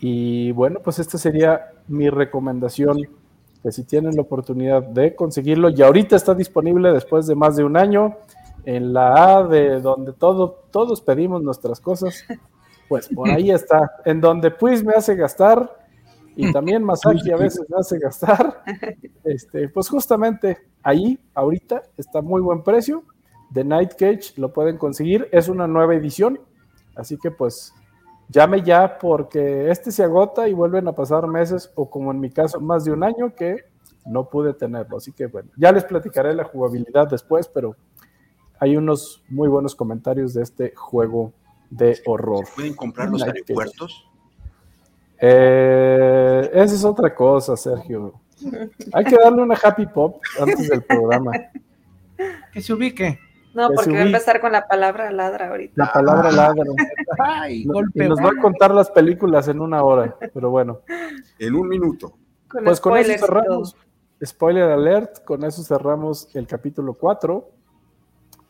Y 0.00 0.52
bueno, 0.52 0.80
pues 0.82 0.98
esta 0.98 1.18
sería 1.18 1.70
mi 1.88 2.08
recomendación, 2.08 2.98
que 3.62 3.72
si 3.72 3.84
tienen 3.84 4.14
la 4.14 4.22
oportunidad 4.22 4.82
de 4.82 5.14
conseguirlo, 5.14 5.70
y 5.70 5.82
ahorita 5.82 6.16
está 6.16 6.34
disponible 6.34 6.92
después 6.92 7.26
de 7.26 7.34
más 7.34 7.56
de 7.56 7.64
un 7.64 7.76
año 7.76 8.16
en 8.66 8.92
la 8.92 9.38
A 9.38 9.44
de 9.44 9.80
donde 9.80 10.12
todo, 10.12 10.64
todos 10.70 11.00
pedimos 11.00 11.40
nuestras 11.40 11.80
cosas, 11.80 12.24
pues 12.88 13.08
por 13.08 13.30
ahí 13.30 13.50
está, 13.50 13.92
en 14.04 14.20
donde 14.20 14.50
pues 14.50 14.84
me 14.84 14.92
hace 14.92 15.14
gastar 15.14 15.86
y 16.34 16.52
también 16.52 16.84
Masaki 16.84 17.30
a 17.30 17.36
veces 17.36 17.64
me 17.70 17.78
hace 17.78 17.98
gastar, 17.98 18.62
este, 19.24 19.68
pues 19.68 19.88
justamente 19.88 20.58
ahí, 20.82 21.18
ahorita, 21.32 21.82
está 21.96 22.20
muy 22.20 22.42
buen 22.42 22.62
precio. 22.62 23.04
The 23.54 23.64
Night 23.64 23.92
Cage 23.92 24.34
lo 24.36 24.52
pueden 24.52 24.76
conseguir, 24.76 25.28
es 25.32 25.48
una 25.48 25.68
nueva 25.68 25.94
edición, 25.94 26.38
así 26.96 27.16
que 27.16 27.30
pues 27.30 27.72
llame 28.28 28.62
ya 28.62 28.98
porque 28.98 29.70
este 29.70 29.92
se 29.92 30.02
agota 30.02 30.48
y 30.48 30.52
vuelven 30.52 30.88
a 30.88 30.92
pasar 30.92 31.28
meses 31.28 31.70
o 31.76 31.88
como 31.88 32.10
en 32.10 32.18
mi 32.18 32.30
caso 32.30 32.60
más 32.60 32.84
de 32.84 32.90
un 32.90 33.04
año 33.04 33.32
que 33.34 33.64
no 34.04 34.28
pude 34.28 34.52
tenerlo. 34.52 34.96
Así 34.96 35.12
que 35.12 35.26
bueno, 35.26 35.50
ya 35.56 35.70
les 35.70 35.84
platicaré 35.84 36.34
la 36.34 36.44
jugabilidad 36.44 37.08
después, 37.08 37.48
pero 37.48 37.76
hay 38.58 38.76
unos 38.76 39.22
muy 39.28 39.48
buenos 39.48 39.74
comentarios 39.74 40.34
de 40.34 40.42
este 40.42 40.74
juego 40.74 41.32
de 41.70 41.98
horror. 42.06 42.46
¿Pueden 42.54 42.74
comprar 42.74 43.08
los 43.08 43.22
aeropuertos? 43.22 44.08
Eh, 45.18 46.50
esa 46.52 46.74
es 46.74 46.84
otra 46.84 47.14
cosa, 47.14 47.56
Sergio. 47.56 48.14
Hay 48.92 49.04
que 49.04 49.16
darle 49.16 49.42
una 49.42 49.56
happy 49.62 49.86
pop 49.86 50.20
antes 50.40 50.68
del 50.68 50.82
programa. 50.82 51.32
Que 52.52 52.60
se 52.60 52.72
ubique. 52.72 53.18
No, 53.54 53.70
porque 53.74 53.92
va 53.92 53.98
a 53.98 54.02
empezar 54.02 54.40
con 54.40 54.52
la 54.52 54.68
palabra 54.68 55.10
ladra 55.10 55.48
ahorita. 55.48 55.72
La 55.76 55.92
palabra 55.92 56.30
ladra. 56.30 56.64
y 57.50 57.64
nos 57.64 58.18
va 58.18 58.30
a 58.30 58.40
contar 58.40 58.74
las 58.74 58.90
películas 58.90 59.48
en 59.48 59.60
una 59.60 59.82
hora, 59.82 60.14
pero 60.34 60.50
bueno. 60.50 60.80
En 61.38 61.54
un 61.54 61.68
minuto. 61.68 62.16
pues 62.64 62.80
con 62.80 62.96
eso 62.96 63.12
cerramos. 63.18 63.76
Spoiler 64.24 64.70
alert, 64.70 65.24
con 65.24 65.44
eso 65.44 65.62
cerramos 65.62 66.34
el 66.34 66.46
capítulo 66.46 66.94
4 66.94 67.55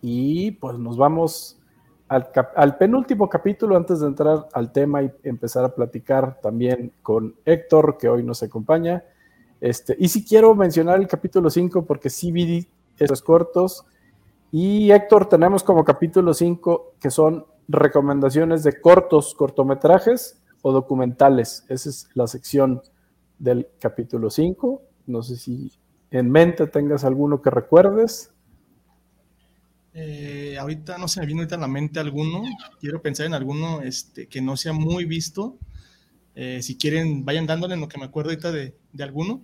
y 0.09 0.53
pues 0.53 0.79
nos 0.79 0.97
vamos 0.97 1.59
al, 2.07 2.77
penúltimo 2.79 3.29
capítulo 3.29 3.77
antes 3.77 3.99
de 3.99 4.07
entrar 4.07 4.47
al 4.53 4.71
tema 4.71 5.03
y 5.03 5.11
empezar 5.25 5.65
a 5.65 5.75
platicar 5.75 6.41
también 6.41 6.93
con 7.03 7.35
Héctor, 7.45 7.99
que 7.99 8.09
hoy 8.09 8.23
nos 8.23 8.41
acompaña. 8.45 9.03
Este, 9.61 9.97
y 9.99 10.07
si 10.07 10.25
quiero 10.25 10.55
mencionar 10.55 11.01
el 11.01 11.09
capítulo 11.09 11.51
5 11.51 11.85
porque 11.85 12.09
sí 12.09 12.31
vi 12.31 12.69
esos 12.97 13.21
cortos. 13.21 13.85
Y 14.53 14.93
Héctor, 14.93 15.29
tenemos 15.29 15.65
como 15.65 15.83
capítulo 15.85 16.33
5 16.33 16.95
que 17.01 17.11
son 17.11 17.45
recomendaciones 17.67 18.63
de 18.63 18.81
cortos, 18.81 19.35
cortometrajes 19.35 20.41
o 20.63 20.71
documentales. 20.71 21.65
Esa 21.69 21.89
es 21.89 22.09
la 22.15 22.29
sección 22.29 22.81
del 23.41 23.67
capítulo 23.81 24.31
5. 24.31 24.83
No 25.07 25.23
sé 25.25 25.37
si 25.37 25.73
en 26.13 26.31
mente 26.31 26.69
tengas 26.69 27.03
alguno 27.03 27.43
que 27.43 27.51
recuerdes. 27.51 28.36
Eh, 29.99 30.59
ahorita 30.59 30.99
no 30.99 31.09
se 31.09 31.21
me 31.21 31.27
vino 31.27 31.41
ahorita 31.41 31.57
a 31.57 31.61
la 31.61 31.69
mente 31.69 31.99
alguno. 31.99 32.43
Quiero 32.79 33.01
pensar 33.01 33.25
en 33.25 33.33
alguno 33.33 33.81
este, 33.81 34.29
que 34.29 34.43
no 34.43 34.55
sea 34.59 34.75
muy 34.75 35.07
visto. 35.07 35.57
Eh, 36.35 36.61
si 36.61 36.77
quieren, 36.77 37.25
vayan 37.25 37.47
dándole 37.47 37.75
en 37.75 37.81
lo 37.81 37.89
que 37.89 37.99
me 37.99 38.05
acuerdo 38.05 38.29
ahorita 38.29 38.53
de, 38.53 38.75
alguno. 39.01 39.41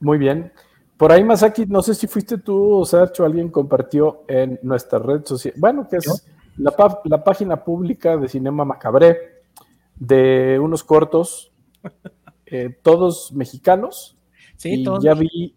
Muy 0.00 0.18
bien. 0.18 0.52
Por 0.96 1.12
ahí, 1.12 1.22
Masaki, 1.22 1.64
no 1.66 1.80
sé 1.80 1.94
si 1.94 2.08
fuiste 2.08 2.38
tú 2.38 2.80
o 2.80 2.84
Sergio, 2.84 3.24
alguien 3.24 3.50
compartió 3.50 4.24
en 4.26 4.58
nuestra 4.64 4.98
red 4.98 5.24
social, 5.24 5.54
bueno, 5.56 5.86
que 5.88 5.98
es 5.98 6.26
la, 6.56 7.22
página 7.22 7.62
pública 7.62 8.16
de 8.16 8.28
Cinema 8.28 8.64
Macabré, 8.64 9.44
de 9.94 10.58
unos 10.60 10.82
cortos, 10.82 11.52
eh, 12.46 12.76
todos 12.82 13.32
mexicanos. 13.32 14.16
Sí, 14.56 14.80
y 14.80 14.84
todos. 14.84 15.04
Ya 15.04 15.14
vi 15.14 15.54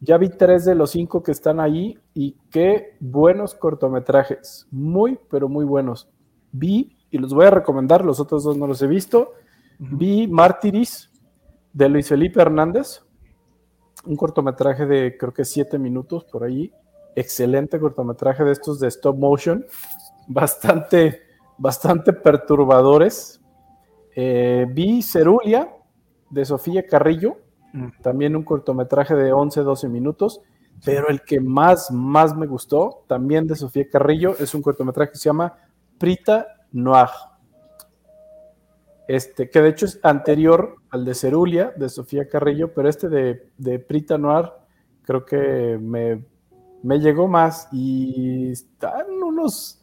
ya 0.00 0.16
vi 0.16 0.30
tres 0.30 0.64
de 0.64 0.74
los 0.74 0.90
cinco 0.92 1.22
que 1.22 1.32
están 1.32 1.60
ahí 1.60 1.98
y 2.14 2.36
qué 2.50 2.96
buenos 3.00 3.54
cortometrajes. 3.54 4.66
Muy, 4.70 5.18
pero 5.28 5.48
muy 5.48 5.66
buenos. 5.66 6.08
Vi, 6.52 6.96
y 7.10 7.18
los 7.18 7.34
voy 7.34 7.46
a 7.46 7.50
recomendar, 7.50 8.04
los 8.04 8.18
otros 8.18 8.42
dos 8.42 8.56
no 8.56 8.66
los 8.66 8.80
he 8.80 8.86
visto. 8.86 9.34
Vi 9.78 10.26
Mártiris 10.26 11.10
de 11.74 11.88
Luis 11.90 12.08
Felipe 12.08 12.40
Hernández. 12.40 13.02
Un 14.06 14.16
cortometraje 14.16 14.86
de 14.86 15.18
creo 15.18 15.34
que 15.34 15.44
siete 15.44 15.78
minutos 15.78 16.24
por 16.24 16.44
ahí. 16.44 16.72
Excelente 17.14 17.78
cortometraje 17.78 18.42
de 18.42 18.52
estos 18.52 18.80
de 18.80 18.88
stop 18.88 19.18
motion. 19.18 19.66
Bastante, 20.28 21.20
bastante 21.58 22.14
perturbadores. 22.14 23.38
Eh, 24.16 24.66
vi 24.70 25.02
Cerulia 25.02 25.76
de 26.30 26.44
Sofía 26.46 26.86
Carrillo 26.86 27.36
también 28.02 28.36
un 28.36 28.42
cortometraje 28.42 29.14
de 29.14 29.32
11, 29.32 29.60
12 29.60 29.88
minutos, 29.88 30.40
pero 30.84 31.08
el 31.08 31.22
que 31.22 31.40
más, 31.40 31.90
más 31.90 32.36
me 32.36 32.46
gustó, 32.46 33.04
también 33.06 33.46
de 33.46 33.56
Sofía 33.56 33.88
Carrillo, 33.88 34.34
es 34.38 34.54
un 34.54 34.62
cortometraje 34.62 35.12
que 35.12 35.18
se 35.18 35.28
llama 35.28 35.54
Prita 35.98 36.46
Noir. 36.72 37.08
Este, 39.06 39.50
que 39.50 39.60
de 39.60 39.68
hecho 39.68 39.86
es 39.86 39.98
anterior 40.02 40.76
al 40.90 41.04
de 41.04 41.14
Cerulia, 41.14 41.72
de 41.76 41.88
Sofía 41.88 42.28
Carrillo, 42.28 42.72
pero 42.72 42.88
este 42.88 43.08
de, 43.08 43.78
Prita 43.80 44.16
Noir 44.16 44.52
creo 45.02 45.24
que 45.24 45.78
me, 45.80 46.24
me 46.82 46.98
llegó 46.98 47.26
más 47.26 47.68
y 47.72 48.52
están 48.52 49.10
unos, 49.22 49.82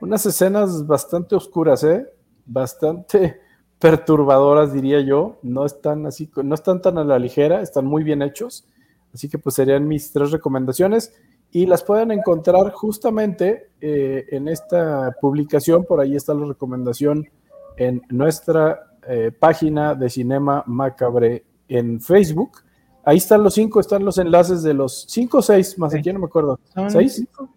unas 0.00 0.24
escenas 0.24 0.86
bastante 0.86 1.34
oscuras, 1.34 1.82
¿eh? 1.84 2.06
bastante 2.46 3.40
perturbadoras, 3.78 4.72
diría 4.72 5.00
yo. 5.00 5.38
No 5.42 5.64
están 5.64 6.06
así, 6.06 6.30
no 6.42 6.54
están 6.54 6.82
tan 6.82 6.98
a 6.98 7.04
la 7.04 7.18
ligera, 7.18 7.62
están 7.62 7.86
muy 7.86 8.02
bien 8.02 8.22
hechos. 8.22 8.66
Así 9.14 9.28
que 9.28 9.38
pues 9.38 9.54
serían 9.54 9.88
mis 9.88 10.12
tres 10.12 10.30
recomendaciones 10.30 11.14
y 11.50 11.66
las 11.66 11.82
pueden 11.82 12.10
encontrar 12.10 12.72
justamente 12.72 13.70
eh, 13.80 14.26
en 14.30 14.48
esta 14.48 15.14
publicación. 15.20 15.84
Por 15.84 16.00
ahí 16.00 16.14
está 16.14 16.34
la 16.34 16.46
recomendación 16.46 17.28
en 17.76 18.02
nuestra 18.10 18.96
eh, 19.08 19.32
página 19.38 19.94
de 19.94 20.10
Cinema 20.10 20.62
Macabre 20.66 21.44
en 21.68 22.00
Facebook. 22.00 22.62
Ahí 23.04 23.16
están 23.16 23.42
los 23.42 23.54
cinco, 23.54 23.80
están 23.80 24.04
los 24.04 24.18
enlaces 24.18 24.62
de 24.62 24.74
los 24.74 25.06
cinco 25.08 25.38
o 25.38 25.42
seis, 25.42 25.78
más 25.78 25.94
aquí 25.94 26.12
no 26.12 26.18
me 26.18 26.26
acuerdo. 26.26 26.60
¿Seis? 26.88 27.14
Cinco. 27.14 27.48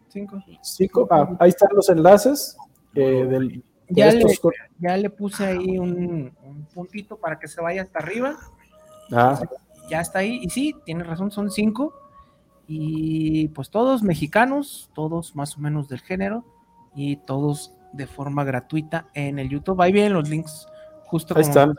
Cinco. 0.62 1.08
Ah, 1.10 1.36
ahí 1.40 1.50
están 1.50 1.70
los 1.74 1.90
enlaces 1.90 2.56
eh, 2.96 3.26
del, 3.30 3.64
ya 3.92 4.12
le, 4.12 4.26
ya 4.80 4.98
le, 4.98 5.10
puse 5.10 5.46
ahí 5.46 5.78
un, 5.78 6.32
puntito 6.74 7.18
para 7.18 7.40
que 7.40 7.48
se 7.48 7.62
vaya 7.62 7.84
hasta 7.84 8.00
arriba. 8.00 8.38
Ah. 9.12 9.40
Ya 9.90 10.02
está 10.02 10.20
ahí. 10.20 10.40
Y 10.42 10.50
sí, 10.50 10.76
tiene 10.86 11.04
razón, 11.04 11.32
son 11.32 11.52
cinco. 11.52 11.94
Y 12.68 13.50
pues 13.50 13.70
todos 13.70 14.04
mexicanos, 14.04 14.90
todos 14.94 15.36
más 15.36 15.58
o 15.58 15.60
menos 15.62 15.90
del 15.90 16.00
género. 16.00 16.46
Y 16.96 17.18
todos 17.18 17.74
de 17.94 18.08
forma 18.08 18.44
gratuita 18.44 19.08
en 19.14 19.40
el 19.40 19.50
YouTube. 19.50 19.82
Ahí 19.82 19.92
vienen 19.92 20.14
los 20.14 20.30
links. 20.30 20.68
Justo 21.06 21.36
ahí 21.36 21.42
están. 21.42 21.76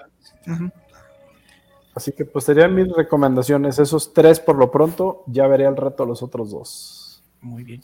Así 1.94 2.12
que 2.12 2.24
pues 2.24 2.44
serían 2.44 2.74
mis 2.74 2.90
recomendaciones. 2.92 3.78
Esos 3.78 4.12
tres 4.12 4.40
por 4.40 4.56
lo 4.56 4.70
pronto. 4.70 5.24
Ya 5.26 5.46
veré 5.46 5.66
al 5.66 5.76
rato 5.76 6.04
los 6.06 6.22
otros 6.22 6.50
dos. 6.50 7.22
Muy 7.40 7.64
bien. 7.64 7.82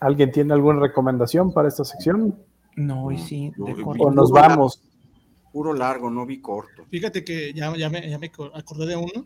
¿Alguien 0.00 0.30
tiene 0.30 0.52
alguna 0.52 0.80
recomendación 0.80 1.52
para 1.52 1.68
esta 1.68 1.84
sección? 1.84 2.36
No, 2.76 3.10
y 3.10 3.18
sí. 3.18 3.52
o 3.58 4.10
nos 4.10 4.30
vamos. 4.30 4.82
Puro 5.52 5.72
largo, 5.72 6.10
no 6.10 6.26
vi 6.26 6.40
corto. 6.40 6.84
Fíjate 6.90 7.24
que 7.24 7.54
ya, 7.54 7.74
ya, 7.76 7.88
me, 7.88 8.08
ya 8.08 8.18
me 8.18 8.30
acordé 8.54 8.86
de 8.86 8.96
uno 8.96 9.24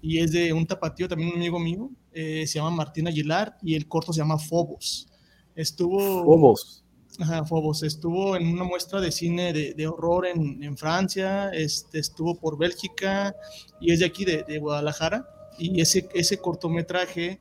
y 0.00 0.18
es 0.18 0.32
de 0.32 0.52
un 0.52 0.66
tapatío, 0.66 1.08
también 1.08 1.30
un 1.30 1.36
amigo 1.36 1.60
mío, 1.60 1.90
eh, 2.12 2.46
se 2.46 2.58
llama 2.58 2.70
Martín 2.70 3.06
Aguilar 3.06 3.56
y 3.62 3.74
el 3.74 3.86
corto 3.86 4.12
se 4.12 4.18
llama 4.18 4.38
Fobos. 4.38 5.08
Estuvo... 5.54 6.24
Fobos. 6.24 6.84
Ajá, 7.20 7.44
Fobos. 7.44 7.82
Estuvo 7.82 8.36
en 8.36 8.48
una 8.48 8.64
muestra 8.64 9.00
de 9.00 9.12
cine 9.12 9.52
de, 9.52 9.74
de 9.74 9.86
horror 9.86 10.26
en, 10.26 10.62
en, 10.62 10.76
Francia, 10.78 11.50
este, 11.50 11.98
estuvo 11.98 12.34
por 12.40 12.56
Bélgica 12.56 13.36
y 13.80 13.92
es 13.92 14.00
de 14.00 14.06
aquí, 14.06 14.24
de, 14.24 14.42
de 14.42 14.58
Guadalajara. 14.58 15.28
Y 15.58 15.80
ese, 15.80 16.08
ese 16.14 16.38
cortometraje 16.38 17.40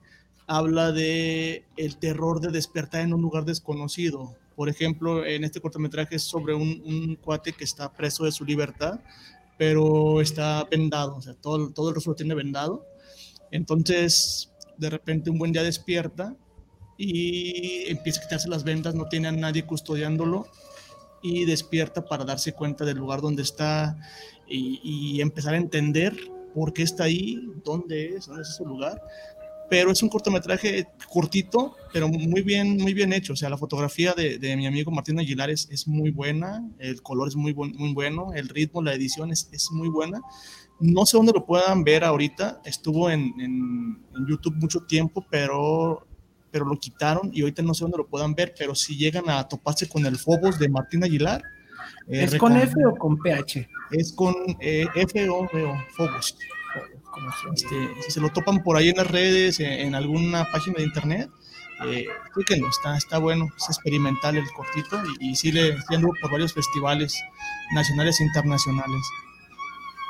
habla 0.51 0.91
de 0.91 1.63
el 1.77 1.95
terror 1.95 2.41
de 2.41 2.51
despertar 2.51 3.01
en 3.01 3.13
un 3.13 3.21
lugar 3.21 3.45
desconocido. 3.45 4.35
Por 4.57 4.67
ejemplo, 4.67 5.25
en 5.25 5.45
este 5.45 5.61
cortometraje 5.61 6.17
es 6.17 6.23
sobre 6.23 6.53
un, 6.53 7.17
cuate 7.23 7.53
que 7.53 7.63
está 7.63 7.93
preso 7.93 8.25
de 8.25 8.33
su 8.33 8.43
libertad, 8.43 8.99
pero 9.57 10.19
está 10.19 10.67
vendado, 10.69 11.15
o 11.15 11.21
sea, 11.21 11.35
todo, 11.35 11.71
todo 11.71 11.87
el 11.87 11.95
rostro 11.95 12.15
tiene 12.15 12.35
vendado. 12.35 12.85
Entonces, 13.49 14.51
de 14.77 14.89
repente 14.89 15.29
un 15.29 15.39
buen 15.39 15.53
día 15.53 15.63
despierta 15.63 16.35
y 16.97 17.89
empieza 17.89 18.19
a 18.19 18.23
quitarse 18.23 18.49
las 18.49 18.65
vendas, 18.65 18.93
no 18.93 19.07
tiene 19.07 19.29
a 19.29 19.31
nadie 19.31 19.65
custodiándolo 19.65 20.47
y 21.21 21.45
despierta 21.45 22.03
para 22.03 22.25
darse 22.25 22.51
cuenta 22.51 22.83
del 22.83 22.97
lugar 22.97 23.21
donde 23.21 23.43
está 23.43 23.97
y, 24.49 25.21
empezar 25.21 25.53
a 25.53 25.57
entender 25.57 26.13
por 26.53 26.73
qué 26.73 26.83
está 26.83 27.05
ahí, 27.05 27.39
dónde 27.63 28.17
es, 28.17 28.25
dónde 28.25 28.41
es 28.41 28.49
ese 28.49 28.65
lugar. 28.65 29.01
Pero 29.71 29.89
es 29.89 30.03
un 30.03 30.09
cortometraje 30.09 30.85
cortito, 31.07 31.77
pero 31.93 32.09
muy 32.09 32.41
bien, 32.41 32.75
muy 32.75 32.93
bien 32.93 33.13
hecho. 33.13 33.31
O 33.31 33.35
sea, 33.37 33.49
la 33.49 33.57
fotografía 33.57 34.11
de, 34.11 34.37
de 34.37 34.57
mi 34.57 34.67
amigo 34.67 34.91
Martín 34.91 35.17
Aguilar 35.17 35.49
es, 35.49 35.69
es, 35.71 35.87
muy 35.87 36.11
buena, 36.11 36.61
el 36.77 37.01
color 37.01 37.29
es 37.29 37.37
muy, 37.37 37.53
muy 37.53 37.93
bueno, 37.93 38.33
el 38.35 38.49
ritmo, 38.49 38.81
la 38.81 38.93
edición 38.93 39.31
es, 39.31 39.47
es 39.53 39.71
muy 39.71 39.87
buena. 39.87 40.19
No 40.81 41.05
sé 41.05 41.15
dónde 41.15 41.31
lo 41.31 41.45
puedan 41.45 41.85
ver 41.85 42.03
ahorita. 42.03 42.61
Estuvo 42.65 43.09
en, 43.09 43.33
en, 43.39 44.03
en 44.13 44.27
YouTube 44.27 44.55
mucho 44.57 44.81
tiempo, 44.81 45.25
pero 45.31 46.05
pero 46.51 46.65
lo 46.65 46.77
quitaron 46.77 47.31
y 47.33 47.43
ahorita 47.43 47.61
no 47.61 47.73
sé 47.73 47.85
dónde 47.85 47.99
lo 47.99 48.07
puedan 48.07 48.35
ver, 48.35 48.53
pero 48.59 48.75
si 48.75 48.97
llegan 48.97 49.29
a 49.29 49.47
toparse 49.47 49.87
con 49.87 50.05
el 50.05 50.17
Fobos 50.17 50.59
de 50.59 50.67
Martín 50.67 51.01
Aguilar. 51.01 51.41
Eh, 52.09 52.25
¿Es 52.25 52.35
con 52.35 52.57
F 52.57 52.75
o 52.85 52.95
con 52.97 53.17
PH? 53.17 53.69
Es 53.91 54.11
con 54.11 54.35
eh, 54.59 54.85
F 54.95 55.29
o, 55.29 55.47
Fobos. 55.95 56.35
Este, 57.53 57.75
si 58.03 58.11
se 58.11 58.21
lo 58.21 58.29
topan 58.29 58.63
por 58.63 58.77
ahí 58.77 58.89
en 58.89 58.97
las 58.97 59.09
redes, 59.09 59.59
en, 59.59 59.95
alguna 59.95 60.45
página 60.51 60.77
de 60.77 60.83
internet, 60.83 61.29
eh, 61.85 62.05
que 62.45 62.57
no, 62.57 62.69
está, 62.69 62.97
está 62.97 63.17
bueno, 63.17 63.47
es 63.57 63.69
experimental 63.69 64.37
el 64.37 64.49
cortito 64.51 65.01
y, 65.19 65.35
sí 65.35 65.51
le 65.51 65.77
sí 65.77 65.97
por 66.21 66.31
varios 66.31 66.53
festivales 66.53 67.19
nacionales 67.73 68.19
e 68.21 68.23
internacionales. 68.23 69.01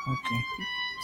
Ok. 0.08 0.28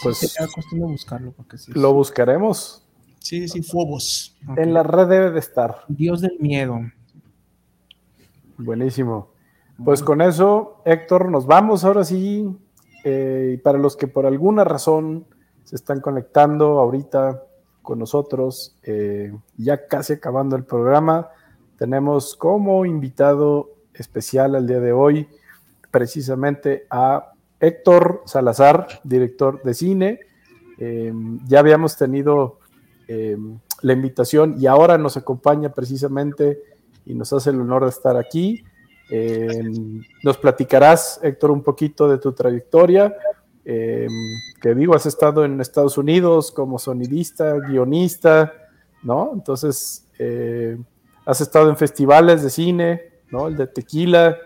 Pues 0.02 0.36
buscarlo 0.70 1.32
porque 1.32 1.58
sí, 1.58 1.72
lo 1.74 1.92
buscaremos. 1.92 2.84
Sí, 3.18 3.48
sí, 3.48 3.62
Fobos. 3.62 4.36
En 4.56 4.72
la 4.72 4.82
red 4.82 5.08
debe 5.08 5.30
de 5.32 5.38
estar. 5.38 5.84
Dios 5.88 6.20
del 6.20 6.38
miedo. 6.38 6.80
Buenísimo. 8.56 9.32
Pues 9.84 10.02
con 10.02 10.20
eso, 10.20 10.82
Héctor, 10.84 11.30
nos 11.30 11.46
vamos 11.46 11.84
ahora 11.84 12.04
sí. 12.04 12.48
Eh, 13.04 13.60
para 13.62 13.78
los 13.78 13.96
que 13.96 14.08
por 14.08 14.26
alguna 14.26 14.64
razón 14.64 15.26
se 15.68 15.76
están 15.76 16.00
conectando 16.00 16.78
ahorita 16.78 17.42
con 17.82 17.98
nosotros, 17.98 18.76
eh, 18.82 19.32
ya 19.56 19.86
casi 19.86 20.14
acabando 20.14 20.56
el 20.56 20.64
programa, 20.64 21.28
tenemos 21.76 22.36
como 22.36 22.86
invitado 22.86 23.70
especial 23.92 24.54
al 24.54 24.66
día 24.66 24.80
de 24.80 24.92
hoy 24.92 25.28
precisamente 25.90 26.86
a 26.90 27.32
Héctor 27.60 28.22
Salazar, 28.24 28.86
director 29.04 29.62
de 29.62 29.74
cine. 29.74 30.20
Eh, 30.78 31.12
ya 31.46 31.60
habíamos 31.60 31.96
tenido 31.96 32.58
Em, 33.08 33.58
la 33.80 33.94
invitación 33.94 34.56
y 34.60 34.66
ahora 34.66 34.98
nos 34.98 35.16
acompaña 35.16 35.72
precisamente 35.72 36.60
y 37.06 37.14
nos 37.14 37.32
hace 37.32 37.48
el 37.50 37.60
honor 37.60 37.84
de 37.84 37.90
estar 37.90 38.18
aquí. 38.18 38.62
Em, 39.08 40.02
nos 40.22 40.36
platicarás, 40.36 41.18
Héctor, 41.22 41.50
un 41.52 41.62
poquito 41.62 42.06
de 42.06 42.18
tu 42.18 42.32
trayectoria. 42.32 43.16
Em, 43.70 44.40
que 44.62 44.74
digo, 44.74 44.94
has 44.94 45.04
estado 45.04 45.44
en 45.44 45.60
Estados 45.60 45.98
Unidos 45.98 46.50
como 46.50 46.78
sonidista, 46.78 47.52
guionista, 47.58 48.54
¿no? 49.02 49.32
Entonces, 49.34 50.06
eh, 50.18 50.78
has 51.26 51.42
estado 51.42 51.68
en 51.68 51.76
festivales 51.76 52.42
de 52.42 52.48
cine, 52.48 53.02
¿no? 53.30 53.46
El 53.46 53.58
de 53.58 53.66
tequila, 53.66 54.38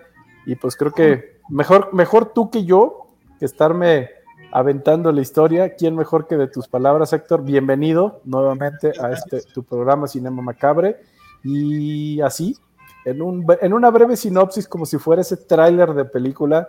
y 0.44 0.56
pues 0.56 0.74
creo 0.74 0.90
que 0.90 1.38
mejor, 1.48 1.94
mejor 1.94 2.32
tú 2.32 2.50
que 2.50 2.64
yo, 2.64 3.14
que 3.38 3.44
estarme 3.44 4.10
aventando 4.50 5.12
la 5.12 5.20
historia. 5.20 5.76
¿Quién 5.76 5.94
mejor 5.94 6.26
que 6.26 6.36
de 6.36 6.48
tus 6.48 6.66
palabras, 6.66 7.12
Héctor? 7.12 7.44
Bienvenido 7.44 8.22
nuevamente 8.24 8.92
a 9.00 9.12
este 9.12 9.42
tu 9.54 9.62
programa 9.62 10.08
Cinema 10.08 10.42
Macabre. 10.42 10.96
Y 11.44 12.20
así, 12.22 12.56
en, 13.04 13.22
un, 13.22 13.46
en 13.60 13.72
una 13.72 13.88
breve 13.92 14.16
sinopsis, 14.16 14.66
como 14.66 14.84
si 14.84 14.98
fuera 14.98 15.22
ese 15.22 15.36
tráiler 15.36 15.94
de 15.94 16.06
película, 16.06 16.66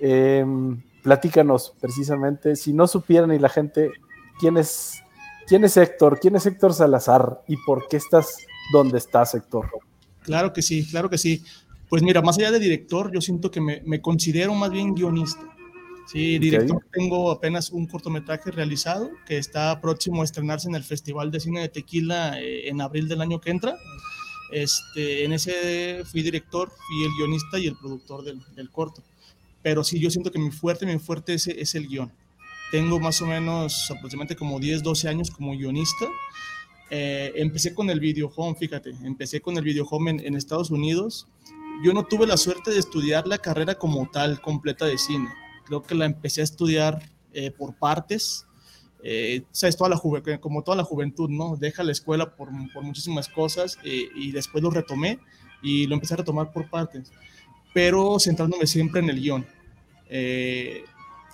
em, 0.00 0.80
platícanos 1.04 1.74
precisamente, 1.80 2.56
si 2.56 2.72
no 2.72 2.88
supieran 2.88 3.30
y 3.32 3.38
la 3.38 3.50
gente, 3.50 3.92
¿quién 4.40 4.56
es, 4.56 5.02
quién 5.46 5.62
es 5.62 5.76
Héctor? 5.76 6.18
¿Quién 6.18 6.34
es 6.34 6.46
Héctor 6.46 6.72
Salazar? 6.72 7.42
¿Y 7.46 7.58
por 7.58 7.86
qué 7.88 7.98
estás 7.98 8.38
donde 8.72 8.96
estás, 8.96 9.34
Héctor? 9.34 9.68
Claro 10.22 10.52
que 10.54 10.62
sí, 10.62 10.88
claro 10.90 11.10
que 11.10 11.18
sí. 11.18 11.44
Pues 11.90 12.02
mira, 12.02 12.22
más 12.22 12.38
allá 12.38 12.50
de 12.50 12.58
director, 12.58 13.12
yo 13.12 13.20
siento 13.20 13.50
que 13.50 13.60
me, 13.60 13.82
me 13.84 14.00
considero 14.00 14.54
más 14.54 14.70
bien 14.70 14.94
guionista. 14.94 15.42
Sí, 16.06 16.38
director, 16.38 16.82
tengo 16.90 17.30
apenas 17.30 17.70
un 17.70 17.86
cortometraje 17.86 18.50
realizado 18.50 19.10
que 19.26 19.36
está 19.36 19.78
próximo 19.82 20.22
a 20.22 20.24
estrenarse 20.24 20.68
en 20.68 20.74
el 20.74 20.84
Festival 20.84 21.30
de 21.30 21.40
Cine 21.40 21.60
de 21.60 21.68
Tequila 21.68 22.40
eh, 22.40 22.68
en 22.68 22.80
abril 22.80 23.08
del 23.08 23.20
año 23.20 23.40
que 23.40 23.50
entra. 23.50 23.76
Este, 24.50 25.24
en 25.24 25.34
ese 25.34 26.02
fui 26.04 26.22
director, 26.22 26.70
fui 26.70 27.04
el 27.04 27.12
guionista 27.18 27.58
y 27.58 27.66
el 27.66 27.76
productor 27.76 28.24
del, 28.24 28.40
del 28.54 28.70
corto. 28.70 29.02
Pero 29.64 29.82
sí, 29.82 29.98
yo 29.98 30.08
siento 30.10 30.30
que 30.30 30.38
mi 30.38 30.52
fuerte, 30.52 30.86
mi 30.86 30.96
fuerte 31.00 31.34
es, 31.34 31.48
es 31.48 31.74
el 31.74 31.88
guion. 31.88 32.12
Tengo 32.70 33.00
más 33.00 33.20
o 33.20 33.26
menos 33.26 33.90
aproximadamente 33.90 34.36
como 34.36 34.60
10, 34.60 34.84
12 34.84 35.08
años 35.08 35.32
como 35.32 35.56
guionista. 35.56 36.06
Eh, 36.90 37.32
empecé 37.34 37.74
con 37.74 37.90
el 37.90 37.98
video 37.98 38.30
home, 38.36 38.54
fíjate, 38.56 38.90
empecé 39.02 39.40
con 39.40 39.56
el 39.56 39.64
video 39.64 39.84
home 39.90 40.12
en, 40.12 40.20
en 40.20 40.36
Estados 40.36 40.70
Unidos. 40.70 41.26
Yo 41.84 41.92
no 41.92 42.04
tuve 42.04 42.28
la 42.28 42.36
suerte 42.36 42.70
de 42.70 42.78
estudiar 42.78 43.26
la 43.26 43.38
carrera 43.38 43.74
como 43.74 44.08
tal, 44.12 44.40
completa 44.40 44.86
de 44.86 44.98
cine 44.98 45.28
creo 45.64 45.82
que 45.82 45.94
la 45.94 46.04
empecé 46.04 46.40
a 46.40 46.44
estudiar 46.44 47.02
eh, 47.32 47.50
por 47.50 47.74
partes. 47.74 48.46
Eh, 49.02 49.42
o 49.44 49.54
sea, 49.54 49.68
es 49.68 49.76
toda 49.76 49.90
la 49.90 50.38
como 50.38 50.62
toda 50.62 50.76
la 50.76 50.84
juventud, 50.84 51.28
¿no? 51.28 51.56
Deja 51.56 51.82
la 51.82 51.92
escuela 51.92 52.36
por, 52.36 52.48
por 52.72 52.84
muchísimas 52.84 53.28
cosas 53.28 53.78
eh, 53.84 54.08
y 54.14 54.32
después 54.32 54.62
lo 54.62 54.70
retomé 54.70 55.18
y 55.62 55.86
lo 55.86 55.94
empecé 55.94 56.14
a 56.14 56.18
retomar 56.18 56.52
por 56.52 56.70
partes, 56.70 57.12
pero 57.74 58.18
centrándome 58.18 58.66
siempre 58.66 59.00
en 59.00 59.10
el 59.10 59.20
guion. 59.20 59.46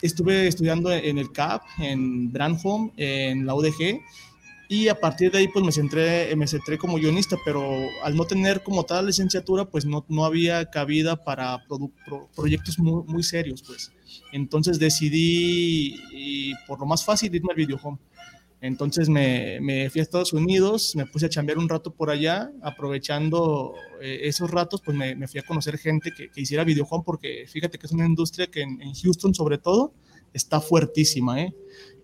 Estuve 0.03 0.47
estudiando 0.47 0.93
en 0.93 1.19
el 1.19 1.33
CAP, 1.33 1.63
en 1.79 2.33
Brandhome, 2.33 2.93
en 2.97 3.47
la 3.47 3.55
UDG, 3.55 4.01
y 4.69 4.87
a 4.87 4.95
partir 4.95 5.33
de 5.33 5.39
ahí 5.39 5.49
pues 5.49 5.65
me 5.65 5.73
centré, 5.73 6.35
me 6.37 6.47
centré 6.47 6.79
como 6.79 6.97
guionista, 6.97 7.37
pero 7.45 7.69
al 8.05 8.15
no 8.15 8.25
tener 8.25 8.63
como 8.63 8.85
tal 8.85 9.07
licenciatura 9.07 9.65
pues 9.65 9.85
no, 9.85 10.05
no 10.09 10.25
había 10.25 10.65
cabida 10.71 11.17
para 11.17 11.61
proyectos 12.37 12.79
muy, 12.79 13.03
muy, 13.03 13.25
serios 13.25 13.65
pues. 13.65 13.91
Entonces 14.31 14.79
decidí, 14.79 16.01
y 16.13 16.55
por 16.69 16.79
lo 16.79 16.87
más 16.87 17.05
fácil, 17.05 17.35
irme 17.35 17.49
al 17.51 17.57
videohome. 17.57 17.99
Entonces 18.63 19.09
me, 19.09 19.89
fui 19.91 20.01
a 20.01 20.03
Estados 20.03 20.33
Unidos, 20.33 20.95
me 20.95 21.07
puse 21.07 21.27
a 21.27 21.29
chambear 21.31 21.59
un 21.59 21.69
rato 21.69 21.95
por 21.95 22.11
allá, 22.11 22.53
aprovechando 22.63 23.75
eh, 24.03 24.21
esos 24.25 24.51
ratos, 24.51 24.83
pues 24.85 24.97
me, 24.97 25.27
fui 25.27 25.41
a 25.41 25.43
conocer 25.43 25.79
gente 25.79 26.13
que, 26.15 26.31
que 26.31 26.41
hiciera 26.43 26.63
videohome, 26.65 27.03
porque 27.05 27.47
fíjate 27.47 27.79
que 27.79 27.87
es 27.87 27.93
una 27.93 28.05
industria 28.05 28.49
que 28.49 28.61
en, 28.63 28.79
Houston 29.03 29.35
sobre 29.35 29.59
todo 29.59 29.95
está 30.35 30.61
fuertísima, 30.61 31.41
¿eh? 31.41 31.55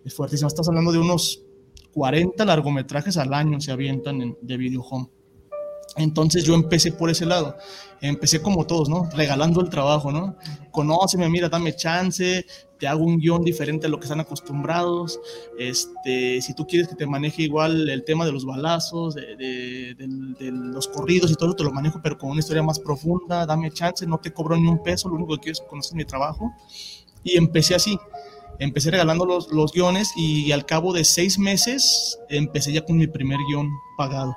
Es 0.04 0.14
fuertísima. 0.14 0.48
Estás 0.48 0.68
hablando 0.68 0.92
de 0.92 0.98
unos 0.98 1.44
40 1.92 2.44
largometrajes 2.44 3.16
al 3.16 3.34
año 3.34 3.60
se 3.60 3.72
avientan 3.72 4.22
en, 4.22 4.38
de 4.40 4.56
video 4.56 4.82
home. 4.82 5.08
Entonces 5.96 6.44
yo 6.44 6.54
empecé 6.54 6.92
por 6.92 7.10
ese 7.10 7.26
lado. 7.26 7.56
Empecé 8.00 8.42
como 8.42 8.66
todos, 8.66 8.88
¿no? 8.88 9.08
Regalando 9.14 9.60
el 9.62 9.70
trabajo, 9.70 10.12
¿no? 10.12 10.36
Conóceme, 10.70 11.28
mira, 11.30 11.48
dame 11.48 11.74
chance, 11.74 12.44
te 12.78 12.86
hago 12.86 13.04
un 13.04 13.18
guion 13.18 13.42
diferente 13.42 13.86
a 13.86 13.88
lo 13.88 13.98
que 13.98 14.04
están 14.04 14.20
acostumbrados. 14.20 15.18
Este, 15.58 16.42
si 16.42 16.54
tú 16.54 16.66
quieres 16.66 16.88
que 16.88 16.94
te 16.94 17.06
maneje 17.06 17.42
igual 17.42 17.88
el 17.88 18.04
tema 18.04 18.26
de 18.26 18.32
los 18.32 18.44
balazos, 18.44 19.14
de, 19.14 19.96
los 20.38 20.88
corridos 20.88 21.30
y 21.30 21.34
todo, 21.34 21.54
te 21.54 21.64
lo 21.64 21.72
manejo, 21.72 22.00
pero 22.02 22.18
con 22.18 22.30
una 22.30 22.40
historia 22.40 22.62
más 22.62 22.78
profunda, 22.78 23.46
dame 23.46 23.70
chance, 23.70 24.06
no 24.06 24.18
te 24.18 24.32
cobro 24.32 24.56
ni 24.56 24.68
un 24.68 24.82
peso, 24.82 25.08
lo 25.08 25.14
único 25.14 25.34
que 25.34 25.40
quiero 25.40 25.52
es 25.52 25.60
conocer 25.68 25.96
mi 25.96 26.04
trabajo. 26.04 26.52
Y 27.24 27.36
empecé 27.36 27.74
así 27.74 27.98
empecé 28.58 28.90
regalando 28.90 29.26
los, 29.26 29.52
los 29.52 29.72
guiones 29.72 30.12
y, 30.16 30.50
al 30.52 30.64
cabo 30.64 30.92
de 30.92 31.04
seis 31.04 31.38
meses 31.38 32.18
empecé 32.28 32.72
ya 32.72 32.84
con 32.84 32.96
mi 32.96 33.06
primer 33.06 33.38
guion 33.48 33.70
pagado. 33.96 34.34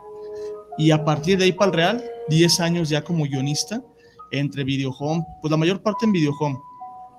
Y 0.80 0.92
a 0.92 1.04
partir 1.04 1.38
de 1.38 1.44
ahí 1.44 1.52
para 1.52 1.70
el 1.70 1.76
Real, 1.76 2.04
10 2.30 2.60
años 2.62 2.88
ya 2.88 3.04
como 3.04 3.26
guionista 3.26 3.84
entre 4.32 4.64
Videohome, 4.64 5.26
pues 5.42 5.52
la 5.52 5.58
mayor 5.58 5.82
parte 5.82 6.06
en 6.06 6.14
Videohome, 6.14 6.58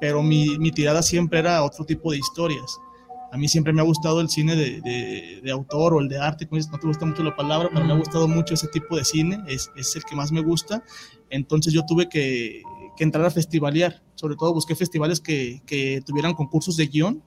pero 0.01 0.23
mi, 0.23 0.59
mi 0.59 0.73
tirada 0.73 1.03
siempre 1.03 1.41
era 1.41 1.63
otro 1.63 1.85
tipo 1.85 2.11
de 2.11 2.17
historias. 2.17 2.79
A 3.31 3.37
mí 3.37 3.49
siempre 3.49 3.75
me 3.75 3.83
ha 3.83 3.85
gustado 3.85 4.23
el 4.23 4.31
cine 4.31 4.57
de, 4.57 4.81
de, 4.81 5.41
de 5.43 5.51
autor 5.51 5.93
o 5.93 6.01
el 6.01 6.09
de 6.09 6.19
arte, 6.19 6.49
no 6.51 6.79
te 6.79 6.87
gusta 6.87 7.05
mucho 7.05 7.23
la 7.23 7.37
palabra, 7.37 7.69
pero 7.71 7.85
me 7.85 7.93
ha 7.93 7.97
gustado 7.97 8.27
mucho 8.27 8.55
ese 8.55 8.67
tipo 8.69 8.97
de 8.97 9.05
cine, 9.05 9.39
es, 9.47 9.71
es 9.77 9.95
el 9.95 10.05
que 10.05 10.17
más 10.17 10.33
me 10.33 10.41
gusta. 10.41 10.83
Entonces 11.29 11.75
yo 11.75 11.85
tuve 11.85 12.09
que, 12.09 12.63
que 12.97 13.05
entrar 13.05 13.27
a 13.27 13.31
festivalear. 13.31 14.03
Sobre 14.15 14.37
todo 14.37 14.55
busqué 14.55 14.75
festivales 14.75 15.21
que, 15.21 15.61
que, 15.67 16.01
tuvieran 16.07 16.33
concursos 16.33 16.79
de 16.79 16.87
guion 16.87 17.23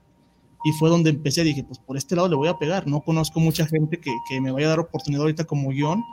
y 0.63 0.71
fue 0.73 0.89
donde 0.89 1.09
empecé. 1.09 1.43
Dije, 1.43 1.63
pues 1.63 1.79
por 1.79 1.97
este 1.97 2.15
lado 2.15 2.29
le 2.29 2.35
voy 2.35 2.47
a 2.47 2.57
pegar. 2.57 2.87
No 2.87 3.01
conozco 3.01 3.39
mucha 3.39 3.65
gente 3.65 3.99
que, 3.99 4.11
que 4.29 4.41
me 4.41 4.51
vaya 4.51 4.67
a 4.67 4.69
dar 4.69 4.79
oportunidad 4.79 5.23
ahorita 5.23 5.45
como 5.45 5.69
guion, 5.69 6.03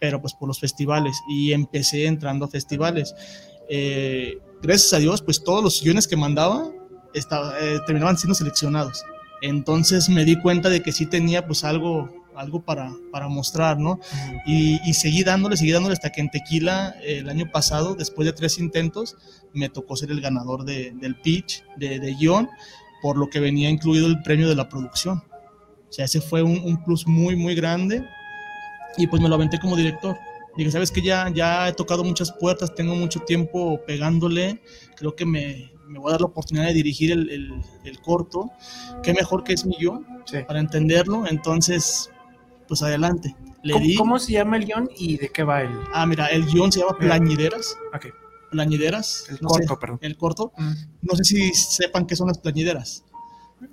pero 0.00 0.20
pues 0.20 0.34
por 0.34 0.48
los 0.48 0.60
festivales. 0.60 1.16
Y 1.28 1.52
empecé 1.52 2.06
entrando 2.06 2.44
a 2.44 2.48
festivales. 2.48 3.14
Eh, 3.68 4.38
gracias 4.62 4.92
a 4.92 4.98
Dios, 4.98 5.22
pues 5.22 5.42
todos 5.42 5.62
los 5.62 5.82
guiones 5.82 6.06
que 6.06 6.16
mandaba 6.16 6.70
estaba, 7.14 7.58
eh, 7.60 7.80
terminaban 7.86 8.18
siendo 8.18 8.34
seleccionados. 8.34 9.04
Entonces 9.42 10.08
me 10.08 10.24
di 10.24 10.40
cuenta 10.40 10.68
de 10.68 10.82
que 10.82 10.92
sí 10.92 11.06
tenía 11.06 11.46
pues 11.46 11.64
algo, 11.64 12.10
algo 12.34 12.62
para, 12.62 12.92
para 13.12 13.28
mostrar, 13.28 13.78
¿no? 13.78 14.00
Y, 14.46 14.80
y, 14.88 14.94
seguí 14.94 15.22
dándole, 15.22 15.56
seguí 15.56 15.72
dándole 15.72 15.92
hasta 15.92 16.10
que 16.10 16.20
en 16.20 16.30
Tequila 16.30 16.96
el 17.02 17.28
año 17.28 17.50
pasado, 17.50 17.94
después 17.94 18.26
de 18.26 18.32
tres 18.32 18.58
intentos, 18.58 19.16
me 19.52 19.68
tocó 19.68 19.96
ser 19.96 20.10
el 20.10 20.20
ganador 20.20 20.64
de, 20.64 20.92
del 20.92 21.16
pitch, 21.16 21.62
de, 21.76 22.00
de 22.00 22.14
guion, 22.14 22.48
por 23.04 23.18
lo 23.18 23.28
que 23.28 23.38
venía 23.38 23.68
incluido 23.68 24.06
el 24.06 24.22
premio 24.22 24.48
de 24.48 24.54
la 24.54 24.66
producción. 24.66 25.22
O 25.90 25.92
sea, 25.92 26.06
ese 26.06 26.22
fue 26.22 26.42
un, 26.42 26.58
un 26.64 26.82
plus 26.82 27.06
muy, 27.06 27.36
muy 27.36 27.54
grande 27.54 28.02
y 28.96 29.06
pues 29.06 29.20
me 29.20 29.28
lo 29.28 29.34
aventé 29.34 29.58
como 29.60 29.76
director. 29.76 30.16
Dije, 30.56 30.70
sabes 30.70 30.90
que 30.90 31.02
ya, 31.02 31.28
ya 31.28 31.68
he 31.68 31.74
tocado 31.74 32.02
muchas 32.02 32.32
puertas, 32.32 32.74
tengo 32.74 32.94
mucho 32.94 33.20
tiempo 33.20 33.78
pegándole, 33.86 34.62
creo 34.96 35.14
que 35.14 35.26
me, 35.26 35.70
me 35.86 35.98
voy 35.98 36.08
a 36.08 36.12
dar 36.12 36.22
la 36.22 36.28
oportunidad 36.28 36.64
de 36.68 36.72
dirigir 36.72 37.12
el, 37.12 37.28
el, 37.28 37.52
el 37.84 38.00
corto. 38.00 38.50
Qué 39.02 39.12
mejor 39.12 39.44
que 39.44 39.52
es 39.52 39.66
mi 39.66 39.76
yo 39.78 40.00
Sí. 40.24 40.38
para 40.48 40.58
entenderlo, 40.60 41.26
entonces, 41.26 42.10
pues 42.66 42.82
adelante. 42.82 43.36
Le 43.62 43.74
¿Cómo, 43.74 43.84
di. 43.84 43.94
cómo 43.96 44.18
se 44.18 44.32
llama 44.32 44.56
el 44.56 44.64
guion 44.64 44.88
y 44.96 45.18
de 45.18 45.28
qué 45.28 45.42
va 45.44 45.60
el, 45.60 45.68
Ah, 45.92 46.06
mira, 46.06 46.28
el 46.28 46.46
guion 46.46 46.72
se 46.72 46.80
llama. 46.80 46.96
Plañideras. 46.98 47.76
Ok. 47.94 48.06
Plañideras. 48.54 49.26
el 49.28 49.38
no 49.40 49.48
sé, 49.50 49.66
corto, 49.66 49.78
perdón? 49.80 49.98
el 50.02 50.16
corto. 50.16 50.52
Mm. 50.56 50.72
No 51.02 51.16
sé 51.16 51.24
si 51.24 51.52
sepan 51.54 52.06
qué 52.06 52.16
son 52.16 52.28
las 52.28 52.38
plañideras. 52.38 53.04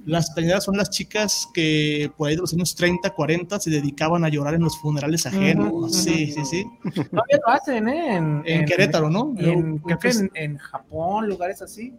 Las 0.05 0.31
plañideras 0.31 0.63
son 0.63 0.77
las 0.77 0.89
chicas 0.89 1.47
que 1.53 2.11
por 2.15 2.29
ahí 2.29 2.35
de 2.35 2.41
los 2.41 2.53
años 2.53 2.75
30, 2.75 3.09
40 3.09 3.59
se 3.59 3.69
dedicaban 3.69 4.23
a 4.23 4.29
llorar 4.29 4.53
en 4.53 4.61
los 4.61 4.77
funerales 4.77 5.25
ajenos. 5.25 5.93
Sí, 5.93 6.31
ujú, 6.33 6.45
sí, 6.45 6.63
sí. 6.63 6.91
Todavía 6.93 7.39
lo 7.45 7.51
hacen, 7.53 7.89
¿eh? 7.89 8.15
En, 8.15 8.43
En 8.45 8.65
Querétaro, 8.65 9.09
¿no? 9.09 9.33
en, 9.37 9.79
creo 9.79 9.99
que 9.99 10.09
en, 10.09 10.31
en 10.35 10.57
Japón, 10.57 11.27
lugares 11.27 11.61
así. 11.61 11.93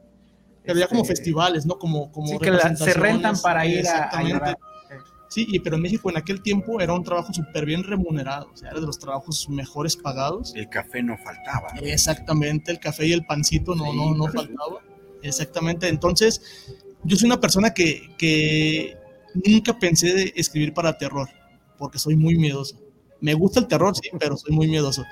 pero 0.64 0.78
ya 0.78 0.86
como 0.88 1.02
Este, 1.02 1.16
festivales, 1.16 1.66
¿no? 1.66 1.78
Como, 1.78 2.10
como 2.12 2.28
Sí, 2.28 2.38
que 2.38 2.50
la- 2.50 2.74
se 2.76 2.94
rentan 2.94 3.38
para 3.42 3.66
ir 3.66 3.86
a, 3.86 4.04
a 4.08 4.22
llorar. 4.22 4.58
Sí, 5.32 5.46
y, 5.48 5.60
pero 5.60 5.76
en 5.76 5.82
México 5.82 6.10
en 6.10 6.18
aquel 6.18 6.42
tiempo 6.42 6.78
era 6.78 6.92
un 6.92 7.02
trabajo 7.02 7.32
súper 7.32 7.64
bien 7.64 7.84
remunerado, 7.84 8.50
o 8.52 8.56
sea, 8.56 8.68
era 8.68 8.80
de 8.80 8.86
los 8.86 8.98
trabajos 8.98 9.48
mejores 9.48 9.96
pagados. 9.96 10.52
El 10.54 10.68
café 10.68 11.02
no 11.02 11.16
faltaba. 11.16 11.68
Exactamente, 11.80 12.70
el 12.70 12.78
café 12.78 13.06
y 13.06 13.12
el 13.14 13.24
pancito 13.24 13.74
no, 13.74 13.94
no, 13.94 14.14
no 14.14 14.26
faltaba. 14.26 14.82
Exactamente, 15.22 15.88
entonces 15.88 16.66
yo 17.04 17.16
soy 17.16 17.28
una 17.28 17.40
persona 17.40 17.72
que, 17.72 18.14
que 18.18 18.94
nunca 19.46 19.78
pensé 19.78 20.12
de 20.12 20.32
escribir 20.36 20.74
para 20.74 20.98
terror, 20.98 21.30
porque 21.78 21.98
soy 21.98 22.14
muy 22.14 22.36
miedoso. 22.36 22.76
Me 23.22 23.32
gusta 23.32 23.58
el 23.58 23.68
terror, 23.68 23.96
sí, 23.96 24.10
pero 24.20 24.36
soy 24.36 24.54
muy 24.54 24.68
miedoso. 24.68 25.02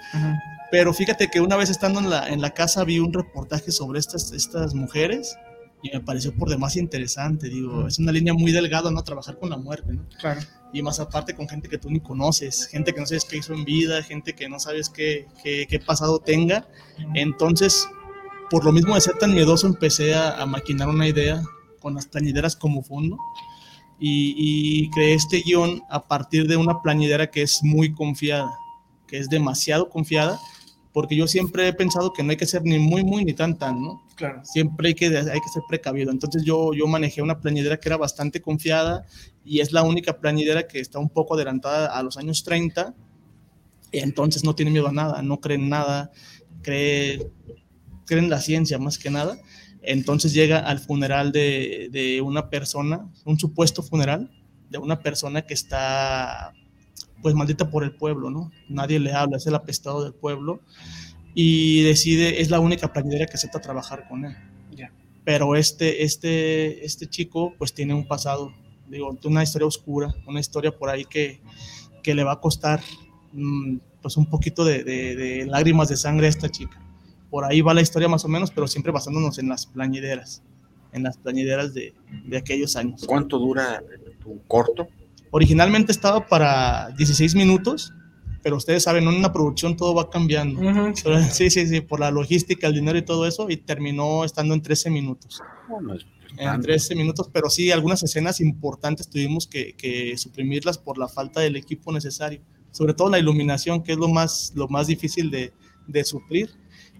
Pero 0.71 0.93
fíjate 0.93 1.29
que 1.29 1.41
una 1.41 1.57
vez 1.57 1.71
estando 1.71 1.99
en 1.99 2.11
la, 2.11 2.29
en 2.29 2.43
la 2.43 2.51
casa 2.51 2.85
vi 2.85 2.99
un 2.99 3.15
reportaje 3.15 3.73
sobre 3.73 4.01
estas, 4.01 4.33
estas 4.33 4.75
mujeres 4.75 5.35
y 5.83 5.91
me 5.91 6.01
pareció 6.01 6.35
por 6.35 6.49
demás 6.49 6.77
interesante. 6.77 7.49
Digo, 7.49 7.87
es 7.87 7.99
una 7.99 8.13
línea 8.13 8.35
muy 8.35 8.53
delgada, 8.53 8.91
¿no? 8.91 9.03
Trabajar 9.03 9.39
con 9.39 9.51
la 9.51 9.57
muerte, 9.57 9.93
¿no? 9.93 10.07
Claro. 10.19 10.41
y 10.73 10.83
más 10.83 11.01
aparte 11.01 11.35
con 11.35 11.49
gente 11.49 11.69
que 11.69 11.79
tú 11.79 11.91
ni 11.91 12.01
conoces, 12.01 12.67
gente 12.69 12.93
que 12.93 13.01
no 13.01 13.07
sabes 13.07 13.25
qué 13.25 13.39
hizo 13.39 13.53
en 13.55 13.65
vida, 13.65 14.03
gente 14.03 14.35
que 14.35 14.49
no 14.49 14.61
sabes 14.61 14.89
qué, 14.89 15.27
qué, 15.43 15.67
qué 15.69 15.81
pasado 15.81 16.21
tenga. 16.21 16.69
Entonces, 17.15 17.89
por 18.51 18.65
lo 18.65 18.73
mismo 18.73 18.95
de 18.95 19.01
ser 19.01 19.17
tan 19.19 19.35
miedoso, 19.35 19.67
empecé 19.67 20.15
a, 20.15 20.41
a 20.41 20.47
maquinar 20.47 20.89
una 20.89 21.09
idea 21.09 21.43
con 21.81 21.95
las 21.95 22.07
plañideras 22.07 22.57
como 22.57 22.83
fondo 22.83 23.17
y, 23.99 24.35
y 24.37 24.91
creé 24.91 25.15
este 25.15 25.43
guion 25.43 25.83
a 25.91 26.07
partir 26.07 26.47
de 26.47 26.57
una 26.57 26.81
plañidera 26.83 27.31
que 27.31 27.43
es 27.43 27.61
muy 27.63 27.93
confiada, 27.93 28.51
que 29.07 29.19
es 29.19 29.29
demasiado 29.29 29.89
confiada, 29.91 30.39
porque 30.93 31.15
yo 31.17 31.27
siempre 31.29 31.69
he 31.69 31.73
pensado 31.73 32.13
que 32.13 32.23
no 32.23 32.31
hay 32.31 32.37
que 32.37 32.47
ser 32.47 32.63
ni 32.65 32.79
muy, 32.79 33.05
muy, 33.05 33.25
ni 33.25 33.33
tan, 33.33 33.57
tan, 33.57 33.81
¿no? 33.81 34.03
Claro. 34.17 34.45
siempre 34.45 34.89
hay 34.89 34.95
que, 34.95 35.07
hay 35.07 35.41
que 35.41 35.49
ser 35.53 35.63
precavido. 35.69 36.11
Entonces 36.11 36.43
yo, 36.45 36.73
yo 36.75 36.87
manejé 36.87 37.23
una 37.23 37.41
plañidera 37.41 37.79
que 37.79 37.89
era 37.89 37.97
bastante 37.97 38.43
confiada 38.43 39.07
y 39.45 39.61
es 39.61 39.73
la 39.73 39.83
única 39.83 40.19
plañidera 40.19 40.67
que 40.67 40.81
está 40.81 40.99
un 40.99 41.09
poco 41.09 41.35
adelantada 41.35 41.97
a 41.97 42.03
los 42.03 42.17
años 42.17 42.43
30. 42.45 42.95
Entonces 43.93 44.45
no 44.45 44.55
tiene 44.55 44.73
miedo 44.73 44.89
a 44.89 44.93
nada, 44.93 45.23
no 45.23 45.41
cree 45.41 45.57
en 45.57 45.69
nada, 45.69 46.11
cree, 46.63 47.31
cree 48.05 48.21
en 48.21 48.31
la 48.31 48.41
ciencia 48.41 48.79
más 48.79 48.99
que 48.99 49.11
nada. 49.11 49.39
Entonces 49.83 50.35
llega 50.35 50.59
al 50.59 50.81
funeral 50.81 51.33
de, 51.33 51.89
de 51.91 52.21
una 52.21 52.51
persona, 52.51 53.09
un 53.25 53.39
supuesto 53.39 53.83
funeral 53.83 54.31
de 54.69 54.79
una 54.79 55.01
persona 55.01 55.43
que 55.43 55.55
está 55.55 56.53
pues 57.23 57.35
maldita 57.35 57.71
por 57.71 57.85
el 57.85 57.93
pueblo, 57.93 58.31
¿no? 58.31 58.51
Nadie 58.69 58.99
le 58.99 59.13
habla, 59.13 59.37
es 59.37 59.47
el 59.47 59.55
apestado 59.55 60.03
del 60.03 60.15
pueblo 60.15 60.61
y 61.35 61.83
decide, 61.83 62.41
es 62.41 62.51
la 62.51 62.61
única 62.61 62.93
plañidera 62.93 63.27
que 63.27 63.35
acepta 63.35 63.61
trabajar 63.61 64.09
con 64.09 64.25
él. 64.25 64.37
Ya. 64.77 64.93
Pero 65.25 65.55
este, 65.57 66.03
este, 66.05 66.85
este 66.85 67.07
chico 67.07 67.55
pues 67.59 67.73
tiene 67.73 67.95
un 67.95 68.07
pasado, 68.07 68.53
digo, 68.89 69.17
una 69.25 69.43
historia 69.43 69.67
oscura, 69.67 70.15
una 70.27 70.41
historia 70.41 70.77
por 70.77 70.89
ahí 70.91 71.05
que, 71.05 71.41
que 72.03 72.15
le 72.15 72.25
va 72.25 72.33
a 72.33 72.41
costar 72.41 72.81
mm, 73.33 73.77
pues 74.03 74.17
un 74.17 74.27
poquito 74.27 74.65
de, 74.65 74.83
de- 74.83 75.15
de 75.15 75.47
lágrimas 75.47 75.89
de 75.89 75.97
sangre 75.97 76.27
a 76.27 76.31
esta 76.31 76.49
chica. 76.49 76.81
Por 77.31 77.45
ahí 77.45 77.61
va 77.61 77.75
la 77.75 77.83
historia 77.83 78.09
más 78.09 78.25
o 78.25 78.29
menos, 78.29 78.51
pero 78.51 78.67
siempre 78.67 78.91
basándonos 78.91 79.39
en 79.39 79.49
las 79.49 79.67
plañideras, 79.67 80.43
en 80.93 81.05
las 81.05 81.17
plañideras 81.19 81.75
de, 81.75 81.95
de 82.25 82.37
aquellos 82.39 82.75
años. 82.77 83.05
¿Cuánto 83.07 83.39
dura 83.39 83.83
tu 84.21 84.41
corto? 84.49 84.89
Originalmente 85.31 85.93
estaba 85.93 86.27
para 86.27 86.91
16 86.97 87.35
minutos, 87.35 87.93
pero 88.43 88.57
ustedes 88.57 88.83
saben, 88.85 89.07
en 89.07 89.15
una 89.15 89.33
producción 89.33 89.77
todo 89.77 89.95
va 89.95 90.11
cambiando. 90.11 90.61
Ujú. 90.61 90.93
Sí, 91.33 91.51
sí, 91.51 91.67
sí, 91.67 91.81
por 91.81 92.01
la 92.01 92.11
logística, 92.11 92.67
el 92.67 92.75
dinero 92.75 92.99
y 92.99 93.03
todo 93.03 93.27
eso, 93.27 93.49
y 93.51 93.57
terminó 93.57 94.25
estando 94.25 94.55
en 94.55 94.63
13 94.63 94.91
minutos. 94.91 95.43
Bueno, 95.69 95.95
En 96.39 96.61
13 96.63 96.95
minutos, 96.95 97.29
pero 97.33 97.51
sí, 97.51 97.71
algunas 97.71 98.03
escenas 98.03 98.41
importantes 98.41 99.09
tuvimos 99.09 99.47
que, 99.47 99.75
que 99.75 100.17
suprimirlas 100.17 100.79
por 100.79 100.97
la 100.97 101.09
falta 101.09 101.41
del 101.41 101.57
equipo 101.57 101.93
necesario. 101.93 102.41
Sobre 102.73 102.95
todo 102.95 103.11
la 103.11 103.19
iluminación, 103.19 103.83
que 103.83 103.93
es 103.93 103.99
lo 103.99 104.09
más, 104.09 104.53
lo 104.55 104.69
más 104.69 104.87
difícil 104.87 105.31
de, 105.31 105.53
de 105.89 106.05
suplir, 106.05 106.51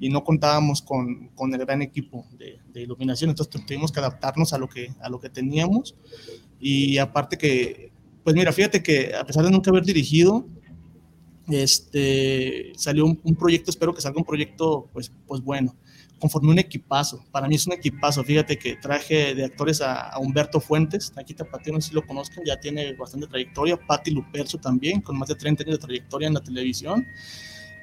y 0.01 0.09
no 0.09 0.25
contábamos 0.25 0.83
con, 0.83 1.29
con 1.37 1.53
el 1.55 1.61
gran 1.61 1.81
equipo 1.83 2.27
de, 2.39 2.59
de 2.73 2.83
iluminación, 2.83 3.31
entonces 3.31 3.51
tu- 3.51 3.61
tuvimos 3.67 3.93
que 3.93 4.01
adaptarnos 4.01 4.53
a 4.53 4.59
lo 4.59 4.67
que, 4.69 4.93
a 5.01 5.09
lo 5.09 5.21
que 5.21 5.29
teníamos. 5.31 5.95
Y 6.59 6.99
aparte 6.99 7.39
que, 7.39 7.93
pues 8.31 8.37
mira, 8.37 8.53
fíjate 8.53 8.81
que 8.83 9.13
a 9.15 9.25
pesar 9.25 9.45
de 9.45 9.51
nunca 9.51 9.71
haber 9.71 9.85
dirigido, 9.85 10.47
este, 11.49 12.73
salió 12.77 13.05
un, 13.07 13.21
un 13.25 13.35
proyecto, 13.35 13.71
espero 13.71 13.93
que 13.95 14.01
salga 14.01 14.19
un 14.19 14.25
proyecto 14.25 14.89
pues, 14.93 15.11
pues 15.27 15.41
bueno, 15.41 15.75
conforme 16.19 16.51
un 16.53 16.59
equipazo. 16.59 17.25
Para 17.33 17.49
mí 17.49 17.57
es 17.57 17.67
un 17.67 17.73
equipazo, 17.73 18.23
fíjate 18.23 18.57
que 18.59 18.77
traje 18.77 19.35
de 19.35 19.45
actores 19.47 19.81
a, 19.81 20.11
a 20.11 20.19
Humberto 20.21 20.61
Fuentes, 20.61 21.13
aquí 21.17 21.35
Tapateo, 21.35 21.75
no 21.75 21.81
sé 21.81 21.89
si 21.89 21.95
lo 21.95 22.07
conozcan, 22.07 22.45
ya 22.45 22.59
tiene 22.61 22.93
bastante 22.95 23.27
trayectoria, 23.27 23.77
Patti 23.77 24.11
Lupercio 24.13 24.61
también, 24.61 25.01
con 25.01 25.19
más 25.19 25.29
de 25.29 25.35
30 25.35 25.65
años 25.65 25.79
de 25.81 25.87
trayectoria 25.87 26.29
en 26.29 26.35
la 26.35 26.41
televisión, 26.43 27.07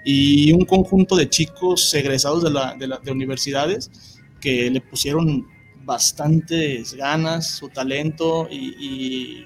y 0.06 0.54
un 0.54 0.64
conjunto 0.64 1.16
de 1.18 1.30
chicos 1.30 1.94
egresados 1.94 2.44
de, 2.44 2.52
la, 2.52 2.76
de, 2.76 2.88
la- 2.88 3.00
de 3.00 3.12
universidades 3.12 3.92
que 4.40 4.70
le 4.70 4.80
pusieron 4.80 5.46
bastantes 5.84 6.94
ganas, 6.94 7.48
su 7.58 7.70
talento, 7.70 8.48
y- 8.50 8.76
y, 8.80 9.46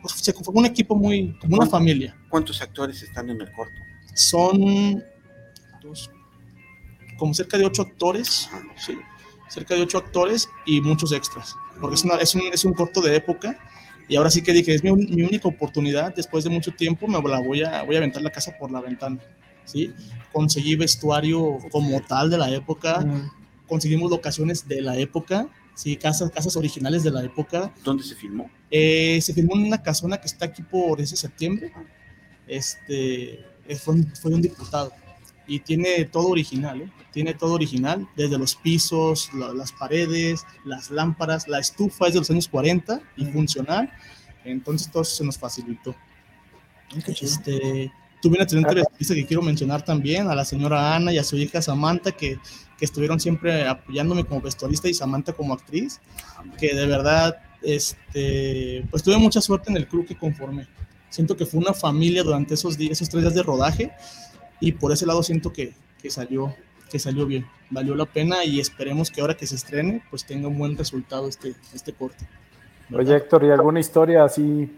pues, 0.00 0.14
se 0.14 0.32
conformó 0.32 0.60
un 0.60 0.66
equipo 0.66 0.94
muy, 0.96 1.36
como 1.40 1.56
una 1.56 1.66
familia 1.66 2.16
¿Cuántos 2.28 2.60
actores 2.62 3.02
están 3.02 3.30
en 3.30 3.40
el 3.40 3.50
corto? 3.52 3.80
son 4.14 5.02
dos, 5.82 6.10
como 7.16 7.32
cerca 7.34 7.56
de 7.58 7.64
ocho 7.64 7.82
actores, 7.82 8.48
sí, 8.76 8.96
cerca 9.48 9.74
de 9.74 9.82
ocho 9.82 9.98
actores 9.98 10.48
y 10.66 10.80
muchos 10.80 11.12
extras, 11.12 11.54
porque 11.80 11.94
es, 11.96 12.04
una- 12.04 12.16
es 12.16 12.34
un, 12.34 12.42
es 12.52 12.64
un 12.64 12.72
corto 12.74 13.00
de 13.00 13.16
época. 13.16 13.58
Y 14.08 14.16
ahora 14.16 14.28
sí 14.30 14.42
que 14.42 14.52
dije, 14.52 14.74
es 14.74 14.82
mi, 14.82 14.90
mi 14.90 15.22
única 15.22 15.46
oportunidad, 15.48 16.12
después 16.14 16.42
de 16.42 16.50
mucho 16.50 16.72
tiempo 16.72 17.06
me 17.06 17.20
la 17.28 17.38
voy 17.40 17.62
a, 17.62 17.82
voy 17.84 17.94
a 17.94 17.98
aventar 17.98 18.20
la 18.22 18.30
casa 18.30 18.52
por 18.58 18.70
la 18.72 18.80
ventana. 18.80 19.18
¿sí? 19.64 19.94
Conseguí 20.32 20.74
vestuario 20.74 21.58
como 21.70 22.00
tal 22.02 22.28
de 22.30 22.36
la 22.38 22.50
época, 22.50 23.00
Mm. 23.00 23.30
conseguimos 23.68 24.10
locaciones 24.10 24.66
de 24.66 24.82
la 24.82 24.96
época, 24.98 25.46
¿sí? 25.80 25.96
casas, 25.96 26.30
casas 26.30 26.56
originales 26.56 27.02
de 27.02 27.10
la 27.10 27.22
época, 27.24 27.72
¿Dónde 27.84 28.02
se 28.04 28.14
filmó? 28.14 28.50
eh, 28.70 29.18
se 29.22 29.32
filmó 29.34 29.54
en 29.56 29.64
una 29.66 29.82
casona 29.82 30.18
que 30.20 30.26
está 30.26 30.44
aquí 30.46 30.62
por 30.62 31.00
ese 31.00 31.16
septiembre. 31.16 31.72
Este, 32.46 33.34
eh, 33.68 33.76
fue, 33.82 33.94
un, 33.94 34.14
fue 34.14 34.32
un 34.34 34.42
diputado. 34.42 34.92
Y 35.46 35.60
tiene 35.60 36.04
todo 36.04 36.28
original, 36.28 36.82
¿eh? 36.82 36.90
Tiene 37.12 37.34
todo 37.34 37.54
original, 37.54 38.06
desde 38.16 38.38
los 38.38 38.54
pisos, 38.54 39.30
la- 39.34 39.52
las 39.52 39.72
paredes, 39.72 40.42
las 40.64 40.90
lámparas. 40.90 41.48
La 41.48 41.58
estufa 41.58 42.06
es 42.06 42.12
de 42.14 42.20
los 42.20 42.30
años 42.30 42.46
40 42.48 43.00
y 43.16 43.24
funcional. 43.26 43.90
Entonces 44.44 44.90
todo 44.90 45.02
eso 45.02 45.14
se 45.16 45.24
nos 45.24 45.36
facilitó. 45.38 45.94
Este, 47.06 47.92
tuve 48.20 48.34
una 48.34 48.44
excelente 48.44 48.74
vestuarista 48.74 49.14
que 49.14 49.26
quiero 49.26 49.42
mencionar 49.42 49.84
también, 49.84 50.28
a 50.28 50.34
la 50.34 50.44
señora 50.44 50.94
Ana 50.94 51.12
y 51.12 51.18
a 51.18 51.24
su 51.24 51.36
hija 51.36 51.62
Samantha, 51.62 52.12
que, 52.12 52.38
que 52.80 52.86
estuvieron 52.86 53.20
siempre 53.20 53.68
apoyándome 53.68 54.24
como 54.24 54.40
vestuarista 54.40 54.88
y 54.88 54.94
Samantha 54.94 55.34
como 55.34 55.52
actriz 55.54 56.00
que 56.58 56.74
de 56.74 56.86
verdad, 56.86 57.36
este, 57.62 58.86
pues 58.90 59.02
tuve 59.02 59.18
mucha 59.18 59.42
suerte 59.42 59.70
en 59.70 59.76
el 59.76 59.86
club 59.86 60.06
que 60.06 60.16
conformé. 60.16 60.66
Siento 61.10 61.36
que 61.36 61.44
fue 61.44 61.60
una 61.60 61.74
familia 61.74 62.22
durante 62.22 62.54
esos 62.54 62.78
días, 62.78 62.92
esos 62.92 63.10
tres 63.10 63.22
días 63.22 63.34
de 63.34 63.42
rodaje, 63.42 63.92
y 64.60 64.72
por 64.72 64.92
ese 64.92 65.04
lado 65.04 65.22
siento 65.22 65.52
que, 65.52 65.74
que 66.00 66.10
salió, 66.10 66.54
que 66.90 66.98
salió 66.98 67.26
bien, 67.26 67.46
valió 67.68 67.94
la 67.94 68.06
pena 68.06 68.44
y 68.44 68.60
esperemos 68.60 69.10
que 69.10 69.20
ahora 69.20 69.36
que 69.36 69.46
se 69.46 69.56
estrene, 69.56 70.02
pues 70.08 70.24
tenga 70.24 70.48
un 70.48 70.58
buen 70.58 70.78
resultado 70.78 71.28
este, 71.28 71.54
este 71.74 71.92
corte. 71.92 72.26
Oye, 72.92 73.14
Héctor, 73.14 73.44
¿y 73.44 73.50
alguna 73.50 73.78
historia 73.78 74.24
así 74.24 74.70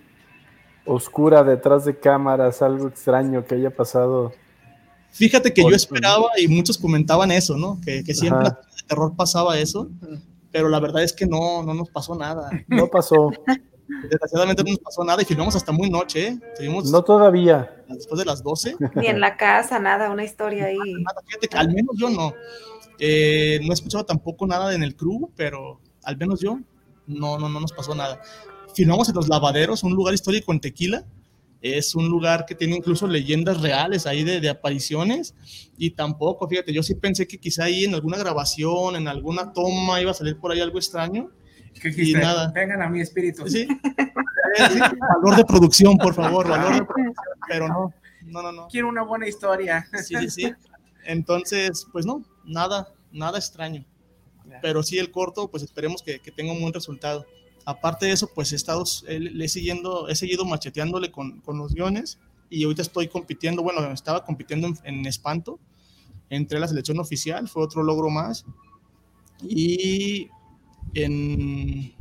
oscura 0.85 1.45
detrás 1.45 1.85
de 1.85 1.97
cámaras, 1.97 2.63
algo 2.63 2.89
extraño 2.89 3.45
que 3.45 3.55
haya 3.55 3.71
pasado. 3.71 4.33
Fíjate 5.13 5.53
que 5.53 5.63
yo 5.63 5.69
esperaba 5.69 6.27
y 6.39 6.49
muchos 6.49 6.79
comentaban 6.79 7.31
eso, 7.31 7.57
¿no? 7.57 7.81
Que, 7.85 8.03
que 8.03 8.15
siempre 8.15 8.49
de 8.49 8.83
terror 8.89 9.15
pasaba 9.15 9.59
eso, 9.59 9.91
pero 10.51 10.69
la 10.69 10.81
verdad 10.81 11.03
es 11.03 11.13
que 11.13 11.27
no, 11.27 11.63
no 11.63 11.75
nos 11.75 11.91
pasó 11.91 12.15
nada. 12.15 12.51
No 12.69 12.89
pasó. 12.89 13.31
Desgraciadamente 14.09 14.63
no 14.65 14.71
nos 14.71 14.79
pasó 14.79 15.05
nada 15.05 15.21
y 15.23 15.25
filmamos 15.25 15.55
hasta 15.55 15.71
muy 15.71 15.91
noche, 15.91 16.29
¿eh? 16.29 16.41
no 16.69 17.03
todavía. 17.05 17.85
Después 17.89 18.19
de 18.19 18.25
las 18.25 18.43
12. 18.43 18.77
Ni 18.97 19.07
en 19.07 19.21
la 19.21 19.37
casa, 19.37 19.79
nada, 19.79 20.11
una 20.11 20.25
historia 20.25 20.67
ahí. 20.67 20.79
fíjate 21.27 21.49
que 21.49 21.57
al 21.57 21.69
menos 21.69 21.95
yo 21.99 22.09
no. 22.09 22.33
Eh, 22.99 23.61
no 23.63 23.71
he 23.71 23.75
escuchado 23.75 24.05
tampoco 24.05 24.47
nada 24.47 24.75
en 24.75 24.83
el 24.83 24.97
crew, 24.97 25.31
pero 25.37 25.81
al 26.05 26.17
menos 26.17 26.41
yo 26.41 26.59
no, 27.07 27.39
no, 27.39 27.49
no 27.49 27.61
nos 27.61 27.73
pasó 27.73 27.95
nada. 27.95 28.21
Filmamos 28.75 29.09
en 29.09 29.17
los 29.17 29.29
lavaderos, 29.29 29.83
un 29.83 29.93
lugar 29.93 30.15
histórico 30.15 30.53
en 30.53 30.61
Tequila. 30.61 31.05
Es 31.63 31.95
un 31.95 32.09
lugar 32.09 32.45
que 32.45 32.57
tiene 32.57 32.77
incluso 32.77 33.07
leyendas 33.07 33.61
reales 33.61 34.07
ahí 34.07 34.25
de, 34.25 34.41
de, 34.41 34.49
apariciones 34.49 35.35
y 35.79 35.93
tampoco, 35.93 36.49
fíjate, 36.49 36.73
yo 36.73 36.83
sí 36.83 36.97
pensé 36.97 37.29
que 37.29 37.39
quizá 37.39 37.65
ahí 37.65 37.85
en 37.85 37.95
alguna 37.95 38.19
grabación, 38.19 38.97
en 38.97 39.07
alguna 39.07 39.53
toma 39.53 40.01
iba 40.01 40.11
a 40.11 40.15
salir 40.15 40.39
por 40.39 40.51
ahí 40.51 40.61
algo 40.61 40.79
extraño. 40.79 41.31
y 41.85 42.13
nada. 42.15 42.51
Vengan 42.53 42.83
a 42.83 42.89
mi 42.89 43.01
espíritu. 43.01 43.45
Sí. 44.55 44.77
valor 44.77 45.35
de 45.35 45.47
producción, 45.47 45.97
por 45.97 46.13
favor, 46.13 46.47
valor 46.47 46.75
de 46.75 46.85
producción, 46.85 47.15
pero 47.49 47.69
no, 47.69 47.95
no, 48.27 48.43
no, 48.43 48.53
no. 48.53 48.69
Quiero 48.69 48.87
una 48.87 49.03
buena 49.03 49.27
historia. 49.27 49.87
Sí, 50.05 50.15
sí, 50.21 50.29
sí. 50.29 50.53
Entonces, 51.07 51.87
pues 51.91 52.05
no, 52.05 52.23
nada, 52.45 52.93
nada 53.13 53.39
extraño. 53.39 53.87
Pero 54.61 54.83
sí 54.83 54.99
el 54.99 55.11
corto, 55.11 55.49
pues 55.49 55.63
esperemos 55.63 56.03
que, 56.03 56.19
que 56.19 56.31
tenga 56.31 56.53
un 56.53 56.61
buen 56.61 56.75
resultado. 56.75 57.25
Aparte 57.65 58.07
de 58.07 58.13
eso, 58.13 58.31
pues 58.35 58.53
he 58.53 58.57
estado, 58.57 58.85
le 59.09 59.45
he, 59.45 59.49
siguiendo, 59.49 60.09
he 60.09 60.15
seguido 60.15 60.45
macheteándole 60.45 61.11
con, 61.11 61.41
con, 61.41 61.59
los 61.59 61.75
guiones 61.75 62.19
y 62.51 62.65
ahorita 62.65 62.83
estoy 62.83 63.09
compitiendo, 63.09 63.63
bueno, 63.63 63.91
estaba 63.93 64.25
compitiendo 64.25 64.73
en, 64.85 65.07
Espanto, 65.07 65.59
entré 66.29 66.59
a 66.59 66.61
la 66.61 66.69
selección 66.69 66.99
oficial, 66.99 67.49
fue 67.49 67.63
otro 67.63 67.83
logro 67.83 68.11
más. 68.11 68.45
Y 69.43 70.29
en, 70.95 71.95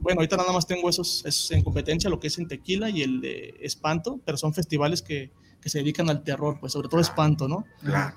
bueno, 0.00 0.20
ahorita 0.20 0.36
nada 0.36 0.52
más 0.52 0.66
tengo 0.66 0.88
esos, 0.88 1.24
esos, 1.24 1.50
en 1.52 1.62
competencia, 1.62 2.10
lo 2.10 2.20
que 2.20 2.28
es 2.28 2.38
en 2.38 2.48
Tequila 2.48 2.90
y 2.90 3.02
el 3.02 3.20
de 3.20 3.54
Espanto, 3.60 4.20
pero 4.24 4.36
son 4.36 4.54
festivales 4.54 5.02
que, 5.02 5.30
que 5.60 5.68
se 5.68 5.78
dedican 5.78 6.08
al 6.10 6.22
terror, 6.22 6.58
pues 6.58 6.72
sobre 6.72 6.88
todo 6.88 7.00
Espanto, 7.00 7.48
¿no? 7.48 7.64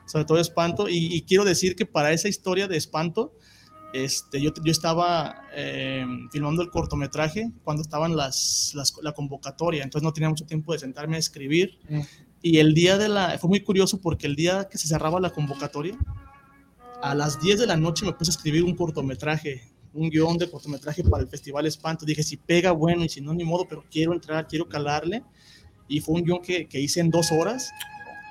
Sobre 0.06 0.26
todo 0.26 0.40
Espanto. 0.40 0.88
Y, 0.90 1.22
quiero 1.24 1.44
decir 1.44 1.76
que 1.76 1.86
para 1.86 2.12
esa 2.12 2.30
historia 2.30 2.68
de 2.68 2.78
Espanto, 2.78 3.34
este, 3.94 4.42
yo, 4.42 4.52
yo 4.64 4.72
estaba 4.72 5.44
eh, 5.54 6.06
filmando 6.32 6.64
el 6.64 6.72
cortometraje 6.72 7.52
cuando 7.64 7.84
estaban 7.84 8.16
las, 8.16 8.74
las, 8.74 8.96
la 9.02 9.12
convocatoria, 9.12 9.84
entonces 9.84 10.04
no 10.04 10.12
tenía 10.12 10.30
mucho 10.30 10.46
tiempo 10.46 10.74
de 10.74 10.80
sentarme 10.80 11.16
a 11.16 11.20
escribir. 11.20 11.78
Mm. 11.88 12.02
Y 12.42 12.58
el 12.58 12.74
día 12.74 12.98
de 12.98 13.08
la, 13.08 13.38
fue 13.38 13.50
muy 13.50 13.62
curioso 13.62 14.02
porque 14.02 14.28
el 14.28 14.36
día 14.36 14.68
que 14.70 14.78
se 14.78 14.88
cerraba 14.88 15.20
la 15.20 15.30
convocatoria, 15.30 15.98
a 17.02 17.14
las 17.14 17.40
10 17.40 17.60
de 17.60 17.68
la 17.68 17.78
noche 17.78 18.06
me 18.06 18.14
puse 18.14 18.32
a 18.32 18.34
escribir 18.34 18.64
un 18.64 18.76
cortometraje, 18.76 19.62
un 19.94 20.10
guion 20.10 20.38
de 20.38 20.50
cortometraje 20.50 21.04
para 21.04 21.24
el 21.24 21.30
Festival 21.30 21.66
Espanto. 21.68 22.06
Dije, 22.06 22.24
si 22.24 22.38
pega, 22.38 22.72
bueno, 22.72 23.04
y 23.04 23.10
si 23.10 23.22
no, 23.22 23.34
ni 23.34 23.44
modo, 23.44 23.68
pero 23.70 23.86
quiero 23.92 24.14
entrar, 24.14 24.48
quiero 24.48 24.68
calarle 24.68 25.24
y 25.88 26.00
fue 26.00 26.16
un 26.16 26.24
guion 26.24 26.42
que, 26.42 26.68
que, 26.68 26.80
hice 26.80 27.00
en 27.00 27.12
dos 27.12 27.32
horas 27.32 27.72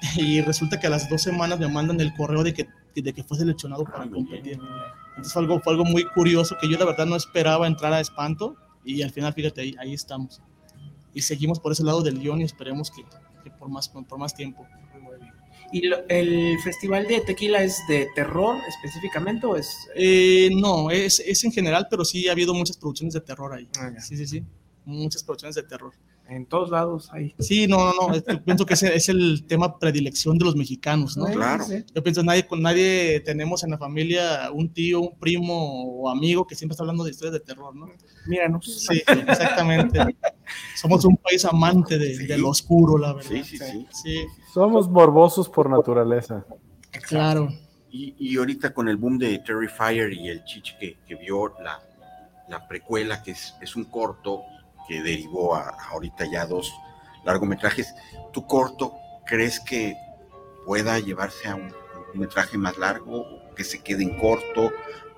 y 0.16 0.40
resulta 0.40 0.80
que 0.80 0.88
a 0.88 0.90
las 0.90 1.08
dos 1.08 1.22
semanas 1.22 1.60
me 1.60 1.68
mandan 1.68 2.00
el 2.00 2.12
correo 2.14 2.42
de 2.42 2.52
que, 2.52 2.66
de 2.94 3.12
que 3.12 3.22
fue 3.22 3.38
seleccionado 3.38 3.84
para 3.84 4.10
competir. 4.10 4.58
Entonces 5.12 5.32
fue 5.32 5.42
algo, 5.42 5.60
fue 5.60 5.72
algo 5.72 5.84
muy 5.84 6.04
curioso 6.04 6.56
que 6.60 6.68
yo 6.68 6.78
la 6.78 6.84
verdad 6.84 7.06
no 7.06 7.16
esperaba 7.16 7.66
entrar 7.66 7.92
a 7.92 8.00
Espanto 8.00 8.56
y 8.84 9.02
al 9.02 9.10
final, 9.10 9.32
fíjate, 9.32 9.60
ahí, 9.60 9.74
ahí 9.78 9.94
estamos. 9.94 10.40
Y 11.14 11.20
seguimos 11.20 11.60
por 11.60 11.72
ese 11.72 11.84
lado 11.84 12.02
del 12.02 12.18
guion 12.18 12.40
y 12.40 12.44
esperemos 12.44 12.90
que, 12.90 13.04
que 13.44 13.50
por, 13.50 13.68
más, 13.68 13.88
por 13.88 14.18
más 14.18 14.34
tiempo. 14.34 14.66
¿Y 15.72 15.90
el 16.08 16.58
festival 16.62 17.06
de 17.06 17.20
tequila 17.20 17.62
es 17.62 17.78
de 17.88 18.08
terror 18.14 18.58
específicamente 18.68 19.46
o 19.46 19.56
es...? 19.56 19.74
Eh, 19.94 20.50
no, 20.54 20.90
es, 20.90 21.20
es, 21.20 21.44
en 21.44 21.52
general, 21.52 21.86
pero 21.88 22.04
sí 22.04 22.28
ha 22.28 22.32
habido 22.32 22.52
muchas 22.52 22.76
producciones 22.76 23.14
de 23.14 23.22
terror 23.22 23.54
ahí. 23.54 23.68
Ah, 23.78 23.90
sí, 23.98 24.16
sí, 24.16 24.26
sí. 24.26 24.44
Muchas 24.84 25.22
producciones 25.22 25.54
de 25.54 25.62
terror 25.62 25.94
en 26.28 26.46
todos 26.46 26.70
lados 26.70 27.10
hay. 27.12 27.34
Sí, 27.38 27.66
no, 27.66 27.92
no, 27.92 28.08
no, 28.08 28.44
pienso 28.44 28.64
que 28.64 28.74
ese 28.74 28.94
es 28.94 29.08
el 29.08 29.44
tema 29.46 29.78
predilección 29.78 30.38
de 30.38 30.44
los 30.44 30.56
mexicanos, 30.56 31.16
¿no? 31.16 31.26
Claro. 31.26 31.64
Yo 31.94 32.02
pienso, 32.02 32.22
nadie, 32.22 32.46
con 32.46 32.62
nadie 32.62 33.20
tenemos 33.20 33.64
en 33.64 33.70
la 33.70 33.78
familia 33.78 34.50
un 34.52 34.72
tío, 34.72 35.00
un 35.00 35.18
primo 35.18 35.84
o 35.84 36.08
amigo 36.08 36.46
que 36.46 36.54
siempre 36.54 36.72
está 36.72 36.84
hablando 36.84 37.04
de 37.04 37.10
historias 37.10 37.34
de 37.34 37.40
terror, 37.40 37.74
¿no? 37.74 37.86
Míranos. 38.26 38.86
Sí, 38.86 39.02
exactamente. 39.06 39.98
Somos 40.76 41.04
un 41.04 41.16
país 41.16 41.44
amante 41.44 41.98
de, 41.98 42.38
lo 42.38 42.48
oscuro, 42.48 42.96
la 42.98 43.12
verdad. 43.12 43.30
Sí, 43.30 43.44
sí, 43.44 43.86
sí. 43.90 44.26
Somos 44.52 44.88
morbosos 44.88 45.48
por 45.48 45.68
naturaleza. 45.68 46.44
Claro. 47.08 47.48
Y, 47.90 48.14
y, 48.18 48.38
ahorita 48.38 48.72
con 48.72 48.88
el 48.88 48.96
boom 48.96 49.18
de 49.18 49.38
Terrifier 49.40 50.14
y 50.14 50.28
el 50.28 50.44
Chich 50.44 50.78
que, 50.78 50.96
que 51.06 51.14
vio 51.14 51.52
la, 51.62 51.78
la 52.48 52.66
precuela, 52.66 53.22
que 53.22 53.32
es, 53.32 53.54
es 53.60 53.76
un 53.76 53.84
corto, 53.84 54.44
que 54.92 55.02
derivó 55.02 55.54
a, 55.54 55.70
ahorita 55.90 56.26
ya 56.30 56.44
dos 56.46 56.74
largometrajes. 57.24 57.94
¿Tu 58.32 58.46
corto 58.46 58.92
crees 59.24 59.58
que 59.58 59.96
pueda 60.66 60.98
llevarse 60.98 61.48
a 61.48 61.54
un, 61.54 61.72
metraje 62.14 62.58
más 62.58 62.76
largo, 62.76 63.24
que 63.56 63.64
se 63.64 63.82
quede 63.82 64.02
en 64.02 64.18
corto? 64.18 64.70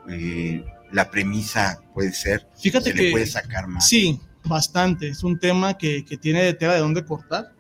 Eh, 0.09 0.65
la 0.93 1.11
premisa 1.11 1.81
puede 1.93 2.13
ser, 2.13 2.47
Fíjate 2.57 2.91
se 2.91 2.95
que 2.95 3.03
le 3.03 3.11
puede 3.11 3.27
sacar 3.27 3.67
más. 3.67 3.89
Sí, 3.89 4.21
bastante. 4.45 5.09
Es 5.09 5.25
un 5.25 5.41
tema 5.41 5.77
que, 5.77 6.05
que 6.05 6.17
tiene 6.17 6.45
de 6.45 6.55
tela 6.55 6.75
de 6.75 6.81
dónde 6.81 7.05
cortar, 7.05 7.53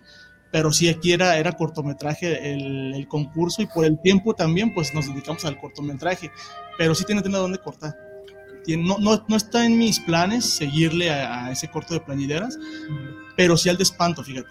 pero 0.52 0.72
sí 0.72 0.88
aquí 0.88 1.12
era, 1.12 1.36
era 1.36 1.52
cortometraje 1.52 2.52
el, 2.52 2.94
el, 2.94 3.08
concurso 3.08 3.60
y 3.60 3.66
por 3.66 3.84
el 3.86 4.00
tiempo 4.00 4.34
también 4.34 4.72
pues 4.72 4.94
nos 4.94 5.08
dedicamos 5.08 5.44
al 5.46 5.58
cortometraje, 5.58 6.30
pero 6.78 6.94
sí 6.94 7.04
tiene 7.04 7.22
tela 7.22 7.38
de 7.38 7.42
dónde 7.42 7.58
cortar 7.58 8.13
no, 8.66 8.98
no, 8.98 9.24
no, 9.28 9.36
está 9.36 9.64
en 9.64 9.78
mis 9.78 10.00
planes 10.00 10.44
seguirle 10.44 11.10
a, 11.10 11.50
ese 11.50 11.68
corto 11.68 11.94
de 11.94 12.00
plañideras, 12.00 12.58
pero 13.36 13.56
sí 13.56 13.68
al 13.68 13.76
de 13.76 13.82
espanto, 13.82 14.22
fíjate. 14.22 14.48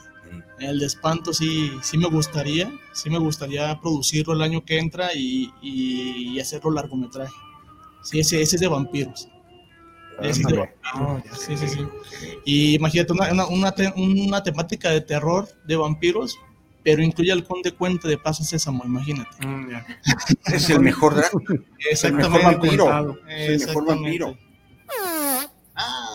El 0.60 0.80
de 0.80 0.86
espanto 0.86 1.34
sí, 1.34 1.72
sí 1.82 1.98
me 1.98 2.08
gustaría, 2.08 2.72
sí 2.94 3.10
me 3.10 3.18
gustaría 3.18 3.80
producirlo 3.82 4.34
el 4.34 4.42
año 4.42 4.64
que 4.64 4.78
entra 4.78 5.14
y, 5.14 5.52
y, 5.62 6.40
hacerlo 6.40 6.72
largometraje. 6.72 7.34
Sí, 8.04 8.20
ese, 8.20 8.42
ese 8.42 8.56
es 8.56 8.62
de 8.62 8.68
vampiros. 8.68 9.28
Ese 10.22 10.42
es 10.42 10.48
de 10.48 10.58
vampiros. 10.58 11.40
sí, 11.40 11.58
sí, 11.58 11.68
sí. 11.68 11.80
Y 12.46 12.76
imagínate 12.76 13.14
una, 13.14 13.32
una, 13.32 13.48
una, 13.48 13.74
una 13.96 14.44
temática 14.44 14.90
de 14.90 15.02
terror 15.02 15.48
de 15.66 15.76
vampiros, 15.76 16.38
pero 16.84 17.02
incluye 17.02 17.32
al 17.32 17.46
conde 17.46 17.72
cuente 17.72 18.08
de 18.08 18.18
Plaza 18.18 18.44
Sésamo, 18.44 18.84
imagínate. 18.86 19.46
Mm, 19.46 19.70
es 20.54 20.70
el 20.70 20.82
mejor 20.82 21.16
Exactamente. 21.90 22.08
El 22.08 22.14
mejor 22.14 22.44
vampiro. 22.44 23.20
el 23.28 23.60
mejor 23.60 23.86
vampiro. 23.86 24.38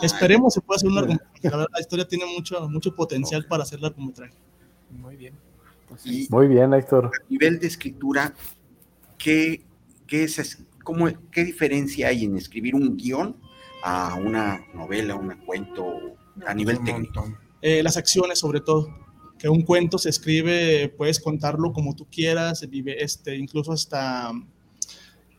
Esperemos 0.03 0.55
se 0.55 0.61
pueda 0.61 0.77
hacer 0.77 0.89
un 0.89 0.95
largometraje. 0.95 1.33
La 1.43 1.51
verdad, 1.51 1.67
la 1.73 1.81
historia 1.81 2.07
tiene 2.07 2.27
mucho, 2.27 2.69
mucho 2.69 2.95
potencial 2.95 3.47
para 3.47 3.63
hacer 3.63 3.81
largometraje. 3.81 4.35
Muy 4.91 5.17
bien. 5.17 5.35
Pues 5.89 6.31
Muy 6.31 6.47
bien, 6.49 6.75
Héctor. 6.75 7.07
A 7.07 7.31
nivel 7.31 7.59
de 7.59 7.67
escritura, 7.67 8.35
¿qué, 9.17 9.65
qué, 10.07 10.25
es, 10.25 10.65
cómo, 10.85 11.09
¿qué 11.31 11.45
diferencia 11.45 12.09
hay 12.09 12.25
en 12.25 12.37
escribir 12.37 12.75
un 12.75 12.97
guion 12.97 13.37
a 13.83 14.15
una 14.17 14.61
novela, 14.75 15.15
un 15.15 15.31
cuento, 15.47 15.87
a 16.47 16.53
nivel 16.53 16.85
técnico? 16.85 17.27
Eh, 17.63 17.83
las 17.83 17.97
acciones, 17.97 18.39
sobre 18.39 18.61
todo 18.61 19.08
que 19.39 19.49
un 19.49 19.63
cuento 19.63 19.99
se 19.99 20.11
escribe, 20.11 20.89
puedes 20.89 21.21
contarlo 21.21 21.73
como 21.73 21.95
tú 21.95 22.07
quieras, 22.11 22.67
este, 22.99 23.37
incluso 23.37 23.73
hasta 23.73 24.33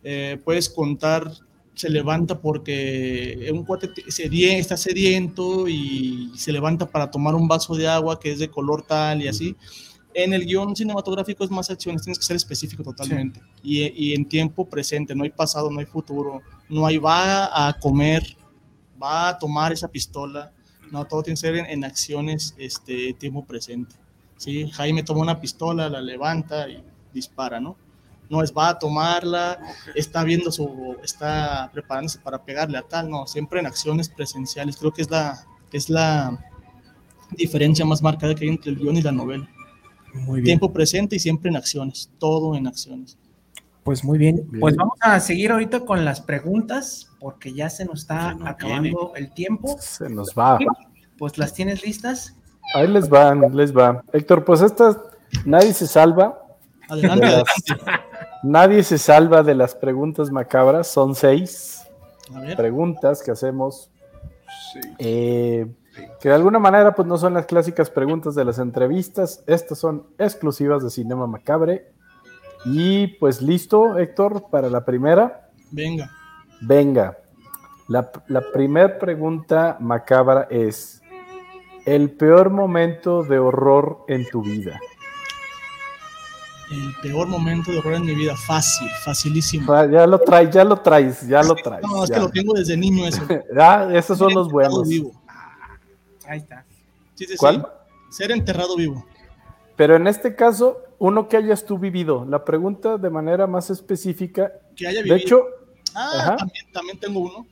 eh, 0.04 0.40
puedes 0.44 0.70
contar, 0.70 1.32
se 1.74 1.90
levanta 1.90 2.40
porque 2.40 3.50
un 3.54 3.66
cuate 3.66 3.90
está 4.08 4.78
sediento 4.78 5.68
y 5.68 6.32
se 6.36 6.52
levanta 6.52 6.90
para 6.90 7.12
tomar 7.12 7.36
un 7.36 7.48
vaso 7.48 7.76
de 7.76 7.88
agua 7.88 8.20
que 8.20 8.32
es 8.32 8.40
de 8.40 8.50
color 8.50 8.84
tal 8.84 9.22
y 9.22 9.28
así. 9.28 9.56
En 10.14 10.34
el 10.34 10.46
guion 10.46 10.76
cinematográfico 10.76 11.44
es 11.44 11.52
más 11.52 11.70
acciones, 11.70 12.02
tienes 12.02 12.18
que 12.18 12.26
ser 12.26 12.36
específico 12.36 12.84
totalmente. 12.84 13.42
Y, 13.62 13.82
y, 13.94 14.16
en 14.16 14.26
tiempo 14.28 14.68
presente, 14.68 15.14
no 15.14 15.24
hay 15.24 15.30
pasado, 15.30 15.70
no 15.70 15.80
hay 15.80 15.86
futuro, 15.86 16.42
no 16.68 16.86
hay 16.86 16.98
va 16.98 17.68
a 17.68 17.78
comer, 17.78 18.36
va 19.02 19.30
a 19.30 19.38
tomar 19.38 19.72
esa 19.72 19.88
pistola, 19.88 20.52
no, 20.92 21.06
todo 21.06 21.24
tiene 21.24 21.36
que 21.36 21.42
ser 21.42 21.56
en, 21.56 21.84
acciones 21.84 22.56
este, 22.58 23.14
tiempo 23.14 23.46
presente. 23.46 23.96
¿sí? 24.38 24.70
Jaime 24.72 25.04
toma 25.04 25.22
una 25.22 25.40
pistola, 25.40 25.90
la 25.90 26.02
levanta 26.02 26.70
y 26.70 26.84
dispara, 27.14 27.60
¿no? 27.60 27.76
No 28.30 28.44
es 28.44 28.54
va 28.56 28.70
a 28.70 28.80
tomarla, 28.80 29.60
está 29.96 30.24
viendo 30.24 30.52
su, 30.52 30.96
está 31.04 31.70
preparándose 31.74 32.20
para 32.20 32.44
pegarle 32.44 32.78
a 32.78 32.84
tal, 32.84 33.10
no, 33.10 33.26
siempre 33.26 33.60
en 33.60 33.66
acciones 33.66 34.08
presenciales. 34.08 34.78
Creo 34.78 34.94
que 34.94 35.02
es 35.02 35.10
la, 35.10 35.46
es 35.72 35.90
la 35.90 36.38
diferencia 37.32 37.86
más 37.86 38.04
marcada 38.04 38.36
que 38.36 38.46
hay 38.46 38.52
entre 38.52 38.72
el 38.72 38.78
guion 38.78 38.98
y 38.98 39.02
la 39.02 39.12
novela. 39.12 39.50
Muy 40.14 40.42
bien. 40.42 40.46
Tiempo 40.46 40.72
presente 40.72 41.16
y 41.16 41.20
siempre 41.20 41.50
en 41.50 41.56
acciones, 41.56 42.12
todo 42.20 42.56
en 42.56 42.68
acciones. 42.68 43.18
Pues 43.90 44.04
muy 44.04 44.20
bien. 44.20 44.48
Pues 44.60 44.76
vamos 44.76 45.00
a 45.02 45.20
seguir 45.20 45.52
ahorita 45.52 45.80
con 45.80 46.06
las 46.06 46.22
preguntas 46.22 47.10
porque 47.20 47.54
ya 47.54 47.72
se 47.72 47.86
nos 47.86 48.02
está 48.02 48.38
acabando 48.46 49.14
el 49.16 49.32
tiempo. 49.34 49.78
Se 49.80 50.08
nos 50.08 50.30
va. 50.38 50.60
Pues 51.18 51.40
las 51.40 51.56
tienes 51.56 51.84
listas. 51.84 52.36
Ahí 52.76 52.88
les 52.88 53.10
van, 53.10 53.42
les 53.56 53.76
va. 53.76 54.04
Héctor, 54.14 54.46
pues 54.46 54.62
esta, 54.62 54.96
nadie 55.44 55.74
se 55.74 55.88
salva. 55.88 56.40
Adelante, 56.88 57.26
De 57.26 57.32
las- 57.32 57.44
adelante. 57.72 58.04
Nadie 58.44 58.84
se 58.84 59.00
salva 59.00 59.42
de 59.42 59.56
las 59.56 59.74
preguntas 59.74 60.30
macabras. 60.30 60.86
Son 60.88 61.16
seis 61.16 61.82
preguntas 62.56 63.24
que 63.24 63.32
hacemos 63.32 63.90
Sí. 64.72 64.80
eh, 65.00 65.66
que 66.22 66.30
de 66.30 66.36
alguna 66.36 66.60
manera 66.60 66.94
pues 66.94 67.08
no 67.08 67.18
son 67.18 67.34
las 67.34 67.48
clásicas 67.48 67.90
preguntas 67.90 68.36
de 68.36 68.46
las 68.46 68.60
entrevistas, 68.60 69.44
estas 69.48 69.80
son 69.80 70.06
exclusivas 70.20 70.84
de 70.84 70.92
Cinema 70.92 71.26
Macabre. 71.26 71.92
Y 72.66 73.08
pues 73.08 73.42
listo, 73.42 73.98
Héctor, 73.98 74.46
para 74.52 74.70
la 74.70 74.84
primera. 74.86 75.50
venga. 75.72 76.12
Venga, 76.62 77.18
la, 77.88 78.12
la 78.28 78.42
primera 78.52 79.00
pregunta 79.00 79.78
macabra 79.80 80.46
es, 80.50 81.02
el 81.86 82.12
peor 82.12 82.50
momento 82.50 83.24
de 83.24 83.40
horror 83.40 84.04
en 84.10 84.28
tu 84.30 84.42
vida. 84.44 84.78
El 86.72 86.94
peor 87.02 87.28
momento 87.28 87.72
de 87.72 87.80
horror 87.80 87.94
en 87.96 88.06
mi 88.06 88.14
vida, 88.14 88.36
fácil, 88.36 88.88
facilísimo. 89.04 89.72
Ah, 89.74 89.88
Ya 89.88 90.06
lo 90.06 90.20
traes, 90.20 90.52
ya 90.52 90.64
lo 90.64 90.76
traes, 90.82 91.26
ya 91.28 91.42
lo 91.42 91.56
traes. 91.56 91.82
No, 91.82 92.04
es 92.04 92.10
ya. 92.10 92.16
que 92.16 92.22
lo 92.22 92.30
tengo 92.30 92.54
desde 92.54 92.76
niño 92.78 93.08
eso. 93.08 93.22
Ah, 93.58 93.88
esos 93.94 94.18
son 94.20 94.34
los 94.34 94.48
Enterrado 94.48 94.72
buenos. 94.76 94.88
vivo. 94.90 95.12
Ahí 96.28 96.40
está. 96.40 96.64
Sí, 97.16 97.26
sí, 97.26 97.32
sí. 97.32 97.38
¿Cuál? 97.38 97.66
Ser 98.12 98.32
enterrado 98.32 98.76
vivo. 98.76 99.04
Pero 99.80 99.96
en 99.96 100.08
este 100.08 100.36
caso, 100.36 100.84
uno 100.98 101.30
que 101.30 101.38
hayas 101.38 101.64
tú 101.64 101.78
vivido. 101.78 102.26
La 102.26 102.44
pregunta 102.44 102.98
de 102.98 103.10
manera 103.10 103.48
más 103.48 103.70
específica. 103.70 104.52
Que 104.76 104.86
haya 104.88 104.98
De 104.98 105.04
vivido. 105.04 105.16
hecho, 105.26 105.46
Ah, 105.96 106.36
también, 106.38 106.66
también 106.74 107.00
tengo 107.00 107.22
uno. 107.22 107.48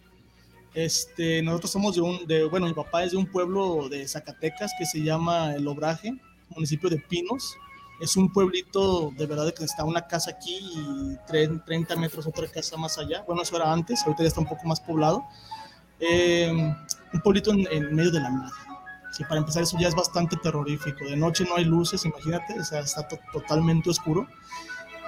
Este, 0.74 1.42
nosotros 1.42 1.72
somos 1.72 1.96
de 1.96 2.02
un, 2.02 2.28
de, 2.28 2.44
bueno, 2.50 2.66
mi 2.68 2.74
papá 2.74 3.06
es 3.06 3.12
de 3.12 3.18
un 3.18 3.28
pueblo 3.32 3.88
de 3.88 4.06
Zacatecas 4.10 4.74
que 4.78 4.86
se 4.86 5.02
llama 5.02 5.56
El 5.56 5.66
Obraje, 5.70 6.14
municipio 6.50 6.90
de 6.90 6.98
Pinos. 6.98 7.56
Es 8.02 8.18
un 8.18 8.30
pueblito 8.34 9.12
de 9.18 9.26
verdad 9.26 9.54
que 9.54 9.64
está 9.64 9.86
una 9.86 10.06
casa 10.06 10.32
aquí 10.32 10.60
y 10.60 11.16
tre- 11.32 11.64
30 11.66 11.96
metros 11.96 12.28
otra 12.28 12.46
casa 12.50 12.76
más 12.76 12.98
allá. 12.98 13.24
Bueno, 13.26 13.42
eso 13.42 13.56
era 13.56 13.72
antes, 13.72 14.04
ahorita 14.06 14.24
ya 14.24 14.28
está 14.28 14.42
un 14.42 14.48
poco 14.48 14.68
más 14.68 14.82
poblado. 14.82 15.24
Eh, 16.02 16.52
un 16.52 17.22
pueblito 17.22 17.52
en, 17.52 17.66
en 17.72 17.96
medio 17.96 18.12
de 18.12 18.20
la 18.20 18.30
nada. 18.30 18.52
Sí, 19.12 19.24
para 19.24 19.40
empezar, 19.40 19.64
eso 19.64 19.78
ya 19.80 19.88
es 19.88 19.96
bastante 19.96 20.38
terrorífico. 20.38 21.06
De 21.06 21.16
noche 21.18 21.46
no 21.48 21.56
hay 21.56 21.66
luces, 21.66 22.06
imagínate, 22.06 22.60
o 22.60 22.64
sea, 22.64 22.80
está 22.82 23.08
to- 23.08 23.20
totalmente 23.32 23.90
oscuro. 23.90 24.28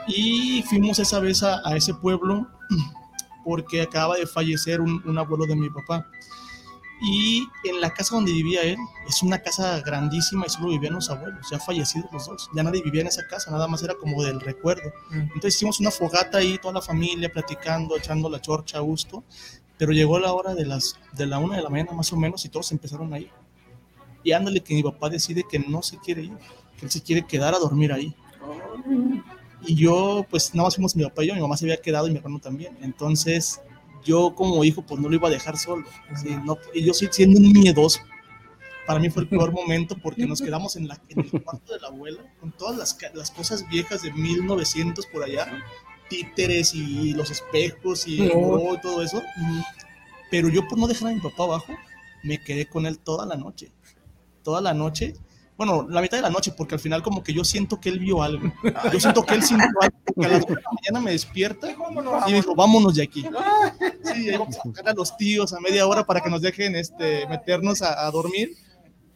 Y 0.07 0.63
fuimos 0.69 0.99
esa 0.99 1.19
vez 1.19 1.43
a, 1.43 1.61
a 1.67 1.75
ese 1.77 1.93
pueblo 1.93 2.47
porque 3.45 3.81
acaba 3.81 4.17
de 4.17 4.27
fallecer 4.27 4.81
un, 4.81 5.01
un 5.05 5.17
abuelo 5.17 5.45
de 5.45 5.55
mi 5.55 5.69
papá. 5.69 6.07
Y 7.01 7.47
en 7.63 7.79
la 7.79 7.93
casa 7.93 8.15
donde 8.15 8.33
vivía 8.33 8.61
él, 8.63 8.77
es 9.07 9.23
una 9.23 9.39
casa 9.39 9.79
grandísima 9.79 10.45
y 10.45 10.49
solo 10.49 10.67
vivían 10.67 10.95
los 10.95 11.09
abuelos, 11.09 11.47
ya 11.49 11.57
fallecidos 11.57 12.11
los 12.11 12.25
dos. 12.27 12.49
Ya 12.53 12.61
nadie 12.61 12.81
vivía 12.83 13.01
en 13.01 13.07
esa 13.07 13.25
casa, 13.27 13.51
nada 13.51 13.67
más 13.69 13.81
era 13.83 13.95
como 13.95 14.21
del 14.21 14.41
recuerdo. 14.41 14.91
Entonces 15.11 15.55
hicimos 15.55 15.79
una 15.79 15.91
fogata 15.91 16.39
ahí, 16.39 16.57
toda 16.57 16.73
la 16.73 16.81
familia 16.81 17.29
platicando, 17.31 17.95
echando 17.95 18.29
la 18.29 18.41
chorcha 18.41 18.79
a 18.79 18.81
gusto. 18.81 19.23
Pero 19.77 19.93
llegó 19.93 20.19
la 20.19 20.33
hora 20.33 20.53
de, 20.55 20.65
las, 20.65 20.99
de 21.13 21.25
la 21.25 21.39
una 21.39 21.55
de 21.55 21.63
la 21.63 21.69
mañana 21.69 21.93
más 21.93 22.11
o 22.11 22.17
menos 22.17 22.43
y 22.43 22.49
todos 22.49 22.69
empezaron 22.73 23.13
a 23.13 23.19
ir. 23.19 23.31
Y 24.23 24.31
ándale 24.31 24.61
que 24.61 24.73
mi 24.73 24.83
papá 24.83 25.09
decide 25.09 25.43
que 25.49 25.59
no 25.59 25.81
se 25.81 25.97
quiere 25.97 26.23
ir, 26.23 26.37
que 26.77 26.85
él 26.85 26.91
se 26.91 27.01
quiere 27.01 27.25
quedar 27.25 27.53
a 27.53 27.59
dormir 27.59 27.91
ahí. 27.93 28.15
Y 29.65 29.75
yo, 29.75 30.25
pues 30.29 30.53
nada 30.53 30.67
más 30.67 30.75
fuimos 30.75 30.95
mi 30.95 31.03
papá 31.03 31.23
y 31.23 31.27
yo, 31.27 31.35
mi 31.35 31.41
mamá 31.41 31.57
se 31.57 31.65
había 31.65 31.77
quedado 31.77 32.07
y 32.07 32.11
mi 32.11 32.17
hermano 32.17 32.39
también. 32.39 32.77
Entonces, 32.81 33.61
yo 34.03 34.33
como 34.35 34.63
hijo, 34.63 34.81
pues 34.81 34.99
no 34.99 35.09
lo 35.09 35.15
iba 35.15 35.27
a 35.27 35.31
dejar 35.31 35.57
solo. 35.57 35.85
Sí, 36.21 36.29
no, 36.45 36.57
y 36.73 36.83
yo 36.83 36.93
soy 36.93 37.09
siendo 37.11 37.39
un 37.39 37.51
miedoso. 37.51 37.99
Para 38.85 38.99
mí 38.99 39.09
fue 39.09 39.23
el 39.23 39.29
peor 39.29 39.51
momento 39.51 39.95
porque 40.01 40.25
nos 40.25 40.41
quedamos 40.41 40.75
en, 40.75 40.87
la, 40.87 40.99
en 41.09 41.19
el 41.19 41.43
cuarto 41.43 41.73
de 41.73 41.79
la 41.79 41.89
abuela 41.89 42.23
con 42.39 42.51
todas 42.51 42.75
las, 42.75 42.97
las 43.13 43.29
cosas 43.29 43.67
viejas 43.69 44.01
de 44.01 44.11
1900 44.11 45.05
por 45.05 45.23
allá, 45.23 45.63
títeres 46.09 46.73
y 46.73 47.13
los 47.13 47.29
espejos 47.29 48.07
y 48.07 48.21
el 48.21 48.29
y 48.29 48.81
todo 48.81 49.03
eso. 49.03 49.21
Pero 50.31 50.49
yo 50.49 50.67
por 50.67 50.79
no 50.79 50.87
dejar 50.87 51.09
a 51.09 51.13
mi 51.13 51.19
papá 51.19 51.43
abajo, 51.43 51.73
me 52.23 52.41
quedé 52.43 52.65
con 52.65 52.85
él 52.87 52.97
toda 52.97 53.25
la 53.27 53.35
noche. 53.35 53.71
Toda 54.49 54.61
la 54.61 54.73
noche. 54.73 55.13
Bueno, 55.57 55.85
la 55.87 56.01
mitad 56.01 56.17
de 56.17 56.23
la 56.23 56.31
noche, 56.31 56.51
porque 56.57 56.73
al 56.73 56.81
final 56.81 57.03
como 57.03 57.23
que 57.23 57.33
yo 57.33 57.43
siento 57.43 57.79
que 57.79 57.89
él 57.89 57.99
vio 57.99 58.23
algo. 58.23 58.51
Yo 58.91 58.99
siento 58.99 59.23
que 59.23 59.35
él 59.35 59.43
sintió 59.43 59.67
algo, 59.79 59.95
porque 60.03 60.25
a 60.25 60.29
las 60.29 60.41
2 60.41 60.55
de 60.55 60.55
la 60.55 60.69
mañana 60.71 61.05
me 61.05 61.11
despierta 61.11 61.67
y 62.25 62.33
dijo, 62.33 62.55
vámonos 62.55 62.95
de 62.95 63.03
aquí. 63.03 63.23
Sí, 64.03 64.31
vamos 64.31 64.57
a 64.57 64.61
buscar 64.63 64.89
a 64.89 64.93
los 64.93 65.15
tíos 65.17 65.53
a 65.53 65.59
media 65.59 65.85
hora 65.85 66.03
para 66.03 66.21
que 66.21 66.31
nos 66.31 66.41
dejen 66.41 66.75
este, 66.75 67.27
meternos 67.27 67.83
a, 67.83 68.07
a 68.07 68.09
dormir. 68.09 68.55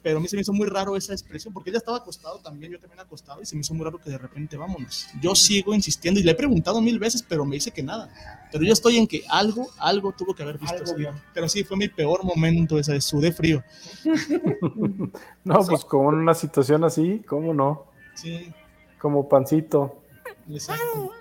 Pero 0.03 0.17
a 0.17 0.21
mí 0.21 0.27
se 0.27 0.35
me 0.35 0.41
hizo 0.41 0.51
muy 0.51 0.67
raro 0.67 0.97
esa 0.97 1.13
expresión, 1.13 1.53
porque 1.53 1.69
ella 1.69 1.79
estaba 1.79 1.97
acostado 1.97 2.37
también, 2.39 2.73
yo 2.73 2.79
también 2.79 2.99
acostado, 2.99 3.41
y 3.41 3.45
se 3.45 3.55
me 3.55 3.61
hizo 3.61 3.73
muy 3.73 3.85
raro 3.85 3.99
que 3.99 4.09
de 4.09 4.17
repente 4.17 4.57
vámonos. 4.57 5.07
Yo 5.21 5.33
sigo 5.33 5.73
insistiendo 5.73 6.19
y 6.19 6.23
le 6.23 6.31
he 6.31 6.35
preguntado 6.35 6.81
mil 6.81 6.99
veces, 6.99 7.23
pero 7.23 7.45
me 7.45 7.55
dice 7.55 7.71
que 7.71 7.81
nada. 7.81 8.09
Pero 8.51 8.65
yo 8.65 8.73
estoy 8.73 8.97
en 8.97 9.07
que 9.07 9.23
algo, 9.29 9.69
algo 9.79 10.11
tuvo 10.11 10.35
que 10.35 10.43
haber 10.43 10.57
visto. 10.57 10.85
sí. 10.85 11.05
Pero 11.33 11.47
sí, 11.47 11.63
fue 11.63 11.77
mi 11.77 11.87
peor 11.87 12.23
momento 12.25 12.77
esa 12.77 12.91
de 12.91 12.99
sudé 13.01 13.31
frío. 13.31 13.63
no, 15.43 15.65
pues 15.65 15.85
como 15.85 16.11
en 16.11 16.19
una 16.19 16.33
situación 16.33 16.83
así, 16.83 17.23
¿cómo 17.25 17.53
no? 17.53 17.85
Sí, 18.13 18.51
Como 18.99 19.29
pancito. 19.29 20.01
exacto. 20.49 21.11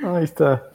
Ahí 0.00 0.24
está. 0.24 0.70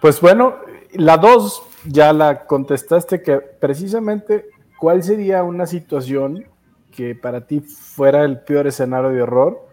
Pues 0.00 0.20
bueno, 0.20 0.56
la 0.92 1.16
dos 1.16 1.62
ya 1.84 2.12
la 2.12 2.46
contestaste 2.46 3.22
que 3.22 3.38
precisamente 3.38 4.50
cuál 4.78 5.02
sería 5.02 5.42
una 5.42 5.66
situación 5.66 6.46
que 6.90 7.14
para 7.14 7.46
ti 7.46 7.60
fuera 7.60 8.24
el 8.24 8.40
peor 8.40 8.66
escenario 8.66 9.10
de 9.10 9.22
horror 9.22 9.68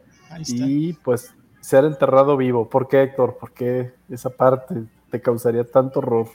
y 0.47 0.93
pues 0.93 1.33
ser 1.61 1.85
enterrado 1.85 2.35
vivo. 2.37 2.69
¿Por 2.69 2.87
qué, 2.87 3.03
Héctor? 3.03 3.37
¿Por 3.39 3.53
qué 3.53 3.93
esa 4.09 4.29
parte 4.29 4.83
te 5.09 5.21
causaría 5.21 5.63
tanto 5.63 5.99
horror? 5.99 6.29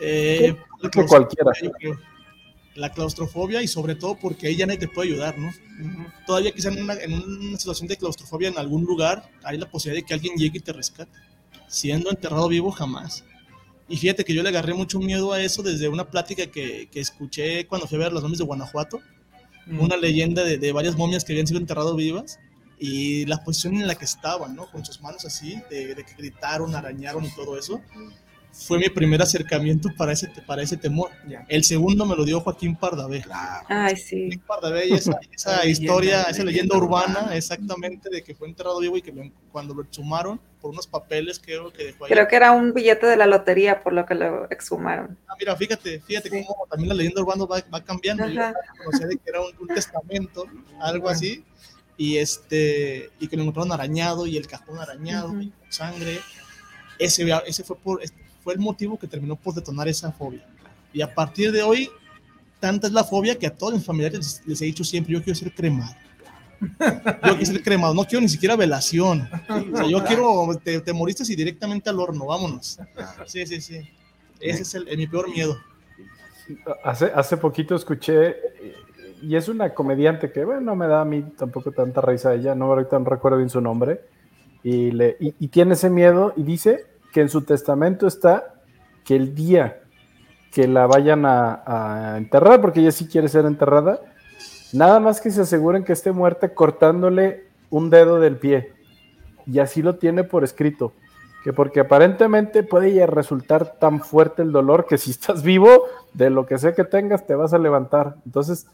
Eh, 0.00 0.56
la 0.80 0.90
que 0.90 1.06
cualquiera. 1.06 1.52
La 2.74 2.90
claustrofobia 2.90 3.60
y 3.62 3.68
sobre 3.68 3.94
todo 3.96 4.16
porque 4.16 4.46
ahí 4.46 4.56
ya 4.56 4.64
nadie 4.64 4.78
te 4.78 4.88
puede 4.88 5.10
ayudar, 5.10 5.36
¿no? 5.36 5.50
Todavía 6.26 6.52
quizá 6.52 6.70
en 6.70 6.82
una, 6.82 6.94
en 6.94 7.12
una 7.12 7.58
situación 7.58 7.86
de 7.86 7.98
claustrofobia 7.98 8.48
en 8.48 8.56
algún 8.56 8.84
lugar 8.84 9.28
hay 9.44 9.58
la 9.58 9.68
posibilidad 9.68 10.02
de 10.02 10.06
que 10.06 10.14
alguien 10.14 10.36
llegue 10.36 10.58
y 10.58 10.62
te 10.62 10.72
rescate. 10.72 11.12
Siendo 11.68 12.10
enterrado 12.10 12.48
vivo, 12.48 12.70
jamás. 12.70 13.24
Y 13.92 13.98
fíjate 13.98 14.24
que 14.24 14.32
yo 14.32 14.42
le 14.42 14.48
agarré 14.48 14.72
mucho 14.72 14.98
miedo 15.00 15.34
a 15.34 15.42
eso 15.42 15.62
desde 15.62 15.86
una 15.86 16.08
plática 16.08 16.46
que, 16.46 16.88
que 16.90 16.98
escuché 16.98 17.66
cuando 17.66 17.86
fui 17.86 17.96
a 17.96 18.04
ver 18.04 18.12
las 18.14 18.22
momias 18.22 18.38
de 18.38 18.46
Guanajuato. 18.46 19.02
Una 19.66 19.98
leyenda 19.98 20.42
de, 20.44 20.56
de 20.56 20.72
varias 20.72 20.96
momias 20.96 21.24
que 21.24 21.34
habían 21.34 21.46
sido 21.46 21.60
enterradas 21.60 21.94
vivas 21.94 22.38
y 22.78 23.26
la 23.26 23.44
posición 23.44 23.74
en 23.74 23.86
la 23.86 23.94
que 23.94 24.06
estaban, 24.06 24.56
¿no? 24.56 24.64
Con 24.70 24.82
sus 24.82 25.02
manos 25.02 25.26
así, 25.26 25.60
de, 25.68 25.94
de 25.94 26.04
que 26.04 26.14
gritaron, 26.16 26.74
arañaron 26.74 27.26
y 27.26 27.34
todo 27.34 27.58
eso. 27.58 27.82
Fue 28.54 28.78
mi 28.78 28.90
primer 28.90 29.22
acercamiento 29.22 29.88
para 29.96 30.12
ese, 30.12 30.28
para 30.46 30.62
ese 30.62 30.76
temor. 30.76 31.10
Ya. 31.26 31.44
El 31.48 31.64
segundo 31.64 32.04
me 32.04 32.14
lo 32.14 32.22
dio 32.24 32.38
Joaquín 32.40 32.76
Pardavé. 32.76 33.24
Ay, 33.66 33.96
sí. 33.96 34.24
Joaquín 34.26 34.40
Pardavé 34.46 34.88
y 34.88 34.92
esa, 34.92 35.18
esa 35.34 35.56
La 35.64 35.66
historia, 35.66 36.10
leyenda, 36.18 36.30
esa 36.30 36.44
leyenda 36.44 36.76
urbana, 36.76 37.34
exactamente, 37.34 38.10
de 38.10 38.22
que 38.22 38.34
fue 38.34 38.48
enterrado 38.48 38.78
vivo 38.80 38.96
y 38.98 39.02
que 39.02 39.10
lo- 39.10 39.22
cuando 39.50 39.72
lo 39.74 39.82
exhumaron 39.82 40.38
por 40.60 40.70
unos 40.70 40.86
papeles 40.86 41.40
creo 41.42 41.72
que 41.72 41.84
dejó 41.86 42.04
ahí. 42.04 42.10
Creo 42.12 42.28
que 42.28 42.36
era 42.36 42.52
un 42.52 42.74
billete 42.74 43.06
de 43.06 43.16
la 43.16 43.26
lotería 43.26 43.80
por 43.80 43.94
lo 43.94 44.04
que 44.04 44.14
lo 44.14 44.48
exhumaron. 44.50 45.18
Ah, 45.28 45.34
mira, 45.38 45.56
fíjate, 45.56 46.00
fíjate 46.00 46.28
Sí. 46.28 46.44
cómo 46.46 46.66
también 46.70 46.90
la 46.90 46.94
leyenda 46.94 47.22
urbana 47.22 47.46
va, 47.46 47.62
va 47.72 47.82
cambiando. 47.82 48.28
Yo 48.28 48.38
Ajá. 48.42 48.52
conocía 48.84 49.06
de 49.06 49.16
que 49.16 49.30
era 49.30 49.40
un, 49.40 49.50
un 49.60 49.68
testamento, 49.68 50.44
algo 50.78 51.08
así, 51.08 51.42
y 51.96 52.18
este 52.18 53.10
y 53.18 53.28
que 53.28 53.36
lo 53.36 53.42
encontraron 53.44 53.72
arañado 53.72 54.26
y 54.26 54.36
el 54.36 54.46
cajón 54.46 54.78
arañado, 54.78 55.40
y 55.40 55.48
con 55.48 55.72
sangre. 55.72 56.20
Ese, 56.98 57.26
ese 57.46 57.64
fue 57.64 57.76
por 57.76 58.00
fue 58.42 58.54
el 58.54 58.60
motivo 58.60 58.98
que 58.98 59.06
terminó 59.06 59.36
por 59.36 59.54
detonar 59.54 59.88
esa 59.88 60.10
fobia. 60.12 60.44
Y 60.92 61.00
a 61.02 61.14
partir 61.14 61.52
de 61.52 61.62
hoy, 61.62 61.88
tanta 62.60 62.86
es 62.86 62.92
la 62.92 63.04
fobia 63.04 63.38
que 63.38 63.46
a 63.46 63.54
todos 63.54 63.74
mis 63.74 63.84
familiares 63.84 64.18
les, 64.18 64.46
les 64.46 64.62
he 64.62 64.64
dicho 64.66 64.84
siempre, 64.84 65.12
yo 65.14 65.22
quiero 65.22 65.38
ser 65.38 65.52
cremado. 65.54 65.94
Yo 66.60 67.20
quiero 67.36 67.44
ser 67.46 67.62
cremado, 67.62 67.92
no 67.94 68.04
quiero 68.04 68.20
ni 68.20 68.28
siquiera 68.28 68.54
velación. 68.56 69.28
O 69.72 69.76
sea, 69.76 69.86
yo 69.86 70.04
quiero, 70.04 70.60
te, 70.62 70.80
te 70.80 70.92
moriste 70.92 71.24
y 71.30 71.34
directamente 71.36 71.90
al 71.90 71.98
horno, 71.98 72.26
vámonos. 72.26 72.78
Sí, 73.26 73.44
sí, 73.46 73.60
sí. 73.60 73.78
Ese 74.40 74.62
es 74.62 74.74
el, 74.74 74.86
el- 74.88 74.98
mi 74.98 75.06
peor 75.06 75.28
miedo. 75.30 75.56
Hace, 76.84 77.06
hace 77.14 77.36
poquito 77.36 77.74
escuché, 77.74 78.36
y 79.22 79.36
es 79.36 79.48
una 79.48 79.72
comediante 79.72 80.30
que, 80.32 80.44
bueno, 80.44 80.60
no 80.60 80.76
me 80.76 80.86
da 80.86 81.00
a 81.00 81.04
mí 81.04 81.22
tampoco 81.38 81.70
tanta 81.72 82.00
risa 82.00 82.34
ella, 82.34 82.54
no 82.54 82.66
ahorita 82.66 82.98
no 82.98 83.04
recuerdo 83.06 83.38
bien 83.38 83.48
su 83.50 83.60
nombre, 83.60 84.00
y, 84.64 84.90
le, 84.90 85.16
y, 85.20 85.34
y 85.38 85.48
tiene 85.48 85.74
ese 85.74 85.88
miedo 85.90 86.32
y 86.36 86.42
dice 86.42 86.86
que 87.12 87.20
en 87.20 87.28
su 87.28 87.42
testamento 87.42 88.06
está 88.06 88.54
que 89.04 89.16
el 89.16 89.34
día 89.34 89.80
que 90.50 90.68
la 90.68 90.86
vayan 90.86 91.24
a, 91.24 91.62
a 91.66 92.18
enterrar, 92.18 92.60
porque 92.60 92.80
ella 92.80 92.92
sí 92.92 93.06
quiere 93.06 93.28
ser 93.28 93.46
enterrada, 93.46 94.00
nada 94.72 95.00
más 95.00 95.20
que 95.20 95.30
se 95.30 95.42
aseguren 95.42 95.84
que 95.84 95.92
esté 95.92 96.12
muerta 96.12 96.54
cortándole 96.54 97.44
un 97.70 97.88
dedo 97.90 98.20
del 98.20 98.36
pie. 98.36 98.72
Y 99.46 99.58
así 99.58 99.82
lo 99.82 99.96
tiene 99.96 100.24
por 100.24 100.44
escrito. 100.44 100.92
Que 101.42 101.52
porque 101.52 101.80
aparentemente 101.80 102.62
puede 102.62 102.92
ya 102.92 103.06
resultar 103.06 103.78
tan 103.80 104.00
fuerte 104.00 104.42
el 104.42 104.52
dolor 104.52 104.86
que 104.86 104.98
si 104.98 105.10
estás 105.12 105.42
vivo, 105.42 105.84
de 106.12 106.30
lo 106.30 106.46
que 106.46 106.58
sea 106.58 106.74
que 106.74 106.84
tengas, 106.84 107.26
te 107.26 107.34
vas 107.34 107.54
a 107.54 107.58
levantar. 107.58 108.16
Entonces, 108.26 108.66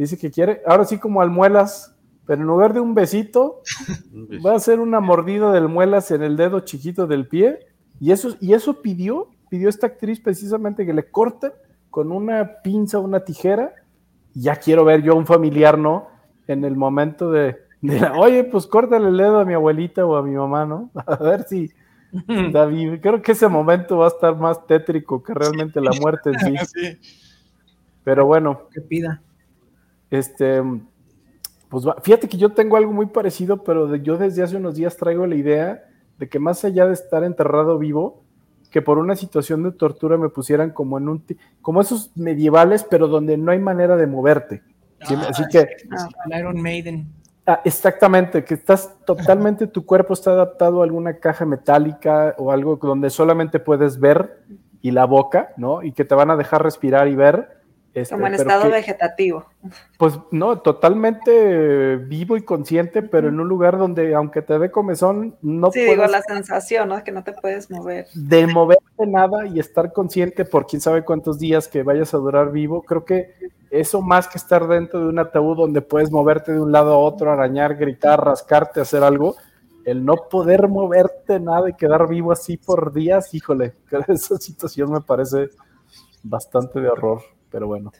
Dice 0.00 0.16
que 0.16 0.30
quiere, 0.30 0.62
ahora 0.66 0.86
sí 0.86 0.96
como 0.96 1.20
almuelas, 1.20 1.94
pero 2.24 2.40
en 2.40 2.46
lugar 2.46 2.72
de 2.72 2.80
un 2.80 2.94
besito, 2.94 3.60
va 4.46 4.54
a 4.54 4.58
ser 4.58 4.80
una 4.80 4.98
mordida 4.98 5.52
del 5.52 5.68
muelas 5.68 6.10
en 6.10 6.22
el 6.22 6.38
dedo 6.38 6.60
chiquito 6.60 7.06
del 7.06 7.28
pie. 7.28 7.58
Y 8.00 8.12
eso, 8.12 8.34
y 8.40 8.54
eso 8.54 8.80
pidió, 8.82 9.28
pidió 9.50 9.68
esta 9.68 9.86
actriz 9.88 10.18
precisamente 10.20 10.86
que 10.86 10.94
le 10.94 11.10
corten 11.10 11.52
con 11.90 12.10
una 12.12 12.62
pinza, 12.62 12.98
una 12.98 13.20
tijera. 13.20 13.74
Ya 14.34 14.56
quiero 14.56 14.84
ver 14.84 15.02
yo 15.02 15.12
a 15.12 15.16
un 15.16 15.26
familiar, 15.26 15.76
¿no? 15.78 16.08
En 16.46 16.64
el 16.64 16.76
momento 16.76 17.30
de, 17.30 17.56
de 17.82 18.00
la, 18.00 18.14
oye, 18.18 18.44
pues 18.44 18.66
córtale 18.66 19.08
el 19.08 19.16
dedo 19.16 19.38
a 19.40 19.44
mi 19.44 19.54
abuelita 19.54 20.06
o 20.06 20.16
a 20.16 20.22
mi 20.22 20.34
mamá, 20.34 20.64
¿no? 20.66 20.90
A 21.06 21.16
ver 21.16 21.42
si 21.44 21.70
David, 22.52 23.00
creo 23.02 23.20
que 23.22 23.32
ese 23.32 23.48
momento 23.48 23.98
va 23.98 24.06
a 24.06 24.08
estar 24.08 24.36
más 24.36 24.66
tétrico 24.66 25.22
que 25.22 25.34
realmente 25.34 25.80
la 25.80 25.90
muerte 26.00 26.30
en 26.30 26.38
sí. 26.40 26.54
Sí. 26.74 26.98
Pero 28.02 28.24
bueno, 28.24 28.62
Que 28.72 28.80
pida. 28.80 29.20
este, 30.10 30.62
pues 31.68 31.84
fíjate 32.02 32.28
que 32.28 32.38
yo 32.38 32.50
tengo 32.50 32.76
algo 32.76 32.92
muy 32.92 33.06
parecido, 33.06 33.62
pero 33.62 33.86
de- 33.86 34.00
yo 34.00 34.16
desde 34.16 34.42
hace 34.42 34.56
unos 34.56 34.74
días 34.74 34.96
traigo 34.96 35.26
la 35.26 35.34
idea 35.36 35.84
de 36.20 36.28
que 36.28 36.38
más 36.38 36.64
allá 36.64 36.86
de 36.86 36.92
estar 36.92 37.24
enterrado 37.24 37.78
vivo, 37.78 38.22
que 38.70 38.82
por 38.82 38.98
una 38.98 39.16
situación 39.16 39.62
de 39.62 39.72
tortura 39.72 40.18
me 40.18 40.28
pusieran 40.28 40.70
como 40.70 40.98
en 40.98 41.08
un, 41.08 41.24
como 41.62 41.80
esos 41.80 42.12
medievales, 42.14 42.84
pero 42.84 43.08
donde 43.08 43.38
no 43.38 43.50
hay 43.50 43.58
manera 43.58 43.96
de 43.96 44.06
moverte. 44.06 44.62
¿sí? 45.08 45.14
Ah, 45.16 45.28
Así 45.30 45.42
que, 45.50 45.66
Iron 46.38 46.60
Maiden. 46.60 47.06
ah, 47.46 47.62
exactamente, 47.64 48.44
que 48.44 48.52
estás 48.52 48.94
totalmente, 49.06 49.66
tu 49.66 49.86
cuerpo 49.86 50.12
está 50.12 50.32
adaptado 50.32 50.82
a 50.82 50.84
alguna 50.84 51.14
caja 51.14 51.46
metálica 51.46 52.34
o 52.36 52.52
algo 52.52 52.76
donde 52.76 53.08
solamente 53.08 53.58
puedes 53.58 53.98
ver 53.98 54.42
y 54.82 54.90
la 54.90 55.06
boca, 55.06 55.54
¿no? 55.56 55.82
Y 55.82 55.92
que 55.92 56.04
te 56.04 56.14
van 56.14 56.30
a 56.30 56.36
dejar 56.36 56.62
respirar 56.62 57.08
y 57.08 57.16
ver. 57.16 57.59
Este, 57.92 58.14
Como 58.14 58.26
en 58.28 58.34
estado 58.34 58.62
que- 58.64 58.68
vegetativo. 58.68 59.46
pues 59.98 60.18
no, 60.30 60.58
totalmente 60.60 61.96
vivo 61.96 62.36
y 62.36 62.42
consciente, 62.42 63.02
pero 63.02 63.28
en 63.28 63.40
un 63.40 63.48
lugar 63.48 63.78
donde 63.78 64.14
aunque 64.14 64.42
te 64.42 64.58
dé 64.58 64.70
comezón, 64.70 65.36
no 65.42 65.72
Sí, 65.72 65.80
digo, 65.80 66.06
la 66.06 66.22
sensación, 66.22 66.88
¿no? 66.88 67.02
Que 67.02 67.12
no 67.12 67.24
te 67.24 67.32
puedes 67.32 67.70
mover. 67.70 68.06
de 68.14 68.46
moverte 68.46 69.06
nada 69.06 69.46
y 69.46 69.58
estar 69.58 69.92
consciente 69.92 70.44
por 70.44 70.66
quién 70.66 70.80
sabe 70.80 71.04
cuántos 71.04 71.38
días 71.38 71.68
que 71.68 71.82
vayas 71.82 72.14
a 72.14 72.18
durar 72.18 72.52
vivo. 72.52 72.82
Creo 72.82 73.04
que 73.04 73.34
eso 73.70 74.02
más 74.02 74.28
que 74.28 74.38
estar 74.38 74.66
dentro 74.68 75.00
de 75.00 75.06
un 75.06 75.18
ataúd 75.18 75.56
donde 75.56 75.80
puedes 75.82 76.10
moverte 76.10 76.52
de 76.52 76.60
un 76.60 76.72
lado 76.72 76.94
a 76.94 76.98
otro, 76.98 77.30
arañar, 77.32 77.76
gritar, 77.76 78.24
rascarte, 78.24 78.80
hacer 78.80 79.02
algo, 79.02 79.36
el 79.84 80.04
no 80.04 80.14
poder 80.30 80.68
moverte 80.68 81.40
nada 81.40 81.68
y 81.70 81.74
quedar 81.74 82.06
vivo 82.08 82.32
así 82.32 82.56
por 82.56 82.92
días, 82.92 83.32
híjole, 83.34 83.74
esa 84.08 84.36
situación 84.38 84.92
me 84.92 85.00
parece 85.00 85.48
bastante 86.22 86.80
de 86.80 86.88
horror, 86.88 87.22
pero 87.50 87.66
bueno. 87.66 87.92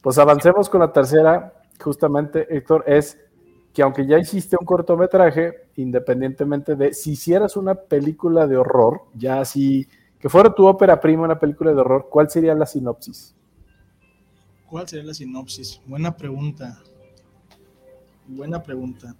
Pues 0.00 0.18
avancemos 0.18 0.68
con 0.68 0.80
la 0.80 0.92
tercera, 0.92 1.52
justamente, 1.80 2.46
Héctor, 2.54 2.84
es 2.86 3.18
que 3.72 3.82
aunque 3.82 4.06
ya 4.06 4.18
hiciste 4.18 4.56
un 4.58 4.66
cortometraje, 4.66 5.68
independientemente 5.76 6.76
de 6.76 6.92
si 6.92 7.12
hicieras 7.12 7.56
una 7.56 7.74
película 7.74 8.46
de 8.46 8.56
horror, 8.56 9.02
ya 9.14 9.40
así, 9.40 9.86
que 10.18 10.28
fuera 10.28 10.54
tu 10.54 10.66
ópera 10.66 11.00
prima, 11.00 11.24
una 11.24 11.38
película 11.38 11.72
de 11.72 11.80
horror, 11.80 12.08
¿cuál 12.10 12.28
sería 12.30 12.54
la 12.54 12.66
sinopsis? 12.66 13.34
¿Cuál 14.68 14.88
sería 14.88 15.06
la 15.06 15.14
sinopsis? 15.14 15.80
Buena 15.86 16.16
pregunta. 16.16 16.82
Buena 18.26 18.62
pregunta. 18.62 19.14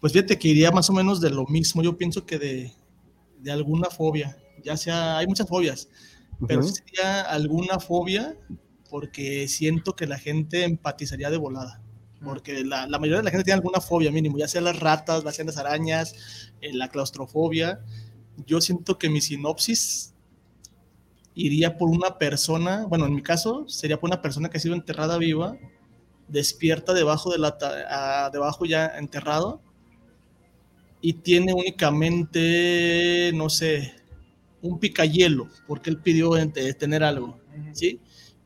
Pues 0.00 0.12
fíjate 0.12 0.38
que 0.38 0.48
iría 0.48 0.70
más 0.70 0.88
o 0.88 0.92
menos 0.92 1.20
de 1.20 1.30
lo 1.30 1.46
mismo. 1.46 1.82
Yo 1.82 1.96
pienso 1.96 2.24
que 2.24 2.38
de, 2.38 2.72
de 3.38 3.52
alguna 3.52 3.90
fobia. 3.90 4.36
Ya 4.62 4.76
sea, 4.76 5.18
hay 5.18 5.26
muchas 5.26 5.48
fobias, 5.48 5.88
pero 6.46 6.60
Ujú. 6.60 6.68
sí 6.68 6.82
sería 6.84 7.22
alguna 7.22 7.78
fobia 7.80 8.36
porque 8.88 9.46
siento 9.48 9.94
que 9.94 10.06
la 10.06 10.18
gente 10.18 10.64
empatizaría 10.64 11.30
de 11.30 11.36
volada. 11.36 11.80
Porque 12.22 12.64
la, 12.64 12.86
la 12.86 12.98
mayoría 12.98 13.18
de 13.18 13.24
la 13.24 13.30
gente 13.30 13.44
tiene 13.44 13.56
alguna 13.56 13.80
fobia 13.80 14.10
mínimo, 14.10 14.36
ya 14.36 14.48
sea 14.48 14.60
las 14.60 14.78
ratas, 14.78 15.24
ya 15.24 15.32
sean 15.32 15.46
las 15.46 15.56
arañas, 15.56 16.14
eh, 16.60 16.74
la 16.74 16.88
claustrofobia. 16.88 17.80
Yo 18.46 18.60
siento 18.60 18.98
que 18.98 19.08
mi 19.08 19.20
sinopsis 19.20 20.14
iría 21.34 21.78
por 21.78 21.88
una 21.88 22.18
persona, 22.18 22.84
bueno, 22.86 23.06
en 23.06 23.14
mi 23.14 23.22
caso 23.22 23.66
sería 23.68 23.98
por 23.98 24.10
una 24.10 24.20
persona 24.20 24.50
que 24.50 24.58
ha 24.58 24.60
sido 24.60 24.74
enterrada 24.74 25.16
viva, 25.16 25.56
despierta 26.28 26.92
debajo 26.92 27.30
de 27.32 27.38
la 27.38 27.56
ah, 27.90 28.30
debajo 28.32 28.64
ya 28.66 28.86
enterrado 28.86 29.62
y 31.00 31.14
tiene 31.14 31.54
únicamente, 31.54 33.32
no 33.34 33.48
sé, 33.48 33.94
un 34.62 34.78
picayelo, 34.78 35.48
porque 35.66 35.90
él 35.90 35.98
pidió 35.98 36.36
eh, 36.36 36.46
tener 36.78 37.02
algo, 37.02 37.38
¿sí? 37.72 38.00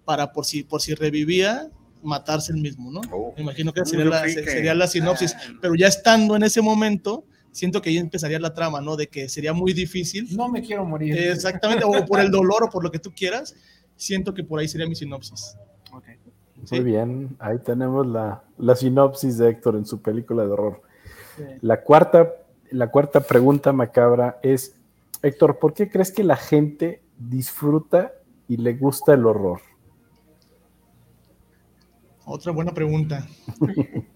Para 0.05 0.32
por 0.32 0.45
si 0.45 0.62
por 0.62 0.81
si 0.81 0.95
revivía 0.95 1.70
matarse 2.03 2.53
el 2.53 2.61
mismo, 2.61 2.91
¿no? 2.93 3.01
Oh. 3.11 3.32
Me 3.36 3.43
imagino 3.43 3.73
que 3.73 3.85
sería 3.85 4.05
no 4.05 4.11
la, 4.11 4.28
sería 4.28 4.74
la 4.74 4.86
sinopsis, 4.86 5.35
Ah. 5.35 5.55
pero 5.61 5.74
ya 5.74 5.89
estando 5.89 6.36
en 6.36 6.43
ese 6.43 6.61
momento, 6.61 7.24
siento 7.51 7.81
que 7.81 7.91
ahí 7.91 7.99
empezaría 7.99 8.39
la 8.39 8.53
trama, 8.53 8.81
¿no? 8.81 8.97
De 8.97 9.09
que 9.09 9.28
sería 9.28 9.53
muy 9.53 9.73
difícil 9.73 10.28
No 10.36 10.49
me 10.49 10.61
quiero 10.62 10.85
morir. 10.85 11.16
Exactamente, 11.16 11.85
o 11.85 12.05
por 12.05 12.20
el 12.20 12.31
dolor 12.31 12.65
o 12.65 12.70
por 12.70 12.82
lo 12.85 12.91
que 12.91 12.99
tú 12.99 13.11
quieras, 13.16 13.55
siento 13.97 14.35
que 14.35 14.45
por 14.45 14.61
ahí 14.61 14.69
sería 14.69 14.86
mi 14.86 14.95
sinopsis. 14.95 15.57
Sí. 16.65 16.77
Muy 16.77 16.85
bien, 16.85 17.36
ahí 17.41 17.59
tenemos 17.59 18.07
la, 18.07 18.43
la 18.59 18.74
sinopsis 18.74 19.36
de 19.36 19.51
Héctor 19.51 19.77
en 19.77 19.85
su 19.85 20.01
película 20.01 20.45
de 20.45 20.51
horror. 20.51 20.82
Sí. 21.36 21.43
La 21.61 21.82
cuarta, 21.82 22.32
la 22.70 22.91
cuarta 22.91 23.20
pregunta 23.20 23.73
macabra 23.73 24.39
es, 24.43 24.74
Héctor, 25.24 25.59
¿por 25.59 25.72
qué 25.72 25.88
crees 25.88 26.12
que 26.12 26.22
la 26.22 26.36
gente 26.36 27.02
disfruta 27.18 28.12
y 28.46 28.59
le 28.59 28.74
gusta 28.74 29.14
el 29.14 29.24
horror? 29.24 29.62
Otra 32.26 32.52
buena 32.52 32.74
pregunta. 32.74 33.26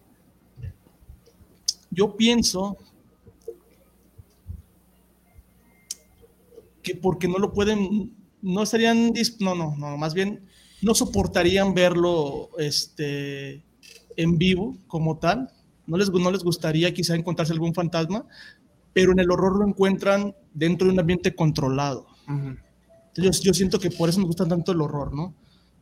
Yo 1.90 2.14
pienso 2.14 2.76
que 6.82 6.94
porque 6.94 7.26
no 7.26 7.38
lo 7.38 7.54
pueden, 7.54 8.14
no 8.42 8.62
estarían, 8.62 9.14
dis- 9.14 9.38
no, 9.40 9.54
no, 9.54 9.74
no, 9.76 9.96
más 9.96 10.12
bien 10.12 10.46
no 10.82 10.94
soportarían 10.94 11.72
verlo 11.72 12.50
este, 12.58 13.64
en 14.16 14.36
vivo 14.36 14.76
como 14.86 15.18
tal. 15.18 15.50
No 15.86 15.96
les, 15.96 16.10
no 16.10 16.30
les 16.30 16.44
gustaría 16.44 16.92
quizá 16.92 17.14
encontrarse 17.14 17.54
algún 17.54 17.72
fantasma, 17.72 18.26
pero 18.98 19.12
en 19.12 19.20
el 19.20 19.30
horror 19.30 19.56
lo 19.56 19.64
encuentran 19.64 20.34
dentro 20.52 20.88
de 20.88 20.94
un 20.94 20.98
ambiente 20.98 21.32
controlado. 21.32 22.08
Yo, 23.14 23.30
yo 23.30 23.54
siento 23.54 23.78
que 23.78 23.92
por 23.92 24.08
eso 24.08 24.18
me 24.18 24.26
gusta 24.26 24.44
tanto 24.44 24.72
el 24.72 24.80
horror, 24.80 25.14
¿no? 25.14 25.36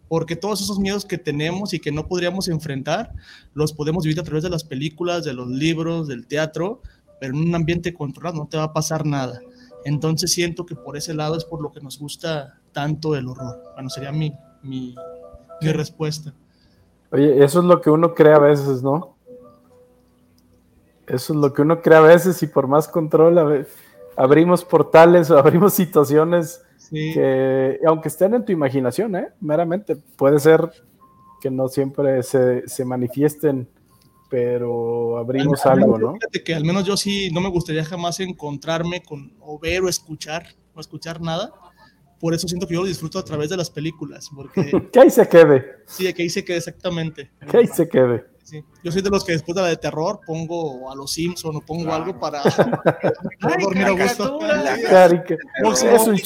Porque 0.06 0.36
todos 0.36 0.60
esos 0.60 0.78
miedos 0.78 1.06
que 1.06 1.16
tenemos 1.16 1.72
y 1.72 1.80
que 1.80 1.90
no 1.90 2.08
podríamos 2.08 2.46
enfrentar, 2.48 3.14
los 3.54 3.72
podemos 3.72 4.04
vivir 4.04 4.20
a 4.20 4.22
través 4.22 4.44
de 4.44 4.50
las 4.50 4.64
películas, 4.64 5.24
de 5.24 5.32
los 5.32 5.48
libros, 5.48 6.08
del 6.08 6.26
teatro, 6.26 6.82
pero 7.18 7.32
en 7.32 7.40
un 7.40 7.54
ambiente 7.54 7.94
controlado 7.94 8.36
no 8.36 8.48
te 8.48 8.58
va 8.58 8.64
a 8.64 8.72
pasar 8.74 9.06
nada. 9.06 9.40
Entonces 9.86 10.30
siento 10.30 10.66
que 10.66 10.74
por 10.74 10.98
ese 10.98 11.14
lado 11.14 11.38
es 11.38 11.46
por 11.46 11.62
lo 11.62 11.72
que 11.72 11.80
nos 11.80 11.98
gusta 11.98 12.60
tanto 12.72 13.16
el 13.16 13.28
horror. 13.28 13.62
Bueno, 13.76 13.88
sería 13.88 14.12
mi, 14.12 14.34
mi, 14.62 14.94
mi 15.62 15.72
respuesta. 15.72 16.34
Oye, 17.10 17.42
eso 17.42 17.60
es 17.60 17.64
lo 17.64 17.80
que 17.80 17.88
uno 17.88 18.12
cree 18.12 18.34
a 18.34 18.40
veces, 18.40 18.82
¿no? 18.82 19.15
Eso 21.06 21.32
es 21.32 21.38
lo 21.38 21.52
que 21.52 21.62
uno 21.62 21.80
cree 21.82 21.98
a 21.98 22.00
veces 22.02 22.42
y 22.42 22.46
por 22.46 22.66
más 22.66 22.88
control 22.88 23.38
a 23.38 23.66
abrimos 24.16 24.64
portales 24.64 25.30
o 25.30 25.38
abrimos 25.38 25.74
situaciones 25.74 26.62
Sí, 26.78 27.12
que, 27.14 27.80
aunque 27.84 28.08
estén 28.08 28.34
en 28.34 28.44
tu 28.44 28.52
imaginación, 28.52 29.16
¿eh? 29.16 29.28
meramente, 29.40 29.96
puede 29.96 30.38
ser 30.38 30.70
que 31.40 31.50
no 31.50 31.68
siempre 31.68 32.22
se, 32.22 32.66
se 32.68 32.84
manifiesten, 32.84 33.68
pero 34.30 35.18
abrimos 35.18 35.64
Al- 35.66 35.72
al- 35.72 35.82
algo, 35.82 35.98
¿no? 35.98 36.12
Fíjate 36.14 36.42
que 36.44 36.54
al 36.54 36.64
menos 36.64 36.84
yo 36.84 36.96
sí 36.96 37.30
no 37.32 37.40
me 37.40 37.48
gustaría 37.48 37.84
jamás 37.84 38.20
encontrarme 38.20 39.02
con 39.02 39.32
o 39.40 39.58
ver 39.58 39.82
o 39.82 39.88
escuchar 39.88 40.46
o 40.74 40.80
escuchar 40.80 41.20
nada. 41.20 41.52
Por 42.20 42.34
eso 42.34 42.48
siento 42.48 42.66
que 42.66 42.74
yo 42.74 42.80
lo 42.82 42.86
disfruto 42.86 43.18
a 43.18 43.24
través 43.24 43.50
de 43.50 43.56
las 43.56 43.68
películas, 43.70 44.30
porque 44.34 44.70
Que 44.92 45.00
ahí 45.00 45.10
se 45.10 45.28
quede, 45.28 45.64
sí, 45.86 46.04
de 46.04 46.14
que 46.14 46.22
dice 46.22 46.44
que 46.44 46.56
exactamente. 46.56 47.30
que 47.50 47.56
ahí 47.56 47.66
se 47.66 47.88
quede. 47.88 48.24
Sí. 48.46 48.64
Yo 48.84 48.92
soy 48.92 49.02
de 49.02 49.10
los 49.10 49.24
que 49.24 49.32
después 49.32 49.56
de 49.56 49.62
la 49.62 49.68
de 49.68 49.76
terror 49.76 50.20
pongo 50.24 50.88
a 50.88 50.94
los 50.94 51.10
Simpson 51.12 51.56
o 51.56 51.60
pongo 51.60 51.92
algo 51.92 52.16
para, 52.20 52.40
para 53.40 53.56
dormir 53.60 53.84
a 53.86 53.90
gusto. 53.90 54.38
Es 55.84 56.06
un, 56.06 56.16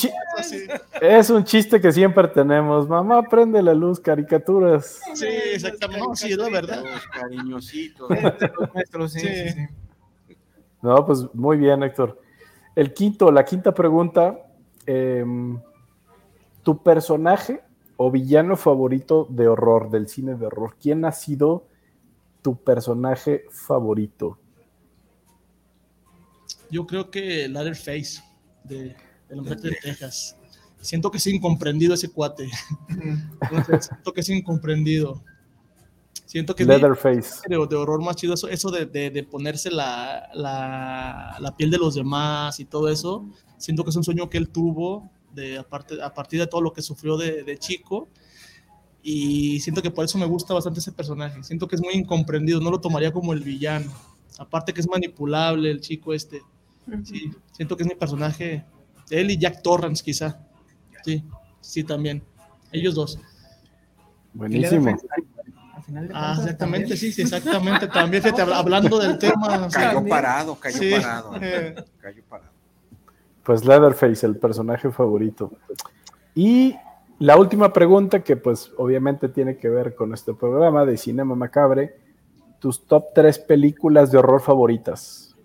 es 1.00 1.30
un 1.30 1.44
chiste 1.44 1.80
que 1.80 1.90
siempre 1.92 2.28
tenemos. 2.28 2.86
Mamá, 2.88 3.22
prende 3.22 3.62
la 3.62 3.72
luz, 3.72 3.98
caricaturas. 4.00 5.00
sí, 5.14 5.26
exactamente. 5.54 6.06
No, 6.06 6.14
sí, 6.14 6.32
es 6.32 6.36
la 6.38 6.50
verdad. 6.50 6.84
Los 6.84 7.06
cariñositos. 7.06 8.10
Los 8.10 8.74
nuestros, 8.74 9.12
sí, 9.12 9.20
Sí. 9.20 9.26
sí, 9.26 9.48
sí. 10.28 10.34
No, 10.82 11.04
pues 11.06 11.26
muy 11.34 11.56
bien, 11.56 11.82
Héctor. 11.82 12.20
El 12.74 12.92
quinto, 12.92 13.30
la 13.32 13.44
quinta 13.44 13.72
pregunta. 13.72 14.38
em, 14.86 15.58
¿Tu 16.62 16.82
personaje 16.82 17.62
o 17.96 18.10
villano 18.10 18.54
favorito 18.56 19.26
de 19.30 19.48
horror, 19.48 19.88
del 19.90 20.08
cine 20.08 20.34
de 20.34 20.44
horror? 20.46 20.76
¿Quién 20.80 21.06
ha 21.06 21.12
sido 21.12 21.64
tu 22.42 22.56
personaje 22.56 23.44
favorito? 23.50 24.38
Yo 26.70 26.86
creo 26.86 27.10
que 27.10 27.48
Leatherface 27.48 28.22
de, 28.64 28.96
de 29.28 29.36
la 29.36 29.42
mujer 29.42 29.60
de 29.60 29.76
Texas. 29.82 30.36
Siento 30.80 31.10
que 31.10 31.18
es 31.18 31.26
incomprendido 31.26 31.94
ese 31.94 32.10
cuate. 32.10 32.48
Siento 33.80 34.12
que 34.12 34.20
es 34.20 34.28
incomprendido. 34.28 35.22
Siento 36.26 36.54
que 36.54 36.64
Leatherface. 36.64 37.40
De, 37.48 37.56
de 37.66 37.76
horror 37.76 38.02
más 38.02 38.16
chido, 38.16 38.34
eso, 38.34 38.48
eso 38.48 38.70
de, 38.70 38.86
de, 38.86 39.10
de 39.10 39.24
ponerse 39.24 39.70
la, 39.70 40.30
la, 40.32 41.36
la, 41.40 41.56
piel 41.56 41.70
de 41.70 41.78
los 41.78 41.96
demás 41.96 42.60
y 42.60 42.64
todo 42.64 42.88
eso. 42.88 43.28
Siento 43.58 43.82
que 43.82 43.90
es 43.90 43.96
un 43.96 44.04
sueño 44.04 44.30
que 44.30 44.38
él 44.38 44.48
tuvo 44.48 45.10
de, 45.34 45.58
aparte, 45.58 46.00
a 46.00 46.14
partir 46.14 46.38
de 46.38 46.46
todo 46.46 46.60
lo 46.60 46.72
que 46.72 46.82
sufrió 46.82 47.16
de, 47.16 47.42
de 47.42 47.58
chico. 47.58 48.08
Y 49.02 49.60
siento 49.60 49.82
que 49.82 49.90
por 49.90 50.04
eso 50.04 50.18
me 50.18 50.26
gusta 50.26 50.52
bastante 50.52 50.80
ese 50.80 50.92
personaje. 50.92 51.42
Siento 51.42 51.66
que 51.66 51.76
es 51.76 51.82
muy 51.82 51.94
incomprendido, 51.94 52.60
no 52.60 52.70
lo 52.70 52.80
tomaría 52.80 53.12
como 53.12 53.32
el 53.32 53.40
villano. 53.40 53.90
Aparte 54.38 54.72
que 54.72 54.80
es 54.80 54.88
manipulable 54.88 55.70
el 55.70 55.80
chico 55.80 56.12
este. 56.12 56.42
Sí, 57.04 57.30
siento 57.52 57.76
que 57.76 57.82
es 57.82 57.88
mi 57.88 57.94
personaje. 57.94 58.64
Él 59.10 59.30
y 59.30 59.38
Jack 59.38 59.62
Torrance 59.62 60.02
quizá. 60.02 60.40
Sí, 61.04 61.24
sí 61.60 61.84
también. 61.84 62.22
Ellos 62.72 62.94
dos. 62.94 63.18
Buenísimo. 64.32 64.96
Ah, 66.14 66.36
exactamente, 66.38 66.96
sí, 66.96 67.12
sí, 67.12 67.22
exactamente. 67.22 67.88
También 67.88 68.22
fíjate, 68.22 68.42
hablando 68.42 68.98
del 68.98 69.18
tema. 69.18 69.68
Cayó 69.68 70.06
parado, 70.06 70.54
cayó 70.56 70.78
sí. 70.78 70.90
parado. 70.92 71.30
Cayó 72.00 72.22
parado. 72.28 72.50
Pues 73.42 73.64
Leatherface, 73.64 74.26
el 74.26 74.36
personaje 74.36 74.90
favorito. 74.90 75.52
Y 76.34 76.76
la 77.20 77.36
última 77.36 77.72
pregunta, 77.72 78.24
que 78.24 78.36
pues 78.36 78.72
obviamente 78.78 79.28
tiene 79.28 79.58
que 79.58 79.68
ver 79.68 79.94
con 79.94 80.14
este 80.14 80.32
programa 80.32 80.86
de 80.86 80.96
Cinema 80.96 81.34
Macabre, 81.34 81.94
tus 82.58 82.86
top 82.86 83.08
tres 83.14 83.38
películas 83.38 84.10
de 84.10 84.18
horror 84.18 84.40
favoritas. 84.40 85.36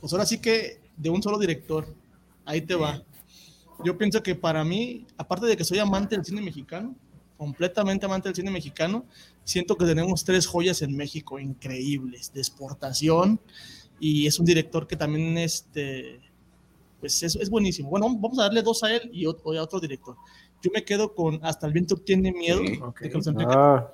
Pues 0.00 0.12
ahora 0.12 0.26
sí 0.26 0.40
que 0.40 0.80
de 0.96 1.10
un 1.10 1.20
solo 1.20 1.38
director, 1.40 1.86
ahí 2.44 2.60
te 2.60 2.76
va. 2.76 3.02
Yo 3.84 3.98
pienso 3.98 4.22
que 4.22 4.36
para 4.36 4.64
mí, 4.64 5.06
aparte 5.16 5.46
de 5.46 5.56
que 5.56 5.64
soy 5.64 5.80
amante 5.80 6.14
del 6.14 6.24
cine 6.24 6.40
mexicano, 6.40 6.94
completamente 7.36 8.06
amante 8.06 8.28
del 8.28 8.36
cine 8.36 8.52
mexicano, 8.52 9.04
siento 9.42 9.76
que 9.76 9.86
tenemos 9.86 10.24
tres 10.24 10.46
joyas 10.46 10.82
en 10.82 10.96
México 10.96 11.40
increíbles, 11.40 12.32
de 12.32 12.40
exportación, 12.40 13.40
y 13.98 14.28
es 14.28 14.38
un 14.38 14.46
director 14.46 14.86
que 14.86 14.96
también 14.96 15.36
este, 15.36 16.20
pues 17.04 17.22
es, 17.22 17.36
es 17.36 17.50
buenísimo. 17.50 17.90
Bueno, 17.90 18.06
vamos 18.18 18.38
a 18.38 18.44
darle 18.44 18.62
dos 18.62 18.82
a 18.82 18.90
él 18.90 19.10
y 19.12 19.26
otro, 19.26 19.52
a 19.52 19.62
otro 19.62 19.78
director. 19.78 20.16
Yo 20.62 20.70
me 20.72 20.82
quedo 20.82 21.14
con 21.14 21.38
Hasta 21.42 21.66
el 21.66 21.74
viento 21.74 21.96
tiene 21.98 22.32
miedo. 22.32 22.60
Sí, 22.64 22.80
okay. 22.80 23.10
de 23.10 23.44
ah, 23.46 23.90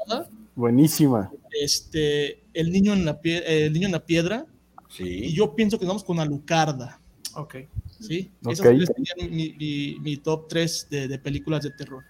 buenísima. 0.55 1.28
Este, 1.61 2.41
el, 2.55 2.70
niño 2.70 2.93
en 2.93 3.05
la 3.05 3.20
pie, 3.20 3.66
el 3.66 3.73
niño 3.73 3.87
en 3.87 3.93
la 3.93 4.07
piedra. 4.07 4.47
Sí. 4.89 5.24
Y 5.24 5.35
yo 5.35 5.57
pienso 5.57 5.77
que 5.77 5.87
vamos 5.87 6.05
con 6.05 6.20
Alucarda. 6.20 7.01
Ok. 7.35 7.57
Sí, 7.99 8.31
esos 8.43 8.61
okay. 8.61 8.87
serían 8.87 9.35
mi, 9.35 9.57
mi, 9.59 9.99
mi, 9.99 10.16
top 10.19 10.47
3 10.47 10.87
de, 10.89 11.09
de, 11.09 11.19
películas 11.19 11.65
de 11.65 11.73
terror. 11.73 12.05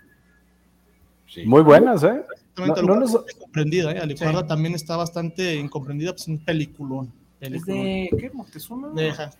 Sí. 1.26 1.44
Muy 1.46 1.62
buenas, 1.62 2.04
¿eh? 2.04 2.22
No, 2.58 2.66
no 2.66 2.96
nos... 2.96 3.18
incomprendida, 3.34 3.90
¿eh? 3.92 4.00
Alucarda 4.00 4.42
sí. 4.42 4.48
también 4.48 4.74
está 4.74 4.98
bastante 4.98 5.54
incomprendida, 5.54 6.12
pues 6.12 6.28
un 6.28 6.44
peliculón. 6.44 7.10
¿Es 7.40 7.64
de 7.64 8.10
qué? 8.18 8.30
¿Moctezuma? 8.32 8.90
Deja, 8.94 9.30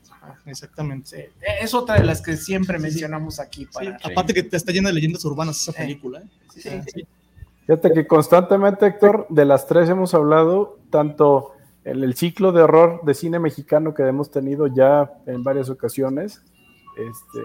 exactamente. 0.47 1.33
Sí. 1.39 1.45
Es 1.61 1.75
otra 1.75 1.97
de 1.97 2.05
las 2.05 2.23
que 2.23 2.37
siempre 2.37 2.79
mencionamos 2.79 3.39
aquí. 3.41 3.67
Para... 3.67 3.99
Sí. 3.99 4.11
Aparte 4.11 4.33
que 4.33 4.43
te 4.43 4.57
está 4.57 4.73
llena 4.73 4.89
de 4.89 4.95
leyendas 4.95 5.25
urbanas 5.25 5.61
esa 5.61 5.73
película. 5.73 6.23
¿eh? 6.65 6.83
Fíjate 7.67 7.93
que 7.93 8.07
constantemente, 8.07 8.87
Héctor, 8.87 9.27
de 9.29 9.45
las 9.45 9.67
tres 9.67 9.89
hemos 9.91 10.15
hablado, 10.15 10.79
tanto 10.91 11.53
en 11.85 12.03
el 12.03 12.15
ciclo 12.15 12.53
de 12.53 12.63
horror 12.63 13.01
de 13.05 13.15
cine 13.15 13.39
mexicano 13.39 13.95
que 13.95 14.03
hemos 14.03 14.31
tenido 14.31 14.67
ya 14.67 15.13
en 15.27 15.43
varias 15.45 15.69
ocasiones, 15.69 16.43
este, 16.97 17.41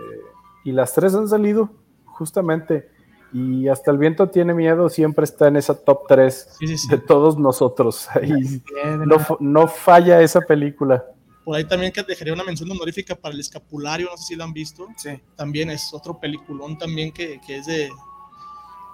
y 0.63 0.71
las 0.71 0.93
tres 0.93 1.13
han 1.15 1.27
salido 1.27 1.69
justamente 2.05 2.89
y 3.37 3.67
hasta 3.67 3.91
el 3.91 3.97
viento 3.97 4.29
tiene 4.29 4.53
miedo 4.53 4.87
siempre 4.87 5.25
está 5.25 5.49
en 5.49 5.57
esa 5.57 5.75
top 5.75 6.07
3 6.07 6.47
sí, 6.57 6.67
sí, 6.67 6.77
sí. 6.77 6.87
de 6.87 6.97
todos 6.99 7.37
nosotros. 7.37 8.07
Ahí 8.13 8.61
no, 9.05 9.17
no, 9.41 9.67
falla 9.67 10.21
esa 10.21 10.39
película. 10.39 11.03
Por 11.43 11.57
ahí 11.57 11.65
también 11.65 11.91
que 11.91 12.01
dejaría 12.01 12.33
una 12.33 12.45
mención 12.45 12.71
honorífica 12.71 13.13
para 13.13 13.33
el 13.33 13.41
escapulario, 13.41 14.07
no 14.09 14.15
sé 14.15 14.23
si 14.23 14.35
la 14.37 14.45
han 14.45 14.53
visto. 14.53 14.87
Sí. 14.95 15.21
También 15.35 15.69
es 15.69 15.93
otro 15.93 16.17
peliculón 16.17 16.77
también 16.77 17.11
que, 17.11 17.41
que 17.45 17.57
es 17.57 17.65
de, 17.65 17.89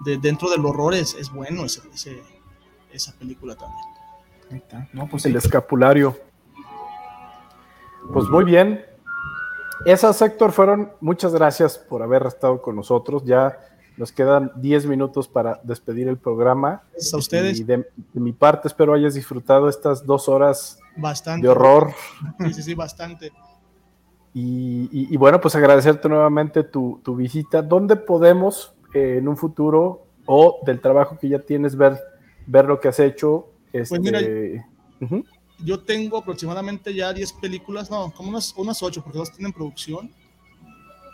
de, 0.05 0.17
dentro 0.17 0.49
del 0.49 0.65
horror, 0.65 0.95
es, 0.95 1.13
es 1.13 1.31
bueno 1.31 1.63
ese, 1.63 1.81
ese, 1.93 2.23
esa 2.91 3.13
película 3.19 3.55
también. 3.55 3.85
Ahí 4.49 4.57
está. 4.57 4.89
No, 4.91 5.07
pues 5.07 5.23
el 5.27 5.35
escapulario. 5.35 6.17
Pues 8.11 8.27
muy 8.27 8.43
bien. 8.43 8.83
Esas, 9.85 10.19
Héctor, 10.19 10.51
fueron. 10.51 10.91
Muchas 10.99 11.31
gracias 11.31 11.77
por 11.77 12.01
haber 12.01 12.25
estado 12.25 12.59
con 12.59 12.75
nosotros. 12.75 13.23
Ya 13.23 13.70
nos 14.01 14.11
quedan 14.11 14.51
10 14.55 14.87
minutos 14.87 15.27
para 15.27 15.61
despedir 15.63 16.07
el 16.07 16.17
programa. 16.17 16.81
Gracias 16.91 17.13
a 17.13 17.17
ustedes. 17.17 17.59
Y 17.59 17.63
de, 17.63 17.85
de, 18.13 18.19
mi 18.19 18.31
parte, 18.31 18.67
espero 18.67 18.95
hayas 18.95 19.13
disfrutado 19.13 19.69
estas 19.69 20.03
dos 20.07 20.27
horas 20.27 20.79
bastante. 20.97 21.45
de 21.45 21.49
horror. 21.51 21.93
Sí, 22.39 22.53
sí, 22.55 22.63
sí, 22.63 22.73
bastante. 22.73 23.31
Y, 24.33 24.89
y, 24.91 25.13
y 25.13 25.17
bueno, 25.17 25.39
pues 25.39 25.53
agradecerte 25.53 26.09
nuevamente 26.09 26.63
tu, 26.63 26.99
tu 27.03 27.15
visita. 27.15 27.61
¿Dónde 27.61 27.95
podemos 27.95 28.73
eh, 28.95 29.17
en 29.19 29.27
un 29.27 29.37
futuro 29.37 30.07
o 30.25 30.61
del 30.65 30.81
trabajo 30.81 31.19
que 31.19 31.29
ya 31.29 31.37
tienes 31.37 31.75
ver, 31.75 31.99
ver 32.47 32.65
lo 32.65 32.79
que 32.79 32.87
has 32.87 32.99
hecho? 32.99 33.49
Este... 33.71 33.89
Pues 33.89 34.01
mira, 34.01 34.19
uh 34.19 35.05
-huh. 35.05 35.23
yo 35.63 35.79
tengo 35.79 36.17
aproximadamente 36.17 36.91
ya 36.91 37.13
10 37.13 37.33
películas, 37.33 37.91
no, 37.91 38.11
como 38.17 38.29
unas, 38.29 38.51
unas 38.57 38.81
8, 38.81 39.03
porque 39.03 39.19
dos 39.19 39.31
tienen 39.31 39.53
producción 39.53 40.09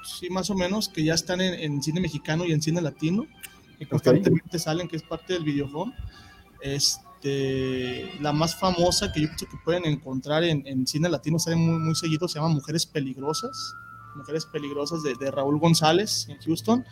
sí, 0.07 0.29
más 0.29 0.49
o 0.49 0.55
menos, 0.55 0.89
que 0.89 1.03
ya 1.03 1.13
están 1.13 1.41
en, 1.41 1.53
en 1.53 1.81
cine 1.83 1.99
mexicano 1.99 2.45
y 2.45 2.51
en 2.51 2.61
cine 2.61 2.81
latino, 2.81 3.25
que 3.77 3.87
constantemente 3.87 4.47
okay. 4.47 4.59
salen, 4.59 4.87
que 4.87 4.95
es 4.95 5.03
parte 5.03 5.33
del 5.33 5.43
videojuego. 5.43 5.93
Este, 6.61 8.11
la 8.21 8.33
más 8.33 8.55
famosa 8.55 9.11
que 9.11 9.21
yo 9.21 9.27
creo 9.27 9.49
que 9.49 9.57
pueden 9.63 9.85
encontrar 9.85 10.43
en, 10.43 10.65
en 10.65 10.87
cine 10.87 11.09
latino, 11.09 11.39
sale 11.39 11.55
muy, 11.55 11.77
muy 11.79 11.95
seguido, 11.95 12.27
se 12.27 12.39
llama 12.39 12.49
Mujeres 12.49 12.85
Peligrosas. 12.85 13.75
Mujeres 14.15 14.45
Peligrosas 14.45 15.03
de, 15.03 15.13
de 15.15 15.29
Raúl 15.29 15.59
González 15.59 16.27
en 16.29 16.37
Houston. 16.39 16.85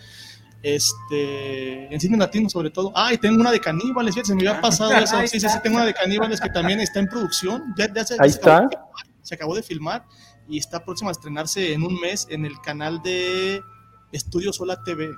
Este, 0.61 1.93
en 1.93 1.99
cine 1.99 2.17
latino 2.17 2.49
sobre 2.49 2.71
todo. 2.71 2.91
Ah, 2.95 3.13
y 3.13 3.19
tengo 3.19 3.39
una 3.39 3.51
de 3.51 3.59
caníbales, 3.59 4.15
se 4.15 4.33
me 4.33 4.47
había 4.47 4.61
pasado 4.61 4.91
eso. 4.97 5.19
Sí, 5.27 5.39
sí, 5.39 5.47
sí, 5.47 5.57
tengo 5.61 5.77
una 5.77 5.85
de 5.85 5.93
caníbales 5.93 6.41
que 6.41 6.49
también 6.49 6.79
está 6.79 6.99
en 6.99 7.07
producción. 7.07 7.73
Ya, 7.77 7.91
ya 7.93 8.03
se, 8.03 8.15
Ahí 8.19 8.31
se 8.31 8.37
está. 8.37 8.57
Acabó 8.57 8.69
filmar, 8.69 9.07
se 9.21 9.35
acabó 9.35 9.55
de 9.55 9.63
filmar 9.63 10.05
y 10.47 10.57
está 10.57 10.83
próxima 10.83 11.09
a 11.09 11.11
estrenarse 11.11 11.73
en 11.73 11.83
un 11.83 11.99
mes 11.99 12.27
en 12.29 12.45
el 12.45 12.59
canal 12.61 13.01
de 13.01 13.63
Estudio 14.11 14.53
Sola 14.53 14.83
TV, 14.83 15.11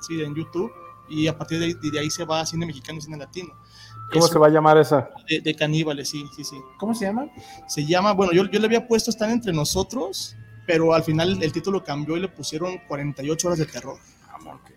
sí, 0.00 0.20
en 0.22 0.34
YouTube, 0.34 0.72
y 1.08 1.26
a 1.26 1.36
partir 1.36 1.58
de 1.58 1.66
ahí, 1.66 1.74
de 1.74 1.98
ahí 1.98 2.10
se 2.10 2.24
va 2.24 2.40
a 2.40 2.46
cine 2.46 2.66
mexicano 2.66 2.98
y 2.98 3.02
cine 3.02 3.16
latino. 3.16 3.54
¿Cómo 4.12 4.24
Eso, 4.24 4.32
se 4.32 4.38
va 4.38 4.46
a 4.48 4.50
llamar 4.50 4.78
esa? 4.78 5.10
De, 5.28 5.40
de, 5.40 5.54
caníbales, 5.54 6.08
sí, 6.08 6.24
sí, 6.34 6.42
sí. 6.42 6.56
¿Cómo 6.78 6.94
se 6.94 7.04
llama? 7.04 7.28
Se 7.68 7.84
llama, 7.84 8.12
bueno, 8.12 8.32
yo, 8.32 8.44
yo 8.50 8.58
le 8.58 8.66
había 8.66 8.88
puesto 8.88 9.10
Están 9.10 9.30
entre 9.30 9.52
nosotros, 9.52 10.36
pero 10.66 10.94
al 10.94 11.04
final 11.04 11.42
el, 11.42 11.52
título 11.52 11.84
cambió 11.84 12.16
y 12.16 12.20
le 12.20 12.28
pusieron 12.28 12.78
48 12.88 13.46
horas 13.46 13.58
de 13.58 13.66
terror. 13.66 13.98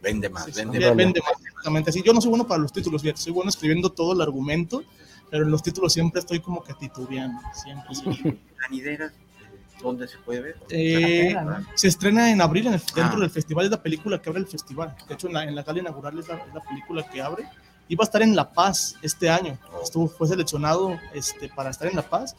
Vende 0.01 0.29
más, 0.29 0.45
sí, 0.45 0.51
vende, 0.55 0.77
sí, 0.77 0.95
vende 0.95 1.21
más. 1.21 1.41
Exactamente. 1.41 1.89
Así, 1.89 2.03
yo 2.03 2.13
no 2.13 2.19
soy 2.19 2.29
bueno 2.29 2.45
para 2.45 2.61
los 2.61 2.73
títulos, 2.73 3.01
fíjate, 3.01 3.21
soy 3.21 3.31
bueno 3.31 3.49
escribiendo 3.49 3.91
todo 3.91 4.13
el 4.13 4.21
argumento, 4.21 4.83
pero 5.31 5.45
en 5.45 5.51
los 5.51 5.63
títulos 5.63 5.93
siempre 5.93 6.19
estoy 6.19 6.39
como 6.39 6.63
que 6.63 6.73
titubeando. 6.73 7.41
Siempre. 7.53 7.95
Sí. 7.95 8.39
¿Dónde 9.83 10.07
se 10.07 10.17
puede 10.17 10.41
ver? 10.41 10.57
Eh, 10.69 11.35
se 11.75 11.89
estrena 11.89 12.31
en 12.31 12.41
abril 12.41 12.67
en 12.67 12.75
el, 12.75 12.79
dentro 12.79 13.17
ah. 13.17 13.19
del 13.19 13.29
festival, 13.29 13.65
es 13.65 13.71
la 13.71 13.83
película 13.83 14.21
que 14.21 14.29
abre 14.29 14.41
el 14.41 14.47
festival. 14.47 14.95
De 15.07 15.13
hecho, 15.13 15.27
en 15.27 15.33
la, 15.33 15.43
en 15.43 15.53
la 15.53 15.63
gala 15.63 15.79
inaugural 15.79 16.17
es 16.17 16.27
la, 16.29 16.35
es 16.35 16.53
la, 16.53 16.61
película 16.61 17.03
que 17.03 17.21
abre. 17.21 17.45
Iba 17.89 18.03
a 18.03 18.05
estar 18.05 18.21
en 18.21 18.33
La 18.33 18.53
Paz 18.53 18.95
este 19.01 19.29
año. 19.29 19.57
Oh. 19.73 19.83
Estuvo, 19.83 20.07
fue 20.07 20.27
seleccionado 20.27 20.97
este, 21.13 21.49
para 21.49 21.69
estar 21.69 21.89
en 21.89 21.97
La 21.97 22.01
Paz, 22.01 22.37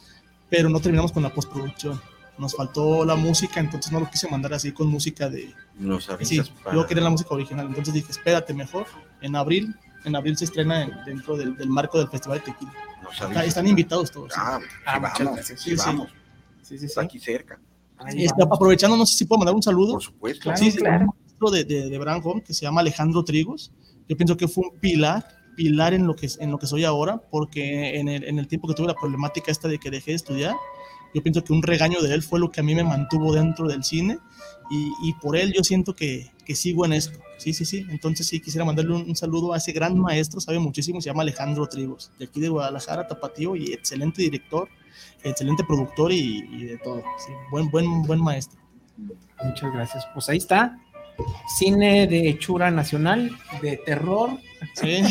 pero 0.49 0.69
no 0.69 0.79
terminamos 0.79 1.11
con 1.11 1.21
la 1.21 1.31
postproducción. 1.31 2.01
Nos 2.39 2.55
faltó 2.55 3.05
la 3.05 3.15
música, 3.15 3.59
entonces 3.59 3.91
no 3.91 3.99
lo 3.99 4.09
quise 4.09 4.27
mandar 4.27 4.53
así 4.55 4.71
con 4.71 4.87
música 4.87 5.29
de. 5.29 5.53
No 5.77 6.01
sí, 6.01 6.41
para... 6.63 6.75
yo 6.75 6.87
quería 6.87 7.03
la 7.03 7.11
música 7.11 7.33
original, 7.33 7.67
entonces 7.67 7.93
dije, 7.93 8.11
espérate 8.11 8.53
mejor. 8.55 8.87
En 9.21 9.35
abril, 9.35 9.73
en 10.03 10.15
abril 10.15 10.35
se 10.35 10.45
estrena 10.45 10.81
en, 10.81 10.91
dentro 11.05 11.37
del, 11.37 11.55
del, 11.55 11.69
marco 11.69 11.99
del 11.99 12.09
Festival 12.09 12.39
de 12.39 12.45
Tequila. 12.51 12.73
Están 13.45 13.67
invitados 13.67 14.11
todos. 14.11 14.33
Ah, 14.35 14.59
sí. 14.59 14.67
ah 14.85 14.99
vamos, 14.99 15.45
sí, 15.45 15.53
sí, 15.55 15.75
vamos. 15.75 16.09
Sí, 16.65 16.79
sí, 16.79 16.85
Está 16.85 17.01
aquí 17.01 17.19
cerca. 17.19 17.59
Ahí 17.97 18.25
está, 18.25 18.43
aprovechando, 18.43 18.97
no 18.97 19.05
sé 19.05 19.17
si 19.17 19.25
puedo 19.25 19.39
mandar 19.39 19.55
un 19.55 19.61
saludo. 19.61 19.93
Por 19.93 20.03
supuesto. 20.03 20.43
Claro, 20.43 20.57
sí, 20.57 20.71
claro. 20.75 21.07
De, 21.51 21.63
de, 21.63 21.89
de 21.89 21.97
Brand 21.99 22.21
Home 22.25 22.41
que 22.41 22.53
se 22.55 22.65
llama 22.65 22.81
Alejandro 22.81 23.23
Trigos. 23.23 23.71
Yo 24.09 24.17
pienso 24.17 24.35
que 24.35 24.47
fue 24.47 24.63
un 24.63 24.79
pilar, 24.79 25.27
pilar 25.55 25.93
en 25.93 26.07
lo 26.07 26.15
que, 26.15 26.27
en 26.39 26.49
lo 26.49 26.57
que 26.57 26.65
soy 26.65 26.83
ahora, 26.83 27.21
porque 27.29 27.99
en 27.99 28.07
el, 28.07 28.23
en 28.23 28.39
el 28.39 28.47
tiempo 28.47 28.67
que 28.67 28.73
tuve 28.73 28.87
la 28.87 28.95
problemática 28.95 29.51
esta 29.51 29.67
de 29.67 29.77
que 29.77 29.91
dejé 29.91 30.11
de 30.11 30.15
estudiar, 30.15 30.55
yo 31.13 31.21
pienso 31.21 31.43
que 31.43 31.53
un 31.53 31.61
regaño 31.61 32.01
de 32.01 32.13
él 32.13 32.23
fue 32.23 32.39
lo 32.39 32.51
que 32.51 32.61
a 32.61 32.63
mí 32.63 32.73
me 32.73 32.83
mantuvo 32.83 33.33
dentro 33.33 33.67
del 33.67 33.83
cine 33.83 34.17
y, 34.71 34.91
y 35.07 35.13
por 35.13 35.37
él 35.37 35.53
yo 35.53 35.63
siento 35.63 35.95
que, 35.95 36.31
que, 36.45 36.55
sigo 36.55 36.85
en 36.85 36.93
esto. 36.93 37.19
Sí, 37.37 37.53
sí, 37.53 37.65
sí. 37.65 37.85
Entonces 37.89 38.27
sí 38.27 38.39
quisiera 38.39 38.65
mandarle 38.65 38.93
un, 38.93 39.09
un, 39.09 39.15
saludo 39.15 39.53
a 39.53 39.57
ese 39.57 39.71
gran 39.71 39.97
maestro, 39.99 40.39
sabe 40.39 40.59
muchísimo, 40.59 41.01
se 41.01 41.07
llama 41.09 41.23
Alejandro 41.23 41.67
Trigos, 41.67 42.11
de 42.17 42.25
aquí 42.25 42.39
de 42.39 42.49
Guadalajara, 42.49 43.07
Tapatío 43.07 43.55
y 43.55 43.73
excelente 43.73 44.21
director 44.21 44.69
excelente 45.23 45.63
productor 45.63 46.11
y, 46.11 46.47
y 46.51 46.65
de 46.65 46.77
todo. 46.77 47.03
Sí, 47.17 47.31
buen, 47.49 47.69
buen, 47.69 48.03
buen 48.03 48.21
maestro. 48.21 48.59
Muchas 49.43 49.73
gracias. 49.73 50.07
Pues 50.13 50.29
ahí 50.29 50.37
está. 50.37 50.79
cine 51.57 52.07
de 52.07 52.29
hechura 52.29 52.71
nacional, 52.71 53.31
de 53.61 53.77
terror, 53.77 54.31
Sí. 54.75 55.01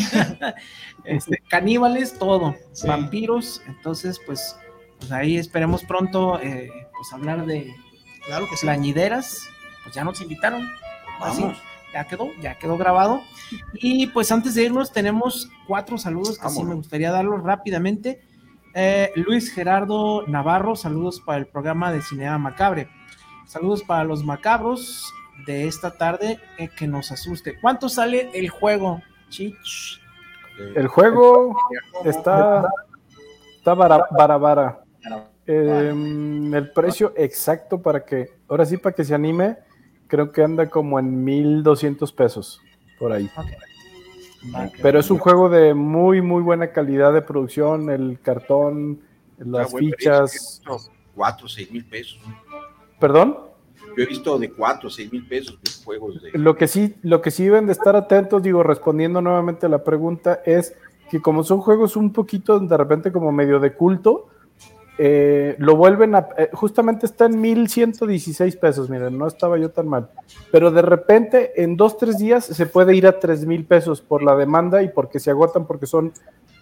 este, 1.03 1.41
caníbales, 1.49 2.17
todo, 2.17 2.55
Sí. 2.71 2.87
vampiros. 2.87 3.61
Entonces, 3.67 4.19
pues, 4.25 4.55
pues 4.99 5.11
ahí 5.11 5.37
esperemos 5.37 5.83
pronto 5.83 6.39
eh, 6.41 6.69
pues 6.95 7.13
hablar 7.13 7.45
de 7.45 7.73
Claro 8.25 8.47
que 8.49 8.55
plañideras. 8.59 9.47
Pues 9.83 9.93
ya 9.93 10.03
nos 10.03 10.19
invitaron. 10.21 10.67
Así, 11.21 11.43
Vamos. 11.43 11.57
Ya 11.95 12.03
quedó, 12.03 12.29
ya 12.41 12.55
quedó 12.55 12.77
grabado. 12.77 13.21
Y 13.73 14.07
pues 14.07 14.29
antes 14.31 14.53
de 14.55 14.63
irnos, 14.63 14.91
tenemos 14.91 15.49
cuatro 15.65 15.97
saludos 15.97 16.37
que 16.37 16.49
sí 16.49 16.63
me 16.63 16.75
gustaría 16.75 17.09
darlos 17.09 17.41
rápidamente. 17.41 18.21
Eh, 18.73 19.13
Luis 19.15 19.49
Gerardo 19.53 20.27
Navarro, 20.27 20.75
saludos 20.75 21.21
para 21.21 21.37
el 21.37 21.47
programa 21.47 21.93
de 21.93 22.01
Cinema 22.01 22.37
Macabre. 22.37 22.89
Saludos 23.47 23.81
para 23.83 24.03
los 24.03 24.25
macabros 24.25 25.09
de 25.45 25.67
esta 25.67 25.91
tarde 25.91 26.37
eh, 26.57 26.67
que 26.77 26.85
nos 26.85 27.13
asuste. 27.13 27.57
¿Cuánto 27.61 27.87
sale 27.87 28.29
el 28.33 28.49
juego, 28.49 29.01
Chich? 29.29 30.01
El 30.75 30.87
juego 30.87 31.55
está, 32.03 32.67
está 33.57 33.73
vara, 33.73 34.05
vara, 34.11 34.37
vara. 34.37 34.81
Em, 35.47 36.53
el 36.53 36.71
precio 36.71 37.13
exacto 37.15 37.81
para 37.81 38.03
que, 38.03 38.31
ahora 38.49 38.65
sí, 38.65 38.77
para 38.77 38.95
que 38.95 39.03
se 39.03 39.13
anime, 39.13 39.57
creo 40.07 40.31
que 40.31 40.43
anda 40.43 40.69
como 40.69 40.99
en 40.99 41.23
1200 41.23 42.11
pesos 42.11 42.61
por 42.99 43.11
ahí. 43.11 43.29
Va, 44.53 44.69
Pero 44.81 44.99
es 44.99 45.09
un 45.09 45.17
juego 45.17 45.49
de 45.49 45.73
muy, 45.73 46.21
muy 46.21 46.41
buena 46.41 46.71
calidad 46.71 47.13
de 47.13 47.21
producción, 47.21 47.89
el 47.89 48.19
cartón, 48.21 49.01
las 49.37 49.71
buen 49.71 49.85
fichas. 49.85 50.61
Cuatro, 51.15 51.47
seis 51.47 51.71
mil 51.71 51.85
pesos. 51.85 52.19
¿Perdón? 52.99 53.37
Yo 53.97 54.03
he 54.03 54.05
visto 54.05 54.37
de 54.37 54.51
cuatro, 54.51 54.89
seis 54.89 55.11
mil 55.11 55.25
pesos 55.27 55.57
juegos 55.83 56.21
de. 56.21 56.31
Lo 56.37 56.55
que 56.55 56.67
sí, 56.67 56.95
lo 57.01 57.21
que 57.21 57.31
sí 57.31 57.45
deben 57.45 57.65
de 57.65 57.71
estar 57.71 57.95
atentos, 57.95 58.43
digo, 58.43 58.63
respondiendo 58.63 59.21
nuevamente 59.21 59.65
a 59.65 59.69
la 59.69 59.83
pregunta, 59.83 60.41
es 60.45 60.75
que 61.09 61.21
como 61.21 61.43
son 61.43 61.61
juegos 61.61 61.95
un 61.95 62.11
poquito 62.11 62.59
de 62.59 62.77
repente 62.77 63.11
como 63.11 63.31
medio 63.31 63.59
de 63.59 63.73
culto, 63.73 64.27
eh, 64.97 65.55
lo 65.59 65.75
vuelven 65.75 66.15
a. 66.15 66.29
eh, 66.37 66.49
justamente 66.53 67.05
está 67.05 67.25
en 67.25 67.41
1116 67.41 68.55
pesos, 68.55 68.89
miren, 68.89 69.17
no 69.17 69.27
estaba 69.27 69.57
yo 69.57 69.69
tan 69.69 69.87
mal. 69.87 70.09
Pero 70.51 70.71
de 70.71 70.81
repente, 70.81 71.61
en 71.61 71.75
dos, 71.75 71.97
tres 71.97 72.17
días, 72.17 72.45
se 72.45 72.65
puede 72.65 72.95
ir 72.95 73.05
a 73.05 73.19
tres 73.19 73.45
mil 73.45 73.65
pesos 73.65 74.01
por 74.01 74.23
la 74.23 74.35
demanda 74.35 74.83
y 74.83 74.89
porque 74.89 75.19
se 75.19 75.31
agotan, 75.31 75.65
porque 75.65 75.85
son 75.85 76.13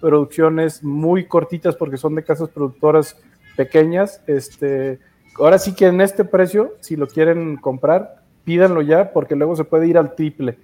producciones 0.02 0.84
muy 0.84 1.26
cortitas, 1.28 1.76
porque 1.76 1.98
son 1.98 2.16
de 2.16 2.24
casas 2.24 2.50
productoras 2.50 3.18
pequeñas. 3.56 4.22
Este, 4.26 5.00
ahora 5.38 5.60
sí 5.60 5.76
que 5.76 5.88
en 5.88 6.02
este 6.02 6.26
precio, 6.26 6.74
si 6.80 6.96
lo 6.96 7.08
quieren 7.08 7.58
comprar, 7.58 8.24
pídanlo 8.44 8.82
ya, 8.82 9.14
porque 9.14 9.36
luego 9.36 9.56
se 9.56 9.64
puede 9.64 9.88
ir 9.88 9.98
al 9.98 10.16
triple 10.16 10.58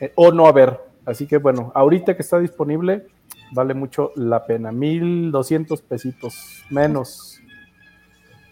eh, 0.00 0.12
o 0.14 0.30
no 0.30 0.46
haber. 0.46 0.80
Así 1.04 1.26
que 1.26 1.38
bueno, 1.38 1.72
ahorita 1.74 2.14
que 2.14 2.22
está 2.22 2.38
disponible, 2.38 3.06
vale 3.52 3.74
mucho 3.74 4.12
la 4.16 4.44
pena. 4.46 4.72
1200 4.72 5.82
pesitos 5.82 6.64
menos. 6.70 7.40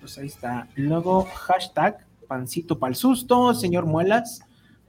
Pues 0.00 0.18
ahí 0.18 0.26
está. 0.26 0.68
Luego, 0.76 1.24
hashtag 1.24 2.06
pancito 2.26 2.78
pa'l 2.78 2.94
susto, 2.94 3.54
señor 3.54 3.86
Muelas. 3.86 4.42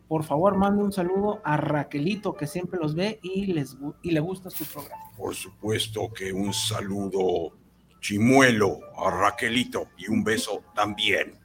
Por 0.07 0.24
favor, 0.24 0.57
mande 0.57 0.84
un 0.84 0.91
saludo 0.91 1.40
a 1.44 1.56
Raquelito, 1.57 2.34
que 2.34 2.48
siempre 2.48 2.80
los 2.80 2.95
ve 2.95 3.20
y, 3.22 3.53
les, 3.53 3.78
y 4.02 4.11
le 4.11 4.20
gusta 4.20 4.49
su 4.49 4.66
programa. 4.66 5.03
Por 5.16 5.36
supuesto 5.36 6.11
que 6.11 6.34
un 6.34 6.52
saludo 6.52 7.53
chimuelo 7.99 8.80
a 8.98 9.11
Raquelito 9.11 9.90
y 9.98 10.10
un 10.10 10.24
beso 10.24 10.64
también. 10.74 11.40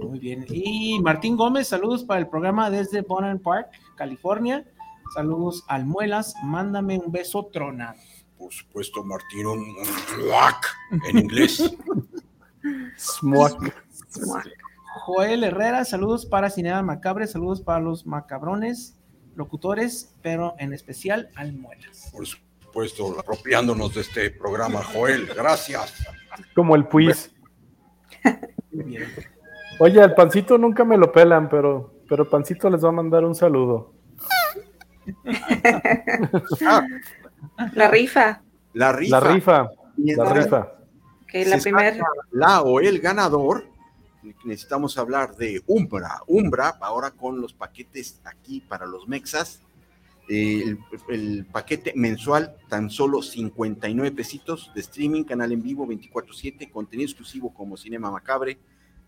Muy 0.00 0.18
bien. 0.18 0.46
Y 0.48 1.00
Martín 1.00 1.36
Gómez, 1.36 1.68
saludos 1.68 2.04
para 2.04 2.20
el 2.20 2.28
programa 2.28 2.70
desde 2.70 3.02
Bonham 3.02 3.38
Park, 3.38 3.70
California. 3.96 4.64
Saludos 5.14 5.64
al 5.68 5.86
Muelas. 5.86 6.34
Mándame 6.42 6.98
un 6.98 7.12
beso 7.12 7.46
tronado. 7.52 7.98
Por 8.38 8.52
supuesto, 8.52 9.04
Martín, 9.04 9.46
un 9.46 9.64
en 11.08 11.18
inglés. 11.18 11.74
Smuac. 12.98 13.74
Joel 15.04 15.44
Herrera, 15.44 15.84
saludos 15.84 16.26
para 16.26 16.50
Cinema 16.50 16.82
Macabre, 16.82 17.26
saludos 17.26 17.60
para 17.60 17.80
los 17.80 18.06
macabrones, 18.06 18.98
locutores, 19.34 20.14
pero 20.22 20.54
en 20.58 20.72
especial 20.72 21.30
al 21.34 21.52
Muelas. 21.54 22.10
Por 22.12 22.26
supuesto, 22.26 23.18
apropiándonos 23.18 23.94
de 23.94 24.02
este 24.02 24.30
programa, 24.30 24.82
Joel. 24.82 25.26
Gracias. 25.26 25.94
Como 26.54 26.76
el 26.76 26.86
puis. 26.86 27.34
Muy 28.72 28.84
bien. 28.84 29.04
Oye, 29.78 30.00
al 30.00 30.14
pancito 30.14 30.58
nunca 30.58 30.84
me 30.84 30.96
lo 30.96 31.10
pelan, 31.10 31.48
pero, 31.48 32.02
pero 32.08 32.28
pancito 32.28 32.68
les 32.68 32.84
va 32.84 32.90
a 32.90 32.92
mandar 32.92 33.24
un 33.24 33.34
saludo. 33.34 33.94
La 37.74 37.88
rifa, 37.88 38.42
La 38.74 38.92
rifa. 38.92 39.20
La 39.20 39.32
rifa, 39.32 39.70
la 39.96 40.32
rifa. 40.32 40.72
que 41.26 41.44
la 41.44 41.58
primera, 41.58 41.96
La 42.30 42.62
o 42.62 42.80
el 42.80 43.00
ganador. 43.00 43.66
Necesitamos 44.44 44.96
hablar 44.98 45.34
de 45.36 45.62
Umbra. 45.66 46.20
Umbra, 46.28 46.76
ahora 46.80 47.10
con 47.10 47.40
los 47.40 47.52
paquetes 47.52 48.20
aquí 48.24 48.60
para 48.60 48.86
los 48.86 49.08
mexas. 49.08 49.60
eh, 50.28 50.62
el, 50.64 50.78
el 51.08 51.44
paquete 51.46 51.92
mensual, 51.96 52.54
tan 52.68 52.88
solo 52.90 53.22
59 53.22 54.12
pesitos 54.12 54.70
de 54.74 54.80
streaming, 54.80 55.24
canal 55.24 55.50
en 55.52 55.62
vivo 55.62 55.86
24-7, 55.86 56.70
contenido 56.70 57.08
exclusivo 57.08 57.52
como 57.52 57.76
Cinema 57.76 58.10
Macabre, 58.10 58.58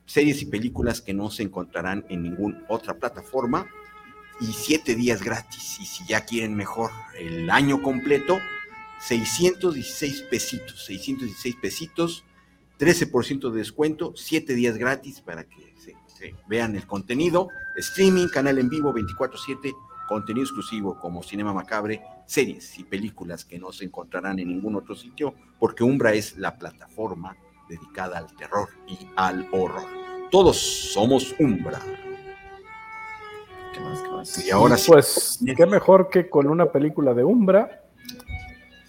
series 0.04 0.42
y 0.42 0.46
películas 0.46 1.00
que 1.00 1.14
no 1.14 1.30
se 1.30 1.44
encontrarán 1.44 2.04
en 2.08 2.22
ninguna 2.24 2.64
otra 2.68 2.94
plataforma 2.94 3.66
y 4.40 4.46
7 4.46 4.94
días 4.94 5.22
gratis. 5.22 5.78
Y 5.80 5.86
si 5.86 6.04
ya 6.06 6.24
quieren 6.24 6.54
mejor 6.54 6.90
el 7.18 7.50
año 7.50 7.82
completo, 7.82 8.38
616 9.00 10.22
pesitos, 10.30 10.84
616 10.86 11.56
pesitos, 11.56 12.24
13% 12.78 13.50
de 13.50 13.58
descuento, 13.58 14.14
7 14.16 14.54
días 14.54 14.76
gratis 14.76 15.20
para 15.20 15.44
que 15.44 15.74
vean 16.48 16.74
el 16.74 16.86
contenido, 16.86 17.48
streaming, 17.76 18.28
canal 18.28 18.58
en 18.58 18.70
vivo 18.70 18.94
24/7, 18.94 19.74
contenido 20.08 20.44
exclusivo 20.44 20.98
como 20.98 21.22
Cinema 21.22 21.52
Macabre, 21.52 22.02
series 22.26 22.78
y 22.78 22.84
películas 22.84 23.44
que 23.44 23.58
no 23.58 23.72
se 23.72 23.84
encontrarán 23.84 24.38
en 24.38 24.48
ningún 24.48 24.74
otro 24.76 24.94
sitio, 24.94 25.34
porque 25.58 25.84
Umbra 25.84 26.14
es 26.14 26.38
la 26.38 26.58
plataforma 26.58 27.36
dedicada 27.68 28.18
al 28.18 28.34
terror 28.36 28.70
y 28.86 28.96
al 29.16 29.46
horror. 29.52 29.86
Todos 30.30 30.56
somos 30.56 31.34
Umbra. 31.38 31.80
¿Qué 33.74 33.80
más, 33.80 34.00
qué 34.00 34.08
más? 34.08 34.46
Y 34.46 34.50
ahora 34.50 34.76
sí, 34.76 34.90
Pues, 34.90 35.40
qué 35.56 35.66
mejor 35.66 36.08
que 36.08 36.28
con 36.30 36.46
una 36.48 36.70
película 36.70 37.12
de 37.12 37.24
Umbra 37.24 37.82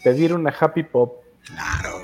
pedir 0.04 0.34
una 0.34 0.54
Happy 0.58 0.84
Pop. 0.84 1.24
Claro. 1.44 1.98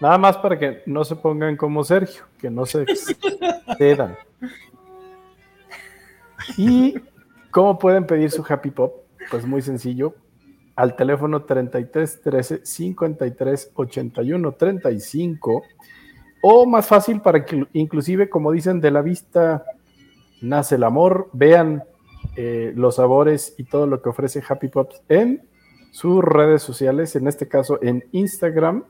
Nada 0.00 0.18
más 0.18 0.36
para 0.36 0.58
que 0.58 0.82
no 0.84 1.04
se 1.04 1.16
pongan 1.16 1.56
como 1.56 1.82
Sergio, 1.82 2.24
que 2.38 2.50
no 2.50 2.66
se 2.66 2.82
excedan. 3.68 4.16
¿Y 6.58 6.94
cómo 7.50 7.78
pueden 7.78 8.06
pedir 8.06 8.30
su 8.30 8.44
Happy 8.46 8.70
Pop? 8.70 9.04
Pues 9.30 9.46
muy 9.46 9.62
sencillo. 9.62 10.14
Al 10.76 10.96
teléfono 10.96 11.44
33 11.44 12.20
13 12.22 12.66
53 12.66 13.70
81 13.74 14.52
35. 14.52 15.62
O 16.42 16.66
más 16.66 16.86
fácil 16.86 17.22
para 17.22 17.42
que 17.46 17.66
inclusive, 17.72 18.28
como 18.28 18.52
dicen, 18.52 18.82
de 18.82 18.90
la 18.90 19.00
vista 19.00 19.64
nace 20.42 20.74
el 20.74 20.84
amor. 20.84 21.30
Vean 21.32 21.82
eh, 22.36 22.72
los 22.76 22.96
sabores 22.96 23.54
y 23.58 23.64
todo 23.64 23.86
lo 23.86 24.02
que 24.02 24.08
ofrece 24.08 24.42
Happy 24.46 24.68
Pops 24.68 25.02
en 25.08 25.46
sus 25.92 26.22
redes 26.24 26.62
sociales, 26.62 27.14
en 27.16 27.28
este 27.28 27.46
caso 27.46 27.78
en 27.82 28.04
Instagram 28.12 28.84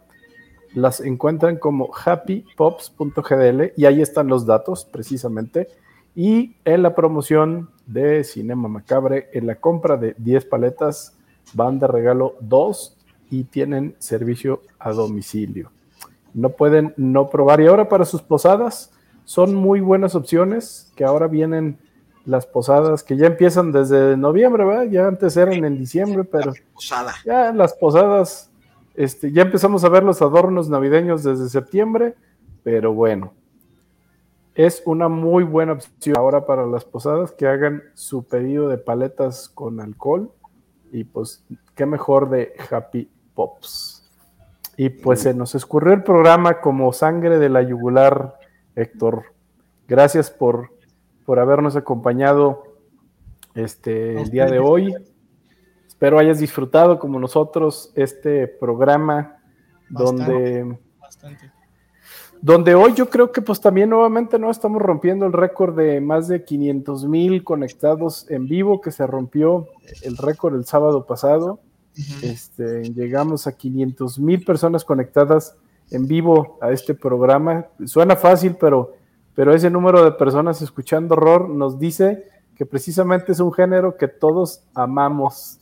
las 0.74 1.00
encuentran 1.00 1.56
como 1.56 1.90
happypops.gdl 1.94 3.72
y 3.76 3.84
ahí 3.84 4.02
están 4.02 4.26
los 4.26 4.44
datos 4.44 4.84
precisamente. 4.84 5.68
Y 6.16 6.56
en 6.64 6.82
la 6.82 6.94
promoción 6.94 7.70
de 7.86 8.24
Cinema 8.24 8.68
Macabre, 8.68 9.28
en 9.32 9.46
la 9.46 9.56
compra 9.56 9.96
de 9.96 10.14
10 10.18 10.44
paletas, 10.46 11.16
van 11.52 11.78
de 11.78 11.86
regalo 11.86 12.34
2 12.40 12.96
y 13.30 13.44
tienen 13.44 13.94
servicio 13.98 14.62
a 14.78 14.92
domicilio. 14.92 15.70
No 16.34 16.50
pueden 16.50 16.92
no 16.96 17.30
probar. 17.30 17.60
Y 17.60 17.66
ahora 17.66 17.88
para 17.88 18.04
sus 18.04 18.22
posadas, 18.22 18.92
son 19.24 19.54
muy 19.54 19.80
buenas 19.80 20.14
opciones, 20.14 20.92
que 20.96 21.04
ahora 21.04 21.28
vienen 21.28 21.78
las 22.24 22.46
posadas 22.46 23.02
que 23.02 23.16
ya 23.16 23.26
empiezan 23.26 23.72
desde 23.72 24.16
noviembre, 24.16 24.64
¿verdad? 24.64 24.84
Ya 24.84 25.06
antes 25.06 25.36
eran 25.36 25.64
en 25.64 25.78
diciembre, 25.78 26.24
pero 26.24 26.52
posada. 26.72 27.12
ya 27.24 27.52
las 27.52 27.74
posadas, 27.74 28.50
este, 28.94 29.30
ya 29.32 29.42
empezamos 29.42 29.84
a 29.84 29.88
ver 29.88 30.02
los 30.02 30.22
adornos 30.22 30.68
navideños 30.68 31.22
desde 31.22 31.48
septiembre, 31.48 32.14
pero 32.62 32.94
bueno, 32.94 33.34
es 34.54 34.82
una 34.86 35.08
muy 35.08 35.44
buena 35.44 35.72
opción 35.72 36.16
ahora 36.16 36.46
para 36.46 36.66
las 36.66 36.84
posadas 36.84 37.32
que 37.32 37.46
hagan 37.46 37.82
su 37.94 38.24
pedido 38.24 38.68
de 38.68 38.78
paletas 38.78 39.48
con 39.48 39.80
alcohol 39.80 40.30
y 40.92 41.04
pues 41.04 41.44
qué 41.74 41.86
mejor 41.86 42.30
de 42.30 42.54
Happy 42.70 43.10
Pops. 43.34 44.08
Y 44.76 44.88
pues 44.88 45.20
se 45.20 45.34
nos 45.34 45.54
escurrió 45.54 45.92
el 45.92 46.02
programa 46.02 46.60
como 46.60 46.92
sangre 46.92 47.38
de 47.38 47.48
la 47.48 47.62
yugular, 47.62 48.38
Héctor. 48.74 49.24
Gracias 49.86 50.30
por, 50.30 50.70
por 51.24 51.38
habernos 51.38 51.76
acompañado 51.76 52.64
este, 53.54 54.20
el 54.20 54.30
día 54.30 54.46
de 54.46 54.58
hoy. 54.58 54.94
Espero 55.86 56.18
hayas 56.18 56.38
disfrutado 56.38 56.98
como 56.98 57.18
nosotros 57.18 57.92
este 57.94 58.48
programa 58.48 59.38
donde, 59.88 60.76
Bastante. 61.00 61.50
donde 62.42 62.74
hoy 62.74 62.94
yo 62.94 63.08
creo 63.08 63.30
que 63.30 63.42
pues 63.42 63.60
también 63.60 63.90
nuevamente 63.90 64.38
no 64.38 64.50
estamos 64.50 64.82
rompiendo 64.82 65.26
el 65.26 65.32
récord 65.32 65.76
de 65.76 66.00
más 66.00 66.28
de 66.28 66.44
500 66.44 67.06
mil 67.06 67.44
conectados 67.44 68.28
en 68.30 68.48
vivo 68.48 68.80
que 68.80 68.90
se 68.90 69.06
rompió 69.06 69.68
el 70.02 70.16
récord 70.16 70.56
el 70.56 70.64
sábado 70.64 71.06
pasado. 71.06 71.60
Este, 72.22 72.82
llegamos 72.92 73.46
a 73.46 73.56
500 73.56 74.18
mil 74.18 74.44
personas 74.44 74.84
conectadas 74.84 75.56
en 75.90 76.06
vivo 76.06 76.58
a 76.60 76.72
este 76.72 76.94
programa. 76.94 77.66
Suena 77.86 78.16
fácil, 78.16 78.56
pero, 78.58 78.94
pero 79.34 79.52
ese 79.54 79.70
número 79.70 80.04
de 80.04 80.12
personas 80.12 80.62
escuchando 80.62 81.14
horror 81.14 81.48
nos 81.48 81.78
dice 81.78 82.28
que 82.56 82.64
precisamente 82.64 83.32
es 83.32 83.40
un 83.40 83.52
género 83.52 83.96
que 83.96 84.08
todos 84.08 84.62
amamos. 84.74 85.58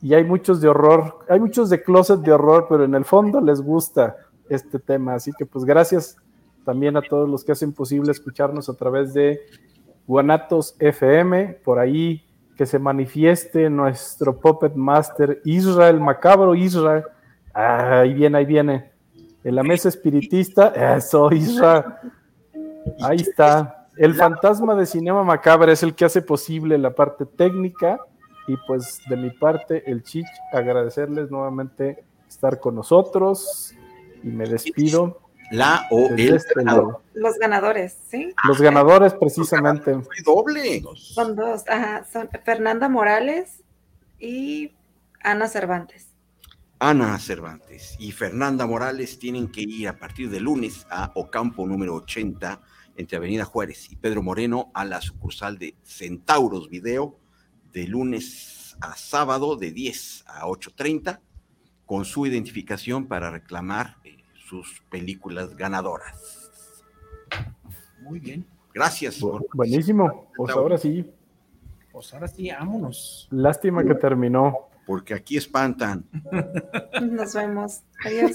Y 0.00 0.14
hay 0.14 0.24
muchos 0.24 0.60
de 0.60 0.68
horror, 0.68 1.18
hay 1.28 1.40
muchos 1.40 1.70
de 1.70 1.82
closet 1.82 2.20
de 2.20 2.32
horror, 2.32 2.66
pero 2.68 2.84
en 2.84 2.94
el 2.94 3.04
fondo 3.04 3.40
les 3.40 3.60
gusta 3.60 4.16
este 4.48 4.78
tema. 4.78 5.14
Así 5.14 5.32
que 5.32 5.46
pues 5.46 5.64
gracias 5.64 6.16
también 6.64 6.96
a 6.96 7.02
todos 7.02 7.28
los 7.28 7.44
que 7.44 7.52
hacen 7.52 7.72
posible 7.72 8.10
escucharnos 8.10 8.68
a 8.68 8.74
través 8.74 9.12
de 9.12 9.40
Guanatos 10.06 10.76
FM, 10.78 11.60
por 11.64 11.78
ahí 11.78 12.24
que 12.56 12.66
se 12.66 12.78
manifieste 12.78 13.68
nuestro 13.68 14.38
Puppet 14.38 14.74
Master 14.74 15.40
Israel, 15.44 16.00
macabro 16.00 16.54
Israel. 16.54 17.04
Ah, 17.52 18.00
ahí 18.00 18.14
viene, 18.14 18.38
ahí 18.38 18.44
viene. 18.44 18.92
En 19.42 19.54
la 19.56 19.62
mesa 19.62 19.88
espiritista, 19.88 20.68
eso, 20.96 21.30
Israel. 21.32 21.84
Ahí 23.00 23.18
está. 23.18 23.88
El 23.96 24.14
fantasma 24.14 24.74
de 24.74 24.86
Cinema 24.86 25.22
Macabre 25.22 25.72
es 25.72 25.82
el 25.82 25.94
que 25.94 26.04
hace 26.04 26.22
posible 26.22 26.78
la 26.78 26.94
parte 26.94 27.26
técnica. 27.26 28.00
Y 28.46 28.56
pues 28.66 29.00
de 29.08 29.16
mi 29.16 29.30
parte, 29.30 29.90
el 29.90 30.02
Chich, 30.02 30.26
agradecerles 30.52 31.30
nuevamente 31.30 32.04
estar 32.28 32.60
con 32.60 32.74
nosotros. 32.74 33.74
Y 34.22 34.28
me 34.28 34.46
despido. 34.46 35.20
La 35.50 35.86
o 35.90 36.08
el 36.08 36.34
este 36.34 36.54
ganador. 36.56 37.00
Los 37.12 37.38
ganadores, 37.38 37.96
¿sí? 38.08 38.34
Los 38.48 38.60
ganadores, 38.60 39.14
precisamente. 39.14 39.92
Fue 39.94 40.16
doble. 40.24 40.82
Son 40.96 41.36
dos, 41.36 41.64
ajá, 41.68 42.04
son 42.10 42.28
Fernanda 42.44 42.88
Morales 42.88 43.62
y 44.18 44.72
Ana 45.22 45.46
Cervantes. 45.48 46.08
Ana 46.78 47.18
Cervantes 47.18 47.94
y 47.98 48.12
Fernanda 48.12 48.66
Morales 48.66 49.18
tienen 49.18 49.48
que 49.48 49.60
ir 49.60 49.88
a 49.88 49.98
partir 49.98 50.30
de 50.30 50.40
lunes 50.40 50.86
a 50.90 51.12
Ocampo 51.14 51.66
número 51.66 51.94
80 51.94 52.60
entre 52.96 53.16
Avenida 53.16 53.44
Juárez 53.44 53.90
y 53.90 53.96
Pedro 53.96 54.22
Moreno 54.22 54.70
a 54.74 54.84
la 54.84 55.00
sucursal 55.00 55.58
de 55.58 55.74
Centauros 55.82 56.68
Video 56.68 57.18
de 57.72 57.86
lunes 57.88 58.76
a 58.80 58.96
sábado 58.96 59.56
de 59.56 59.72
10 59.72 60.24
a 60.28 60.46
8.30 60.46 61.20
con 61.86 62.04
su 62.04 62.26
identificación 62.26 63.06
para 63.06 63.30
reclamar 63.30 63.96
eh, 64.04 64.16
sus 64.48 64.82
películas 64.90 65.56
ganadoras. 65.56 66.50
Muy 68.00 68.18
bien. 68.20 68.46
Gracias. 68.72 69.16
por- 69.18 69.46
Buenísimo. 69.54 70.30
Pues 70.36 70.52
ahora 70.54 70.78
sí. 70.78 71.10
Pues 71.92 72.12
ahora 72.12 72.28
sí, 72.28 72.50
vámonos. 72.50 73.28
Lástima 73.30 73.84
que 73.84 73.94
terminó. 73.94 74.68
Porque 74.86 75.14
aquí 75.14 75.36
espantan. 75.38 76.04
Nos 77.00 77.32
vemos. 77.34 77.82
Adiós. 78.04 78.32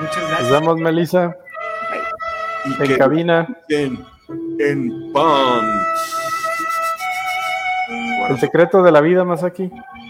Muchas 0.00 0.16
Nos 0.18 0.28
gracias. 0.28 0.50
vemos, 0.50 0.76
Melissa, 0.78 1.36
Y 2.64 2.72
en 2.72 2.88
que 2.88 2.98
cabina. 2.98 3.48
estén 3.68 4.04
en 4.58 5.12
paz. 5.12 5.62
El 8.30 8.38
secreto 8.38 8.82
de 8.82 8.92
la 8.92 9.00
vida, 9.00 9.24
más 9.24 9.42
aquí. 9.44 9.68
Bueno, 9.68 10.01